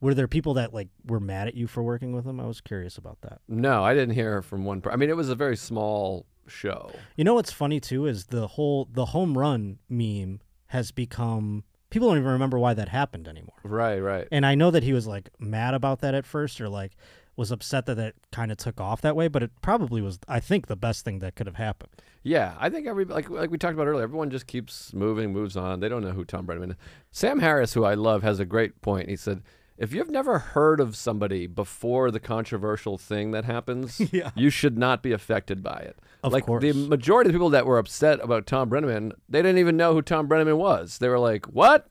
were 0.00 0.14
there 0.14 0.28
people 0.28 0.54
that 0.54 0.74
like 0.74 0.88
were 1.06 1.20
mad 1.20 1.48
at 1.48 1.54
you 1.54 1.66
for 1.66 1.82
working 1.82 2.12
with 2.12 2.26
him? 2.26 2.40
I 2.40 2.46
was 2.46 2.60
curious 2.60 2.98
about 2.98 3.20
that. 3.22 3.40
No, 3.48 3.84
I 3.84 3.94
didn't 3.94 4.14
hear 4.14 4.42
from 4.42 4.64
one. 4.64 4.80
Per- 4.80 4.90
I 4.90 4.96
mean, 4.96 5.10
it 5.10 5.16
was 5.16 5.28
a 5.28 5.34
very 5.36 5.56
small 5.56 6.26
show. 6.48 6.90
You 7.16 7.24
know 7.24 7.34
what's 7.34 7.52
funny 7.52 7.80
too 7.80 8.06
is 8.06 8.26
the 8.26 8.48
whole 8.48 8.88
the 8.92 9.06
home 9.06 9.38
run 9.38 9.78
meme 9.88 10.40
has 10.66 10.90
become 10.90 11.64
people 11.90 12.08
don't 12.08 12.18
even 12.18 12.30
remember 12.30 12.58
why 12.58 12.74
that 12.74 12.88
happened 12.88 13.28
anymore. 13.28 13.58
Right, 13.62 14.00
right. 14.00 14.26
And 14.32 14.44
I 14.44 14.54
know 14.54 14.70
that 14.70 14.82
he 14.82 14.92
was 14.92 15.06
like 15.06 15.30
mad 15.38 15.74
about 15.74 16.00
that 16.00 16.14
at 16.14 16.26
first 16.26 16.60
or 16.60 16.68
like 16.68 16.96
was 17.36 17.50
upset 17.50 17.86
that 17.86 17.98
it 17.98 18.16
kind 18.32 18.50
of 18.50 18.58
took 18.58 18.80
off 18.80 19.00
that 19.02 19.14
way, 19.14 19.28
but 19.28 19.42
it 19.42 19.50
probably 19.62 20.02
was 20.02 20.18
I 20.26 20.40
think 20.40 20.66
the 20.66 20.76
best 20.76 21.04
thing 21.04 21.20
that 21.20 21.36
could 21.36 21.46
have 21.46 21.56
happened. 21.56 21.92
Yeah, 22.24 22.54
I 22.58 22.70
think 22.70 22.86
every 22.86 23.04
like 23.04 23.28
like 23.30 23.50
we 23.50 23.58
talked 23.58 23.74
about 23.74 23.86
earlier, 23.88 24.04
everyone 24.04 24.30
just 24.30 24.46
keeps 24.46 24.92
moving, 24.92 25.32
moves 25.32 25.56
on. 25.56 25.80
They 25.80 25.88
don't 25.88 26.02
know 26.02 26.12
who 26.12 26.24
Thom 26.24 26.46
Brennaman 26.46 26.70
is. 26.70 26.76
Sam 27.10 27.40
Harris, 27.40 27.74
who 27.74 27.84
I 27.84 27.94
love, 27.94 28.22
has 28.22 28.38
a 28.38 28.44
great 28.44 28.80
point. 28.80 29.08
He 29.08 29.16
said, 29.16 29.42
"If 29.76 29.92
you've 29.92 30.10
never 30.10 30.38
heard 30.38 30.78
of 30.78 30.94
somebody 30.94 31.48
before 31.48 32.10
the 32.12 32.20
controversial 32.20 32.96
thing 32.96 33.32
that 33.32 33.44
happens, 33.44 34.00
Yeah. 34.12 34.30
you 34.36 34.50
should 34.50 34.78
not 34.78 35.02
be 35.02 35.10
affected 35.12 35.62
by 35.64 35.78
it." 35.80 35.98
Of 36.22 36.32
like 36.32 36.46
course. 36.46 36.62
the 36.62 36.72
majority 36.72 37.28
of 37.28 37.32
the 37.32 37.38
people 37.38 37.50
that 37.50 37.66
were 37.66 37.78
upset 37.78 38.20
about 38.22 38.46
Thom 38.46 38.70
Brennaman, 38.70 39.12
they 39.28 39.42
didn't 39.42 39.58
even 39.58 39.76
know 39.76 39.92
who 39.92 40.02
Thom 40.02 40.28
Brennaman 40.28 40.56
was. 40.58 40.98
They 40.98 41.08
were 41.08 41.18
like, 41.18 41.46
"What?" 41.46 41.88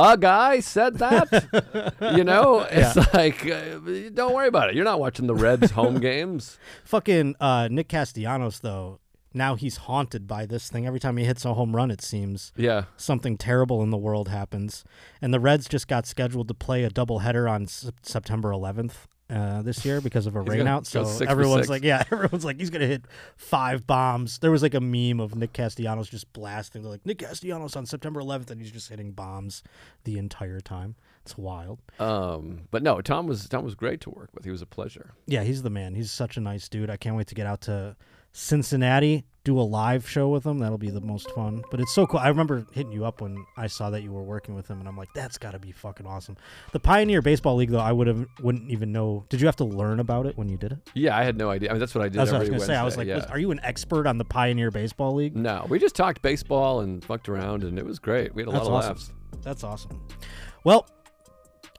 A 0.00 0.16
guy 0.16 0.60
said 0.60 0.98
that, 0.98 1.94
you 2.16 2.22
know. 2.22 2.60
It's 2.70 2.94
like, 3.14 3.44
uh, 3.50 3.78
don't 4.14 4.32
worry 4.32 4.46
about 4.46 4.68
it. 4.70 4.76
You're 4.76 4.84
not 4.84 5.00
watching 5.00 5.26
the 5.26 5.34
Reds 5.34 5.72
home 5.72 5.98
games. 6.00 6.56
Fucking 6.84 7.34
uh, 7.40 7.66
Nick 7.68 7.88
Castellanos 7.88 8.60
though, 8.60 9.00
now 9.34 9.54
he's 9.54 9.76
haunted 9.76 10.26
by 10.26 10.46
this 10.46 10.68
thing. 10.70 10.86
Every 10.86 11.00
time 11.00 11.16
he 11.16 11.24
hits 11.24 11.44
a 11.44 11.54
home 11.54 11.74
run, 11.76 11.90
it 11.90 12.00
seems 12.02 12.52
Yeah, 12.56 12.84
something 12.96 13.36
terrible 13.36 13.82
in 13.82 13.90
the 13.90 13.96
world 13.98 14.28
happens. 14.28 14.84
And 15.22 15.32
the 15.34 15.40
Reds 15.40 15.68
just 15.68 15.88
got 15.88 16.06
scheduled 16.06 16.48
to 16.48 16.54
play 16.54 16.84
a 16.84 16.90
doubleheader 16.90 17.50
on 17.50 17.64
S- 17.64 17.90
September 18.02 18.50
11th 18.50 18.92
uh, 19.30 19.60
this 19.60 19.84
year 19.84 20.00
because 20.00 20.26
of 20.26 20.34
a 20.36 20.38
rainout. 20.44 20.86
So 20.86 21.04
everyone's 21.26 21.68
like, 21.68 21.82
yeah, 21.82 22.02
everyone's 22.12 22.44
like, 22.46 22.58
he's 22.58 22.70
gonna 22.70 22.86
hit 22.86 23.04
five 23.36 23.86
bombs. 23.86 24.38
There 24.38 24.50
was 24.50 24.62
like 24.62 24.72
a 24.74 24.80
meme 24.80 25.20
of 25.20 25.34
Nick 25.34 25.52
Castellanos 25.52 26.08
just 26.08 26.32
blasting. 26.32 26.80
They're 26.82 26.90
like 26.92 27.04
Nick 27.04 27.18
Castellanos 27.18 27.76
on 27.76 27.84
September 27.84 28.20
11th, 28.22 28.50
and 28.50 28.60
he's 28.60 28.70
just 28.72 28.88
hitting 28.88 29.12
bombs 29.12 29.62
the 30.04 30.16
entire 30.16 30.60
time. 30.60 30.94
It's 31.22 31.36
wild. 31.36 31.80
Um, 31.98 32.62
but 32.70 32.82
no, 32.82 33.02
Tom 33.02 33.26
was 33.26 33.46
Tom 33.50 33.62
was 33.62 33.74
great 33.74 34.00
to 34.00 34.10
work 34.10 34.30
with. 34.34 34.44
He 34.46 34.50
was 34.50 34.62
a 34.62 34.66
pleasure. 34.66 35.10
Yeah, 35.26 35.42
he's 35.42 35.60
the 35.62 35.68
man. 35.68 35.94
He's 35.94 36.10
such 36.10 36.38
a 36.38 36.40
nice 36.40 36.66
dude. 36.70 36.88
I 36.88 36.96
can't 36.96 37.14
wait 37.16 37.26
to 37.26 37.34
get 37.34 37.46
out 37.46 37.60
to 37.62 37.96
Cincinnati, 38.38 39.24
do 39.42 39.58
a 39.58 39.62
live 39.62 40.08
show 40.08 40.28
with 40.28 40.46
him. 40.46 40.60
That'll 40.60 40.78
be 40.78 40.90
the 40.90 41.00
most 41.00 41.28
fun. 41.32 41.64
But 41.72 41.80
it's 41.80 41.92
so 41.92 42.06
cool. 42.06 42.20
I 42.20 42.28
remember 42.28 42.64
hitting 42.70 42.92
you 42.92 43.04
up 43.04 43.20
when 43.20 43.44
I 43.56 43.66
saw 43.66 43.90
that 43.90 44.02
you 44.02 44.12
were 44.12 44.22
working 44.22 44.54
with 44.54 44.68
him, 44.68 44.78
and 44.78 44.88
I'm 44.88 44.96
like, 44.96 45.08
that's 45.12 45.38
got 45.38 45.52
to 45.52 45.58
be 45.58 45.72
fucking 45.72 46.06
awesome. 46.06 46.36
The 46.70 46.78
Pioneer 46.78 47.20
Baseball 47.20 47.56
League, 47.56 47.70
though, 47.70 47.80
I 47.80 47.90
would 47.90 48.06
have 48.06 48.24
wouldn't 48.40 48.70
even 48.70 48.92
know. 48.92 49.24
Did 49.28 49.40
you 49.40 49.48
have 49.48 49.56
to 49.56 49.64
learn 49.64 49.98
about 49.98 50.24
it 50.26 50.38
when 50.38 50.48
you 50.48 50.56
did 50.56 50.70
it? 50.70 50.78
Yeah, 50.94 51.18
I 51.18 51.24
had 51.24 51.36
no 51.36 51.50
idea. 51.50 51.70
I 51.70 51.72
mean, 51.72 51.80
that's 51.80 51.96
what 51.96 52.04
I 52.04 52.08
did. 52.08 52.18
That's 52.18 52.30
what 52.30 52.36
I 52.36 52.40
was 52.40 52.48
gonna 52.48 52.60
say. 52.60 52.76
I 52.76 52.84
was 52.84 52.96
like, 52.96 53.08
yeah. 53.08 53.26
are 53.28 53.40
you 53.40 53.50
an 53.50 53.58
expert 53.64 54.06
on 54.06 54.18
the 54.18 54.24
Pioneer 54.24 54.70
Baseball 54.70 55.14
League? 55.14 55.34
No, 55.34 55.66
we 55.68 55.80
just 55.80 55.96
talked 55.96 56.22
baseball 56.22 56.80
and 56.80 57.04
fucked 57.04 57.28
around, 57.28 57.64
and 57.64 57.76
it 57.76 57.84
was 57.84 57.98
great. 57.98 58.32
We 58.36 58.42
had 58.42 58.50
a 58.50 58.52
That's 58.52 58.66
lot 58.66 58.84
of 58.84 58.90
awesome. 58.90 58.92
laughs. 58.92 59.12
That's 59.42 59.64
awesome. 59.64 60.00
Well, 60.62 60.86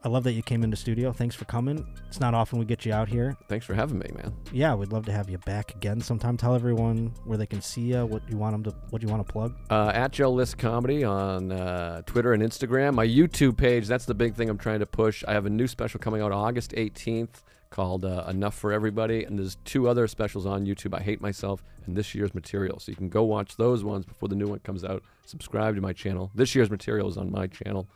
I 0.02 0.08
love 0.08 0.24
that 0.24 0.32
you 0.32 0.42
came 0.42 0.64
into 0.64 0.78
studio. 0.78 1.12
Thanks 1.12 1.36
for 1.36 1.44
coming. 1.46 1.86
It's 2.08 2.22
not 2.22 2.34
often 2.34 2.58
we 2.58 2.64
get 2.64 2.86
you 2.86 2.94
out 2.94 3.10
here. 3.10 3.36
Thanks 3.50 3.66
for 3.66 3.74
having 3.74 4.00
me, 4.00 4.10
man. 4.16 4.34
Yeah, 4.54 4.74
we'd 4.74 4.94
love 4.94 5.06
to 5.08 5.12
have 5.12 5.30
you 5.30 5.38
back 5.40 5.76
again 5.76 6.00
sometime. 6.00 6.38
Tell 6.38 6.56
everyone 6.56 7.14
where 7.26 7.38
they 7.38 7.46
can 7.46 7.62
see 7.62 7.82
you, 7.82 8.06
what 8.06 8.22
you 8.30 8.38
want 8.38 8.54
them 8.54 8.64
to, 8.64 8.78
what 8.92 9.02
you 9.02 9.10
want 9.10 9.26
to 9.28 9.32
plug. 9.32 9.56
Uh, 9.70 9.92
at 9.94 10.14
Joe 10.14 10.32
List 10.32 10.58
Comedy 10.58 11.04
on 11.04 11.52
uh, 11.52 12.02
Twitter 12.06 12.32
and 12.32 12.42
Instagram. 12.42 12.94
My 12.94 13.06
YouTube 13.06 13.58
page, 13.58 13.88
that's 13.88 14.06
the 14.06 14.14
big 14.14 14.36
thing 14.36 14.50
I'm 14.50 14.58
trying 14.58 14.80
to 14.80 14.86
push. 14.86 15.24
I 15.28 15.34
have 15.34 15.46
a 15.46 15.50
new 15.50 15.68
special 15.68 16.00
coming 16.00 16.22
out 16.22 16.32
August 16.32 16.72
18th 16.72 17.44
called 17.70 18.06
uh, 18.06 18.24
Enough 18.30 18.56
for 18.56 18.72
Everybody. 18.72 19.26
And 19.26 19.38
there's 19.38 19.58
two 19.66 19.90
other 19.90 20.08
specials 20.08 20.46
on 20.46 20.66
YouTube 20.66 20.98
I 20.98 21.02
Hate 21.02 21.20
Myself 21.20 21.62
and 21.86 21.96
this 21.96 22.16
year's 22.16 22.34
material. 22.34 22.80
So 22.80 22.92
you 22.92 22.96
can 22.96 23.10
go 23.10 23.24
watch 23.24 23.58
those 23.58 23.84
ones 23.84 24.06
before 24.06 24.30
the 24.30 24.36
new 24.36 24.48
one 24.48 24.60
comes 24.60 24.86
out. 24.86 25.04
Subscribe 25.26 25.76
to 25.76 25.82
my 25.82 25.92
channel. 25.92 26.32
This 26.34 26.56
year's 26.56 26.70
material 26.70 27.10
is 27.10 27.18
on 27.18 27.32
my 27.32 27.48
channel. 27.48 27.90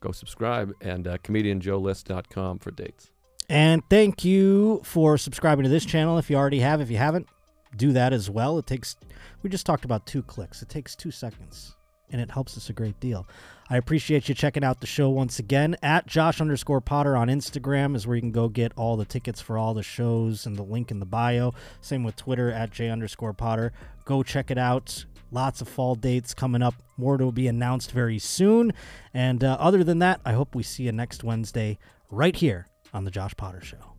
Go 0.00 0.12
subscribe 0.12 0.72
and 0.80 1.06
uh, 1.06 1.18
comedianjoelist.com 1.18 2.58
for 2.58 2.70
dates. 2.70 3.10
And 3.48 3.82
thank 3.88 4.24
you 4.24 4.80
for 4.84 5.16
subscribing 5.16 5.62
to 5.64 5.68
this 5.68 5.84
channel. 5.84 6.18
If 6.18 6.30
you 6.30 6.36
already 6.36 6.60
have, 6.60 6.80
if 6.80 6.90
you 6.90 6.96
haven't, 6.96 7.28
do 7.76 7.92
that 7.92 8.12
as 8.12 8.28
well. 8.28 8.58
It 8.58 8.66
takes, 8.66 8.96
we 9.42 9.50
just 9.50 9.66
talked 9.66 9.84
about 9.84 10.06
two 10.06 10.22
clicks. 10.22 10.62
It 10.62 10.68
takes 10.68 10.96
two 10.96 11.10
seconds 11.10 11.76
and 12.10 12.20
it 12.20 12.30
helps 12.30 12.56
us 12.56 12.70
a 12.70 12.72
great 12.72 12.98
deal. 13.00 13.26
I 13.68 13.76
appreciate 13.76 14.28
you 14.28 14.34
checking 14.34 14.62
out 14.62 14.80
the 14.80 14.86
show 14.86 15.10
once 15.10 15.38
again. 15.38 15.76
At 15.82 16.06
Josh 16.06 16.40
underscore 16.40 16.80
Potter 16.80 17.16
on 17.16 17.28
Instagram 17.28 17.96
is 17.96 18.06
where 18.06 18.16
you 18.16 18.22
can 18.22 18.30
go 18.30 18.48
get 18.48 18.72
all 18.76 18.96
the 18.96 19.04
tickets 19.04 19.40
for 19.40 19.58
all 19.58 19.74
the 19.74 19.82
shows 19.82 20.46
and 20.46 20.56
the 20.56 20.62
link 20.62 20.90
in 20.90 21.00
the 21.00 21.06
bio. 21.06 21.52
Same 21.80 22.04
with 22.04 22.16
Twitter 22.16 22.50
at 22.50 22.70
J 22.70 22.90
underscore 22.90 23.32
Potter. 23.32 23.72
Go 24.04 24.22
check 24.22 24.50
it 24.50 24.58
out. 24.58 25.04
Lots 25.30 25.60
of 25.60 25.68
fall 25.68 25.94
dates 25.94 26.34
coming 26.34 26.62
up. 26.62 26.74
More 26.96 27.18
to 27.18 27.32
be 27.32 27.48
announced 27.48 27.90
very 27.90 28.18
soon. 28.18 28.72
And 29.12 29.42
uh, 29.42 29.56
other 29.60 29.84
than 29.84 29.98
that, 29.98 30.20
I 30.24 30.32
hope 30.32 30.54
we 30.54 30.62
see 30.62 30.84
you 30.84 30.92
next 30.92 31.24
Wednesday 31.24 31.78
right 32.10 32.36
here 32.36 32.68
on 32.94 33.04
The 33.04 33.10
Josh 33.10 33.36
Potter 33.36 33.60
Show. 33.60 33.94